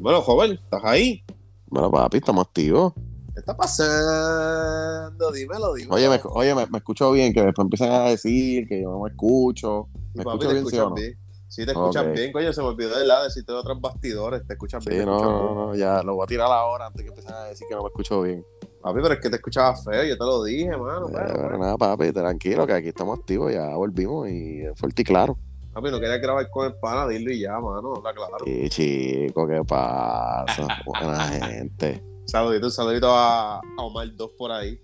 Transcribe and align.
Bueno, 0.00 0.20
joven, 0.22 0.52
¿estás 0.62 0.82
ahí? 0.84 1.24
Bueno, 1.66 1.90
papi, 1.90 2.18
estamos 2.18 2.46
activos. 2.46 2.92
¿Qué 3.34 3.40
está 3.40 3.56
pasando? 3.56 5.30
Dímelo, 5.32 5.74
dímelo. 5.74 5.94
Oye, 5.94 6.08
me, 6.08 6.20
oye 6.32 6.54
me, 6.54 6.66
me 6.66 6.78
escucho 6.78 7.10
bien, 7.12 7.32
que 7.32 7.42
después 7.42 7.64
empiezan 7.64 7.90
a 7.92 8.04
decir 8.04 8.66
que 8.68 8.82
yo 8.82 8.90
no 8.90 9.00
me 9.00 9.10
escucho. 9.10 9.88
¿Me 10.14 10.24
Papi, 10.24 10.38
escucho 10.38 10.48
te 10.48 10.54
bien, 10.54 10.66
sí 10.66 10.76
escuchan 10.76 10.86
o 10.86 10.90
no? 10.90 10.94
bien. 10.96 11.18
Sí, 11.48 11.64
te 11.64 11.72
escuchan 11.72 12.08
Ok. 12.08 12.14
bien, 12.16 12.32
coño. 12.32 12.52
Se 12.52 12.60
me 12.60 12.68
olvidó 12.68 12.98
de 12.98 13.06
la 13.06 13.24
decirte 13.24 13.52
de 13.52 13.58
otros 13.58 13.80
bastidores. 13.80 14.46
Te 14.46 14.54
escuchan 14.54 14.80
Sí, 14.80 14.90
bien. 14.90 15.00
te 15.00 15.06
no, 15.06 15.18
no, 15.20 15.54
no, 15.54 15.74
ya 15.74 16.02
lo 16.02 16.14
voy 16.16 16.24
a 16.24 16.26
tirar 16.26 16.50
ahora 16.50 16.86
antes 16.86 17.02
que 17.02 17.08
empiecen 17.08 17.32
a 17.32 17.44
decir 17.44 17.66
que 17.68 17.74
no 17.74 17.82
me 17.82 17.88
escucho 17.88 18.22
bien. 18.22 18.44
Papi, 18.82 19.00
pero 19.02 19.14
es 19.14 19.20
que 19.20 19.30
te 19.30 19.36
escuchaba 19.36 19.74
feo. 19.76 20.04
Yo 20.04 20.16
te 20.16 20.24
lo 20.24 20.44
dije, 20.44 20.76
mano. 20.76 21.08
Eh, 21.08 21.12
pero 21.14 21.58
nada, 21.58 21.76
papi, 21.76 22.12
tranquilo, 22.12 22.66
que 22.66 22.72
aquí 22.72 22.88
estamos 22.88 23.18
activos, 23.18 23.52
ya 23.52 23.68
volvimos 23.74 24.28
y 24.28 24.62
fuerte 24.76 25.02
y 25.02 25.04
claro. 25.04 25.36
Papi, 25.76 25.90
no 25.90 26.00
quería 26.00 26.16
grabar 26.16 26.48
con 26.48 26.64
el 26.68 26.74
pana, 26.76 27.06
dilo 27.06 27.30
y 27.30 27.40
ya, 27.40 27.60
mano. 27.60 27.96
Habla 27.96 28.14
claro. 28.14 28.38
Sí, 28.46 28.66
chico, 28.70 29.46
¿qué 29.46 29.62
pasa? 29.62 30.66
Buena 30.86 31.18
gente. 31.28 32.02
Saludito, 32.24 32.64
un 32.68 32.72
saludito 32.72 33.10
a, 33.14 33.56
a 33.58 33.82
Omar 33.82 34.08
2 34.16 34.30
por 34.38 34.52
ahí. 34.52 34.80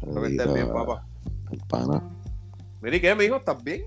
Espero 0.00 0.22
que 0.22 0.28
estés 0.28 0.54
bien, 0.54 0.72
papá. 0.72 1.06
el 1.52 1.58
pana. 1.68 2.02
Mira, 2.80 2.96
¿y 2.96 3.00
qué, 3.02 3.14
mijo? 3.14 3.36
¿Estás 3.36 3.62
bien? 3.62 3.82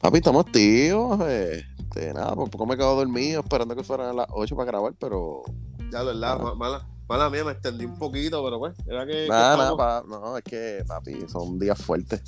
Papi, 0.00 0.16
estamos 0.16 0.46
activos. 0.46 1.20
Eh, 1.28 1.62
este, 1.78 2.14
nada, 2.14 2.34
por 2.34 2.48
poco 2.48 2.64
me 2.64 2.78
quedo 2.78 2.96
dormido 2.96 3.40
esperando 3.42 3.76
que 3.76 3.84
fueran 3.84 4.16
las 4.16 4.28
8 4.30 4.56
para 4.56 4.64
grabar, 4.70 4.94
pero. 4.98 5.42
Ya, 5.92 6.02
¿verdad? 6.02 6.38
Ah. 6.40 6.42
Ma- 6.42 6.54
Mala, 6.54 6.88
mala 7.06 7.28
mía, 7.28 7.44
me 7.44 7.52
extendí 7.52 7.84
un 7.84 7.98
poquito, 7.98 8.42
pero 8.42 8.58
pues, 8.58 8.72
era 8.86 9.04
que. 9.04 9.28
Nada, 9.28 10.02
no, 10.08 10.38
es 10.38 10.42
que, 10.42 10.84
papi, 10.88 11.28
son 11.28 11.58
días 11.58 11.78
fuertes. 11.82 12.22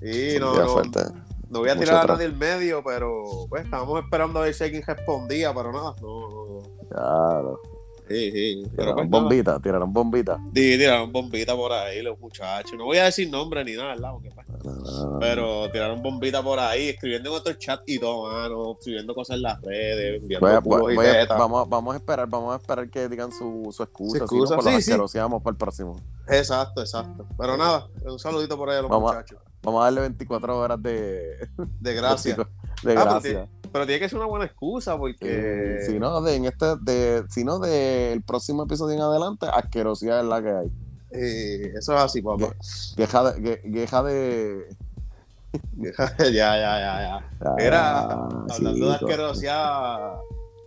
Sí, 0.00 0.34
son 0.34 0.42
no, 0.42 0.52
días 0.52 0.66
no, 0.66 0.72
fuertes. 0.74 1.12
No 1.50 1.60
voy 1.60 1.68
a 1.70 1.76
tirar 1.78 2.04
a 2.10 2.14
nadie 2.14 2.26
el 2.26 2.36
medio, 2.36 2.82
pero 2.84 3.22
pues 3.48 3.64
estábamos 3.64 4.02
esperando 4.02 4.40
a 4.40 4.42
ver 4.42 4.54
si 4.54 4.64
alguien 4.64 4.82
respondía, 4.86 5.52
pero 5.54 5.72
nada. 5.72 5.94
No, 6.00 6.28
no. 6.28 6.62
Claro. 6.88 7.60
Sí, 8.08 8.30
sí. 8.32 8.62
Tiraron 8.70 8.94
pues, 8.94 9.08
nada. 9.10 9.22
bombita, 9.22 9.60
tiraron 9.60 9.92
bombita. 9.92 10.38
Sí, 10.54 10.78
tiraron 10.78 11.12
bombita 11.12 11.54
por 11.54 11.72
ahí 11.74 12.00
los 12.00 12.18
muchachos. 12.18 12.72
No 12.78 12.86
voy 12.86 12.96
a 12.96 13.04
decir 13.04 13.28
nombre 13.30 13.62
ni 13.66 13.72
nada, 13.74 13.88
¿verdad? 13.90 14.12
Porque, 14.12 14.30
pues, 14.34 14.46
Ah, 14.66 15.16
Pero 15.20 15.70
tiraron 15.70 16.02
bombita 16.02 16.42
por 16.42 16.58
ahí, 16.58 16.88
escribiendo 16.88 17.28
en 17.30 17.36
otro 17.36 17.52
chat 17.54 17.80
y 17.86 17.98
todo, 17.98 18.32
mano, 18.32 18.72
escribiendo 18.72 19.14
cosas 19.14 19.36
en 19.36 19.42
las 19.42 19.60
redes, 19.60 20.22
enviando 20.22 20.46
voy 20.46 20.56
a- 20.56 20.60
voy- 20.94 21.06
a- 21.06 21.26
vamos, 21.26 21.68
vamos 21.68 21.94
a 21.94 21.98
esperar, 21.98 22.26
vamos 22.28 22.54
a 22.54 22.56
esperar 22.56 22.88
que 22.90 23.08
digan 23.10 23.30
su, 23.30 23.68
su 23.72 23.82
excusa, 23.82 24.20
Su 24.20 24.26
si 24.28 24.34
no, 24.36 24.40
excusa, 24.42 24.54
por 24.56 24.64
sí, 24.64 24.70
sí. 24.82 24.90
para 25.44 25.50
el 25.52 25.56
próximo. 25.58 25.96
Exacto, 26.28 26.80
exacto. 26.80 27.26
Pero 27.38 27.56
nada, 27.58 27.88
un 28.04 28.18
saludito 28.18 28.56
por 28.56 28.70
ahí 28.70 28.78
a 28.78 28.82
los 28.82 28.90
Vamos 28.90 29.12
a- 29.12 29.16
muchachos. 29.16 29.38
Vamos 29.62 29.80
a 29.80 29.84
darle 29.84 30.00
24 30.02 30.58
horas 30.58 30.82
de, 30.82 31.48
De 31.80 31.94
gracias. 31.94 32.36
de 32.36 32.42
Ah, 32.42 32.46
pero 32.82 32.94
gracia. 33.04 33.20
tiene, 33.20 33.48
pero 33.72 33.86
tiene 33.86 34.00
que 34.00 34.08
ser 34.08 34.18
una 34.18 34.26
buena 34.28 34.44
excusa 34.46 34.96
porque. 34.96 35.18
Eh, 35.80 35.86
si 35.86 35.98
no, 35.98 36.20
de, 36.22 36.36
en 36.36 36.44
este, 36.46 36.76
de, 36.82 37.24
si 37.28 37.44
no, 37.44 37.58
del 37.58 38.22
próximo 38.22 38.62
episodio 38.64 38.94
en 38.96 39.02
adelante, 39.02 39.46
asquerosidad 39.52 40.20
es 40.20 40.26
la 40.26 40.42
que 40.42 40.50
hay. 40.50 40.72
eh, 41.10 41.72
eso 41.76 41.94
es 41.96 42.02
así, 42.02 42.22
papá. 42.22 42.54
Queja 42.96 43.32
de, 43.32 43.42
que- 43.42 43.70
queja 43.72 44.02
de, 44.04 44.68
ya, 46.18 46.26
ya, 46.32 46.32
ya, 46.56 47.22
ya. 47.40 47.54
Era, 47.58 48.00
Ah, 48.12 48.28
hablando 48.50 48.86
de 48.88 48.92
chico. 48.98 49.06
asquerosidad, 49.06 50.12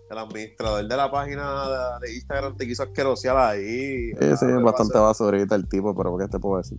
el 0.09 0.17
administrador 0.17 0.86
de 0.88 0.97
la 0.97 1.09
página 1.09 2.00
de, 2.00 2.08
de 2.08 2.16
Instagram 2.16 2.58
te 2.58 2.67
quiso 2.67 2.84
asquerosear 2.84 3.38
ahí. 3.38 4.09
Sí, 4.12 4.17
sí, 4.19 4.25
Ah, 4.25 4.34
es 4.34 4.39
¿qué 4.42 4.53
bastante 4.64 4.97
basurita 4.97 5.56
el 5.56 5.67
tipo, 5.69 5.95
pero 5.95 6.17
¿qué 6.17 6.28
te 6.28 6.39
puedo 6.39 6.58
decir? 6.58 6.78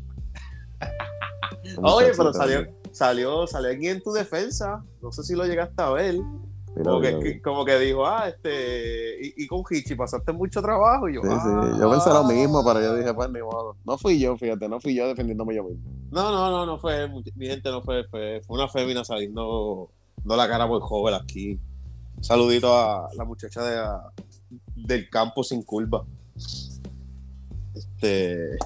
Oye, 1.81 2.13
pero 2.17 2.33
salió, 2.33 2.67
salió, 2.91 3.47
salió 3.47 3.71
aquí 3.71 3.89
en 3.89 4.03
tu 4.03 4.13
defensa. 4.13 4.85
No 5.01 5.13
sé 5.13 5.23
si 5.23 5.35
lo 5.35 5.47
llegaste 5.47 5.83
a 5.83 5.91
ver. 5.91 6.17
Como 6.75 7.01
que, 7.01 7.43
como 7.43 7.65
que 7.67 7.79
dijo, 7.79 8.07
ah, 8.07 8.29
este, 8.29 9.27
y, 9.27 9.45
y 9.45 9.47
con 9.47 9.63
Hichi 9.69 9.95
pasaste 9.95 10.33
mucho 10.33 10.63
trabajo. 10.63 11.09
Y 11.09 11.15
yo, 11.15 11.21
Sí, 11.21 11.29
sí, 11.29 11.35
ah. 11.45 11.77
yo 11.79 11.91
pensé 11.91 12.09
lo 12.09 12.25
mismo, 12.25 12.65
pero 12.65 12.81
yo 12.81 12.97
dije, 12.97 13.13
pues 13.13 13.31
ni 13.31 13.41
modo. 13.41 13.77
No 13.85 13.99
fui 13.99 14.19
yo, 14.19 14.37
fíjate, 14.39 14.69
no 14.69 14.81
fui 14.81 14.95
yo 14.95 15.07
defendiéndome 15.07 15.55
yo 15.55 15.65
mismo. 15.65 15.83
No, 16.11 16.31
no, 16.31 16.51
no, 16.51 16.65
no 16.65 16.79
fue, 16.79 17.09
mi 17.37 17.47
gente 17.47 17.71
no 17.71 17.83
fue, 17.83 18.05
fue, 18.05 18.41
fue 18.47 18.57
una 18.57 18.69
fémina 18.69 19.05
saliendo, 19.05 19.91
no 20.25 20.37
la 20.37 20.49
cara 20.49 20.67
muy 20.67 20.81
joven 20.81 21.15
aquí. 21.15 21.61
Saludito 22.23 22.75
a 22.75 23.09
la 23.17 23.25
muchacha 23.25 23.63
de, 23.63 23.79
del 24.77 25.11
campo 25.11 25.45
sin 25.45 25.63
curva. 25.63 26.05
Este, 27.75 28.57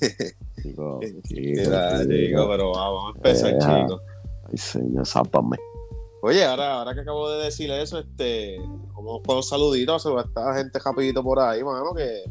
Chico, 0.62 1.00
chico, 1.26 1.60
era, 1.60 1.98
chico. 2.00 2.12
chico, 2.12 2.48
pero 2.48 2.72
vamos 2.72 3.04
a 3.14 3.16
empezar, 3.16 3.50
Eh, 3.54 3.58
chicos. 3.58 4.00
Ay, 4.50 4.56
señor, 4.58 5.06
sápame. 5.06 5.56
Oye, 6.22 6.44
ahora, 6.44 6.78
ahora 6.78 6.94
que 6.94 7.00
acabo 7.00 7.30
de 7.30 7.44
decir 7.44 7.70
eso, 7.70 7.98
este, 7.98 8.58
vamos 8.94 9.22
con 9.26 9.36
un 9.38 9.42
saludito, 9.42 9.98
saludar 9.98 10.26
a 10.26 10.28
esta 10.28 10.54
gente 10.54 10.78
rapidito 10.78 11.22
por 11.22 11.40
ahí, 11.40 11.64
mano, 11.64 11.92
que 11.94 12.22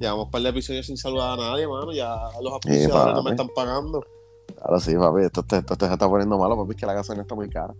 llevamos 0.00 0.24
un 0.26 0.30
par 0.32 0.42
de 0.42 0.48
episodios 0.48 0.86
sin 0.86 0.96
saludar 0.96 1.38
a 1.38 1.50
nadie, 1.50 1.68
mano, 1.68 1.92
ya 1.92 2.16
los 2.42 2.52
auspiciadores 2.54 3.14
no 3.14 3.22
me 3.22 3.30
están 3.30 3.48
pagando. 3.54 4.04
Ahora 4.60 4.80
sí, 4.80 4.96
papi, 4.96 5.22
esto, 5.22 5.42
esto, 5.42 5.56
esto 5.56 5.86
se 5.86 5.92
está 5.92 6.08
poniendo 6.08 6.36
malo, 6.38 6.56
papi, 6.56 6.72
es 6.72 6.76
que 6.76 6.86
la 6.86 6.94
gasolina 6.94 7.22
está 7.22 7.34
muy 7.36 7.48
cara. 7.48 7.72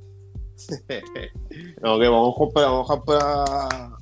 ok, 1.82 2.00
vamos 2.00 2.34
a 2.34 2.38
comprar, 2.38 2.66
vamos 2.66 2.90
a 2.90 2.94
comprar 2.94 3.96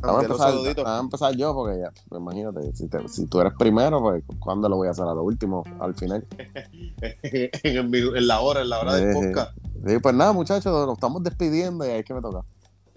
Vamos 0.00 0.24
a 0.24 0.28
los 0.50 0.66
empezar, 1.02 1.32
a 1.32 1.36
yo, 1.36 1.54
porque 1.54 1.80
ya, 1.80 1.92
pues, 2.08 2.20
imagínate, 2.20 2.72
si, 2.72 2.88
te- 2.88 3.08
si 3.08 3.26
tú 3.26 3.40
eres 3.40 3.52
primero, 3.58 4.00
pues, 4.00 4.22
¿cuándo 4.38 4.68
lo 4.68 4.76
voy 4.76 4.88
a 4.88 4.92
hacer? 4.92 5.04
A 5.04 5.14
lo 5.14 5.22
último, 5.22 5.62
al 5.80 5.94
final. 5.94 6.24
en, 7.22 8.26
la 8.26 8.40
hora, 8.40 8.60
en 8.62 8.68
la 8.68 8.80
hora 8.80 8.94
del 8.94 9.10
Eh, 9.10 9.12
podcast. 9.14 9.56
Sí, 9.86 9.98
pues 10.00 10.14
nada, 10.14 10.32
muchachos, 10.32 10.86
nos 10.86 10.94
estamos 10.94 11.22
despidiendo 11.22 11.84
y 11.86 11.90
ahí 11.90 11.98
es 12.00 12.04
que 12.04 12.14
me 12.14 12.20
toca. 12.22 12.44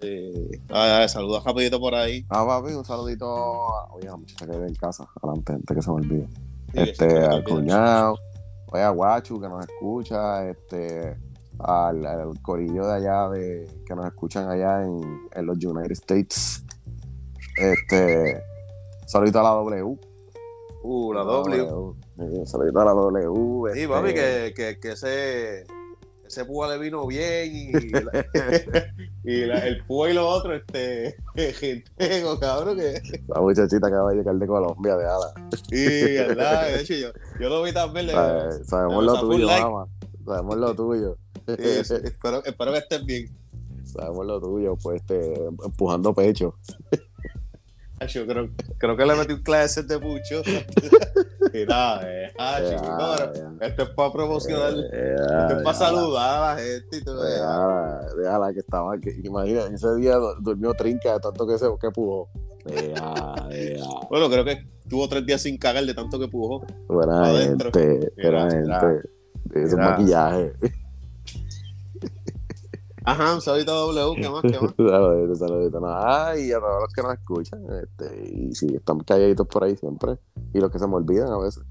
Eh, 0.00 0.50
ay, 0.70 0.90
ay, 1.02 1.08
saludos 1.08 1.42
rapidito 1.44 1.80
por 1.80 1.94
ahí. 1.94 2.24
Ah, 2.28 2.44
papi, 2.46 2.72
un 2.74 2.84
saludito 2.84 3.26
a, 3.26 3.92
oye, 3.94 4.08
a 4.08 4.12
la 4.12 4.16
muchacha 4.16 4.46
que 4.46 4.52
vive 4.52 4.68
en 4.68 4.74
casa, 4.74 5.06
adelante, 5.22 5.52
antes 5.54 5.76
que 5.76 5.82
se 5.82 5.90
me 5.90 5.96
olvide. 5.96 6.28
Sí, 6.72 6.80
este, 6.80 7.18
al 7.24 7.42
cuñado, 7.44 8.16
oye, 8.72 8.82
a 8.82 8.90
Guachu 8.90 9.40
que 9.40 9.48
nos 9.48 9.64
escucha, 9.66 10.48
este, 10.48 11.16
al, 11.58 12.04
al 12.06 12.40
corillo 12.42 12.86
de 12.86 12.92
allá 12.94 13.28
de, 13.30 13.68
que 13.86 13.94
nos 13.94 14.06
escuchan 14.06 14.48
allá 14.50 14.82
en, 14.84 15.00
en 15.34 15.46
los 15.46 15.62
United 15.64 15.92
States. 15.92 16.64
Este, 17.56 18.42
saludito 19.06 19.40
a 19.40 19.42
la 19.42 19.50
W. 19.50 19.96
Uh, 20.82 21.12
la. 21.12 21.24
Sí, 22.18 22.46
saludito 22.46 22.80
a 22.80 22.84
la 22.84 22.92
W. 22.92 23.72
Sí, 23.72 23.80
este, 23.80 23.88
papi, 23.88 24.14
que, 24.14 24.52
que, 24.54 24.78
que 24.78 24.92
ese, 24.92 25.66
ese 26.26 26.44
púa 26.44 26.68
le 26.68 26.78
vino 26.78 27.06
bien 27.06 27.50
y, 27.54 27.72
la- 27.90 28.26
y 29.24 29.46
la- 29.46 29.66
el 29.66 29.82
púa 29.84 30.10
y 30.10 30.14
lo 30.14 30.28
otro, 30.28 30.54
este, 30.54 31.16
gente, 31.54 31.90
cabrón, 32.40 32.76
que 32.78 33.00
La 33.28 33.40
muchachita 33.40 33.88
que 33.88 33.96
va 33.96 34.10
a 34.10 34.14
llegar 34.14 34.34
de 34.36 34.46
Colombia, 34.46 34.96
de 34.96 35.04
ala. 35.06 35.32
sí, 35.68 36.14
verdad, 36.14 36.66
de 36.68 36.80
hecho 36.82 36.94
yo, 36.94 37.08
yo 37.40 37.48
lo 37.48 37.62
vi 37.62 37.72
también, 37.72 38.06
le, 38.06 38.12
Sabe- 38.12 38.64
sabemos 38.64 39.04
lo 39.04 39.14
sacó 39.14 39.26
un 39.26 39.32
tuyo, 39.32 39.46
like. 39.46 39.62
mamá. 39.64 39.86
Sabemos 40.26 40.56
lo 40.56 40.74
tuyo. 40.74 41.16
espero, 42.04 42.44
espero 42.44 42.72
que 42.72 42.78
estén 42.78 43.06
bien. 43.06 43.26
Sabemos 43.84 44.26
lo 44.26 44.40
tuyo, 44.40 44.76
pues, 44.82 45.00
este, 45.00 45.34
empujando 45.64 46.12
pecho. 46.14 46.54
Yo 48.08 48.26
creo, 48.26 48.50
creo 48.76 48.94
que 48.94 49.06
le 49.06 49.14
metí 49.14 49.32
un 49.32 49.42
clase 49.42 49.82
de 49.82 49.98
pucho. 49.98 50.42
y 51.54 51.64
nada, 51.64 52.02
eh, 52.04 52.30
ah, 52.38 52.58
chiquito, 52.62 53.64
esto 53.64 53.82
es 53.84 53.88
para 53.90 54.12
promocionar, 54.12 54.74
esto 54.74 55.56
es 55.56 55.62
para 55.62 55.74
saludar 55.78 56.42
a 56.42 56.54
la 56.56 56.62
gente 56.62 56.98
y 56.98 57.02
todo. 57.04 57.26
eh. 57.26 58.06
Déjala, 58.18 58.52
que 58.52 58.58
estaba. 58.60 58.98
Que, 58.98 59.18
imagina, 59.24 59.62
ese 59.72 59.94
día 59.96 60.16
du- 60.16 60.34
durmió 60.42 60.74
trinca 60.74 61.14
de 61.14 61.20
tanto 61.20 61.46
que 61.46 61.56
se 61.58 61.66
que 61.80 61.90
pujó. 61.90 62.28
Bueno, 64.10 64.28
creo 64.28 64.44
que 64.44 64.66
tuvo 64.90 65.08
tres 65.08 65.24
días 65.24 65.40
sin 65.40 65.56
cagar 65.56 65.84
de 65.86 65.94
tanto 65.94 66.18
que 66.18 66.28
pujó. 66.28 66.66
Buena 66.88 67.26
gente, 67.32 67.70
buena 68.16 68.44
Mira, 68.46 68.60
mira. 68.60 68.80
gente. 68.80 69.08
Es 69.54 69.72
un 69.72 69.80
Mira. 69.80 69.90
maquillaje. 69.92 70.52
Ajá, 73.06 73.34
un 73.36 73.40
saludito 73.40 73.72
a 73.72 73.92
W, 73.92 74.20
¿qué 74.20 74.28
más, 74.28 74.42
qué 74.42 74.58
más? 74.60 74.74
Saludito, 74.76 75.34
saludito. 75.36 75.78
No, 75.80 75.86
Ay, 75.88 76.50
a 76.50 76.58
todos 76.58 76.80
los 76.82 76.92
que 76.92 77.02
nos 77.02 77.14
escuchan. 77.14 77.64
Este, 77.82 78.30
y 78.34 78.52
sí, 78.52 78.66
están 78.74 78.98
calladitos 78.98 79.46
por 79.46 79.62
ahí 79.62 79.76
siempre. 79.76 80.18
Y 80.52 80.58
los 80.58 80.72
que 80.72 80.80
se 80.80 80.88
me 80.88 80.96
olvidan 80.96 81.28
a 81.28 81.38
veces. 81.38 81.62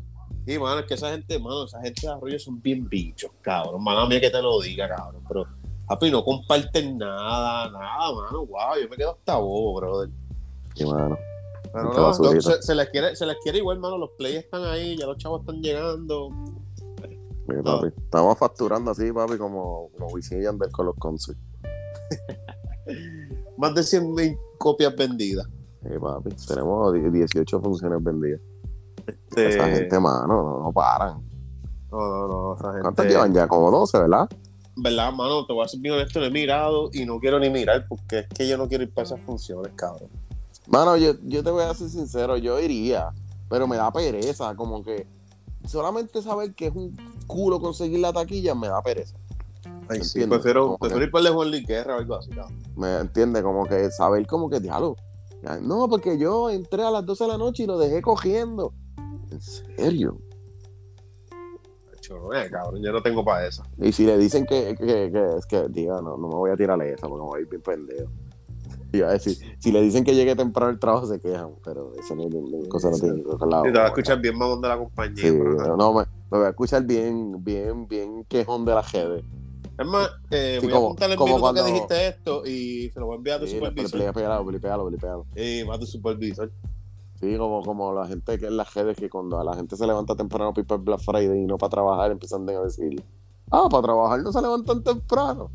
Y, 0.47 0.57
mano, 0.57 0.79
es 0.79 0.85
que 0.85 0.93
esa 0.93 1.11
gente, 1.11 1.37
mano, 1.37 1.65
esa 1.65 1.81
gente 1.81 2.07
de 2.07 2.13
Arroyo 2.13 2.39
son 2.39 2.61
bien 2.61 2.87
bichos, 2.87 3.31
cabrón. 3.41 3.83
Mano 3.83 4.07
mía 4.07 4.21
que 4.21 4.29
te 4.29 4.41
lo 4.41 4.61
diga, 4.61 4.87
cabrón. 4.87 5.23
Pero, 5.27 5.45
papi, 5.87 6.09
no 6.09 6.23
comparten 6.23 6.97
nada, 6.97 7.69
nada, 7.69 8.13
mano. 8.13 8.45
Wow, 8.45 8.81
yo 8.81 8.87
me 8.89 8.95
quedo 8.95 9.11
hasta 9.11 9.35
bobo, 9.35 9.75
brother. 9.75 10.09
Y 10.75 10.85
mano. 10.85 11.17
Pero 11.73 11.91
Qué 11.91 11.97
no, 11.97 12.03
basurita. 12.03 12.35
no, 12.35 12.41
se, 12.41 12.61
se 12.61 12.75
les 12.75 12.89
quiere, 12.89 13.13
se 13.13 13.25
les 13.25 13.35
quiere 13.43 13.57
igual, 13.57 13.79
mano. 13.79 13.97
Los 13.97 14.11
plays 14.11 14.37
están 14.37 14.63
ahí, 14.63 14.95
ya 14.95 15.05
los 15.05 15.17
chavos 15.17 15.41
están 15.41 15.61
llegando. 15.61 16.29
Mira, 17.47 17.61
No. 17.61 17.79
papi. 17.81 17.93
Estamos 17.97 18.37
facturando 18.37 18.91
así, 18.91 19.11
papi, 19.11 19.37
como, 19.37 19.89
como 19.97 20.07
Wisin 20.13 20.39
y 20.39 20.43
Yandel 20.43 20.71
con 20.71 20.85
los 20.87 20.95
concerts. 20.95 21.39
Más 23.57 23.73
de 23.73 23.83
100 23.83 24.13
mil 24.13 24.37
copias 24.57 24.95
vendidas. 24.95 25.47
Sí, 25.83 25.89
papi. 25.99 26.29
Tenemos 26.47 26.93
die- 26.93 27.09
18 27.11 27.61
funciones 27.61 28.03
vendidas. 28.03 28.41
Este, 29.07 29.49
Esa 29.49 29.67
gente, 29.69 29.99
mano, 29.99 30.27
no, 30.27 30.63
no 30.63 30.71
paran. 30.73 31.21
No, 31.91 31.97
no, 31.99 32.27
no, 32.27 32.55
esa 32.55 32.67
gente. 32.69 32.81
¿Cuántas 32.81 33.05
llevan 33.07 33.33
ya? 33.33 33.47
Como 33.47 33.69
12, 33.71 33.99
¿verdad? 33.99 34.27
verdad, 34.77 35.13
mano, 35.13 35.45
te 35.45 35.53
voy 35.53 35.63
a 35.63 35.69
ser 35.69 35.79
bien 35.79 35.93
honesto, 35.93 36.19
no 36.19 36.25
he 36.25 36.29
mirado 36.31 36.89
y 36.91 37.05
no 37.05 37.17
quiero 37.21 37.39
ni 37.39 37.49
mirar 37.49 37.85
porque 37.87 38.19
es 38.19 38.27
que 38.27 38.45
yo 38.45 38.57
no 38.57 38.67
quiero 38.67 38.83
ir 38.83 38.93
para 38.93 39.05
esas 39.05 39.21
funciones, 39.21 39.71
cabrón. 39.73 40.09
Mano, 40.67 40.97
yo, 40.97 41.13
yo 41.23 41.41
te 41.45 41.49
voy 41.49 41.63
a 41.63 41.73
ser 41.73 41.87
sincero, 41.87 42.35
yo 42.35 42.59
iría, 42.59 43.11
pero 43.49 43.67
me 43.69 43.77
da 43.77 43.89
pereza, 43.93 44.53
como 44.55 44.83
que 44.83 45.07
solamente 45.67 46.21
saber 46.21 46.53
que 46.53 46.67
es 46.67 46.75
un 46.75 46.95
culo 47.27 47.59
conseguir 47.59 47.99
la 47.99 48.13
taquilla 48.13 48.55
me 48.55 48.67
da 48.67 48.81
pereza. 48.81 49.17
Ay, 49.87 50.03
sí, 50.03 50.25
prefiero, 50.25 50.77
prefiero 50.77 50.99
que- 50.99 51.05
ir 51.05 51.11
para 51.11 51.27
el 51.29 51.33
Juan 51.35 51.51
Luis 51.51 51.65
Guerra 51.67 51.95
o 51.95 51.99
algo 51.99 52.15
así, 52.15 52.29
cabrón. 52.31 52.55
Me 52.75 52.97
entiende, 52.97 53.43
como 53.43 53.65
que 53.65 53.89
saber 53.91 54.25
como 54.27 54.49
que 54.49 54.59
diálogo. 54.59 54.95
No, 55.61 55.87
porque 55.87 56.17
yo 56.17 56.49
entré 56.49 56.81
a 56.83 56.89
las 56.89 57.05
12 57.05 57.23
de 57.25 57.27
la 57.29 57.37
noche 57.37 57.63
y 57.63 57.65
lo 57.67 57.77
dejé 57.77 58.01
cogiendo. 58.01 58.73
¿En 59.31 59.39
serio? 59.41 60.17
Eh, 62.35 62.49
cabrón, 62.51 62.81
yo 62.83 62.91
no 62.91 63.01
tengo 63.01 63.23
para 63.25 63.47
eso. 63.47 63.63
Y 63.79 63.91
si 63.91 64.05
le 64.05 64.17
dicen 64.17 64.45
que, 64.45 64.75
que, 64.75 64.85
que 65.11 65.35
es 65.39 65.45
que, 65.47 65.67
diga, 65.69 66.01
no, 66.01 66.17
no 66.17 66.27
me 66.27 66.35
voy 66.35 66.51
a 66.51 66.55
tirarle 66.55 66.93
esa 66.93 67.07
porque 67.07 67.23
me 67.23 67.27
voy 67.29 67.39
a 67.39 67.41
ir 67.43 67.49
bien 67.49 67.61
pendejo. 67.63 68.11
Iba 68.99 69.09
a 69.09 69.11
decir, 69.11 69.37
si 69.59 69.71
le 69.71 69.81
dicen 69.81 70.03
que 70.03 70.15
llegue 70.15 70.35
temprano 70.35 70.69
al 70.71 70.79
trabajo 70.79 71.05
se 71.07 71.19
quejan, 71.19 71.51
pero 71.63 71.91
eso 71.99 72.15
no, 72.15 72.23
no- 72.29 72.69
cosa 72.69 72.89
no 72.91 72.97
tiene 72.97 73.21
que 73.21 73.27
ver 73.29 73.37
con 73.37 73.49
la 73.49 73.61
te 73.61 73.67
a 73.67 73.71
otra. 73.71 73.87
escuchar 73.87 74.21
bien 74.21 74.37
mamón 74.37 74.61
de 74.61 74.67
la 74.67 74.77
compañía. 74.77 75.15
Sí, 75.23 75.31
pero 75.37 75.75
no, 75.77 75.93
me, 75.93 76.03
me 76.31 76.37
voy 76.37 76.45
a 76.45 76.49
escuchar 76.49 76.83
bien, 76.85 77.43
bien, 77.43 77.87
bien 77.87 78.23
quejón 78.25 78.65
de 78.65 78.73
la 78.73 78.81
GD. 78.81 79.23
Es 79.77 79.85
más, 79.85 80.09
eh, 80.31 80.57
Sí, 80.61 80.67
voy 80.67 80.73
como- 80.73 80.85
a 80.85 80.89
apuntar 80.91 81.11
el 81.11 81.17
minuto 81.19 81.39
cuando- 81.41 81.65
que 81.65 81.71
dijiste 81.71 82.07
esto 82.07 82.45
y 82.45 82.89
se 82.91 82.99
lo 82.99 83.07
voy 83.07 83.15
a 83.15 83.17
enviar 83.17 83.37
a 83.37 83.39
tu 83.41 83.47
Sí, 83.47 83.55
supervisor. 83.55 84.13
pégalo. 84.13 85.25
Y 85.35 85.63
va 85.63 85.75
a 85.75 85.79
tu 85.79 85.85
supervisor. 85.85 86.51
Sí, 87.19 87.37
como, 87.37 87.61
como 87.61 87.93
la 87.93 88.05
gente 88.07 88.37
que 88.37 88.47
en 88.47 88.57
las 88.57 88.73
redes 88.73 88.97
que 88.97 89.09
cuando 89.09 89.39
a 89.39 89.43
la 89.43 89.55
gente 89.55 89.75
se 89.75 89.85
levanta 89.87 90.15
temprano 90.15 90.53
para 90.53 90.75
el 90.75 90.81
Black 90.81 90.99
Friday 90.99 91.39
y 91.43 91.45
no 91.45 91.57
para 91.57 91.69
trabajar, 91.69 92.11
empiezan 92.11 92.47
a 92.49 92.59
decir, 92.61 93.03
ah, 93.51 93.67
para 93.69 93.83
trabajar 93.83 94.21
no 94.21 94.31
se 94.31 94.41
levantan 94.41 94.83
temprano. 94.83 95.49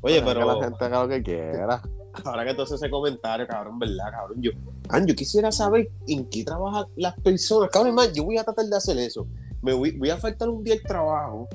Oye, 0.00 0.20
pero 0.24 0.40
Que 0.40 0.46
la 0.46 0.64
gente 0.64 0.84
haga 0.84 1.02
lo 1.02 1.08
que 1.08 1.22
quiera. 1.22 1.82
Ahora 2.24 2.44
que 2.44 2.50
entonces 2.50 2.80
ese 2.80 2.90
comentario, 2.90 3.46
cabrón, 3.46 3.78
¿verdad, 3.78 4.10
cabrón? 4.10 4.40
Yo, 4.40 4.50
man, 4.90 5.06
yo 5.06 5.14
quisiera 5.14 5.50
saber 5.52 5.90
en 6.06 6.28
qué 6.28 6.44
trabajan 6.44 6.86
las 6.96 7.14
personas. 7.20 7.70
Cabrón, 7.70 7.94
man, 7.94 8.12
yo 8.12 8.24
voy 8.24 8.38
a 8.38 8.44
tratar 8.44 8.66
de 8.66 8.76
hacer 8.76 8.98
eso. 8.98 9.26
Me 9.62 9.72
voy, 9.72 9.96
voy 9.96 10.10
a 10.10 10.16
faltar 10.16 10.48
un 10.48 10.62
día 10.64 10.74
el 10.74 10.82
trabajo, 10.82 11.48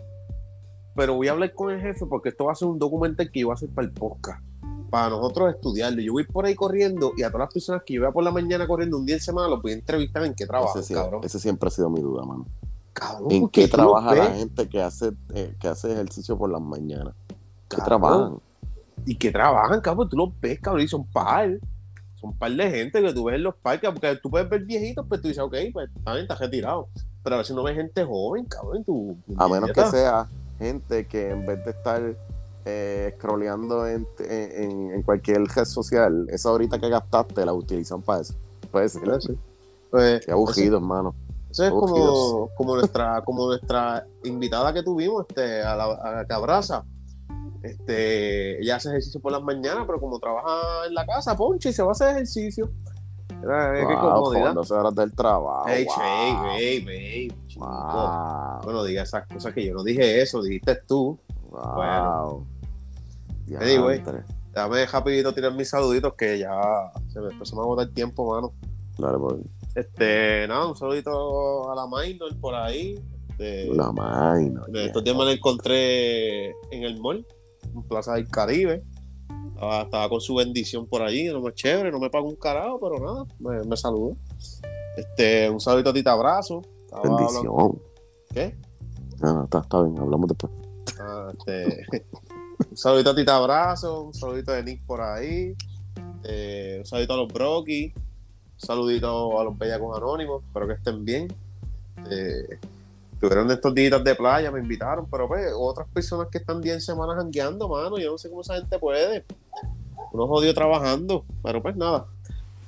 pero 0.95 1.15
voy 1.15 1.27
a 1.27 1.31
hablar 1.31 1.53
con 1.53 1.71
el 1.71 1.81
jefe 1.81 2.05
porque 2.05 2.29
esto 2.29 2.45
va 2.45 2.53
a 2.53 2.55
ser 2.55 2.67
un 2.67 2.79
documental 2.79 3.29
que 3.31 3.41
yo 3.41 3.47
voy 3.47 3.53
a 3.53 3.55
hacer 3.55 3.69
para 3.69 3.87
el 3.87 3.93
podcast. 3.93 4.43
Para 4.89 5.09
nosotros 5.09 5.53
estudiarlo. 5.53 6.01
Yo 6.01 6.13
voy 6.13 6.23
por 6.23 6.45
ahí 6.45 6.55
corriendo 6.55 7.11
y 7.17 7.23
a 7.23 7.27
todas 7.27 7.47
las 7.47 7.53
personas 7.53 7.83
que 7.85 7.95
yo 7.95 8.01
vea 8.01 8.11
por 8.11 8.23
la 8.23 8.31
mañana 8.31 8.65
corriendo 8.65 8.97
un 8.97 9.05
día 9.05 9.15
en 9.15 9.21
semana 9.21 9.49
los 9.49 9.61
voy 9.61 9.71
a 9.71 9.75
entrevistar 9.75 10.23
en 10.23 10.33
qué 10.33 10.45
trabajan, 10.45 10.81
ese, 10.81 10.93
cabrón. 10.93 11.21
ese 11.23 11.39
siempre 11.39 11.67
ha 11.67 11.71
sido 11.71 11.89
mi 11.89 11.99
duda, 11.99 12.23
mano. 12.23 12.45
Cabrón, 12.93 13.31
¿En 13.31 13.49
qué 13.49 13.67
tú 13.67 13.75
trabaja 13.75 14.15
la 14.15 14.25
gente 14.27 14.67
que 14.69 14.81
hace, 14.81 15.11
eh, 15.33 15.55
que 15.59 15.67
hace 15.67 15.91
ejercicio 15.91 16.37
por 16.37 16.49
las 16.49 16.61
mañanas? 16.61 17.13
¿Qué 17.67 17.77
cabrón. 17.77 17.85
trabajan? 17.85 18.39
Y 19.05 19.15
que 19.15 19.31
trabajan, 19.31 19.81
cabrón, 19.81 20.09
tú 20.09 20.17
los 20.17 20.29
ves, 20.39 20.59
cabrón, 20.59 20.83
y 20.83 20.87
son 20.87 21.05
par. 21.05 21.59
Son 22.15 22.35
par 22.35 22.51
de 22.51 22.69
gente 22.69 23.01
que 23.01 23.13
tú 23.13 23.25
ves 23.25 23.35
en 23.35 23.43
los 23.43 23.55
parques, 23.55 23.89
porque 23.91 24.15
tú 24.15 24.29
puedes 24.29 24.49
ver 24.49 24.63
viejitos, 24.63 25.05
pues 25.07 25.21
tú 25.21 25.27
dices, 25.27 25.43
ok, 25.43 25.55
pues 25.71 25.89
bien, 25.93 26.17
estás 26.17 26.39
retirado. 26.39 26.89
Pero 27.23 27.35
a 27.35 27.39
veces 27.39 27.55
no 27.55 27.63
ves 27.63 27.75
gente 27.75 28.03
joven, 28.03 28.45
cabrón, 28.45 28.83
tú. 28.83 29.17
A 29.37 29.47
menos 29.47 29.71
que 29.71 29.85
sea 29.85 30.27
gente 30.57 31.05
que 31.05 31.29
en 31.29 31.45
vez 31.45 31.63
de 31.63 31.71
estar 31.71 32.01
eh, 32.65 33.13
scrolleando 33.17 33.85
en, 33.87 34.07
en, 34.19 34.91
en 34.91 35.03
cualquier 35.03 35.43
red 35.43 35.65
social, 35.65 36.27
esa 36.29 36.51
horita 36.51 36.79
que 36.79 36.89
gastaste 36.89 37.45
la 37.45 37.53
utilizan 37.53 38.01
para 38.01 38.21
eso. 38.21 38.33
Puede 38.71 38.89
ser. 38.89 39.21
Sí. 39.21 39.37
Pues, 39.91 40.25
Qué 40.25 40.31
aburrido, 40.31 40.77
hermano. 40.77 41.15
Eso 41.49 41.63
es 41.63 41.71
como, 41.71 42.49
como 42.55 42.75
nuestra, 42.75 43.21
como 43.23 43.45
nuestra 43.47 44.05
invitada 44.23 44.73
que 44.73 44.83
tuvimos, 44.83 45.25
este, 45.27 45.61
a 45.61 45.75
la, 45.75 46.19
a 46.19 46.25
Cabraza. 46.25 46.83
Este, 47.63 48.61
ella 48.61 48.75
hace 48.77 48.89
ejercicio 48.89 49.19
por 49.19 49.31
las 49.31 49.41
mañanas, 49.41 49.83
pero 49.87 49.99
como 49.99 50.19
trabaja 50.19 50.85
en 50.87 50.93
la 50.93 51.05
casa, 51.05 51.35
ponche 51.35 51.69
y 51.69 51.73
se 51.73 51.81
va 51.83 51.89
a 51.89 51.91
hacer 51.91 52.09
ejercicio. 52.09 52.69
Era, 53.43 53.79
eh, 53.79 53.85
qué 53.87 53.93
Wow, 53.95 54.13
comodidad. 54.13 54.45
con 54.47 54.55
12 54.55 54.73
horas 54.73 54.95
del 54.95 55.13
trabajo. 55.13 55.67
Ey, 55.67 55.85
wow. 55.85 55.95
che, 55.95 56.57
ey, 56.57 56.85
ey, 56.87 57.31
chico. 57.47 57.65
Wow. 57.65 58.61
Bueno, 58.63 58.83
diga 58.83 59.03
esas 59.03 59.27
cosas 59.27 59.53
que 59.53 59.65
yo 59.65 59.73
no 59.73 59.83
dije 59.83 60.21
eso, 60.21 60.41
dijiste 60.41 60.75
tú. 60.87 61.19
Wow. 61.51 62.45
Anyway. 63.59 63.99
Diantre. 64.01 64.23
Déjame 64.53 64.85
rapidito 64.87 65.33
tirar 65.33 65.53
mis 65.53 65.69
saluditos 65.69 66.13
que 66.15 66.39
ya 66.39 66.91
se 67.13 67.19
me 67.21 67.29
empezó 67.31 67.59
a 67.59 67.63
agotar 67.63 67.87
el 67.87 67.93
tiempo, 67.93 68.33
mano. 68.33 68.53
Dale, 68.97 69.17
pues. 69.19 69.35
Este, 69.75 70.47
nada, 70.47 70.65
un 70.67 70.75
saludito 70.75 71.71
a 71.71 71.75
la 71.75 71.85
Minor 71.85 72.35
por 72.39 72.55
ahí. 72.55 72.99
Este, 73.29 73.67
La 73.75 73.91
máquina. 73.91 74.63
de 74.67 74.85
estos 74.87 75.03
días 75.03 75.15
me 75.15 75.25
la 75.25 75.31
encontré 75.33 76.47
en 76.71 76.83
el 76.83 76.99
mall, 76.99 77.23
en 77.73 77.83
Plaza 77.83 78.13
del 78.15 78.27
Caribe. 78.27 78.83
Estaba, 79.53 79.81
estaba 79.83 80.09
con 80.09 80.21
su 80.21 80.35
bendición 80.35 80.85
por 80.85 81.01
allí, 81.01 81.25
no 81.29 81.41
más 81.41 81.53
chévere, 81.55 81.91
no 81.91 81.99
me 81.99 82.09
pagó 82.09 82.27
un 82.29 82.35
carajo, 82.35 82.79
pero 82.79 82.99
nada, 82.99 83.25
me, 83.39 83.63
me 83.67 83.75
saludó. 83.77 84.15
Este, 84.95 85.49
un 85.49 85.59
saludito 85.59 85.89
a 85.89 85.93
Tita 85.93 86.11
Abrazo. 86.11 86.61
Estaba 86.85 87.01
hablando- 87.01 87.25
Bendición. 87.27 87.81
¿Qué? 88.33 88.55
Ah, 89.21 89.33
no, 89.33 89.43
está, 89.45 89.59
está 89.59 89.81
bien, 89.81 89.97
hablamos 89.99 90.27
después. 90.27 90.51
Ah, 90.99 91.31
este, 91.37 91.85
un 92.71 92.77
saludito 92.77 93.09
a 93.11 93.15
Tita 93.15 93.35
Abrazo, 93.37 94.03
un 94.03 94.13
saludito 94.13 94.51
de 94.51 94.63
Nick 94.63 94.85
por 94.85 95.01
ahí, 95.01 95.55
eh, 96.23 96.77
un 96.79 96.85
saludito 96.85 97.13
a 97.13 97.17
los 97.17 97.27
Brocky, 97.33 97.93
un 97.95 98.59
saludito 98.59 99.39
a 99.39 99.43
los 99.43 99.57
Bellacos 99.57 99.97
Anónimos, 99.97 100.43
espero 100.43 100.67
que 100.67 100.73
estén 100.73 101.03
bien. 101.03 101.27
Eh, 102.11 102.59
tuvieron 103.19 103.49
estos 103.51 103.73
días 103.73 104.03
de 104.03 104.15
playa, 104.15 104.51
me 104.51 104.59
invitaron, 104.59 105.07
pero 105.09 105.27
pues, 105.27 105.51
otras 105.55 105.87
personas 105.89 106.27
que 106.31 106.37
están 106.39 106.61
10 106.61 106.83
semanas 106.83 107.15
jangueando, 107.17 107.67
mano, 107.67 107.97
yo 107.97 108.11
no 108.11 108.17
sé 108.17 108.29
cómo 108.29 108.41
esa 108.41 108.55
gente 108.55 108.77
puede. 108.79 109.25
Unos 110.11 110.27
jodidos 110.27 110.55
trabajando, 110.55 111.25
pero 111.43 111.61
pues 111.61 111.75
nada. 111.75 112.05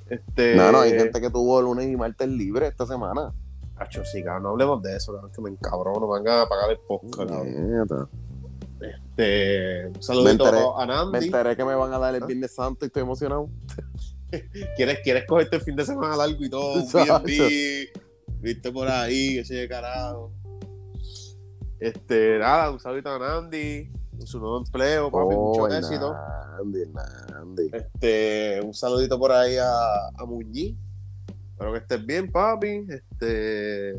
Este, 0.10 0.56
No, 0.56 0.72
no, 0.72 0.82
hay 0.82 0.92
gente 0.92 1.22
que 1.22 1.30
tuvo 1.30 1.62
lunes 1.62 1.88
y 1.88 1.96
martes 1.96 2.28
libre 2.28 2.68
esta 2.68 2.86
semana. 2.86 3.32
Acho, 3.78 4.04
sí, 4.04 4.24
cabrón, 4.24 4.44
no 4.44 4.50
hablemos 4.50 4.82
de 4.82 4.98
eso, 4.98 5.14
cabrón, 5.14 5.32
que 5.32 5.42
me 5.42 5.50
encabrono, 5.52 6.02
me 6.02 6.20
van 6.20 6.28
a 6.28 6.50
pagar 6.50 6.72
el 6.72 6.80
podcast, 6.80 7.16
cabrón. 7.30 8.10
Este, 8.82 9.88
un 9.88 10.02
saludito 10.04 10.46
enteré- 10.46 10.74
a 10.78 10.86
Nandi. 10.86 11.20
Me 11.20 11.26
enteré 11.26 11.56
que 11.56 11.66
me 11.66 11.76
van 11.76 11.94
a 11.94 12.00
dar 12.00 12.16
el 12.16 12.24
¿Ah? 12.24 12.26
Viernes 12.26 12.56
Santo 12.56 12.86
y 12.86 12.88
estoy 12.88 13.04
emocionado. 13.04 13.50
¿Quieres, 14.76 15.00
quieres 15.04 15.26
cogerte 15.26 15.56
el 15.58 15.62
fin 15.62 15.76
de 15.76 15.86
semana 15.86 16.16
largo 16.16 16.44
y 16.44 16.50
todo, 16.50 16.74
un 16.84 16.84
viste 18.42 18.72
por 18.72 18.88
ahí, 18.88 19.36
que 19.36 19.46
se 19.46 19.56
de 19.56 19.68
carajo. 19.68 20.32
Este, 21.80 22.38
nada, 22.40 22.72
un 22.72 22.80
saludito 22.80 23.10
a 23.10 23.20
Nandi, 23.20 23.92
su 24.26 24.40
nuevo 24.40 24.58
empleo, 24.58 25.10
papi, 25.10 25.36
Oh, 25.38 25.50
mucho 25.60 25.68
éxito. 25.74 26.14
Nandi. 27.32 27.70
Este, 27.74 28.62
un 28.64 28.74
saludito 28.74 29.18
por 29.18 29.32
ahí 29.32 29.56
a, 29.58 30.08
a 30.18 30.26
Muñiz. 30.26 30.76
Espero 31.52 31.72
que 31.74 31.80
estés 31.80 32.06
bien, 32.06 32.32
papi. 32.32 32.86
Este. 32.90 33.94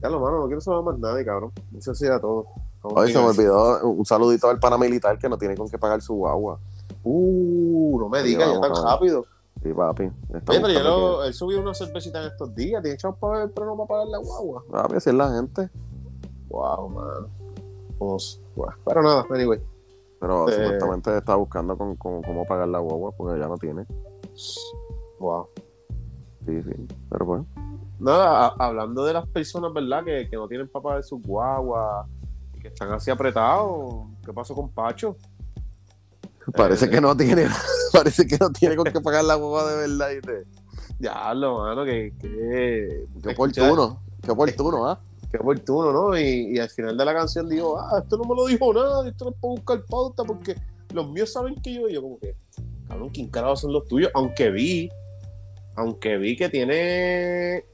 Ya 0.00 0.08
lo 0.10 0.20
mano, 0.20 0.40
no 0.40 0.46
quiero 0.46 0.60
saber 0.60 0.82
más 0.84 0.98
nadie, 0.98 1.24
cabrón. 1.24 1.52
Eso 1.76 1.94
sí 1.94 2.04
era 2.04 2.20
todo. 2.20 2.46
Vamos 2.82 3.00
Hoy 3.00 3.12
se 3.12 3.18
me 3.18 3.24
olvidó 3.24 3.82
un 3.88 4.04
saludito 4.04 4.50
al 4.50 4.58
paramilitar 4.58 5.18
que 5.18 5.28
no 5.28 5.38
tiene 5.38 5.56
con 5.56 5.68
qué 5.70 5.78
pagar 5.78 6.02
su 6.02 6.14
guagua. 6.14 6.58
Uh, 7.02 7.98
no 8.00 8.08
me 8.10 8.22
digas 8.22 8.50
ya 8.52 8.60
tan 8.60 8.72
a 8.72 8.90
rápido. 8.92 9.24
Sí, 9.62 9.72
papi. 9.72 10.02
Oye, 10.02 10.42
pero 10.60 10.68
yo 10.68 10.82
lo- 10.82 11.24
él 11.24 11.32
subió 11.32 11.60
una 11.60 11.72
cervecita 11.72 12.20
en 12.20 12.32
estos 12.32 12.54
días. 12.54 12.82
Tiene 12.82 12.98
chavos 12.98 13.16
para 13.18 13.38
ver, 13.38 13.50
pero 13.54 13.64
no 13.66 13.76
para 13.76 13.88
pagar 13.88 14.06
la 14.08 14.18
guagua. 14.18 14.64
Papi, 14.70 14.96
así 14.96 15.08
es 15.10 15.16
la 15.16 15.32
gente. 15.34 15.70
Wow, 16.54 16.88
man. 16.88 17.26
Pues, 17.98 18.40
bueno, 18.54 18.74
pero 18.86 19.02
nada, 19.02 19.26
anyway. 19.30 19.60
Pero 20.20 20.48
Eh. 20.48 20.52
supuestamente 20.52 21.18
está 21.18 21.34
buscando 21.34 21.76
con, 21.76 21.96
con- 21.96 22.22
cómo 22.22 22.46
pagar 22.46 22.68
la 22.68 22.78
guagua 22.78 23.10
porque 23.16 23.38
ya 23.40 23.48
no 23.48 23.56
tiene. 23.58 23.84
Wow. 25.18 25.48
Sí, 26.46 26.62
sí. 26.62 26.86
Pero 27.10 27.26
pues. 27.26 27.42
Nada, 27.98 28.46
a- 28.48 28.54
hablando 28.66 29.04
de 29.04 29.14
las 29.14 29.26
personas, 29.28 29.72
¿verdad? 29.72 30.04
Que, 30.04 30.28
que 30.30 30.36
no 30.36 30.46
tienen 30.46 30.68
para 30.68 30.82
pagar 30.82 31.02
sus 31.04 31.20
guaguas 31.22 32.06
y 32.54 32.60
que 32.60 32.68
están 32.68 32.92
así 32.92 33.10
apretados. 33.10 34.06
¿Qué 34.24 34.32
pasó 34.32 34.54
con 34.54 34.70
Pacho? 34.70 35.16
Parece 36.56 36.86
Eh. 36.86 36.90
que 36.90 37.00
no 37.00 37.16
tiene. 37.16 37.46
parece 37.92 38.26
que 38.26 38.36
no 38.38 38.50
tiene 38.50 38.76
con 38.76 38.84
qué 38.86 39.00
pagar 39.00 39.24
la 39.24 39.34
guagua 39.34 39.70
de 39.70 39.76
verdad. 39.88 40.10
Y 40.10 40.20
te, 40.20 40.44
Diablo, 40.98 41.58
mano, 41.58 41.84
que. 41.84 42.12
que 42.20 43.06
qué 43.22 43.30
oportuno. 43.32 44.00
Qué 44.22 44.30
oportuno, 44.30 44.86
¿ah? 44.88 45.00
Qué 45.34 45.40
oportuno, 45.40 45.92
¿no? 45.92 46.16
Y, 46.16 46.54
y 46.54 46.58
al 46.60 46.70
final 46.70 46.96
de 46.96 47.04
la 47.04 47.12
canción 47.12 47.48
dijo, 47.48 47.76
ah, 47.76 47.98
esto 48.00 48.16
no 48.16 48.22
me 48.22 48.36
lo 48.36 48.46
dijo 48.46 48.72
nada, 48.72 49.08
esto 49.08 49.24
no 49.24 49.30
es 49.32 49.36
para 49.40 49.50
buscar 49.50 49.84
pauta 49.86 50.22
porque 50.22 50.54
los 50.92 51.10
míos 51.10 51.32
saben 51.32 51.56
que 51.56 51.74
yo, 51.74 51.88
y 51.88 51.94
yo 51.94 52.02
como 52.02 52.20
que, 52.20 52.36
cabrón, 52.86 53.10
¿quién 53.10 53.28
carajo 53.30 53.56
son 53.56 53.72
los 53.72 53.84
tuyos? 53.88 54.12
Aunque 54.14 54.50
vi, 54.50 54.88
aunque 55.74 56.18
vi 56.18 56.36
que 56.36 56.48
tiene 56.48 57.64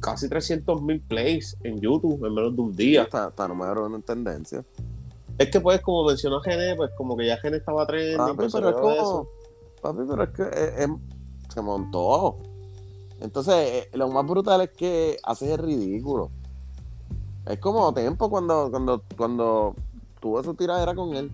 casi 0.00 0.30
300 0.30 0.80
mil 0.80 1.02
plays 1.02 1.58
en 1.62 1.78
YouTube 1.78 2.24
en 2.24 2.32
menos 2.32 2.56
de 2.56 2.62
un 2.62 2.74
día. 2.74 3.02
Está, 3.02 3.28
está 3.28 3.46
número 3.46 3.84
uno 3.84 3.96
en 3.96 4.02
tendencia. 4.02 4.64
Es 5.36 5.50
que 5.50 5.60
pues, 5.60 5.82
como 5.82 6.06
mencionó 6.06 6.40
Gene, 6.40 6.74
pues 6.74 6.90
como 6.96 7.18
que 7.18 7.26
ya 7.26 7.36
Gene 7.36 7.58
estaba 7.58 7.86
trending, 7.86 8.16
Papi, 8.16 8.34
pues, 8.34 8.52
pero 8.54 8.70
es 8.70 8.76
como. 8.76 9.28
Papi, 9.82 10.00
pero 10.08 10.22
es 10.22 10.30
que 10.30 10.42
eh, 10.42 10.84
eh, 10.84 10.88
se 11.52 11.60
montó. 11.60 12.38
Entonces, 13.20 13.54
eh, 13.54 13.90
lo 13.92 14.08
más 14.08 14.26
brutal 14.26 14.62
es 14.62 14.70
que 14.70 15.18
haces 15.22 15.50
el 15.50 15.58
ridículo. 15.58 16.30
Es 17.48 17.58
como 17.60 17.92
tiempo 17.94 18.28
cuando, 18.28 18.70
cuando, 18.70 19.02
cuando 19.16 19.74
tuvo 20.20 20.42
su 20.42 20.54
tiradera 20.54 20.94
con 20.94 21.14
él. 21.16 21.30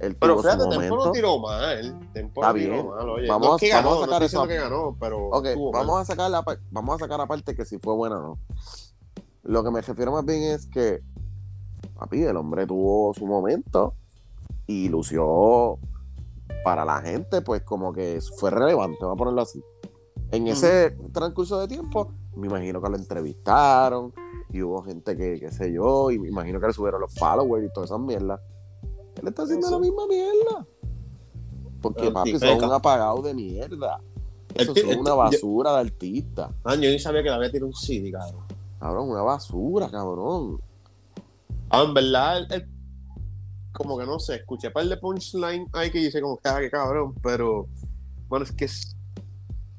Él 0.00 0.16
Pero 0.16 0.38
fíjate, 0.38 0.68
Tempo 0.68 0.96
no 1.04 1.12
tiró 1.12 1.38
mal. 1.38 2.00
Tempo 2.12 2.40
Está 2.42 2.48
no 2.52 2.58
tiró 2.58 2.72
bien. 2.74 2.88
mal, 2.88 3.08
oye. 3.08 3.28
Vamos 3.28 3.46
no 3.48 3.52
a- 3.52 3.56
es 3.56 3.60
que 3.60 3.72
vamos 3.72 3.92
a 3.92 3.94
ganó, 3.94 4.00
sacar 4.06 4.20
no 4.20 4.26
eso. 4.26 4.48
que 4.48 4.56
ganó, 4.56 4.96
pero 4.98 5.28
Ok, 5.28 5.46
estuvo 5.46 5.72
mal. 5.72 5.86
vamos 5.86 6.00
a 6.00 6.04
sacar 6.04 6.30
la 6.30 6.44
vamos 6.72 6.94
a 6.96 6.98
sacar 6.98 7.20
aparte 7.20 7.54
que 7.54 7.64
si 7.64 7.78
fue 7.78 7.94
bueno 7.94 8.16
o 8.16 8.22
no. 8.22 8.38
Lo 9.44 9.62
que 9.62 9.70
me 9.70 9.80
refiero 9.80 10.10
más 10.10 10.24
bien 10.24 10.42
es 10.42 10.66
que, 10.66 11.00
papi, 11.98 12.22
el 12.24 12.36
hombre 12.36 12.66
tuvo 12.66 13.14
su 13.14 13.26
momento 13.26 13.94
y 14.66 14.88
lució 14.88 15.78
para 16.64 16.84
la 16.84 17.00
gente, 17.02 17.42
pues 17.42 17.62
como 17.62 17.92
que 17.92 18.20
fue 18.38 18.50
relevante, 18.50 18.98
vamos 19.02 19.14
a 19.14 19.18
ponerlo 19.18 19.42
así. 19.42 19.62
En 20.32 20.48
ese 20.48 20.90
transcurso 21.12 21.60
de 21.60 21.68
tiempo, 21.68 22.10
me 22.34 22.48
imagino 22.48 22.82
que 22.82 22.88
lo 22.88 22.96
entrevistaron 22.96 24.12
y 24.54 24.62
hubo 24.62 24.82
gente 24.84 25.16
que, 25.16 25.40
qué 25.40 25.50
sé 25.50 25.72
yo, 25.72 26.12
y 26.12 26.18
me 26.20 26.28
imagino 26.28 26.60
que 26.60 26.68
le 26.68 26.72
subieron 26.72 27.00
los 27.00 27.12
followers 27.14 27.66
y 27.66 27.72
todas 27.72 27.90
esas 27.90 27.98
mierdas. 27.98 28.40
Él 29.20 29.26
está 29.28 29.42
haciendo 29.42 29.66
Eso. 29.66 29.76
la 29.76 29.80
misma 29.84 30.06
mierda. 30.06 30.66
Porque, 31.82 32.10
papi, 32.10 32.38
son 32.38 32.62
un 32.62 32.72
apagado 32.72 33.20
de 33.20 33.34
mierda. 33.34 34.00
Eso 34.54 34.72
es 34.76 34.84
una 34.96 35.10
yo- 35.10 35.16
basura 35.16 35.72
de 35.72 35.80
artista. 35.80 36.50
Ah, 36.62 36.76
yo 36.76 36.88
ni 36.88 37.00
sabía 37.00 37.24
que 37.24 37.30
le 37.30 37.34
había 37.34 37.50
tirado 37.50 37.66
un 37.66 37.74
CD, 37.74 38.12
cabrón. 38.12 38.44
Cabrón, 38.78 39.10
una 39.10 39.22
basura, 39.22 39.90
cabrón. 39.90 40.60
Ah, 41.70 41.82
en 41.82 41.92
verdad, 41.92 42.46
como 43.72 43.98
que 43.98 44.06
no 44.06 44.20
sé, 44.20 44.36
escuché 44.36 44.68
un 44.68 44.72
par 44.72 44.86
de 44.86 44.96
punchline 44.96 45.66
ahí 45.72 45.90
que 45.90 45.98
dice 45.98 46.20
como 46.20 46.36
que, 46.36 46.48
ah, 46.48 46.60
qué 46.60 46.70
cabrón, 46.70 47.12
pero 47.20 47.66
bueno, 48.28 48.44
es 48.44 48.52
que 48.52 48.66
es... 48.66 48.96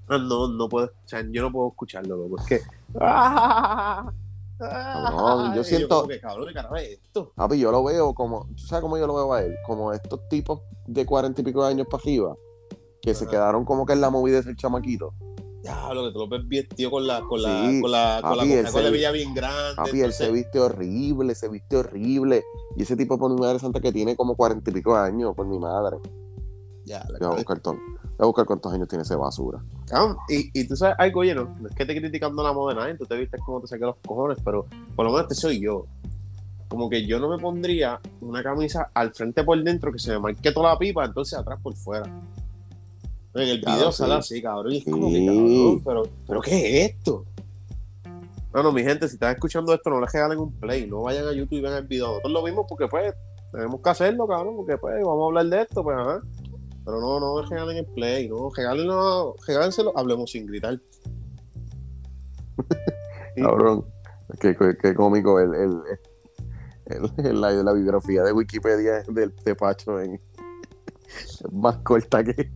ah, 0.09 0.17
no, 0.17 0.49
no 0.49 0.67
puedo, 0.67 0.87
o 0.87 1.07
sea, 1.07 1.21
yo 1.31 1.41
no 1.43 1.51
puedo 1.51 1.69
escucharlo, 1.69 2.17
loco, 2.17 2.41
es 2.41 2.45
que... 2.45 2.61
Cabrón, 4.57 5.53
yo 5.55 5.63
siento- 5.63 5.95
como 5.97 6.07
que, 6.09 6.19
cabrón, 6.19 6.47
¿qué 6.47 6.53
carajo 6.53 6.75
es 6.77 6.89
esto? 6.91 7.31
Papi, 7.35 7.59
yo 7.59 7.71
lo 7.71 7.83
veo 7.83 8.13
como, 8.13 8.47
¿tú 8.55 8.63
sabes 8.65 8.81
cómo 8.81 8.97
yo 8.97 9.07
lo 9.07 9.15
veo 9.15 9.33
a 9.33 9.43
él? 9.43 9.55
Como 9.65 9.91
estos 9.93 10.27
tipos 10.29 10.61
de 10.87 11.05
cuarenta 11.05 11.41
y 11.41 11.43
pico 11.43 11.63
de 11.63 11.71
años 11.71 11.87
para 11.89 12.01
arriba, 12.01 12.35
que 13.01 13.13
se 13.13 13.27
quedaron 13.27 13.65
como 13.65 13.85
que 13.85 13.93
en 13.93 14.01
la 14.01 14.09
movida 14.09 14.37
de 14.37 14.43
ser 14.43 14.55
chamaquito. 14.55 15.13
Ya, 15.63 15.91
lo 15.93 16.05
que 16.05 16.11
tú 16.11 16.19
lo 16.19 16.27
ves 16.27 16.47
bien, 16.47 16.67
tío, 16.69 16.91
con 16.91 17.07
la, 17.07 17.21
con 17.21 17.41
la, 17.41 17.67
Sí, 17.69 17.81
con 17.81 17.91
la, 17.91 18.19
con 18.21 18.31
la 18.31 18.37
papi, 18.37 18.51
él 18.53 18.59
Coca-Cola 18.65 18.85
se- 18.85 18.91
Villa 18.91 19.11
bien 19.11 19.33
grande. 19.33 19.75
Papi, 19.75 20.01
él 20.01 20.13
se 20.13 20.31
viste 20.31 20.59
horrible, 20.59 21.33
se 21.33 21.47
viste 21.49 21.75
horrible. 21.77 22.43
Y 22.75 22.83
ese 22.83 22.95
tipo 22.95 23.17
por 23.17 23.31
mi 23.31 23.37
madre 23.39 23.57
santa 23.57 23.79
que 23.79 23.91
tiene 23.91 24.15
como 24.15 24.35
cuarenta 24.35 24.69
y 24.69 24.73
pico 24.73 24.93
de 24.95 25.01
años, 25.01 25.33
por 25.35 25.47
mi 25.47 25.57
madre. 25.57 25.97
Ya, 26.85 27.03
la 27.09 27.17
Voy 27.29 27.39
a 27.39 27.45
a 28.17 28.25
buscar 28.25 28.45
cuántos 28.45 28.73
años 28.73 28.87
tiene 28.87 29.03
ese 29.03 29.15
basura. 29.15 29.59
Cabrón, 29.87 30.17
y, 30.29 30.49
y 30.59 30.67
tú 30.67 30.75
sabes 30.75 30.95
algo, 30.99 31.19
oye, 31.21 31.35
no, 31.35 31.53
es 31.69 31.75
que 31.75 31.83
esté 31.83 31.99
criticando 31.99 32.41
la 32.43 32.53
moda 32.53 32.73
de 32.73 32.79
nadie, 32.79 32.95
tú 32.97 33.05
te 33.05 33.15
viste 33.17 33.37
como 33.39 33.59
te 33.61 33.67
saqué 33.67 33.85
los 33.85 33.97
cojones, 34.05 34.37
pero 34.43 34.65
por 34.95 35.05
lo 35.05 35.11
menos 35.11 35.23
este 35.23 35.35
soy 35.35 35.59
yo. 35.59 35.85
Como 36.67 36.89
que 36.89 37.05
yo 37.05 37.19
no 37.19 37.29
me 37.29 37.37
pondría 37.37 37.99
una 38.21 38.41
camisa 38.41 38.89
al 38.93 39.11
frente 39.13 39.43
por 39.43 39.61
dentro 39.63 39.91
que 39.91 39.99
se 39.99 40.11
me 40.11 40.19
marque 40.19 40.51
toda 40.51 40.73
la 40.73 40.79
pipa, 40.79 41.05
entonces 41.05 41.37
atrás 41.37 41.59
por 41.61 41.75
fuera. 41.75 42.05
En 43.33 43.41
el 43.49 43.59
Claro, 43.61 43.77
video 43.77 43.91
sí. 43.91 43.97
sale 43.99 44.13
así, 44.15 44.41
cabrón, 44.41 44.71
y 44.71 44.77
es 44.77 44.85
como 44.85 45.09
que 45.09 45.25
cabrón, 45.25 45.81
pero, 45.83 46.03
pero 46.27 46.41
¿qué 46.41 46.85
es 46.85 46.91
esto? 46.91 47.25
No, 48.53 48.63
no, 48.63 48.71
mi 48.71 48.81
gente, 48.83 49.07
si 49.09 49.15
están 49.15 49.33
escuchando 49.35 49.73
esto, 49.73 49.89
no 49.89 49.99
les 49.99 50.11
regalen 50.11 50.39
un 50.39 50.53
play, 50.53 50.87
no 50.87 51.01
vayan 51.01 51.27
a 51.27 51.33
YouTube 51.33 51.57
y 51.57 51.61
vean 51.61 51.73
el 51.75 51.85
video. 51.87 52.07
Nosotros 52.07 52.31
lo 52.31 52.41
mismo 52.43 52.65
porque 52.65 52.87
pues 52.87 53.13
tenemos 53.51 53.81
que 53.81 53.89
hacerlo, 53.89 54.25
cabrón, 54.25 54.55
porque 54.55 54.77
pues 54.77 54.95
vamos 55.03 55.23
a 55.23 55.25
hablar 55.25 55.45
de 55.47 55.61
esto, 55.63 55.83
pues 55.83 55.97
ajá. 55.97 56.21
Pero 56.85 57.01
no, 57.01 57.19
no 57.19 57.35
me 57.41 57.47
regalen 57.49 57.77
el 57.77 57.85
play, 57.87 58.29
no, 58.29 58.49
regálenlo, 58.55 59.35
regálenselo, 59.47 59.91
hablemos 59.97 60.31
sin 60.31 60.45
gritar. 60.45 60.79
Cabrón. 63.35 63.85
Qué, 64.39 64.55
qué- 64.55 64.75
qué 64.81 64.93
cómico 64.95 65.39
el, 65.39 65.53
el, 65.53 65.81
el- 66.87 67.25
el- 67.25 67.41
la, 67.41 67.51
la 67.51 67.73
bibliografía 67.73 68.23
de 68.23 68.31
Wikipedia 68.31 69.03
del 69.07 69.33
de 69.43 69.55
Pacho 69.55 69.99
en, 69.99 70.19
es 71.07 71.43
más 71.51 71.77
corta 71.77 72.23
que. 72.23 72.51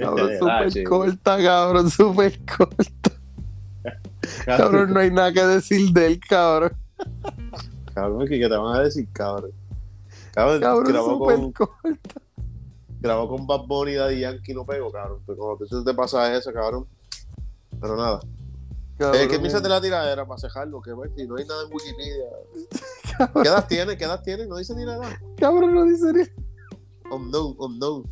Cabrón, 0.00 0.30
Ah, 0.32 0.38
súper 0.38 0.72
chico. 0.72 0.90
corta, 0.98 1.42
cabrón, 1.42 1.90
súper 1.90 2.38
corta. 2.46 3.10
Cabrón, 4.46 4.92
no 4.94 5.00
hay 5.00 5.10
nada 5.10 5.32
que 5.32 5.42
decir 5.44 5.90
de 5.92 6.06
él, 6.06 6.20
cabrón. 6.28 6.72
Cabrón, 7.94 8.26
¿qué 8.28 8.38
qué 8.38 8.48
te 8.48 8.56
van 8.56 8.76
a 8.76 8.82
decir, 8.82 9.08
cabrón? 9.12 9.50
Cabrón, 10.32 10.60
Cabrón, 10.60 10.92
grabó, 10.92 11.18
con, 11.18 11.52
corta. 11.52 12.20
grabó 13.00 13.28
con 13.28 13.46
Bad 13.46 13.66
Bunny 13.66 13.92
y 13.92 13.94
Daddy 13.96 14.20
Yankee 14.20 14.54
no 14.54 14.64
pego, 14.64 14.90
cabrón. 14.90 15.22
Pero 15.26 15.38
cuando 15.38 15.66
tú 15.66 15.84
te 15.84 15.94
pasas 15.94 16.30
eso, 16.38 16.52
cabrón. 16.52 16.86
Pero 17.80 17.96
nada. 17.96 18.20
cabrón. 18.96 19.20
Eh, 19.20 19.28
¿Qué 19.28 19.38
piensas 19.38 19.62
de 19.62 19.68
la 19.68 19.80
tiradera 19.80 20.26
para 20.26 20.40
cejarlo? 20.40 20.80
Que 20.80 20.94
pues, 20.94 21.10
si 21.16 21.26
no 21.26 21.36
hay 21.36 21.44
nada 21.44 21.64
en 21.64 21.70
Wikipedia. 21.72 22.24
¿Qué 23.42 23.48
edad 23.48 23.66
tiene? 23.68 23.96
¿Qué 23.96 24.04
edad 24.04 24.22
tiene? 24.22 24.46
No 24.46 24.56
dice 24.56 24.74
ni 24.74 24.84
la 24.84 24.96
edad. 24.96 25.10
Cabrón, 25.36 25.74
no 25.74 25.84
dice 25.84 26.12
ni. 26.12 26.22
Unknown, 27.14 27.54
unknown. 27.58 28.04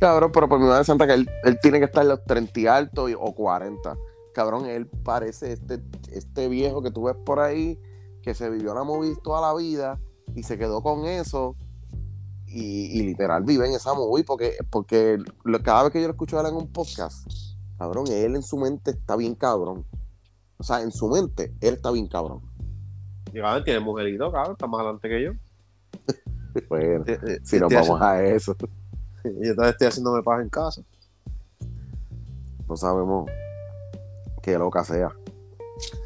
Cabrón, 0.00 0.32
pero 0.32 0.48
por 0.48 0.58
mi 0.58 0.66
madre 0.66 0.84
santa 0.84 1.06
que 1.06 1.14
él, 1.14 1.30
él 1.44 1.58
tiene 1.62 1.78
que 1.78 1.84
estar 1.84 2.02
en 2.02 2.08
los 2.08 2.24
30 2.24 2.60
y 2.60 2.66
alto 2.66 3.08
y- 3.08 3.14
o 3.14 3.32
40. 3.32 3.96
Cabrón, 4.34 4.66
él 4.66 4.88
parece 4.88 5.52
este, 5.52 5.80
este 6.10 6.48
viejo 6.48 6.82
que 6.82 6.90
tú 6.90 7.04
ves 7.04 7.14
por 7.24 7.38
ahí, 7.38 7.78
que 8.22 8.34
se 8.34 8.50
vivió 8.50 8.74
la 8.74 8.82
movie 8.82 9.14
toda 9.22 9.40
la 9.40 9.54
vida 9.54 10.00
y 10.34 10.42
se 10.42 10.58
quedó 10.58 10.82
con 10.82 11.04
eso. 11.06 11.56
Y, 12.46 12.98
y 13.00 13.02
literal 13.02 13.42
vive 13.42 13.66
en 13.66 13.74
esa 13.74 13.94
movie 13.94 14.22
porque, 14.24 14.56
porque 14.70 15.18
lo- 15.44 15.62
cada 15.62 15.84
vez 15.84 15.92
que 15.92 16.00
yo 16.00 16.06
lo 16.06 16.12
escucho 16.12 16.36
hablar 16.38 16.52
en 16.52 16.58
un 16.58 16.68
podcast, 16.72 17.26
cabrón, 17.78 18.06
él 18.08 18.36
en 18.36 18.42
su 18.42 18.56
mente 18.58 18.92
está 18.92 19.16
bien 19.16 19.34
cabrón. 19.34 19.84
O 20.58 20.62
sea, 20.62 20.82
en 20.82 20.92
su 20.92 21.08
mente, 21.08 21.52
él 21.60 21.74
está 21.74 21.90
bien 21.90 22.06
cabrón. 22.06 22.40
Y 23.32 23.40
cabrón, 23.40 23.64
tiene 23.64 23.80
mujerito, 23.80 24.30
cabrón. 24.30 24.52
Está 24.52 24.66
más 24.68 24.80
adelante 24.80 25.08
que 25.08 25.24
yo. 25.24 25.30
Bueno, 26.68 27.02
Eh, 27.08 27.18
eh, 27.26 27.38
si 27.42 27.58
nos 27.58 27.72
vamos 27.74 28.00
a 28.00 28.22
eso, 28.24 28.54
Yo 29.24 29.54
todavía 29.56 29.70
estoy 29.72 29.88
haciéndome 29.88 30.22
paz 30.22 30.40
en 30.40 30.48
casa. 30.48 30.82
no 32.68 32.76
sabemos 32.76 33.28
qué 34.40 34.56
loca 34.56 34.84
sea. 34.84 35.10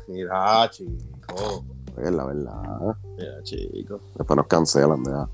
Mira, 0.08 0.70
chico. 0.70 1.64
Es 1.98 2.10
la 2.10 2.24
verdad. 2.24 2.96
Mira, 3.18 3.42
chico. 3.42 4.00
Después 4.14 4.36
nos 4.36 4.46
cancelan, 4.46 5.02
deja. 5.02 5.28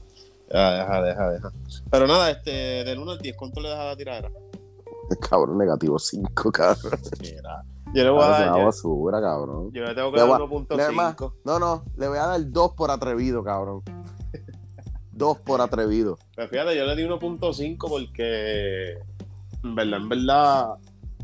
Ya, 0.52 0.70
deja, 0.72 1.02
deja, 1.02 1.30
deja. 1.30 1.52
Pero 1.90 2.06
nada, 2.06 2.30
este, 2.30 2.50
del 2.84 2.98
1 2.98 3.10
al 3.12 3.18
10, 3.18 3.36
¿cuánto 3.36 3.60
le 3.60 3.68
das 3.70 3.78
a 3.78 3.84
la 3.86 3.96
tiradera? 3.96 4.30
Cabrón, 5.28 5.58
negativo 5.58 5.98
5, 5.98 6.50
cabrón. 6.52 6.98
Mira. 7.20 7.62
Yo 7.94 8.02
le 8.04 8.10
voy 8.10 8.22
a 8.22 8.24
Es 8.24 8.30
dar. 8.38 8.48
una 8.50 8.58
Yo, 8.58 8.64
basura, 8.66 9.20
cabrón. 9.20 9.70
yo 9.72 9.84
le 9.84 9.94
tengo 9.94 10.10
que 10.10 10.16
Le 10.16 10.26
dar 10.26 10.28
voy 10.28 10.48
a- 10.48 10.86
le 10.88 10.92
más- 10.92 11.16
1.5. 11.16 11.32
No, 11.44 11.58
no, 11.58 11.84
le 11.96 12.08
voy 12.08 12.18
a 12.18 12.26
dar 12.26 12.50
2 12.50 12.72
por 12.72 12.90
atrevido, 12.90 13.44
cabrón. 13.44 13.82
2 15.12 15.38
por 15.40 15.60
atrevido. 15.60 16.18
Pero 16.34 16.48
fíjate, 16.48 16.76
yo 16.76 16.84
le 16.86 16.96
di 16.96 17.02
1.5 17.04 17.88
porque. 17.88 18.94
En 19.62 19.74
verdad, 19.74 20.00
en 20.00 20.08
verdad. 20.08 20.68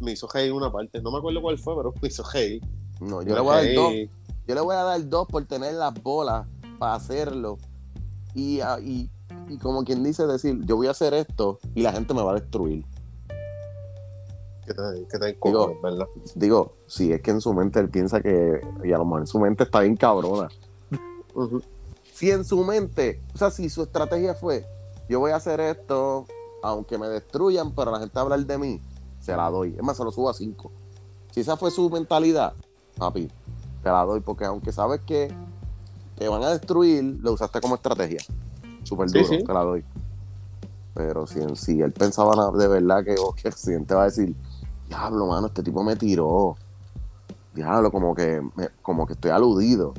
Me 0.01 0.13
hizo 0.13 0.27
reír 0.33 0.53
una 0.53 0.71
parte. 0.73 1.03
No 1.03 1.11
me 1.11 1.19
acuerdo 1.19 1.43
cuál 1.43 1.59
fue, 1.59 1.77
pero 1.77 1.93
me 2.01 2.09
hizo 2.09 2.23
reír. 2.33 2.63
No, 3.01 3.21
yo 3.23 3.29
Me 3.31 3.35
le 3.35 3.41
voy 3.41 3.51
a 3.53 3.55
dar 3.57 3.65
reí. 3.65 3.75
2. 4.09 4.20
Yo 4.51 4.57
le 4.57 4.63
voy 4.63 4.75
a 4.75 4.83
dar 4.83 5.09
2 5.09 5.29
por 5.29 5.45
tener 5.45 5.75
las 5.75 5.95
bolas 6.03 6.45
para 6.81 6.95
hacerlo. 6.95 7.57
Y, 8.35 8.59
ah, 8.59 8.81
y, 8.81 9.09
y 9.49 9.59
como 9.59 9.85
quien 9.85 10.03
dice, 10.03 10.27
decir, 10.27 10.59
yo 10.65 10.75
voy 10.75 10.89
a 10.89 10.91
hacer 10.91 11.15
esto 11.15 11.61
y 11.73 11.83
la 11.83 11.93
gente 11.93 12.15
me 12.15 12.23
va 12.25 12.33
a 12.33 12.35
destruir. 12.35 12.85
Que 14.67 14.75
te, 14.75 15.07
que 15.09 15.19
te 15.21 15.29
encojones, 15.29 15.81
¿verdad? 15.81 16.09
Digo, 16.35 16.75
si 16.89 17.13
es 17.13 17.23
que 17.23 17.31
en 17.31 17.41
su 17.41 17.55
mente 17.55 17.79
él 17.79 17.91
piensa 17.91 18.21
que, 18.21 18.61
y 18.83 18.93
a 18.93 18.99
lo 18.99 19.05
mejor 19.05 19.21
en 19.21 19.27
su 19.29 19.39
mente 19.39 19.63
está 19.63 19.83
bien 19.83 19.95
cabrona. 19.95 20.49
Si 22.13 22.33
en 22.33 22.45
su 22.45 22.65
mente, 22.65 23.23
o 23.33 23.39
sea, 23.39 23.53
si 23.53 23.71
su 23.71 23.85
estrategia 23.85 24.35
fue, 24.35 24.67
yo 25.09 25.21
voy 25.21 25.31
a 25.31 25.37
hacer 25.37 25.61
esto, 25.61 26.27
aunque 26.65 26.99
me 26.99 27.07
destruyan, 27.07 27.73
pero 27.73 27.93
la 27.93 28.01
gente 28.01 28.15
va 28.17 28.23
a 28.23 28.25
hablar 28.25 28.45
de 28.45 28.59
mí, 28.59 28.83
se 29.21 29.37
la 29.37 29.49
doy. 29.49 29.77
Es 29.77 29.83
más, 29.85 29.97
se 29.97 30.03
lo 30.03 30.11
subo 30.11 30.29
a 30.29 30.35
5. 30.35 30.73
Si 31.31 31.39
esa 31.39 31.57
fue 31.57 31.71
su 31.71 31.89
mentalidad, 31.89 32.53
papi, 32.97 33.31
te 33.83 33.89
la 33.91 34.05
doy, 34.05 34.21
porque 34.21 34.45
aunque 34.45 34.73
sabes 34.73 35.01
que 35.03 35.33
te 36.17 36.29
van 36.29 36.43
a 36.43 36.51
destruir, 36.51 37.19
lo 37.23 37.33
usaste 37.33 37.61
como 37.61 37.75
estrategia. 37.77 38.21
Súper 38.85 39.09
Sí, 39.09 39.19
duro, 39.19 39.29
sí. 39.31 39.45
te 39.45 39.53
la 39.53 39.61
doy. 39.61 39.85
Pero 40.95 41.27
si, 41.27 41.41
si 41.57 41.81
él 41.81 41.93
pensaba 41.93 42.51
de 42.51 42.69
verdad 42.69 43.05
que, 43.05 43.15
oh, 43.19 43.33
que 43.33 43.49
el 43.49 43.55
accidente 43.55 43.95
va 43.95 44.03
a 44.03 44.07
decir, 44.07 44.35
diablo, 44.89 45.27
mano, 45.27 45.47
este 45.47 45.63
tipo 45.63 45.83
me 45.83 45.97
tiró. 45.97 46.57
Diablo, 47.55 47.91
como 47.91 48.15
que, 48.15 48.41
me- 48.57 48.69
como 48.83 49.07
que 49.07 49.15
estoy 49.15 49.31
aludido. 49.31 49.95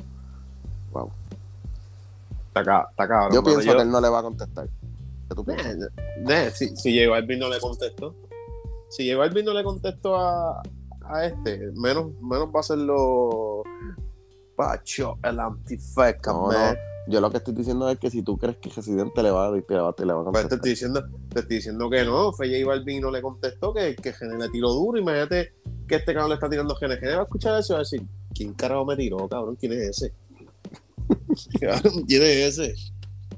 Wow. 0.92 1.10
Está, 2.48 2.64
ca- 2.64 2.86
está 2.90 3.08
cabrón. 3.08 3.32
Yo 3.32 3.42
pienso 3.42 3.74
que 3.74 3.82
él 3.82 3.90
no 3.90 4.00
le 4.00 4.08
va 4.08 4.18
a 4.20 4.22
contestar. 4.22 4.68
¿Qué 5.28 5.34
tú 5.34 5.44
piensas? 5.44 5.88
Eh, 6.28 6.50
si, 6.54 6.76
si 6.76 6.92
llegó 6.92 7.14
Alvin 7.14 7.38
no 7.38 7.48
le 7.48 7.58
contestó. 7.58 8.14
Si 8.90 9.04
llegó 9.04 9.22
Alvin 9.22 9.44
no 9.46 9.54
le 9.54 9.64
contestó 9.64 10.16
a, 10.16 10.62
a 11.06 11.26
este, 11.26 11.70
menos, 11.74 12.12
menos 12.20 12.48
va 12.54 12.60
a 12.60 12.62
ser 12.62 12.78
lo 12.78 13.62
Pacho, 14.56 15.18
el 15.22 15.40
antifeca, 15.40 16.32
No. 16.32 16.50
Yo 17.08 17.20
lo 17.20 17.30
que 17.32 17.38
estoy 17.38 17.52
diciendo 17.54 17.88
es 17.88 17.98
que 17.98 18.10
si 18.10 18.22
tú 18.22 18.38
crees 18.38 18.58
que 18.58 18.70
Residente 18.70 19.24
le 19.24 19.32
va 19.32 19.46
a 19.46 19.50
dar, 19.50 19.62
te 19.62 19.74
le 19.74 19.80
va, 19.80 19.92
te 19.92 20.04
a 20.04 20.06
Pues 20.06 20.06
te 20.06 20.24
contestar. 20.24 20.52
estoy 20.58 20.70
diciendo, 20.70 21.04
te 21.30 21.40
estoy 21.40 21.56
diciendo 21.56 21.90
que 21.90 22.04
no, 22.04 22.32
Feye 22.32 22.60
y 22.60 22.62
Balvin 22.62 23.00
no 23.00 23.10
le 23.10 23.20
contestó, 23.20 23.74
que, 23.74 23.96
que 23.96 24.12
Gene 24.12 24.38
le 24.38 24.48
tiró 24.50 24.70
duro. 24.70 24.98
Imagínate 24.98 25.52
que 25.88 25.96
este 25.96 26.12
cabrón 26.12 26.30
le 26.30 26.34
está 26.34 26.48
tirando 26.48 26.76
Gene. 26.76 26.96
Gene 26.98 27.14
va 27.16 27.22
a 27.22 27.24
escuchar 27.24 27.58
eso 27.58 27.72
y 27.72 27.74
va 27.74 27.78
a 27.78 27.82
decir, 27.82 28.02
¿quién 28.32 28.54
carajo 28.54 28.84
me 28.84 28.94
tiró, 28.94 29.28
cabrón? 29.28 29.56
¿Quién 29.56 29.72
es 29.72 29.88
ese? 29.88 30.14
Tiene 32.06 32.46
ese. 32.46 32.72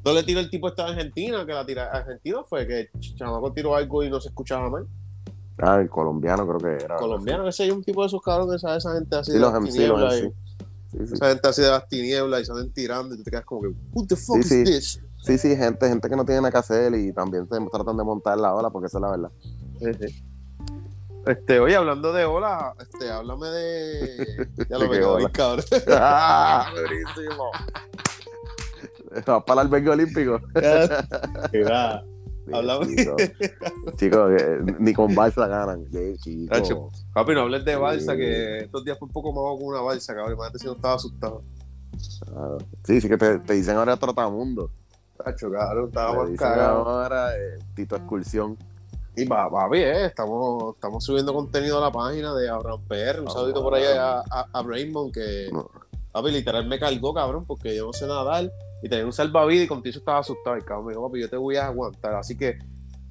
No 0.04 0.12
le 0.12 0.23
tiró 0.25 0.40
el 0.40 0.50
tipo 0.50 0.68
esta 0.68 0.87
Argentina, 0.87 1.47
que 1.47 1.52
la 1.54 1.64
tira 1.64 1.90
Argentina 1.90 2.42
fue 2.47 2.66
que 2.66 2.90
Chamaco 3.16 3.50
tiró 3.54 3.75
algo 3.75 4.04
y 4.04 4.11
no 4.11 4.21
se 4.21 4.28
escuchaba 4.28 4.68
mal. 4.68 4.87
Ah, 5.58 5.80
el 5.80 5.88
colombiano 5.88 6.46
creo 6.46 6.58
que 6.78 6.84
era. 6.84 6.96
Colombiano, 6.96 7.46
ese 7.49 7.66
es 7.66 7.73
un 7.73 7.82
tipo 7.84 8.00
de 8.02 8.08
esos 8.08 8.20
cabrones, 8.23 8.56
esa, 8.56 8.76
esa 8.76 8.92
gente 8.94 9.14
así 9.16 9.30
Sí, 9.32 9.38
de 9.38 9.40
los 9.40 9.52
las 9.52 9.61
MC, 9.62 9.66
los 9.66 9.75
tinieblas. 9.75 10.14
MC. 10.14 10.26
y- 10.26 10.44
Sí, 10.94 11.06
sí. 11.08 11.14
Esa 11.14 11.28
gente 11.28 11.49
así 11.49 11.62
de 11.62 11.70
las 11.70 11.88
tinieblas 11.88 12.40
y 12.42 12.44
salen 12.44 12.73
tirando 12.73 13.14
y 13.14 13.18
tú 13.18 13.25
te 13.25 13.30
quedas 13.32 13.44
como 13.44 13.62
que, 13.62 13.68
what 13.92 14.06
the 14.06 14.14
fuck 14.16 14.37
Sí, 14.37 14.40
is 14.42 14.49
sí. 14.49 14.64
this? 14.64 15.00
Sí, 15.23 15.38
sí, 15.38 15.56
gente, 15.56 15.88
gente 15.88 16.08
que 16.08 16.14
no 16.16 16.25
tiene 16.25 16.40
nada 16.42 16.52
que 16.52 16.58
hacer 16.58 16.94
y 16.94 17.12
también 17.12 17.49
se 17.49 17.56
tratan 17.73 17.96
de 17.96 18.04
montar 18.04 18.38
la 18.38 18.54
ola 18.54 18.70
porque 18.70 18.87
esa 18.87 18.99
es 18.99 19.02
la 19.02 19.11
verdad. 19.11 19.30
Sí, 19.80 20.08
sí. 20.08 20.25
Este, 21.26 21.58
oye, 21.58 21.75
hablando 21.75 22.12
de 22.12 22.25
ola, 22.26 22.75
este, 22.78 23.11
háblame 23.11 23.46
de. 23.49 24.49
Ya 24.68 24.78
¿De 24.78 24.84
lo 24.84 24.90
veo, 24.90 25.18
cabrón. 25.32 25.64
¡Ah! 25.88 26.66
Durísimo. 26.76 27.50
Vas 29.26 29.44
para 29.44 29.62
el 29.62 29.66
albergue 29.66 29.90
olímpico. 29.90 30.38
Hablamos- 32.52 32.88
Chicos, 32.96 33.22
chicos, 33.96 34.30
que 34.36 34.74
ni 34.78 34.92
con 34.92 35.14
balsa 35.14 35.46
ganan. 35.46 35.86
Tacho. 36.50 36.88
Papi, 37.12 37.32
no 37.34 37.42
hables 37.42 37.64
de 37.64 37.76
balsa, 37.76 38.12
Sí. 38.12 38.18
que 38.18 38.58
estos 38.60 38.84
días 38.84 38.98
fue 38.98 39.06
un 39.06 39.12
poco 39.12 39.32
más 39.32 39.58
con 39.58 39.68
una 39.68 39.80
balsa, 39.80 40.14
cabrón. 40.14 40.34
Imagínate 40.34 40.58
si 40.58 40.66
no 40.66 40.72
estaba 40.72 40.94
asustado. 40.94 41.42
Ah, 42.34 42.58
Sí, 42.84 43.00
sí 43.00 43.08
que 43.08 43.16
te, 43.16 43.38
te 43.38 43.54
dicen 43.54 43.76
ahora 43.76 43.96
trotamundo. 43.96 44.70
Tacho, 45.16 45.50
cabrón, 45.50 45.86
estaba 45.88 46.10
Te 46.12 46.16
más 46.18 46.30
dicen 46.30 46.48
cagado. 46.48 46.88
ahora 46.88 47.36
eh, 47.36 47.58
Tito 47.74 47.96
Excursión. 47.96 48.58
Y 49.16 49.24
pa- 49.26 49.48
papi, 49.48 49.78
eh, 49.78 50.06
estamos, 50.06 50.74
estamos 50.74 51.04
subiendo 51.04 51.32
contenido 51.32 51.78
a 51.78 51.82
la 51.82 51.92
página 51.92 52.34
de 52.34 52.48
Abraham 52.48 52.80
PR. 52.88 53.20
Un 53.20 53.28
Ah, 53.28 53.30
saludito 53.30 53.62
por 53.62 53.74
ahí 53.74 53.84
a, 53.84 54.18
a, 54.18 54.46
a 54.52 54.62
Raymond, 54.62 55.12
que 55.12 55.48
No. 55.52 55.70
papi 56.10 56.32
literal 56.32 56.66
me 56.66 56.78
cargó, 56.80 57.14
cabrón, 57.14 57.44
porque 57.46 57.76
yo 57.76 57.86
no 57.86 57.92
sé 57.92 58.06
nadar. 58.08 58.50
Y 58.84 58.88
tenía 58.90 59.06
un 59.06 59.12
salvavidas 59.12 59.64
y 59.64 59.68
contigo 59.68 59.96
estaba 59.98 60.18
asustado. 60.18 60.56
Y 60.58 60.60
cabrón 60.60 60.86
me 60.86 60.92
dijo, 60.92 61.06
papi, 61.08 61.20
yo 61.22 61.30
te 61.30 61.36
voy 61.36 61.56
a 61.56 61.66
aguantar. 61.66 62.14
Así 62.16 62.36
que, 62.36 62.58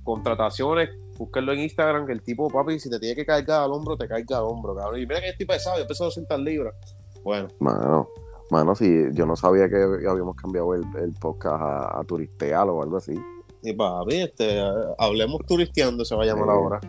contrataciones, 0.04 0.90
búsquenlo 1.18 1.52
en 1.54 1.60
Instagram, 1.62 2.06
que 2.06 2.14
el 2.14 2.22
tipo, 2.22 2.48
papi, 2.50 2.80
si 2.80 2.90
te 2.90 3.00
tiene 3.00 3.16
que 3.16 3.26
cargar 3.26 3.64
al 3.64 3.72
hombro, 3.72 3.98
te 3.98 4.08
carga 4.08 4.38
al 4.38 4.44
hombro, 4.44 4.76
cabrón. 4.76 5.00
Y 5.00 5.06
mira 5.08 5.20
que 5.20 5.28
yo 5.28 5.32
estoy 5.32 5.46
pesado, 5.48 5.80
yo 5.80 5.88
peso 5.88 6.06
200 6.06 6.40
libras. 6.42 6.76
Bueno, 7.24 7.48
Mano, 7.60 8.10
mano, 8.52 8.76
si 8.76 9.06
yo 9.14 9.26
no 9.26 9.36
sabía 9.36 9.68
que 9.70 9.78
habíamos 10.08 10.36
cambiado 10.36 10.74
el, 10.76 10.84
el 11.02 11.14
podcast 11.14 11.62
a, 11.62 12.00
a 12.00 12.04
turistear 12.04 12.68
o 12.70 12.84
algo 12.84 12.98
así. 12.98 13.14
y 13.64 13.74
papi, 13.74 14.16
este, 14.22 14.62
hablemos 15.00 15.40
turisteando, 15.48 16.04
se 16.06 16.16
va 16.16 16.24
a 16.24 16.26
llamar 16.28 16.46
Sí. 16.46 16.52
ahora. 16.52 16.80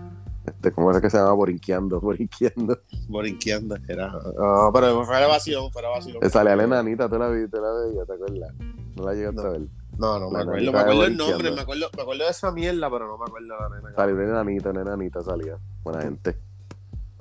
Este, 0.47 0.73
¿Cómo 0.73 0.91
es 0.91 1.01
que 1.01 1.09
se 1.09 1.17
llama? 1.17 1.33
Borinqueando, 1.33 2.01
borinqueando. 2.03 2.79
Borinqueando, 3.09 3.77
era. 3.89 4.13
Ah, 4.39 4.71
pero 4.73 5.05
fuera 5.05 5.27
vacilón, 5.27 5.73
fuera 5.73 5.89
vacilón. 5.89 6.21
Te 6.21 6.31
sale 6.31 6.51
a 6.51 6.57
la 6.57 6.65
enanita, 6.65 7.09
tú 7.09 7.19
la 7.19 7.29
vi, 7.29 7.49
te 7.49 7.61
la 7.61 7.73
veías, 7.73 8.07
¿te 8.07 8.15
acuerdas? 8.15 8.55
No 8.97 9.05
la 9.05 9.15
llegaste 9.15 9.41
a 9.41 9.51
ver. 9.51 9.63
No, 9.97 10.19
no 10.19 10.31
me 10.31 10.41
acuerdo. 10.41 10.73
Me 10.73 10.79
acuerdo 10.79 11.05
el 11.05 11.17
nombre, 11.17 11.51
me 11.51 11.61
acuerdo, 11.61 11.87
me 11.97 12.03
acuerdo 12.03 12.25
de 12.25 12.31
esa 12.31 12.53
mierda, 12.53 12.91
pero 12.91 13.07
no 13.07 13.17
me 13.17 13.25
acuerdo 13.25 13.49
de 13.55 13.61
la 13.61 13.69
nena. 13.77 13.95
Salió 13.95 14.15
una 14.17 14.25
enanita, 14.25 14.71
una 14.71 14.83
enanita 14.83 15.23
salía. 15.23 15.57
Buena 15.83 16.03
gente. 16.03 16.37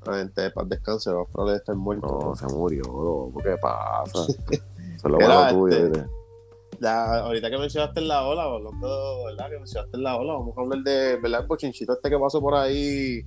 La 0.06 0.18
gente 0.18 0.52
paz 0.52 0.68
descanse, 0.68 1.12
va 1.12 1.54
a 1.54 1.56
estar 1.56 1.76
muerto. 1.76 2.08
No, 2.08 2.36
se 2.36 2.46
murió, 2.48 3.32
¿qué 3.42 3.56
pasa? 3.62 4.26
Eso 4.50 5.08
es 5.08 5.12
lo 5.12 5.18
malo 5.18 5.48
tuyo, 5.50 5.78
este, 5.78 5.90
¿viste? 5.90 6.23
Ya, 6.80 7.20
ahorita 7.20 7.50
que 7.50 7.58
mencionaste 7.58 8.00
en 8.02 8.08
la 8.08 8.26
ola, 8.26 8.44
hablando, 8.44 9.24
¿verdad? 9.26 9.50
Que 9.50 9.58
mencionaste 9.60 9.98
en 9.98 10.04
la 10.04 10.16
ola, 10.18 10.34
vamos 10.34 10.58
a 10.58 10.62
hablar 10.62 10.80
de, 10.80 11.18
¿verdad? 11.18 11.42
El 11.42 11.48
bochinchito 11.48 11.94
este 11.94 12.10
que 12.10 12.18
pasó 12.18 12.42
por 12.42 12.56
ahí, 12.56 13.22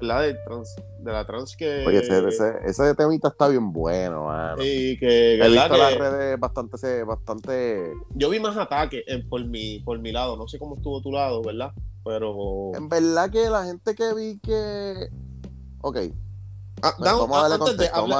¿verdad? 0.00 0.22
De, 0.22 0.34
trans, 0.34 0.76
de 1.00 1.12
la 1.12 1.26
trans 1.26 1.56
que. 1.56 1.84
Oye, 1.86 1.98
ese, 1.98 2.26
ese, 2.28 2.52
ese 2.64 2.94
temita 2.94 3.28
está 3.28 3.48
bien 3.48 3.72
bueno, 3.72 4.24
mano. 4.24 4.62
Y 4.64 4.96
que, 4.98 5.34
He 5.34 5.38
¿verdad? 5.38 5.68
visto 5.70 5.76
las 5.76 5.92
Que 5.92 5.98
redes 5.98 6.40
bastante, 6.40 6.78
se- 6.78 7.04
bastante... 7.04 7.92
yo 8.14 8.30
vi 8.30 8.40
más 8.40 8.56
ataques 8.56 9.02
en- 9.06 9.28
por, 9.28 9.44
mi, 9.44 9.80
por 9.80 9.98
mi 9.98 10.12
lado, 10.12 10.36
no 10.36 10.46
sé 10.48 10.58
cómo 10.58 10.76
estuvo 10.76 11.00
tu 11.02 11.12
lado, 11.12 11.42
¿verdad? 11.42 11.72
Pero. 12.04 12.70
En 12.74 12.88
verdad 12.88 13.30
que 13.30 13.50
la 13.50 13.64
gente 13.64 13.94
que 13.94 14.14
vi 14.14 14.38
que... 14.38 15.08
Ok, 15.82 15.96
Ah, 16.80 16.94
da- 17.00 17.14
vamos 17.14 17.36
a 17.36 17.42
darle 17.48 17.58
contexto, 17.58 17.92
vamos 17.96 18.14
a 18.14 18.18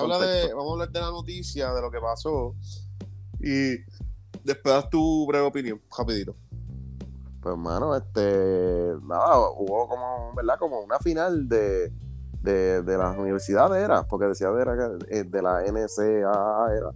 hablar- 0.00 0.20
de- 0.20 0.54
vamos 0.54 0.70
a 0.70 0.72
hablar 0.72 0.90
de 0.90 1.00
la 1.00 1.10
noticia, 1.10 1.72
de 1.74 1.82
lo 1.82 1.90
que 1.90 2.00
pasó. 2.00 2.54
Y 3.40 3.76
después 4.44 4.74
das 4.74 4.90
tu 4.90 5.26
breve 5.26 5.46
opinión, 5.46 5.80
rapidito. 5.96 6.34
pues 7.40 7.56
mano, 7.56 7.94
este... 7.96 8.94
Nada, 9.02 9.38
hubo 9.56 9.88
como, 9.88 10.32
¿verdad? 10.34 10.58
Como 10.58 10.80
una 10.80 10.98
final 10.98 11.48
de, 11.48 11.92
de, 12.42 12.82
de 12.82 12.98
las 12.98 13.16
universidades 13.16 13.82
era, 13.82 14.02
porque 14.06 14.26
decía 14.26 14.50
de, 14.50 14.62
era, 14.62 14.90
eh, 15.08 15.24
de 15.24 15.42
la 15.42 15.62
NCAA 15.62 16.74
era. 16.76 16.90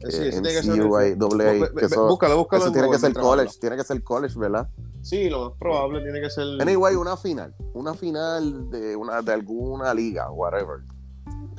Eh, 0.00 0.10
sí, 0.10 0.22
eh, 0.22 0.30
tiene 0.32 0.48
que 0.50 0.62
ser- 0.62 0.78
NCUA, 0.78 1.00
que 1.02 1.14
ve- 1.14 1.70
eso, 1.86 2.06
búscalo, 2.08 2.36
búscalo 2.36 2.62
eso 2.64 2.66
en 2.68 2.72
tiene 2.74 2.90
que 2.90 2.98
ser 2.98 3.14
college, 3.14 3.54
tiene 3.58 3.76
que 3.76 3.84
ser 3.84 4.02
college, 4.02 4.38
¿verdad? 4.38 4.68
Sí, 5.00 5.30
lo 5.30 5.48
más 5.50 5.58
probable 5.58 6.02
tiene 6.02 6.20
que 6.20 6.28
ser 6.30 6.44
Anyway, 6.60 6.94
una 6.96 7.16
final, 7.16 7.54
una 7.72 7.94
final 7.94 8.68
de 8.70 8.96
una 8.96 9.22
de 9.22 9.32
alguna 9.32 9.94
liga, 9.94 10.30
whatever. 10.30 10.80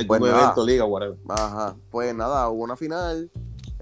pues 0.08 0.22
nada. 0.22 0.42
evento, 0.44 0.64
liga, 0.66 0.86
whatever. 0.86 1.18
Ajá, 1.30 1.76
pues 1.90 2.14
nada, 2.16 2.50
hubo 2.50 2.64
una 2.64 2.76
final. 2.76 3.32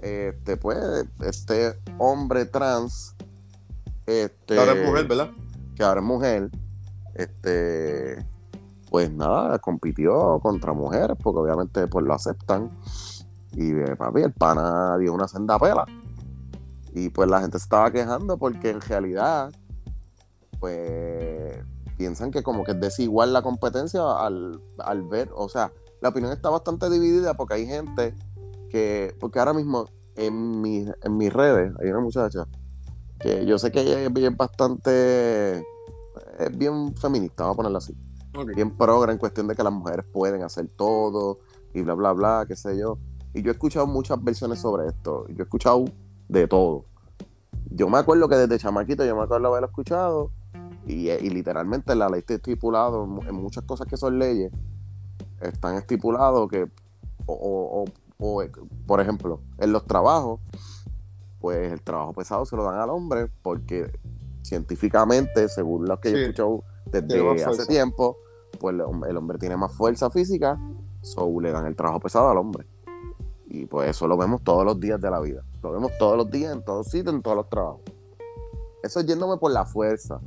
Este, 0.04 0.58
pues, 0.58 0.78
este 1.22 1.80
hombre 1.96 2.44
trans, 2.44 3.16
este, 4.04 4.58
Ahora 4.58 4.72
es 4.72 4.86
mujer, 4.86 5.08
¿verdad? 5.08 5.30
que 5.74 5.82
ahora 5.82 6.00
es 6.00 6.06
mujer, 6.06 6.50
este, 7.14 8.22
pues 8.90 9.10
nada, 9.10 9.58
compitió 9.60 10.40
contra 10.42 10.74
mujeres, 10.74 11.16
porque 11.22 11.40
obviamente 11.40 11.86
pues 11.86 12.04
lo 12.04 12.12
aceptan. 12.12 12.70
Y 13.52 13.70
eh, 13.70 13.96
papi, 13.96 14.20
el 14.20 14.34
pana 14.34 14.98
dio 14.98 15.14
una 15.14 15.26
senda 15.26 15.58
pela. 15.58 15.86
Y 16.92 17.08
pues 17.08 17.30
la 17.30 17.40
gente 17.40 17.58
se 17.58 17.64
estaba 17.64 17.90
quejando 17.90 18.36
porque 18.36 18.68
en 18.68 18.82
realidad, 18.82 19.54
pues 20.60 21.64
piensan 21.96 22.30
que 22.30 22.42
como 22.42 22.62
que 22.62 22.72
es 22.72 22.80
desigual 22.80 23.32
la 23.32 23.40
competencia 23.40 24.02
al, 24.18 24.60
al 24.78 25.02
ver, 25.04 25.30
o 25.34 25.48
sea, 25.48 25.72
la 26.02 26.10
opinión 26.10 26.30
está 26.30 26.50
bastante 26.50 26.90
dividida 26.90 27.32
porque 27.32 27.54
hay 27.54 27.66
gente 27.66 28.14
que, 28.74 29.14
porque 29.20 29.38
ahora 29.38 29.52
mismo 29.54 29.88
en, 30.16 30.60
mi, 30.60 30.84
en 31.02 31.16
mis 31.16 31.32
redes 31.32 31.72
hay 31.80 31.90
una 31.90 32.00
muchacha 32.00 32.44
que 33.20 33.46
yo 33.46 33.56
sé 33.56 33.70
que 33.70 33.82
ella 33.82 34.00
es 34.00 34.12
bien 34.12 34.36
bastante, 34.36 35.58
es 36.40 36.58
bien 36.58 36.92
feminista, 36.96 37.44
vamos 37.44 37.54
a 37.54 37.56
ponerlo 37.58 37.78
así, 37.78 37.94
bien 38.56 38.76
progre 38.76 39.12
en 39.12 39.18
cuestión 39.18 39.46
de 39.46 39.54
que 39.54 39.62
las 39.62 39.72
mujeres 39.72 40.04
pueden 40.12 40.42
hacer 40.42 40.66
todo 40.76 41.38
y 41.72 41.82
bla, 41.82 41.94
bla, 41.94 42.12
bla, 42.12 42.44
qué 42.48 42.56
sé 42.56 42.76
yo. 42.76 42.98
Y 43.32 43.42
yo 43.42 43.50
he 43.50 43.54
escuchado 43.54 43.86
muchas 43.86 44.22
versiones 44.22 44.58
sobre 44.58 44.88
esto, 44.88 45.28
yo 45.28 45.36
he 45.38 45.42
escuchado 45.44 45.84
de 46.28 46.48
todo. 46.48 46.84
Yo 47.70 47.88
me 47.88 47.98
acuerdo 47.98 48.28
que 48.28 48.34
desde 48.34 48.58
chamaquito 48.58 49.04
yo 49.04 49.14
me 49.14 49.22
acuerdo 49.22 49.46
haberlo 49.46 49.68
escuchado 49.68 50.30
y, 50.84 51.10
y 51.10 51.30
literalmente 51.30 51.94
la 51.94 52.08
ley 52.08 52.20
está 52.20 52.34
estipulado 52.34 53.04
en, 53.04 53.28
en 53.28 53.34
muchas 53.36 53.62
cosas 53.64 53.86
que 53.86 53.96
son 53.96 54.18
leyes 54.18 54.50
están 55.40 55.76
estipulados 55.76 56.48
que 56.50 56.68
o, 57.26 57.34
o- 57.34 57.84
o- 58.24 58.42
eh, 58.42 58.50
por 58.86 59.00
ejemplo 59.00 59.40
en 59.58 59.72
los 59.72 59.84
trabajos 59.86 60.40
pues 61.40 61.72
el 61.72 61.82
trabajo 61.82 62.12
pesado 62.14 62.46
se 62.46 62.56
lo 62.56 62.64
dan 62.64 62.80
al 62.80 62.90
hombre 62.90 63.30
porque 63.42 63.90
científicamente 64.42 65.48
según 65.48 65.86
lo 65.86 66.00
que 66.00 66.10
yo 66.10 66.16
he 66.16 66.20
escuchado 66.22 66.64
desde 66.86 67.14
hace 67.32 67.44
fuerza. 67.44 67.66
tiempo 67.66 68.16
pues 68.60 68.74
el 68.74 68.80
hom- 68.82 69.06
el 69.08 69.16
hombre 69.16 69.38
tiene 69.38 69.56
más 69.56 69.72
fuerza 69.72 70.10
física 70.10 70.58
so 71.02 71.40
le 71.40 71.50
dan 71.52 71.66
el 71.66 71.76
trabajo 71.76 72.00
pesado 72.00 72.28
al 72.30 72.38
hombre 72.38 72.66
y 73.46 73.66
pues 73.66 73.90
eso 73.90 74.06
lo 74.08 74.16
vemos 74.16 74.42
todos 74.42 74.64
los 74.64 74.78
días 74.80 75.00
de 75.00 75.10
la 75.10 75.20
vida 75.20 75.42
lo 75.62 75.72
vemos 75.72 75.92
todos 75.98 76.16
los 76.16 76.30
días 76.30 76.52
en 76.54 76.64
todos 76.64 76.86
sitios 76.88 77.14
en 77.14 77.22
todos 77.22 77.36
los 77.36 77.48
trabajos 77.50 77.80
eso 78.82 79.00
es 79.00 79.06
yéndome 79.06 79.36
por 79.38 79.50
la 79.52 79.64
fuerza 79.64 80.20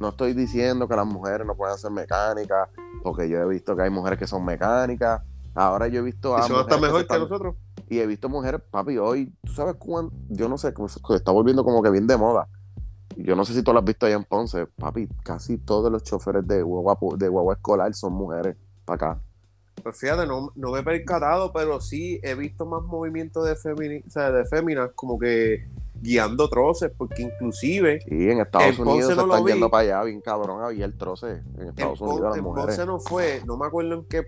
no 0.00 0.08
estoy 0.10 0.32
diciendo 0.34 0.86
que 0.88 0.94
las 0.96 1.06
mujeres 1.06 1.44
no 1.46 1.56
puedan 1.56 1.76
ser 1.76 1.90
mecánicas, 1.90 2.68
porque 3.02 3.28
yo 3.28 3.38
he 3.38 3.48
visto 3.48 3.74
que 3.74 3.82
hay 3.82 3.90
mujeres 3.90 4.16
que 4.16 4.28
son 4.28 4.44
mecánicas. 4.44 5.22
Ahora 5.54 5.88
yo 5.88 6.00
he 6.00 6.02
visto 6.02 6.36
a 6.36 6.40
Y 6.40 6.48
son 6.48 6.56
hasta 6.56 6.76
mujeres 6.76 6.80
mejor 6.82 6.96
que 7.00 7.02
están- 7.02 7.20
nosotros. 7.22 7.56
Y 7.88 7.98
he 8.00 8.06
visto 8.06 8.28
mujeres, 8.28 8.60
papi, 8.70 8.98
hoy, 8.98 9.32
tú 9.44 9.52
sabes 9.52 9.76
cuándo, 9.76 10.12
yo 10.28 10.48
no 10.48 10.58
sé, 10.58 10.72
se- 10.88 11.14
está 11.14 11.32
volviendo 11.32 11.64
como 11.64 11.82
que 11.82 11.90
bien 11.90 12.06
de 12.06 12.16
moda. 12.16 12.48
Yo 13.16 13.34
no 13.34 13.44
sé 13.44 13.54
si 13.54 13.62
tú 13.62 13.72
lo 13.72 13.78
has 13.80 13.84
visto 13.84 14.06
allá 14.06 14.16
en 14.16 14.24
Ponce, 14.24 14.66
papi, 14.66 15.08
casi 15.24 15.58
todos 15.58 15.90
los 15.90 16.02
choferes 16.04 16.46
de 16.46 16.62
guagua, 16.62 16.96
de 17.16 17.28
guagua 17.28 17.54
escolar 17.54 17.92
son 17.94 18.12
mujeres 18.12 18.56
para 18.84 18.94
acá. 19.12 19.20
Pues 19.82 19.96
fíjate, 19.98 20.26
no, 20.26 20.52
no 20.54 20.70
me 20.72 20.80
he 20.80 20.82
percatado, 20.82 21.52
pero 21.52 21.80
sí 21.80 22.20
he 22.22 22.34
visto 22.34 22.66
más 22.66 22.82
movimiento 22.82 23.42
de, 23.42 23.56
femini, 23.56 24.02
o 24.06 24.10
sea, 24.10 24.30
de 24.30 24.44
féminas 24.44 24.90
como 24.94 25.18
que 25.18 25.66
guiando 26.00 26.48
troces, 26.48 26.92
porque 26.96 27.22
inclusive 27.22 28.00
Y 28.06 28.28
en 28.28 28.40
Estados 28.40 28.68
En 28.68 28.76
Ponce 28.76 28.90
Unidos 28.90 29.08
se 29.10 29.16
no 29.16 29.22
están 29.22 29.46
yendo 29.46 29.70
para 29.70 29.82
allá, 29.82 30.02
bien 30.04 30.20
cabrón, 30.20 30.62
había 30.62 30.84
el 30.84 30.96
troce 30.96 31.42
en 31.56 31.60
en, 31.62 31.68
Estados 31.68 32.00
Unidos 32.00 32.20
las 32.22 32.36
en 32.38 32.44
mujeres. 32.44 32.76
Ponce 32.76 32.86
no 32.86 33.00
fue, 33.00 33.42
no 33.46 33.56
me 33.56 33.66
acuerdo 33.66 33.94
en 33.94 34.04
qué 34.04 34.22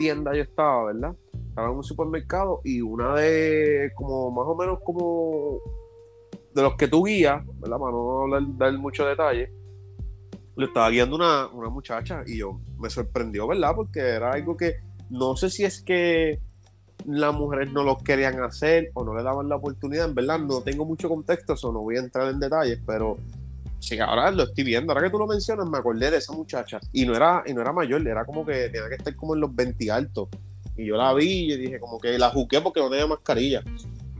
tienda 0.00 0.34
yo 0.34 0.42
estaba, 0.42 0.84
¿verdad? 0.86 1.14
Estaba 1.50 1.68
en 1.68 1.76
un 1.76 1.84
supermercado 1.84 2.62
y 2.64 2.80
una 2.80 3.16
de 3.16 3.92
como 3.94 4.30
más 4.30 4.46
o 4.46 4.56
menos 4.56 4.78
como 4.82 5.60
de 6.54 6.62
los 6.62 6.74
que 6.76 6.88
tú 6.88 7.04
guías, 7.04 7.44
¿verdad? 7.60 7.78
Para 7.78 7.92
no 7.92 8.56
dar 8.56 8.72
mucho 8.78 9.04
detalle, 9.04 9.52
le 10.56 10.64
estaba 10.64 10.88
guiando 10.88 11.16
una, 11.16 11.48
una 11.48 11.68
muchacha 11.68 12.22
y 12.26 12.38
yo 12.38 12.58
me 12.78 12.88
sorprendió, 12.88 13.46
¿verdad? 13.46 13.74
Porque 13.76 14.00
era 14.00 14.32
algo 14.32 14.56
que 14.56 14.76
no 15.10 15.36
sé 15.36 15.50
si 15.50 15.64
es 15.64 15.82
que 15.82 16.40
las 17.06 17.34
mujeres 17.34 17.70
no 17.70 17.82
lo 17.82 17.98
querían 17.98 18.42
hacer 18.42 18.90
o 18.94 19.04
no 19.04 19.14
le 19.14 19.22
daban 19.22 19.50
la 19.50 19.56
oportunidad. 19.56 20.08
En 20.08 20.14
verdad, 20.14 20.38
no 20.38 20.62
tengo 20.62 20.86
mucho 20.86 21.10
contexto, 21.10 21.52
eso 21.52 21.72
no 21.72 21.80
voy 21.80 21.96
a 21.96 22.00
entrar 22.00 22.28
en 22.28 22.40
detalles, 22.40 22.80
pero 22.86 23.18
sí, 23.80 23.98
ahora 23.98 24.30
lo 24.30 24.44
estoy 24.44 24.64
viendo. 24.64 24.92
Ahora 24.92 25.06
que 25.06 25.10
tú 25.10 25.18
lo 25.18 25.26
mencionas, 25.26 25.68
me 25.68 25.78
acordé 25.78 26.10
de 26.10 26.18
esa 26.18 26.32
muchacha. 26.32 26.78
Y 26.92 27.04
no 27.06 27.14
era, 27.16 27.42
y 27.46 27.52
no 27.52 27.60
era 27.60 27.72
mayor, 27.72 28.06
era 28.06 28.24
como 28.24 28.44
que 28.46 28.68
tenía 28.68 28.88
que 28.88 28.96
estar 28.96 29.16
como 29.16 29.34
en 29.34 29.40
los 29.40 29.54
20 29.54 29.90
altos. 29.90 30.28
Y 30.76 30.86
yo 30.86 30.96
la 30.96 31.12
vi 31.14 31.52
y 31.52 31.56
dije, 31.56 31.80
como 31.80 31.98
que 31.98 32.18
la 32.18 32.30
juzgué 32.30 32.60
porque 32.60 32.80
no 32.80 32.88
tenía 32.88 33.06
mascarilla. 33.06 33.62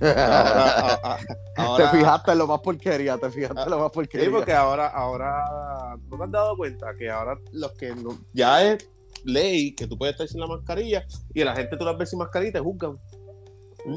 Ahora, 0.01 1.18
ahora, 1.57 1.90
te 1.90 1.99
fijaste 1.99 2.33
en 2.33 2.38
lo 2.38 2.46
más 2.46 2.61
porquería, 2.61 3.18
te 3.18 3.31
fijaste 3.31 3.62
en 3.62 3.70
lo 3.70 3.79
más 3.79 3.90
porquería. 3.90 4.27
Sí, 4.27 4.33
porque 4.33 4.53
ahora, 4.53 4.88
ahora, 4.88 5.96
¿no 6.09 6.16
te 6.16 6.25
has 6.25 6.31
dado 6.31 6.57
cuenta 6.57 6.94
que 6.99 7.11
ahora 7.11 7.38
los 7.53 7.73
que 7.73 7.94
no, 7.94 8.18
ya 8.33 8.64
es 8.64 8.88
ley 9.25 9.75
que 9.75 9.87
tú 9.87 9.99
puedes 9.99 10.14
estar 10.14 10.27
sin 10.27 10.40
la 10.40 10.46
mascarilla 10.46 11.05
y 11.35 11.44
la 11.44 11.55
gente 11.55 11.77
tú 11.77 11.85
las 11.85 11.99
ves 11.99 12.09
sin 12.09 12.18
mascarilla 12.18 12.51
y 12.51 12.53
te 12.53 12.61
juzgan? 12.61 12.99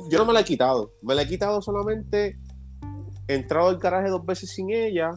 Yo 0.10 0.20
no 0.20 0.26
me 0.26 0.34
la 0.34 0.42
he 0.42 0.46
quitado, 0.46 0.92
me 1.02 1.16
la 1.16 1.24
he 1.24 1.28
quitado 1.28 1.62
solamente, 1.62 2.38
he 3.28 3.36
entrado 3.36 3.70
al 3.70 3.78
garaje 3.78 4.10
dos 4.10 4.26
veces 4.26 4.50
sin 4.50 4.72
ella 4.72 5.12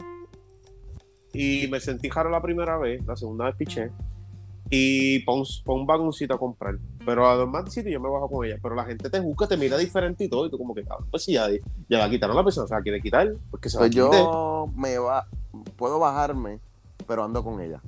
y 1.37 1.67
me 1.67 1.79
sentí 1.79 2.09
jaro 2.09 2.29
la 2.29 2.41
primera 2.41 2.77
vez, 2.77 3.05
la 3.05 3.15
segunda 3.15 3.45
vez 3.45 3.55
piché 3.55 3.91
y 4.69 5.19
pon, 5.19 5.43
un 5.65 5.85
vagoncito 5.85 6.33
a 6.33 6.39
comprar. 6.39 6.77
Pero 7.05 7.29
a 7.29 7.35
los 7.35 7.47
más 7.47 7.71
sitios 7.71 7.93
yo 7.93 7.99
me 8.01 8.09
bajo 8.09 8.29
con 8.29 8.45
ella. 8.45 8.57
Pero 8.61 8.75
la 8.75 8.85
gente 8.85 9.09
te 9.09 9.19
busca, 9.19 9.47
te 9.47 9.55
mira 9.55 9.77
diferente 9.77 10.25
y 10.25 10.29
todo. 10.29 10.45
Y 10.45 10.49
tú, 10.49 10.57
como 10.57 10.73
que, 10.75 10.83
cabrón, 10.83 11.07
pues 11.09 11.23
si 11.23 11.33
ya, 11.33 11.47
ya 11.87 11.99
la 11.99 12.09
quitaron 12.09 12.35
la 12.35 12.43
persona, 12.43 12.65
o 12.65 12.67
sea, 12.67 12.81
quiere 12.81 13.01
quitar, 13.01 13.33
porque 13.49 13.69
se 13.69 13.77
pues 13.77 13.91
yo 13.91 14.69
me 14.75 14.97
va, 14.97 15.27
puedo 15.77 15.99
bajarme, 15.99 16.59
pero 17.07 17.23
ando 17.23 17.43
con 17.43 17.61
ella. 17.61 17.81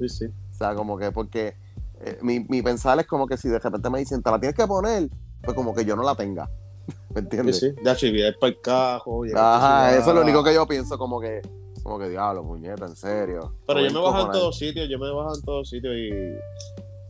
Sí, 0.00 0.08
sí. 0.08 0.24
O 0.26 0.54
sea, 0.54 0.74
como 0.74 0.98
que, 0.98 1.12
porque 1.12 1.54
eh, 2.00 2.18
mi, 2.22 2.40
mi 2.40 2.62
pensar 2.62 2.98
es 2.98 3.06
como 3.06 3.26
que 3.26 3.36
si 3.36 3.48
de 3.48 3.58
repente 3.58 3.88
me 3.90 4.00
dicen, 4.00 4.22
te 4.22 4.30
la 4.30 4.40
tienes 4.40 4.56
que 4.56 4.66
poner, 4.66 5.08
pues 5.42 5.54
como 5.54 5.74
que 5.74 5.84
yo 5.84 5.94
no 5.94 6.02
la 6.02 6.16
tenga. 6.16 6.50
¿Me 7.14 7.20
entiendes? 7.20 7.60
Sí, 7.60 7.70
sí. 7.70 7.82
Ya, 7.84 7.92
es 7.92 8.36
para 8.36 8.50
el 8.50 8.60
cajo. 8.60 9.22
Ajá, 9.36 9.96
eso 9.96 10.08
es 10.08 10.14
lo 10.14 10.22
único 10.22 10.42
que 10.42 10.54
yo 10.54 10.66
pienso, 10.66 10.98
como 10.98 11.20
que 11.20 11.40
como 11.88 11.98
que 11.98 12.10
diablo, 12.10 12.44
puñeta, 12.44 12.84
en 12.84 12.94
serio. 12.94 13.54
Pero 13.66 13.80
yo 13.80 13.90
me 13.90 14.00
bajo 14.00 14.26
en 14.26 14.32
todos 14.32 14.58
sitios, 14.58 14.88
yo 14.90 14.98
me 14.98 15.10
bajo 15.10 15.34
en 15.34 15.42
todos 15.42 15.70
sitios 15.70 15.94
y 15.96 16.10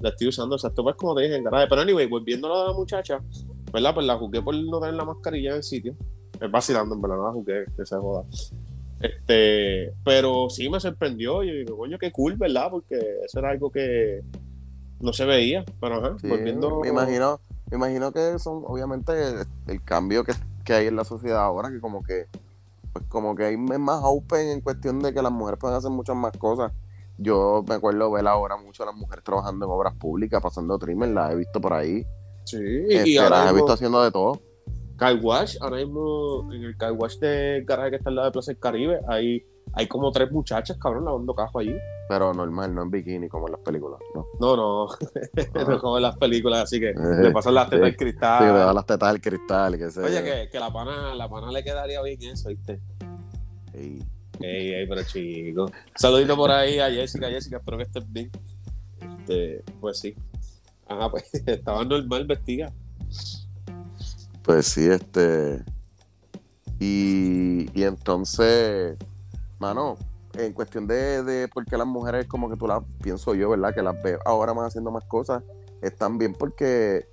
la 0.00 0.10
estoy 0.10 0.28
usando, 0.28 0.54
exacto, 0.54 0.84
pues 0.84 0.94
como 0.94 1.16
te 1.16 1.22
dije 1.22 1.34
en 1.34 1.42
garaje. 1.42 1.66
Pero 1.68 1.82
anyway, 1.82 2.06
volviendo 2.06 2.52
a 2.54 2.68
la 2.68 2.72
muchacha, 2.72 3.20
¿verdad? 3.72 3.92
Pues 3.92 4.06
la 4.06 4.16
jugué 4.16 4.40
por 4.40 4.54
no 4.54 4.78
tener 4.78 4.94
la 4.94 5.04
mascarilla 5.04 5.50
en 5.50 5.56
el 5.56 5.62
sitio. 5.64 5.96
Es 6.40 6.50
vacilando, 6.50 6.94
en 6.94 7.02
verdad, 7.02 7.16
no 7.16 7.24
la 7.24 7.32
jugué, 7.32 7.64
que 7.76 7.84
se 7.84 7.96
joda. 7.96 8.24
Este, 9.00 9.92
pero 10.04 10.48
sí 10.48 10.70
me 10.70 10.78
sorprendió. 10.78 11.42
Y 11.42 11.64
digo, 11.64 11.76
coño, 11.76 11.98
qué 11.98 12.12
cool, 12.12 12.36
¿verdad? 12.36 12.70
Porque 12.70 12.98
eso 13.24 13.40
era 13.40 13.50
algo 13.50 13.72
que 13.72 14.22
no 15.00 15.12
se 15.12 15.24
veía. 15.24 15.64
Pero 15.80 15.96
ajá, 15.96 16.16
volviendo. 16.22 16.80
Me 16.82 16.90
imagino, 16.90 17.40
me 17.68 17.78
imagino 17.78 18.12
que 18.12 18.38
son, 18.38 18.62
obviamente, 18.64 19.12
el, 19.66 19.82
cambio 19.82 20.22
que, 20.22 20.34
que 20.64 20.72
hay 20.74 20.86
en 20.86 20.94
la 20.94 21.04
sociedad 21.04 21.42
ahora, 21.42 21.68
que 21.68 21.80
como 21.80 22.04
que 22.04 22.26
pues 22.92 23.04
como 23.08 23.34
que 23.34 23.44
hay 23.44 23.56
más 23.56 24.00
open 24.02 24.48
en 24.48 24.60
cuestión 24.60 25.00
de 25.00 25.12
que 25.12 25.22
las 25.22 25.32
mujeres 25.32 25.58
pueden 25.58 25.76
hacer 25.76 25.90
muchas 25.90 26.16
más 26.16 26.32
cosas. 26.38 26.72
Yo 27.16 27.64
me 27.66 27.74
acuerdo 27.74 28.10
ver 28.12 28.26
ahora 28.26 28.56
mucho 28.56 28.84
a 28.84 28.86
las 28.86 28.94
mujeres 28.94 29.24
trabajando 29.24 29.66
en 29.66 29.72
obras 29.72 29.94
públicas, 29.94 30.40
pasando 30.40 30.78
trimmer, 30.78 31.10
las 31.10 31.32
he 31.32 31.36
visto 31.36 31.60
por 31.60 31.72
ahí. 31.72 32.06
Sí, 32.44 32.58
y 32.88 32.94
este, 32.94 33.28
las 33.28 33.50
he 33.50 33.54
visto 33.54 33.72
haciendo 33.72 34.02
de 34.02 34.10
todo. 34.10 34.40
Car 34.96 35.16
Wash, 35.22 35.56
ahora 35.60 35.76
mismo 35.76 36.52
en 36.52 36.64
el 36.64 36.76
Car 36.76 36.92
Wash 36.92 37.18
de 37.18 37.62
garaje 37.66 37.90
que 37.90 37.96
está 37.96 38.10
al 38.10 38.16
lado 38.16 38.28
de 38.28 38.32
Plaza 38.32 38.52
del 38.52 38.58
Caribe, 38.58 39.00
hay, 39.08 39.44
hay 39.74 39.86
como 39.86 40.10
tres 40.10 40.30
muchachas, 40.30 40.76
cabrón, 40.78 41.04
lavando 41.04 41.34
cajo 41.34 41.58
allí. 41.58 41.76
Pero 42.08 42.32
normal, 42.32 42.74
no 42.74 42.82
en 42.82 42.90
bikini 42.90 43.28
como 43.28 43.46
en 43.46 43.52
las 43.52 43.60
películas, 43.60 44.00
¿no? 44.14 44.26
No, 44.40 44.56
no, 44.56 44.86
no 45.68 45.78
como 45.78 45.96
en 45.96 46.02
las 46.02 46.16
películas, 46.16 46.64
así 46.64 46.80
que 46.80 46.94
le 46.94 47.30
pasan 47.30 47.54
las 47.54 47.68
tetas 47.68 47.86
al 47.86 47.96
cristal. 47.96 48.38
Sí, 48.38 48.44
le 48.46 48.58
dan 48.58 48.74
las 48.74 48.86
tetas 48.86 49.08
al 49.08 49.20
cristal. 49.20 49.78
Que 49.78 50.00
Oye, 50.00 50.24
que, 50.24 50.48
que, 50.50 50.60
la, 50.60 50.72
pana, 50.72 51.14
la 51.14 51.28
pana 51.28 51.50
le 51.52 51.62
quedaría 51.62 52.00
bien 52.02 52.22
eso, 52.22 52.48
¿viste? 52.48 52.80
Ey. 53.74 54.02
Ey, 54.40 54.72
ey, 54.72 54.86
pero 54.88 55.02
chico. 55.02 55.70
Saludito 55.94 56.36
por 56.36 56.50
ahí 56.50 56.78
a 56.78 56.90
Jessica, 56.90 57.28
Jessica, 57.28 57.58
espero 57.58 57.76
que 57.76 57.84
estés 57.84 58.12
bien. 58.12 58.30
Este, 59.00 59.64
pues 59.80 59.98
sí. 59.98 60.14
Ajá, 60.86 61.10
pues 61.10 61.24
estaba 61.46 61.84
normal 61.84 62.24
vestida. 62.26 62.72
Pues 64.42 64.66
sí, 64.66 64.86
este. 64.86 65.62
Y, 66.80 67.68
y 67.78 67.82
entonces, 67.82 68.96
mano, 69.58 69.96
en 70.34 70.52
cuestión 70.52 70.86
de, 70.86 71.22
de 71.22 71.48
por 71.48 71.64
qué 71.64 71.76
las 71.76 71.86
mujeres, 71.86 72.26
como 72.26 72.48
que 72.48 72.56
tú 72.56 72.66
las 72.66 72.82
pienso 73.02 73.34
yo, 73.34 73.50
¿verdad? 73.50 73.74
Que 73.74 73.82
las 73.82 74.00
veo 74.02 74.18
ahora 74.24 74.54
más 74.54 74.68
haciendo 74.68 74.90
más 74.90 75.04
cosas, 75.04 75.42
están 75.82 76.18
bien 76.18 76.34
porque 76.34 77.08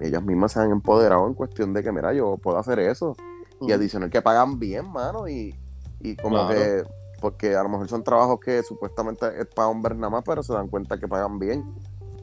ellas 0.00 0.22
mismas 0.22 0.52
se 0.52 0.60
han 0.60 0.70
empoderado 0.70 1.26
en 1.26 1.34
cuestión 1.34 1.72
de 1.72 1.82
que, 1.82 1.92
mira, 1.92 2.12
yo 2.12 2.36
puedo 2.36 2.58
hacer 2.58 2.78
eso. 2.78 3.16
Y 3.60 3.70
adicional 3.70 4.10
que 4.10 4.20
pagan 4.20 4.58
bien, 4.58 4.90
mano, 4.90 5.28
y, 5.28 5.54
y 6.00 6.16
como 6.16 6.48
que, 6.48 6.82
porque 7.20 7.54
a 7.54 7.62
lo 7.62 7.68
mejor 7.68 7.88
son 7.88 8.02
trabajos 8.02 8.40
que 8.40 8.60
supuestamente 8.64 9.24
es 9.38 9.46
para 9.46 9.68
hombres 9.68 9.96
nada 9.96 10.10
más, 10.10 10.24
pero 10.26 10.42
se 10.42 10.52
dan 10.52 10.66
cuenta 10.66 10.98
que 10.98 11.06
pagan 11.06 11.38
bien. 11.38 11.64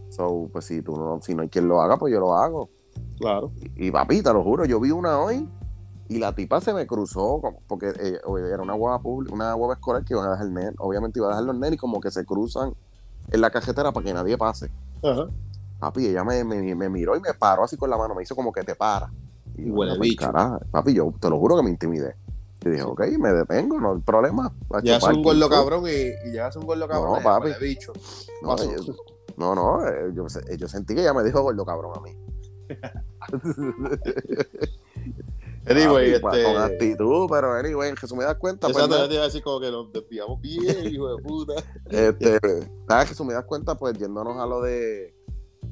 So, 0.10 0.50
pues 0.52 0.66
si 0.66 0.82
tú 0.82 0.98
no, 0.98 1.22
si 1.22 1.36
no 1.36 1.44
hay 1.44 1.48
quien 1.48 1.70
lo 1.70 1.80
haga, 1.80 1.98
pues 1.98 2.12
yo 2.12 2.20
lo 2.20 2.36
hago. 2.36 2.70
Claro. 3.20 3.54
Y, 3.78 3.88
y 3.88 3.92
papi, 3.92 4.22
te 4.22 4.34
lo 4.34 4.44
juro, 4.44 4.66
yo 4.66 4.82
vi 4.82 4.92
una 4.92 5.18
hoy 5.18 5.48
y 6.10 6.18
la 6.18 6.34
tipa 6.34 6.60
se 6.60 6.74
me 6.74 6.88
cruzó, 6.88 7.40
porque 7.68 7.90
eh, 7.90 8.20
era 8.52 8.64
una 8.64 8.74
hueva 8.74 9.00
pública, 9.00 9.34
una 9.34 9.56
hueva 9.56 9.76
escolar 9.76 10.04
que 10.04 10.16
iban 10.16 10.26
a 10.26 10.32
dejar 10.32 10.48
el 10.48 10.54
nen, 10.54 10.76
obviamente 10.80 11.20
iba 11.20 11.28
a 11.28 11.30
dejar 11.30 11.46
los 11.46 11.56
nenes 11.56 11.74
y 11.74 11.78
como 11.78 12.02
que 12.02 12.10
se 12.10 12.26
cruzan 12.26 12.74
en 13.32 13.42
la 13.42 13.52
cajetera 13.52 13.92
para 13.92 14.04
que 14.04 14.14
nadie 14.14 14.36
pase. 14.36 14.72
Ajá. 15.04 15.28
Papi, 15.80 16.08
ella 16.08 16.24
me, 16.24 16.44
me, 16.44 16.90
miró 16.90 17.16
y 17.16 17.22
me 17.22 17.34
paró 17.36 17.64
así 17.64 17.78
con 17.78 17.92
la 17.92 17.98
mano, 17.98 18.16
me 18.16 18.24
hizo 18.24 18.36
como 18.36 18.52
que 18.52 18.64
te 18.64 18.76
para. 18.76 19.12
Y 19.56 19.70
huele 19.70 19.98
pues, 19.98 20.10
bicho. 20.10 20.32
papi, 20.72 20.94
yo 20.94 21.14
te 21.20 21.30
lo 21.30 21.38
juro 21.38 21.56
que 21.58 21.64
me 21.64 21.70
intimidé. 21.70 22.16
Y 22.66 22.70
dije, 22.70 22.84
ok, 22.84 23.02
me 23.20 23.32
detengo, 23.32 23.80
no 23.80 23.94
hay 23.94 24.02
problema. 24.02 24.52
Ya 24.84 24.98
es 24.98 25.04
un 25.04 25.22
gordo 25.22 25.48
cabrón 25.48 25.84
y, 25.88 26.34
ya 26.34 26.48
es 26.48 26.56
un 26.56 26.66
gordo 26.66 26.88
cabrón. 26.88 27.18
No, 27.18 27.24
papi. 27.24 27.52
Bicho. 27.62 27.94
No, 28.42 28.58
yo, 28.58 28.96
no, 29.38 29.54
no, 29.54 29.88
eh, 29.88 30.12
yo, 30.14 30.26
yo, 30.58 30.68
sentí 30.68 30.96
que 30.96 31.02
ella 31.02 31.14
me 31.14 31.24
dijo 31.24 31.44
gordo 31.44 31.64
cabrón 31.64 31.94
a 31.96 32.02
mí. 32.02 32.18
Anyway, 35.70 36.14
este... 36.14 36.44
Con 36.44 36.58
actitud, 36.58 37.28
pero 37.30 37.54
anyway, 37.54 37.90
en 37.90 37.96
resumidas 37.96 38.36
cuentas. 38.36 38.72
Pues, 38.72 38.90
te 38.90 39.14
iba 39.14 39.24
a 39.24 39.26
decir 39.26 39.44
como 39.44 39.60
que 39.60 39.70
nos 39.70 39.92
desviamos 39.94 40.42
bien, 40.42 40.88
hijo 40.88 41.16
de 41.16 41.22
puta. 41.22 41.54
Este, 41.86 42.40
nada, 42.88 43.04
en 43.04 43.08
resumidas 43.08 43.46
cuentas, 43.46 43.78
pues 43.78 43.98
yéndonos 43.98 44.38
a 44.38 44.48
lo 44.48 44.62
de 44.62 45.16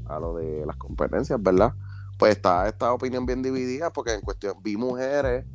a 0.06 0.20
lo 0.20 0.36
de 0.36 0.66
las 0.66 0.78
competencias, 0.78 1.42
¿verdad? 1.42 1.74
Pues 2.18 2.36
está 2.36 2.68
esta 2.68 2.94
opinión 2.94 3.26
bien 3.26 3.42
dividida, 3.42 3.92
porque 3.92 4.14
en 4.14 4.22
cuestión 4.22 4.56
vi 4.62 4.78
mujeres 4.78 5.46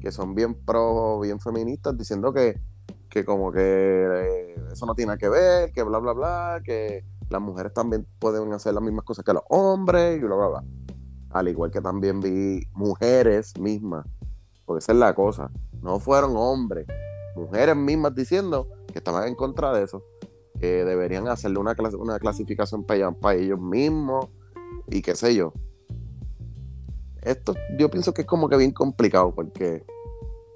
que 0.00 0.12
son 0.12 0.34
bien 0.34 0.54
pro, 0.54 1.18
bien 1.20 1.40
feministas, 1.40 1.96
diciendo 1.96 2.32
que, 2.32 2.60
que 3.08 3.24
como 3.24 3.50
que 3.50 3.60
eh, 3.60 4.54
eso 4.72 4.86
no 4.86 4.94
tiene 4.94 5.16
que 5.18 5.28
ver, 5.28 5.72
que 5.72 5.82
bla, 5.82 5.98
bla, 5.98 6.12
bla, 6.12 6.60
que 6.64 7.04
las 7.28 7.40
mujeres 7.40 7.72
también 7.72 8.06
pueden 8.18 8.52
hacer 8.52 8.74
las 8.74 8.82
mismas 8.82 9.04
cosas 9.04 9.24
que 9.24 9.32
los 9.32 9.42
hombres 9.48 10.18
y 10.18 10.20
bla, 10.20 10.36
bla, 10.36 10.48
bla 10.48 10.64
al 11.30 11.48
igual 11.48 11.70
que 11.70 11.80
también 11.80 12.20
vi 12.20 12.62
mujeres 12.72 13.58
mismas, 13.58 14.06
porque 14.64 14.78
esa 14.78 14.92
es 14.92 14.98
la 14.98 15.14
cosa, 15.14 15.50
no 15.82 16.00
fueron 16.00 16.36
hombres, 16.36 16.86
mujeres 17.34 17.76
mismas 17.76 18.14
diciendo 18.14 18.68
que 18.92 18.98
estaban 18.98 19.28
en 19.28 19.34
contra 19.34 19.72
de 19.72 19.84
eso, 19.84 20.02
que 20.58 20.84
deberían 20.84 21.28
hacerle 21.28 21.58
una, 21.58 21.74
clasificación 22.18 22.84
para, 22.84 23.12
para 23.12 23.36
ellos 23.36 23.60
mismos 23.60 24.28
y 24.88 25.02
qué 25.02 25.14
sé 25.14 25.34
yo. 25.34 25.52
Esto 27.22 27.54
yo 27.78 27.90
pienso 27.90 28.14
que 28.14 28.22
es 28.22 28.26
como 28.26 28.48
que 28.48 28.56
bien 28.56 28.70
complicado 28.70 29.34
porque 29.34 29.84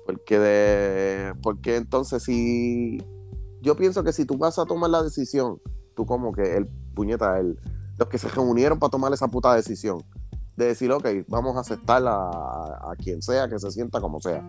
porque 0.06 0.38
de 0.38 1.35
porque 1.42 1.76
entonces 1.76 2.22
si 2.22 3.02
yo 3.61 3.74
pienso 3.74 4.04
que 4.04 4.12
si 4.12 4.24
tú 4.24 4.38
vas 4.38 4.59
a 4.59 4.66
tomar 4.66 4.88
la 4.88 5.02
decisión, 5.02 5.61
tú 5.96 6.06
como 6.06 6.33
que 6.33 6.56
el 6.56 6.68
puñeta 6.94 7.40
el 7.40 7.59
los 7.98 8.09
que 8.09 8.18
se 8.18 8.28
reunieron 8.28 8.78
para 8.78 8.90
tomar 8.90 9.12
esa 9.12 9.28
puta 9.28 9.52
decisión 9.54 9.98
de 10.60 10.66
decir, 10.66 10.92
ok, 10.92 11.06
vamos 11.26 11.56
a 11.56 11.60
aceptar 11.60 12.02
a, 12.06 12.92
quien 12.98 13.22
sea 13.22 13.48
que 13.48 13.58
se 13.58 13.70
sienta 13.70 14.00
como 14.00 14.20
sea. 14.20 14.46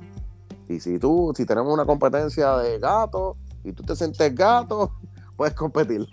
Y 0.67 0.79
si 0.79 0.99
tú, 0.99 1.33
si 1.35 1.45
tenemos 1.45 1.73
una 1.73 1.85
competencia 1.85 2.57
de 2.57 2.79
gato 2.79 3.37
y 3.63 3.71
tú 3.71 3.83
te 3.83 3.95
sientes 3.95 4.35
gato, 4.35 4.91
puedes 5.37 5.53
competir. 5.53 6.05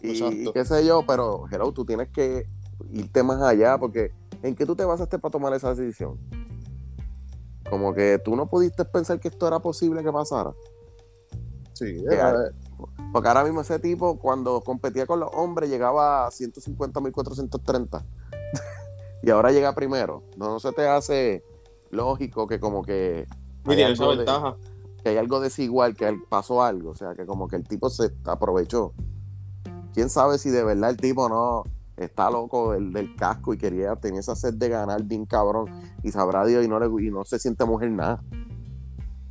Y, 0.00 0.52
qué 0.52 0.64
sé 0.64 0.86
yo, 0.86 1.04
pero 1.06 1.44
hello, 1.50 1.72
tú 1.72 1.84
tienes 1.84 2.08
que 2.10 2.46
irte 2.92 3.22
más 3.22 3.42
allá 3.42 3.78
porque 3.78 4.12
¿en 4.42 4.54
qué 4.54 4.64
tú 4.64 4.76
te 4.76 4.84
basaste 4.84 5.18
para 5.18 5.32
tomar 5.32 5.52
esa 5.54 5.74
decisión? 5.74 6.18
Como 7.68 7.92
que 7.92 8.20
tú 8.24 8.36
no 8.36 8.48
pudiste 8.48 8.84
pensar 8.84 9.18
que 9.18 9.28
esto 9.28 9.48
era 9.48 9.58
posible 9.58 10.04
que 10.04 10.12
pasara. 10.12 10.52
Sí, 11.72 12.04
porque 13.12 13.28
ahora 13.28 13.44
mismo 13.44 13.60
ese 13.62 13.78
tipo, 13.80 14.18
cuando 14.18 14.60
competía 14.60 15.04
con 15.06 15.18
los 15.18 15.30
hombres, 15.32 15.68
llegaba 15.68 16.26
a 16.26 16.30
150.430 16.30 18.04
y 19.26 19.30
ahora 19.30 19.50
llega 19.50 19.74
primero. 19.74 20.22
¿No 20.36 20.60
se 20.60 20.70
te 20.70 20.86
hace 20.86 21.42
lógico 21.90 22.46
que 22.46 22.60
como 22.60 22.82
que... 22.82 23.26
Hay 23.64 23.82
algo 23.82 24.16
ventaja. 24.16 24.56
que 25.02 25.08
hay 25.08 25.16
algo 25.16 25.40
desigual, 25.40 25.96
que 25.96 26.16
pasó 26.28 26.62
algo, 26.62 26.90
o 26.90 26.94
sea, 26.94 27.16
que 27.16 27.26
como 27.26 27.48
que 27.48 27.56
el 27.56 27.64
tipo 27.64 27.90
se 27.90 28.12
aprovechó. 28.24 28.92
¿Quién 29.92 30.10
sabe 30.10 30.38
si 30.38 30.50
de 30.50 30.62
verdad 30.62 30.90
el 30.90 30.96
tipo 30.96 31.28
no, 31.28 31.64
está 31.96 32.30
loco 32.30 32.74
el 32.74 32.92
del 32.92 33.16
casco 33.16 33.52
y 33.52 33.58
quería 33.58 33.96
tener 33.96 34.20
esa 34.20 34.36
sed 34.36 34.54
de 34.54 34.68
ganar 34.68 35.02
bien 35.02 35.26
cabrón 35.26 35.70
y 36.04 36.12
sabrá 36.12 36.46
Dios 36.46 36.64
y 36.64 36.68
no, 36.68 36.78
le, 36.78 36.86
y 37.04 37.10
no 37.10 37.24
se 37.24 37.40
siente 37.40 37.64
mujer 37.64 37.90
nada. 37.90 38.22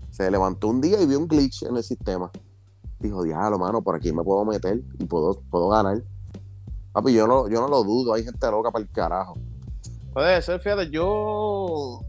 Se 0.09 0.29
levantó 0.29 0.67
un 0.67 0.81
día 0.81 1.01
y 1.01 1.05
vio 1.05 1.19
un 1.19 1.29
glitch 1.29 1.63
en 1.63 1.77
el 1.77 1.83
sistema. 1.83 2.29
Dijo, 2.99 3.23
diablo, 3.23 3.57
mano, 3.57 3.81
por 3.81 3.95
aquí 3.95 4.11
me 4.11 4.23
puedo 4.23 4.43
meter 4.43 4.83
y 4.99 5.05
puedo, 5.05 5.39
puedo 5.49 5.69
ganar. 5.69 6.03
Papi, 6.91 7.13
yo 7.13 7.27
no, 7.27 7.47
yo 7.47 7.61
no 7.61 7.69
lo 7.69 7.81
dudo, 7.81 8.13
hay 8.13 8.25
gente 8.25 8.51
loca 8.51 8.71
para 8.71 8.83
el 8.83 8.91
carajo. 8.91 9.35
Puede 10.15 10.41
ser, 10.41 10.59
fíjate, 10.61 10.89
yo, 10.89 11.99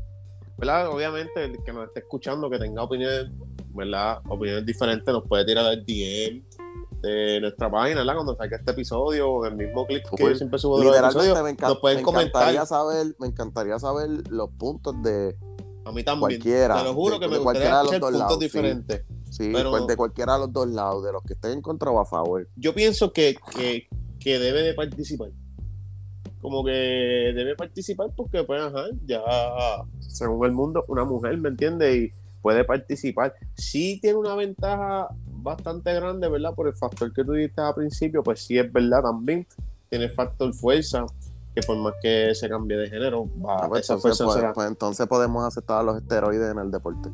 ¿verdad? 0.56 0.88
Obviamente, 0.90 1.44
el 1.44 1.62
que 1.64 1.72
nos 1.72 1.88
esté 1.88 2.00
escuchando, 2.00 2.48
que 2.48 2.56
tenga 2.58 2.84
opiniones, 2.84 3.26
¿verdad? 3.74 4.20
Opiniones 4.28 4.64
diferentes, 4.64 5.12
nos 5.12 5.24
puede 5.26 5.44
tirar 5.44 5.66
al 5.66 5.84
DM 5.84 6.44
de 7.02 7.40
nuestra 7.40 7.68
página, 7.68 7.98
¿verdad? 8.00 8.14
Cuando 8.14 8.36
salga 8.36 8.56
este 8.58 8.70
episodio, 8.70 9.28
o 9.28 9.44
el 9.44 9.56
mismo 9.56 9.84
clip 9.88 10.04
que 10.04 10.10
yo 10.10 10.16
Pues, 10.24 10.38
siempre 10.38 10.56
subo 10.60 10.78
de 10.78 10.84
los 10.86 10.96
episodios, 10.96 11.42
me, 11.42 11.52
nos 11.54 11.78
pueden 11.80 11.98
me 11.98 12.02
comentar. 12.04 12.42
encantaría 12.42 12.64
saber, 12.66 13.16
me 13.18 13.26
encantaría 13.26 13.78
saber 13.80 14.08
los 14.30 14.50
puntos 14.50 14.94
de, 15.02 15.36
A 15.84 15.90
mí 15.90 16.04
también. 16.04 16.20
cualquiera, 16.40 16.76
Te 16.78 16.84
lo 16.84 16.94
juro 16.94 17.14
de- 17.14 17.20
que 17.20 17.28
me 17.28 17.38
gustaría 17.38 17.70
los 17.70 17.82
dos 17.82 17.90
puntos 17.92 18.12
lados, 18.12 18.34
sí. 18.34 18.38
diferentes. 18.38 19.04
sí, 19.30 19.50
Pero- 19.52 19.70
pues, 19.70 19.86
de 19.88 19.96
cualquiera 19.96 20.34
de 20.34 20.38
los 20.38 20.52
dos 20.52 20.68
lados, 20.68 21.04
de 21.04 21.10
los 21.12 21.22
que 21.24 21.32
estén 21.32 21.50
en 21.54 21.60
contra 21.60 21.90
o 21.90 21.98
a 21.98 22.04
favor. 22.06 22.48
Yo 22.54 22.72
pienso 22.72 23.12
que, 23.12 23.36
que, 23.56 23.88
que 24.20 24.38
debe 24.38 24.62
de 24.62 24.74
participar. 24.74 25.30
Como 26.40 26.64
que 26.64 26.70
debe 26.70 27.56
participar 27.56 28.10
porque, 28.16 28.44
pues, 28.44 28.60
ajá, 28.62 28.84
ya, 29.06 29.20
según 30.00 30.46
el 30.46 30.52
mundo, 30.52 30.84
una 30.88 31.04
mujer, 31.04 31.36
¿me 31.38 31.48
entiendes? 31.48 31.96
Y 31.96 32.10
puede 32.42 32.64
participar. 32.64 33.34
Sí 33.54 33.98
tiene 34.00 34.18
una 34.18 34.34
ventaja 34.34 35.08
bastante 35.26 35.92
grande, 35.94 36.28
¿verdad? 36.28 36.54
Por 36.54 36.68
el 36.68 36.74
factor 36.74 37.12
que 37.12 37.24
tú 37.24 37.32
dijiste 37.32 37.60
al 37.60 37.74
principio, 37.74 38.22
pues 38.22 38.40
sí 38.44 38.58
es 38.58 38.72
verdad 38.72 39.02
también. 39.02 39.46
Tiene 39.88 40.04
el 40.06 40.10
factor 40.10 40.52
fuerza, 40.54 41.06
que 41.54 41.62
por 41.62 41.76
más 41.78 41.94
que 42.02 42.34
se 42.34 42.48
cambie 42.48 42.76
de 42.76 42.88
género, 42.90 43.26
va, 43.44 43.56
Ah, 43.64 43.68
pues, 43.68 43.84
esa 43.84 43.94
entonces, 43.94 44.02
fuerza 44.18 44.24
pues- 44.24 44.34
será. 44.36 44.52
pues 44.52 44.68
entonces 44.68 45.06
podemos 45.06 45.44
aceptar 45.44 45.84
los 45.84 45.96
esteroides 45.96 46.52
en 46.52 46.58
el 46.58 46.70
deporte. 46.70 47.08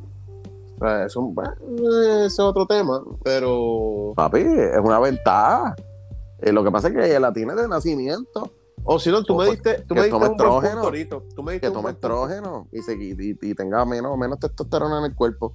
pues, 0.79 1.07
es 1.07 1.17
un- 1.17 1.33
bueno, 1.33 1.53
ese 1.79 2.27
es 2.27 2.41
otro 2.41 2.67
tema, 2.67 3.01
pero. 3.23 4.13
Papi, 4.17 4.41
es 4.41 4.81
una 4.83 4.99
ventaja. 4.99 5.77
Eh, 6.41 6.51
lo 6.53 6.65
que 6.65 6.73
pasa 6.73 6.89
es 6.89 6.95
que 6.95 7.07
ella 7.07 7.21
la 7.21 7.33
tiene 7.33 7.55
de 7.55 7.69
nacimiento, 7.69 8.51
O 8.85 8.99
si 8.99 9.11
no, 9.11 9.23
tú 9.23 9.35
O 9.35 9.39
me 9.39 9.51
diste, 9.51 9.79
tú 9.81 9.95
que 9.95 9.95
me 9.95 10.01
diste 10.03 10.19
tome 10.19 10.27
un. 10.27 11.23
Tú 11.35 11.43
me 11.43 11.53
diste 11.53 11.69
que 11.69 11.73
tome 11.73 11.91
estrógeno 11.91 12.69
y, 12.73 12.83
se, 12.83 12.95
y, 12.95 13.15
y 13.41 13.55
tenga 13.55 13.85
menos, 13.85 14.17
menos 14.19 14.39
testosterona 14.41 14.99
en 14.99 15.05
el 15.05 15.15
cuerpo. 15.15 15.55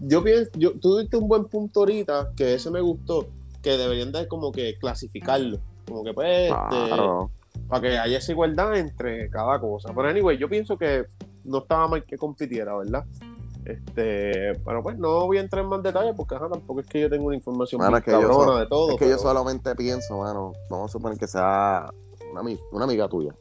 yo 0.00 0.22
pienso, 0.22 0.50
yo, 0.54 0.78
tú 0.78 0.98
diste 0.98 1.16
un 1.16 1.26
buen 1.28 1.46
punto 1.46 1.80
ahorita, 1.80 2.32
que 2.36 2.54
ese 2.54 2.70
me 2.70 2.80
gustó, 2.80 3.28
que 3.62 3.76
deberían 3.76 4.12
de 4.12 4.28
como 4.28 4.52
que 4.52 4.78
clasificarlo. 4.78 5.58
Como 5.86 6.04
que 6.04 6.14
pues, 6.14 6.50
este, 6.50 6.94
para 7.68 7.80
que 7.80 7.98
haya 7.98 8.18
esa 8.18 8.32
igualdad 8.32 8.76
entre 8.76 9.28
cada 9.30 9.58
cosa. 9.58 9.92
Pero 9.94 10.08
anyway, 10.08 10.38
yo 10.38 10.48
pienso 10.48 10.78
que 10.78 11.06
no 11.44 11.58
estaba 11.58 11.88
mal 11.88 12.04
que 12.04 12.16
compitiera, 12.16 12.76
¿verdad? 12.76 13.04
Este, 13.68 14.58
pero 14.64 14.82
pues 14.82 14.98
no 14.98 15.26
voy 15.26 15.36
a 15.36 15.40
entrar 15.42 15.62
en 15.62 15.68
más 15.68 15.82
detalles 15.82 16.14
porque 16.16 16.34
ajá, 16.34 16.48
tampoco 16.48 16.80
es 16.80 16.86
que 16.86 17.02
yo 17.02 17.10
tenga 17.10 17.24
una 17.26 17.36
información 17.36 17.78
Mano, 17.80 17.90
bien 17.90 17.98
es 17.98 18.04
que 18.06 18.10
yo 18.12 18.20
cabrona 18.28 18.52
so- 18.52 18.58
de 18.58 18.66
todo. 18.66 18.90
Es 18.92 18.96
que 18.96 19.08
yo 19.10 19.18
solamente 19.18 19.74
pienso, 19.76 20.18
mano, 20.18 20.52
vamos 20.70 20.90
a 20.90 20.92
suponer 20.92 21.18
que 21.18 21.26
sea 21.26 21.90
una, 22.32 22.40
ami- 22.40 22.58
una 22.72 22.84
amiga 22.84 23.08
tuya. 23.08 23.34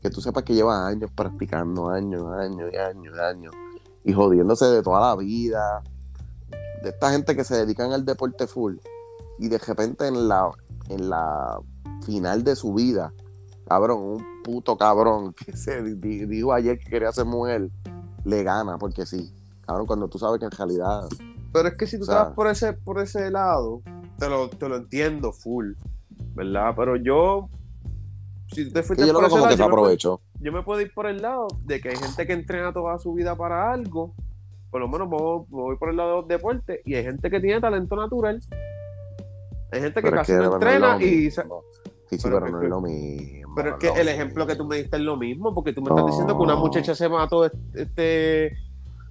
Que 0.00 0.08
tú 0.08 0.20
sepas 0.20 0.44
que 0.44 0.54
lleva 0.54 0.86
años 0.86 1.10
practicando, 1.12 1.88
años, 1.88 2.24
años 2.32 2.70
y 2.72 2.76
años 2.76 3.14
y 3.16 3.20
años. 3.20 3.54
Y 4.04 4.12
jodiéndose 4.12 4.66
de 4.66 4.82
toda 4.84 5.00
la 5.00 5.16
vida. 5.16 5.82
De 6.84 6.90
esta 6.90 7.10
gente 7.10 7.34
que 7.34 7.42
se 7.42 7.56
dedican 7.56 7.92
al 7.92 8.04
deporte 8.04 8.46
full. 8.46 8.76
Y 9.40 9.48
de 9.48 9.58
repente 9.58 10.06
en 10.06 10.28
la, 10.28 10.48
en 10.90 11.10
la 11.10 11.58
final 12.04 12.44
de 12.44 12.54
su 12.54 12.72
vida, 12.72 13.12
cabrón, 13.66 13.98
un 14.00 14.42
puto 14.44 14.76
cabrón 14.78 15.32
que 15.44 15.56
se 15.56 15.82
di- 15.82 16.24
dijo 16.26 16.52
ayer 16.52 16.78
que 16.78 16.88
quería 16.88 17.10
ser 17.10 17.24
mujer, 17.24 17.68
le 18.24 18.42
gana 18.44 18.78
porque 18.78 19.04
sí. 19.06 19.32
Cabrón, 19.66 19.86
cuando 19.86 20.08
tú 20.08 20.18
sabes 20.18 20.38
que 20.38 20.44
en 20.46 20.50
realidad 20.52 21.02
Pero 21.52 21.68
es 21.68 21.76
que 21.76 21.86
si 21.86 21.96
tú 21.98 22.04
O 22.04 22.06
sea- 22.06 22.14
te 22.16 22.24
vas 22.26 22.34
por 22.34 22.46
ese, 22.48 22.72
por 22.74 23.00
ese 23.00 23.30
lado, 23.30 23.82
te 24.18 24.28
lo, 24.28 24.48
te 24.48 24.68
lo 24.68 24.76
entiendo 24.76 25.32
full, 25.32 25.72
¿verdad? 26.34 26.72
Pero 26.76 26.96
yo, 26.96 27.48
si 28.52 28.66
tú 28.66 28.72
te 28.72 28.82
fuiste 28.82 29.06
yo 29.06 29.12
lo 29.12 29.20
por 29.20 29.22
veo 29.22 29.26
ese 29.28 29.32
como 29.32 29.44
lado, 29.44 29.56
que 29.56 29.62
yo 29.62 29.68
me 29.68 29.74
puedo- 29.74 30.20
yo 30.40 30.52
me 30.52 30.62
puedo 30.62 30.80
ir 30.82 30.92
por 30.94 31.06
el 31.06 31.22
lado 31.22 31.48
de 31.64 31.80
que 31.80 31.88
hay 31.90 31.96
gente 31.96 32.26
que 32.26 32.32
entrena 32.32 32.72
toda 32.72 32.98
su 32.98 33.12
vida 33.14 33.34
para 33.36 33.72
algo, 33.72 34.14
por 34.70 34.80
lo 34.80 34.88
menos 34.88 35.08
me 35.08 35.16
voy, 35.48 35.76
por 35.76 35.88
el 35.88 35.96
lado 35.96 36.10
de 36.10 36.16
los 36.16 36.28
deportes, 36.28 36.80
y 36.84 36.94
hay 36.94 37.04
gente 37.04 37.30
que 37.30 37.40
tiene 37.40 37.60
talento 37.60 37.96
natural. 37.96 38.40
Hay 39.72 39.80
gente 39.80 40.00
que 40.00 40.08
Pero 40.10 40.16
es 40.16 40.20
casi 40.20 40.32
que 40.32 40.38
no 40.38 40.44
no 40.50 40.54
entrena 40.54 40.96
lo 40.98 41.04
y... 41.04 41.30
se- 41.30 41.42
Sí, 42.08 42.18
sí, 42.18 42.22
Pero 42.22 42.38
no 42.38 42.62
es 42.62 42.68
lo 42.68 42.80
mismo. 42.80 43.52
Pero 43.56 43.68
es 43.70 43.74
no 43.74 43.78
que 43.80 43.86
lo 43.88 43.96
el 43.96 44.08
ejemplo 44.08 44.46
que 44.46 44.54
tú 44.54 44.64
me 44.64 44.76
diste 44.76 44.96
es 44.96 45.02
lo 45.02 45.16
mismo, 45.16 45.52
porque 45.52 45.72
tú 45.72 45.82
me 45.82 45.88
estás 45.90 46.06
diciendo 46.06 46.36
que 46.36 46.42
una 46.44 46.54
No. 46.54 46.60
muchacha 46.60 46.94
se 46.94 47.08
mató 47.08 47.50
este... 47.74 48.52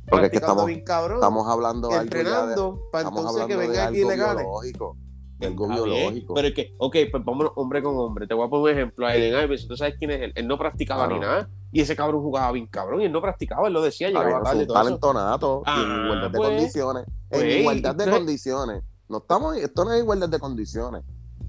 Porque 0.09 0.25
es 0.25 0.31
que 0.31 0.37
estamos, 0.37 0.65
bien 0.65 0.83
cabrón, 0.83 1.17
estamos 1.17 1.47
hablando 1.47 1.87
algo 1.89 1.95
ya 1.95 1.99
de, 1.99 2.05
entrenando, 2.19 2.81
para 2.91 3.07
entonces 3.09 3.45
que 3.47 3.55
venga 3.55 3.87
aquí 3.87 3.97
y 3.97 4.01
algo 4.01 4.09
le 4.11 4.17
gane. 4.17 4.41
biológico. 4.43 4.97
de 5.39 5.47
algo 5.47 5.63
Está 5.65 5.75
bien, 5.83 5.93
biológico. 5.95 6.33
Pero 6.35 6.47
es 6.47 6.53
que, 6.53 6.75
ok, 6.77 6.95
pues 7.11 7.25
vámonos 7.25 7.51
hombre 7.55 7.81
con 7.83 7.97
hombre. 7.97 8.27
Te 8.27 8.33
voy 8.33 8.45
a 8.45 8.49
poner 8.49 8.63
un 8.75 8.79
ejemplo. 8.79 9.07
Aiden 9.07 9.43
Iverson, 9.43 9.67
tú 9.69 9.75
sabes 9.77 9.95
quién 9.97 10.11
es 10.11 10.21
él. 10.21 10.31
Él 10.35 10.47
no 10.47 10.57
practicaba 10.57 11.05
Claro. 11.07 11.15
ni 11.15 11.25
nada. 11.25 11.49
Y 11.71 11.81
ese 11.81 11.95
cabrón 11.95 12.21
jugaba 12.21 12.51
bien 12.53 12.67
cabrón. 12.67 13.01
Y 13.01 13.05
él 13.05 13.11
no 13.11 13.21
practicaba, 13.21 13.67
él 13.67 13.73
lo 13.73 13.81
decía, 13.81 14.07
llegaba 14.09 14.43
tarde 14.43 14.61
un 14.61 14.67
talento 14.67 15.13
nato 15.13 15.63
en 15.65 15.73
Ah, 15.73 16.01
igualdad 16.05 16.31
de 16.31 16.37
pues, 16.37 16.49
condiciones. 16.49 17.05
pues, 17.29 17.41
en 17.43 17.59
igualdad 17.59 17.95
de 17.95 18.09
condiciones. 18.11 18.83
No 19.09 19.17
estamos, 19.17 19.57
esto 19.57 19.85
no 19.85 19.91
es 19.93 20.01
igualdad 20.01 20.29
de 20.29 20.39
condiciones. 20.39 21.03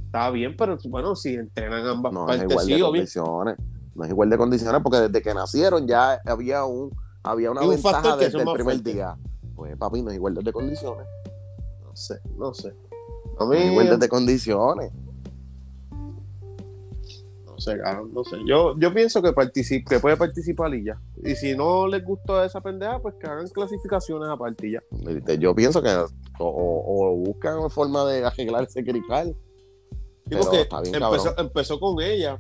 Está 0.07 0.31
bien, 0.31 0.57
pero 0.57 0.77
bueno, 0.89 1.15
si 1.15 1.35
entrenan 1.35 1.87
ambas 1.87 2.13
No 2.13 2.29
es 2.33 2.43
igual 2.43 2.65
sí, 2.67 2.75
de 2.75 2.81
condiciones. 2.81 3.57
No 3.95 4.05
es 4.05 4.11
igual 4.11 4.31
de 4.31 4.37
condiciones 4.39 4.81
porque 4.83 4.99
desde 4.99 5.23
que 5.23 5.33
nacieron 5.33 5.87
ya 5.87 6.21
había 6.27 6.65
un 6.65 6.91
había 7.27 7.51
una 7.51 7.63
un 7.63 7.71
ventaja 7.71 8.17
desde 8.17 8.39
el 8.41 8.49
primer 8.53 8.83
día. 8.83 9.17
Pues 9.55 9.77
papi, 9.77 10.03
no 10.03 10.11
es 10.11 10.17
igualdad 10.17 10.43
de 10.43 10.53
condiciones. 10.53 11.07
No 11.83 11.95
sé, 11.97 12.21
no 12.37 12.55
sé. 12.55 12.75
A 13.39 13.45
No 13.45 13.53
es 13.53 13.71
igualdad 13.71 13.99
de 13.99 14.09
condiciones. 14.09 14.93
no 17.47 17.59
sé, 17.59 17.77
no 18.13 18.23
sé. 18.25 18.37
Yo, 18.47 18.79
yo 18.79 18.93
pienso 18.93 19.23
que, 19.23 19.33
que 19.89 19.99
puede 20.01 20.17
participar 20.17 20.75
y 20.75 20.85
ya. 20.85 21.01
Y 21.25 21.35
si 21.37 21.57
no 21.57 21.87
les 21.87 22.05
gustó 22.05 22.43
esa 22.45 22.61
pendeja, 22.61 22.99
pues 23.01 23.15
que 23.19 23.27
hagan 23.27 23.49
clasificaciones 23.49 24.29
aparte 24.29 24.69
y 24.69 24.73
ya. 24.73 24.81
Este, 25.09 25.39
Yo 25.39 25.55
pienso 25.55 25.81
que 25.83 25.89
o, 25.89 26.07
o- 26.39 27.13
o 27.13 27.17
buscan 27.17 27.71
forma 27.71 28.05
de 28.07 28.25
arreglar 28.27 28.65
ese 28.65 28.85
crical. 28.85 29.35
Sí, 30.29 30.35
porque 30.39 30.63
está 30.63 30.81
bien, 30.83 30.95
empezó, 31.39 31.79
con 31.81 32.03
ella 32.03 32.39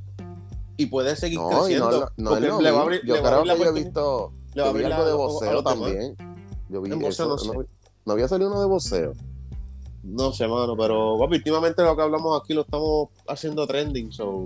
y 0.76 0.86
puede 0.86 1.14
seguir 1.16 1.38
No, 1.38 1.48
creciendo. 1.48 1.88
no, 1.88 1.94
es 1.94 2.00
lo- 2.00 2.10
no 2.16 2.30
es 2.36 2.36
porque 2.36 2.48
lo 2.48 2.60
le 2.60 2.70
va 2.70 2.76
a 2.80 2.80
mismo. 2.80 2.82
abrir, 2.82 3.00
Yo 3.06 3.14
creo 3.22 3.42
que 3.44 3.58
yo 3.58 3.64
he 3.64 3.72
visto 3.72 4.32
le 4.64 4.68
yo 4.68 4.72
vi 4.74 4.84
algo 4.84 4.98
la- 4.98 5.04
de 5.04 5.12
voceo 5.14 5.62
también. 5.62 6.16
Yo 6.68 6.80
vi 6.82 6.92
En 6.92 6.98
voceo 6.98 7.10
eso, 7.10 7.28
no 7.28 7.38
sé. 7.38 7.58
no, 7.58 7.64
no 8.06 8.12
había 8.12 8.28
salido 8.28 8.50
uno 8.50 8.60
de 8.60 8.66
voceo. 8.66 9.12
No 10.02 10.32
sé, 10.32 10.46
mano, 10.48 10.76
pero 10.76 11.18
papi, 11.18 11.36
últimamente 11.36 11.82
lo 11.82 11.96
que 11.96 12.02
hablamos 12.02 12.40
aquí 12.40 12.54
lo 12.54 12.60
estamos 12.62 13.08
haciendo 13.28 13.66
trending, 13.66 14.12
so 14.12 14.44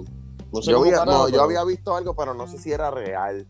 no 0.53 0.63
sé 0.63 0.71
yo, 0.71 0.81
había, 0.81 0.95
carajo, 0.99 1.19
no, 1.19 1.29
yo 1.29 1.33
pero- 1.33 1.43
había 1.45 1.65
visto 1.65 1.95
algo, 1.95 2.15
pero 2.15 2.35
no 2.35 2.47
sé 2.47 2.59
si 2.59 2.73
era 2.73 2.91
real. 2.91 3.47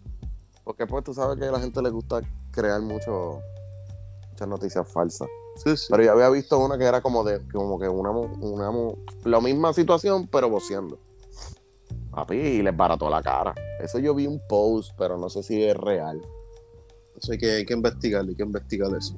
Porque 0.64 0.86
pues 0.86 1.02
tú 1.04 1.14
sabes 1.14 1.38
que 1.38 1.46
a 1.46 1.52
la 1.52 1.60
gente 1.60 1.80
le 1.82 1.90
gusta 1.90 2.20
crear 2.50 2.80
mucho, 2.82 3.40
muchas 4.30 4.48
noticias 4.48 4.92
falsas. 4.92 5.28
Sí, 5.56 5.76
sí. 5.76 5.86
Pero 5.90 6.02
yo 6.04 6.12
había 6.12 6.28
visto 6.30 6.58
una 6.58 6.76
que 6.78 6.84
era 6.84 7.00
como 7.00 7.24
de 7.24 7.40
como 7.48 7.78
que 7.78 7.88
una, 7.88 8.10
una 8.10 8.70
mu- 8.70 8.94
la 9.24 9.40
misma 9.40 9.72
situación, 9.72 10.28
pero 10.28 10.48
voceando. 10.50 10.98
Papi, 12.10 12.34
y 12.36 12.62
les 12.62 12.76
barató 12.76 13.08
la 13.08 13.22
cara. 13.22 13.54
Eso 13.80 13.98
yo 13.98 14.14
vi 14.14 14.26
un 14.26 14.40
post, 14.48 14.92
pero 14.98 15.16
no 15.16 15.28
sé 15.28 15.42
si 15.42 15.62
es 15.62 15.76
real. 15.76 16.20
Así 17.22 17.36
que 17.38 17.50
hay 17.52 17.64
que 17.66 17.74
investigar, 17.74 18.24
hay 18.26 18.34
que 18.34 18.42
investigar 18.42 18.90
eso. 18.96 19.14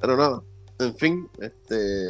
Pero 0.00 0.16
nada, 0.16 0.42
en 0.78 0.94
fin, 0.96 1.28
este. 1.40 2.06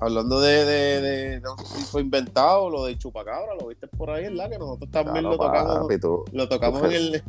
Hablando 0.00 0.40
de, 0.40 0.64
de, 0.64 1.00
de- 1.00 1.40
no 1.40 1.56
sé 1.58 1.78
si 1.78 1.84
fue 1.84 2.02
inventado 2.02 2.68
lo 2.68 2.84
de 2.84 2.98
chupacabra, 2.98 3.54
lo 3.58 3.68
viste 3.68 3.86
por 3.88 4.10
ahí, 4.10 4.24
¿verdad? 4.24 4.50
Que 4.50 4.58
nosotros 4.58 4.90
también 4.90 5.24
Claro, 5.24 5.30
lo 5.30 5.36
tocamos, 5.38 5.78
papi, 5.78 5.98
tú, 6.00 6.24
lo 6.32 6.48
tocamos 6.48 6.82
en 6.84 6.92
el, 6.92 7.22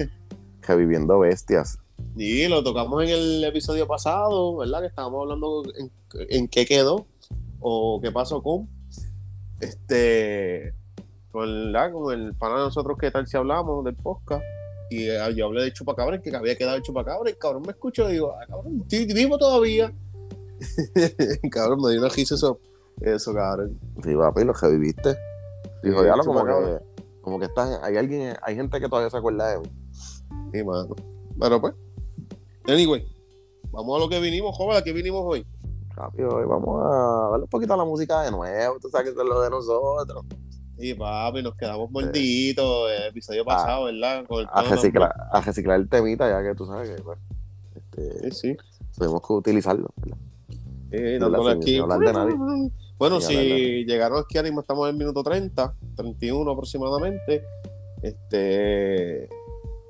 reviviendo 0.62 1.20
bestias. 1.20 1.78
sí, 2.18 2.48
lo 2.48 2.64
tocamos 2.64 3.04
en 3.04 3.10
el 3.10 3.44
episodio 3.44 3.88
pasado, 3.88 4.58
¿verdad? 4.58 4.82
Que 4.82 4.88
estábamos 4.88 5.22
hablando 5.22 5.64
en, 5.78 5.92
en 6.30 6.48
qué 6.48 6.66
quedó 6.66 7.06
o 7.62 8.02
qué 8.02 8.12
pasó 8.12 8.42
con 8.44 8.68
este 9.62 10.74
con, 11.32 11.72
con 11.94 12.14
el 12.20 12.34
pana 12.36 12.56
de 12.56 12.62
nosotros 12.66 12.98
que 12.98 13.12
tal 13.12 13.28
si 13.28 13.38
hablamos 13.38 13.86
del 13.86 13.96
podcast 13.96 14.44
y 14.90 15.10
eh, 15.10 15.20
yo 15.36 15.48
hablé 15.48 15.64
de 15.64 15.74
chupacabra 15.74 16.22
que 16.22 16.36
había 16.36 16.56
quedado 16.56 16.78
el 16.78 16.84
chupacabra 16.84 17.30
y 17.30 17.34
el 17.34 17.38
cabrón 17.38 17.64
me 17.64 17.72
escuchó 17.72 18.10
y 18.10 18.14
digo, 18.14 18.34
ah, 18.34 18.46
cabrón, 18.48 18.82
estoy 18.82 19.06
vivo 19.14 19.38
todavía. 19.38 19.94
cabrón, 21.52 21.82
me 21.82 21.92
dio 21.92 22.00
una 22.00 22.10
risa 22.10 22.36
eso, 22.36 22.60
eso, 23.02 23.34
cabrón. 23.34 23.80
Sí, 24.04 24.16
papi, 24.16 24.44
lo 24.44 24.54
reviviste. 24.54 25.18
Dijo, 25.84 26.00
Sí, 26.02 26.06
ya 26.06 26.14
como 26.14 26.24
chupacabra. 26.24 26.80
que, 26.80 27.02
como 27.22 27.40
que 27.40 27.46
estás, 27.46 27.80
hay 27.82 27.98
alguien, 27.98 28.36
hay 28.42 28.56
gente 28.56 28.80
que 28.80 28.88
todavía 28.88 29.10
se 29.10 29.18
acuerda 29.18 29.52
de 29.52 29.60
mí. 29.60 29.70
Sí, 30.54 30.64
mano. 30.64 30.96
Pero 31.40 31.62
pues, 31.62 31.74
anyway, 32.68 33.06
vamos 33.72 33.98
a 33.98 34.00
lo 34.00 34.10
que 34.10 34.20
vinimos, 34.20 34.56
joven, 34.56 34.78
¿a 34.78 34.82
qué 34.84 34.94
vinimos 34.94 35.24
hoy? 35.26 35.46
Rápido, 35.96 36.30
hoy 36.30 36.46
vamos 36.46 36.82
a 36.84 37.30
darle 37.32 37.44
un 37.44 37.50
poquito 37.50 37.74
a 37.74 37.78
la 37.78 37.86
música 37.86 38.22
de 38.22 38.32
nuevo, 38.32 38.78
tú 38.82 38.90
sabes 38.90 39.14
que 39.14 39.20
es 39.20 39.28
lo 39.28 39.42
de 39.42 39.50
nosotros. 39.50 40.26
Y 40.78 40.94
papi, 40.94 41.42
nos 41.42 41.56
quedamos 41.56 41.90
morditos 41.90 42.92
el 42.92 43.04
episodio 43.10 43.44
Ah, 43.44 43.46
pasado, 43.46 43.86
¿verdad? 43.86 44.26
Con 44.26 44.42
el 44.42 44.48
A 44.52 44.62
reciclar, 44.64 45.14
a 45.32 45.42
reciclar 45.42 45.80
el 45.80 45.88
temita, 45.88 46.30
ya 46.30 46.48
que 46.48 46.56
tú 46.56 46.66
sabes 46.66 46.90
que 46.90 47.02
pues, 47.02 47.18
este, 47.76 48.32
Sí, 48.32 48.52
sí. 48.54 48.58
tenemos 48.98 49.26
que 49.26 49.34
utilizarlo. 49.34 49.88
¿verdad? 49.98 50.18
Sí, 50.92 51.24
hablar- 51.24 51.58
aquí. 51.58 51.74
de 51.80 52.14
nadie. 52.14 52.72
Bueno, 52.98 53.20
si 53.22 53.36
hablar 53.36 53.86
llegaron 53.86 54.20
aquí 54.20 54.38
ahora 54.38 54.48
mismo 54.50 54.62
estamos 54.62 54.88
en 54.88 54.96
el 54.96 55.00
minuto 55.00 55.24
30, 55.24 55.74
31 55.96 56.52
aproximadamente. 56.52 57.44
Este. 58.02 59.30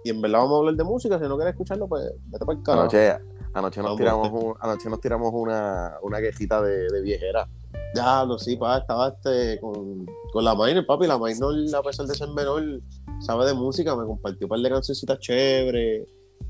Y 0.04 0.10
en 0.12 0.22
verdad 0.22 0.40
vamos 0.40 0.54
a 0.56 0.60
hablar 0.60 0.76
de 0.76 0.84
música. 0.84 1.18
Si 1.20 1.26
no 1.28 1.36
quieres 1.36 1.54
escucharlo, 1.54 1.88
pues 1.88 2.04
vete 2.28 2.46
para 2.46 2.58
el 2.58 2.64
carajo. 2.64 2.82
Anoche, 2.84 3.12
anoche 3.54 3.82
nos 3.82 3.96
tiramos, 3.98 4.28
este. 4.28 4.38
un- 4.46 4.56
anoche 4.60 4.90
nos 4.90 5.02
tiramos 5.02 5.32
una, 5.34 5.96
una 6.04 6.20
quejita 6.22 6.62
de, 6.62 6.90
de 6.90 7.02
viejera. 7.02 7.48
Ya, 7.96 8.26
lo 8.26 8.38
sí, 8.38 8.58
pa, 8.58 8.80
estaba 8.80 9.08
este, 9.08 9.60
con, 9.62 10.06
con 10.34 10.44
la 10.44 10.54
minor, 10.54 10.86
papi. 10.86 11.08
La 11.08 11.18
minor, 11.18 11.56
a 11.74 11.82
pesar 11.82 12.06
de 12.06 12.16
ser 12.16 12.28
menor, 12.30 12.82
sabe 13.22 13.46
de 13.46 13.54
música. 13.54 13.96
Me 13.96 14.06
compartió 14.06 14.48
un 14.48 14.50
par 14.50 14.60
de 14.60 14.70
cancioncitas 14.70 15.20
chéveres. 15.20 16.08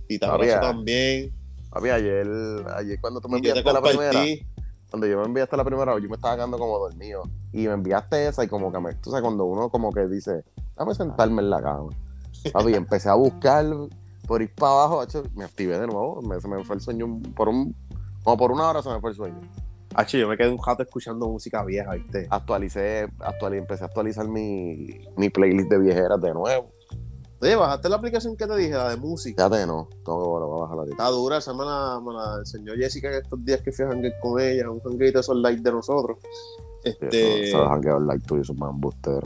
Y 0.10 0.18
también. 0.18 1.34
Papi, 1.70 1.90
ayer, 1.90 2.28
ayer 2.76 3.00
cuando 3.00 3.22
tú 3.22 3.30
me 3.30 3.38
enviaste 3.38 3.64
la 3.72 3.82
primera, 3.82 4.24
cuando 4.90 5.08
yo 5.08 5.20
me 5.20 5.26
enviaste 5.26 5.58
la 5.58 5.64
primera, 5.64 6.00
yo 6.00 6.10
me 6.10 6.16
estaba 6.16 6.36
quedando 6.36 6.58
como 6.58 6.80
dormido. 6.80 7.24
Y 7.54 7.68
me 7.68 7.74
enviaste 7.74 8.28
esa 8.28 8.44
y 8.44 8.48
como 8.48 8.72
que 8.72 8.80
me, 8.80 8.94
tú 8.96 9.12
sabes, 9.12 9.24
cuando 9.24 9.46
uno 9.46 9.70
como 9.70 9.92
que 9.92 10.08
dice, 10.08 10.44
dame 10.76 10.96
sentarme 10.96 11.42
en 11.42 11.50
la 11.50 11.62
cama. 11.62 11.90
Papi, 12.54 12.74
empecé 12.76 13.10
a 13.10 13.16
buscar 13.16 13.66
por 14.26 14.42
ir 14.42 14.54
para 14.56 14.72
abajo, 14.72 15.04
me 15.36 15.46
activé 15.46 15.80
de 15.80 15.86
nuevo, 15.86 16.22
me, 16.22 16.40
se 16.42 16.48
me 16.48 16.64
fue 16.64 16.76
el 16.76 16.82
sueño 16.82 17.20
por 17.36 17.50
un, 17.50 17.76
como 18.24 18.38
por 18.38 18.52
una 18.52 18.70
hora 18.70 18.82
se 18.82 18.90
me 18.90 19.00
fue 19.00 19.12
el 19.12 19.16
sueño. 19.16 19.42
Hacho, 19.98 20.18
yo 20.18 20.28
me 20.28 20.36
quedé 20.36 20.50
un 20.50 20.60
rato 20.64 20.84
escuchando 20.84 21.28
música 21.28 21.64
vieja, 21.64 21.94
¿viste? 21.94 22.28
Actualicé, 22.30 23.08
actualicé 23.20 23.60
empecé 23.60 23.84
a 23.84 23.88
actualizar 23.88 24.28
mi, 24.28 25.00
mi 25.16 25.30
playlist 25.30 25.70
de 25.70 25.80
viejeras 25.80 26.20
de 26.20 26.34
nuevo. 26.34 26.72
Oye, 27.42 27.56
bajaste 27.56 27.88
la 27.88 27.96
aplicación 27.96 28.36
que 28.36 28.46
te 28.46 28.58
dije, 28.58 28.72
la 28.72 28.90
de 28.90 28.98
música. 28.98 29.48
Fíjate, 29.48 29.66
no, 29.66 29.88
tengo 30.04 30.22
que 30.22 30.28
volver 30.28 30.50
a 30.50 30.62
bajar 30.62 30.78
la 30.78 30.84
Está 30.92 31.10
dura, 31.10 31.38
esa 31.38 31.54
me 31.54 31.64
la, 31.64 32.02
me 32.06 32.14
la 32.14 32.40
enseñó 32.40 32.74
Jessica 32.74 33.08
en 33.10 33.24
estos 33.24 33.46
días 33.46 33.62
que 33.62 33.72
fui 33.72 33.86
a 33.86 33.90
hangar 33.90 34.12
con 34.20 34.42
ella, 34.42 34.70
un 34.70 34.82
hanguito 34.84 35.14
de 35.14 35.20
esos 35.22 35.38
likes 35.38 35.62
de 35.62 35.72
nosotros. 35.72 36.18
Este, 36.84 37.50
Eso, 37.50 37.76
eso 37.78 38.00
like 38.00 38.26
tuyo, 38.26 38.42
esos 38.42 38.58
más 38.58 38.72
embusteros. 38.72 39.24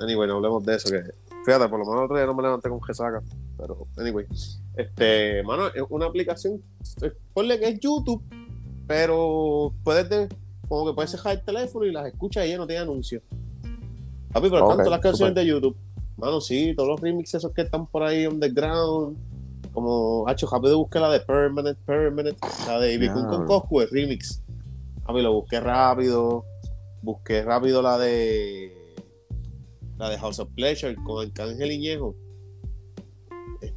anyway, 0.00 0.28
no 0.28 0.36
hablemos 0.36 0.64
de 0.64 0.76
eso, 0.76 0.90
que 0.90 1.02
fíjate, 1.44 1.68
por 1.68 1.78
lo 1.78 1.84
menos 1.84 1.98
el 1.98 2.04
otro 2.04 2.16
día 2.16 2.26
no 2.26 2.34
me 2.34 2.42
levanté 2.42 2.70
con 2.70 2.82
Gesaca, 2.82 3.22
pero 3.58 3.86
anyway. 3.98 4.26
Este, 4.76 5.42
mano, 5.42 5.66
es 5.68 5.82
una 5.90 6.06
aplicación, 6.06 6.62
ponle 7.34 7.58
que 7.58 7.68
es 7.68 7.80
YouTube, 7.80 8.22
pero 8.88 9.72
puedes, 9.84 10.08
de- 10.08 10.28
como 10.66 10.86
que 10.86 10.94
puedes 10.94 11.12
dejar 11.12 11.34
el 11.36 11.44
teléfono 11.44 11.84
y 11.86 11.92
las 11.92 12.06
escuchas 12.06 12.44
y 12.44 12.48
ella 12.48 12.58
no 12.58 12.66
tiene 12.66 12.82
anuncios. 12.82 13.22
Papi, 14.32 14.50
pero 14.50 14.66
Ok, 14.66 14.76
tanto 14.76 14.90
las 14.90 15.00
canciones 15.00 15.34
de 15.36 15.46
YouTube, 15.46 15.76
mano, 16.16 16.40
sí, 16.40 16.74
todos 16.76 16.88
los 16.88 17.00
remixes 17.00 17.36
esos 17.36 17.52
que 17.52 17.62
están 17.62 17.86
por 17.86 18.02
ahí 18.02 18.26
underground, 18.26 19.16
como, 19.72 20.26
hacho, 20.26 20.48
rápido 20.50 20.78
busqué 20.78 20.98
la 20.98 21.10
de 21.10 21.20
Permanent, 21.20 21.78
Permanent, 21.86 22.36
la 22.66 22.80
de 22.80 22.94
Ivy 22.94 23.06
Queen 23.12 23.26
con. 23.26 23.46
Coscu, 23.46 23.80
el 23.82 23.88
remix. 23.90 24.42
Papi, 25.06 25.22
lo 25.22 25.32
busqué 25.32 25.60
rápido, 25.60 26.44
busqué 27.02 27.42
rápido 27.42 27.80
la 27.82 27.96
de 27.98 28.74
la 29.96 30.10
de 30.10 30.18
House 30.18 30.38
of 30.40 30.48
Pleasure 30.54 30.94
con 31.04 31.26
Arcángel 31.26 31.72
Iñejo. 31.72 32.14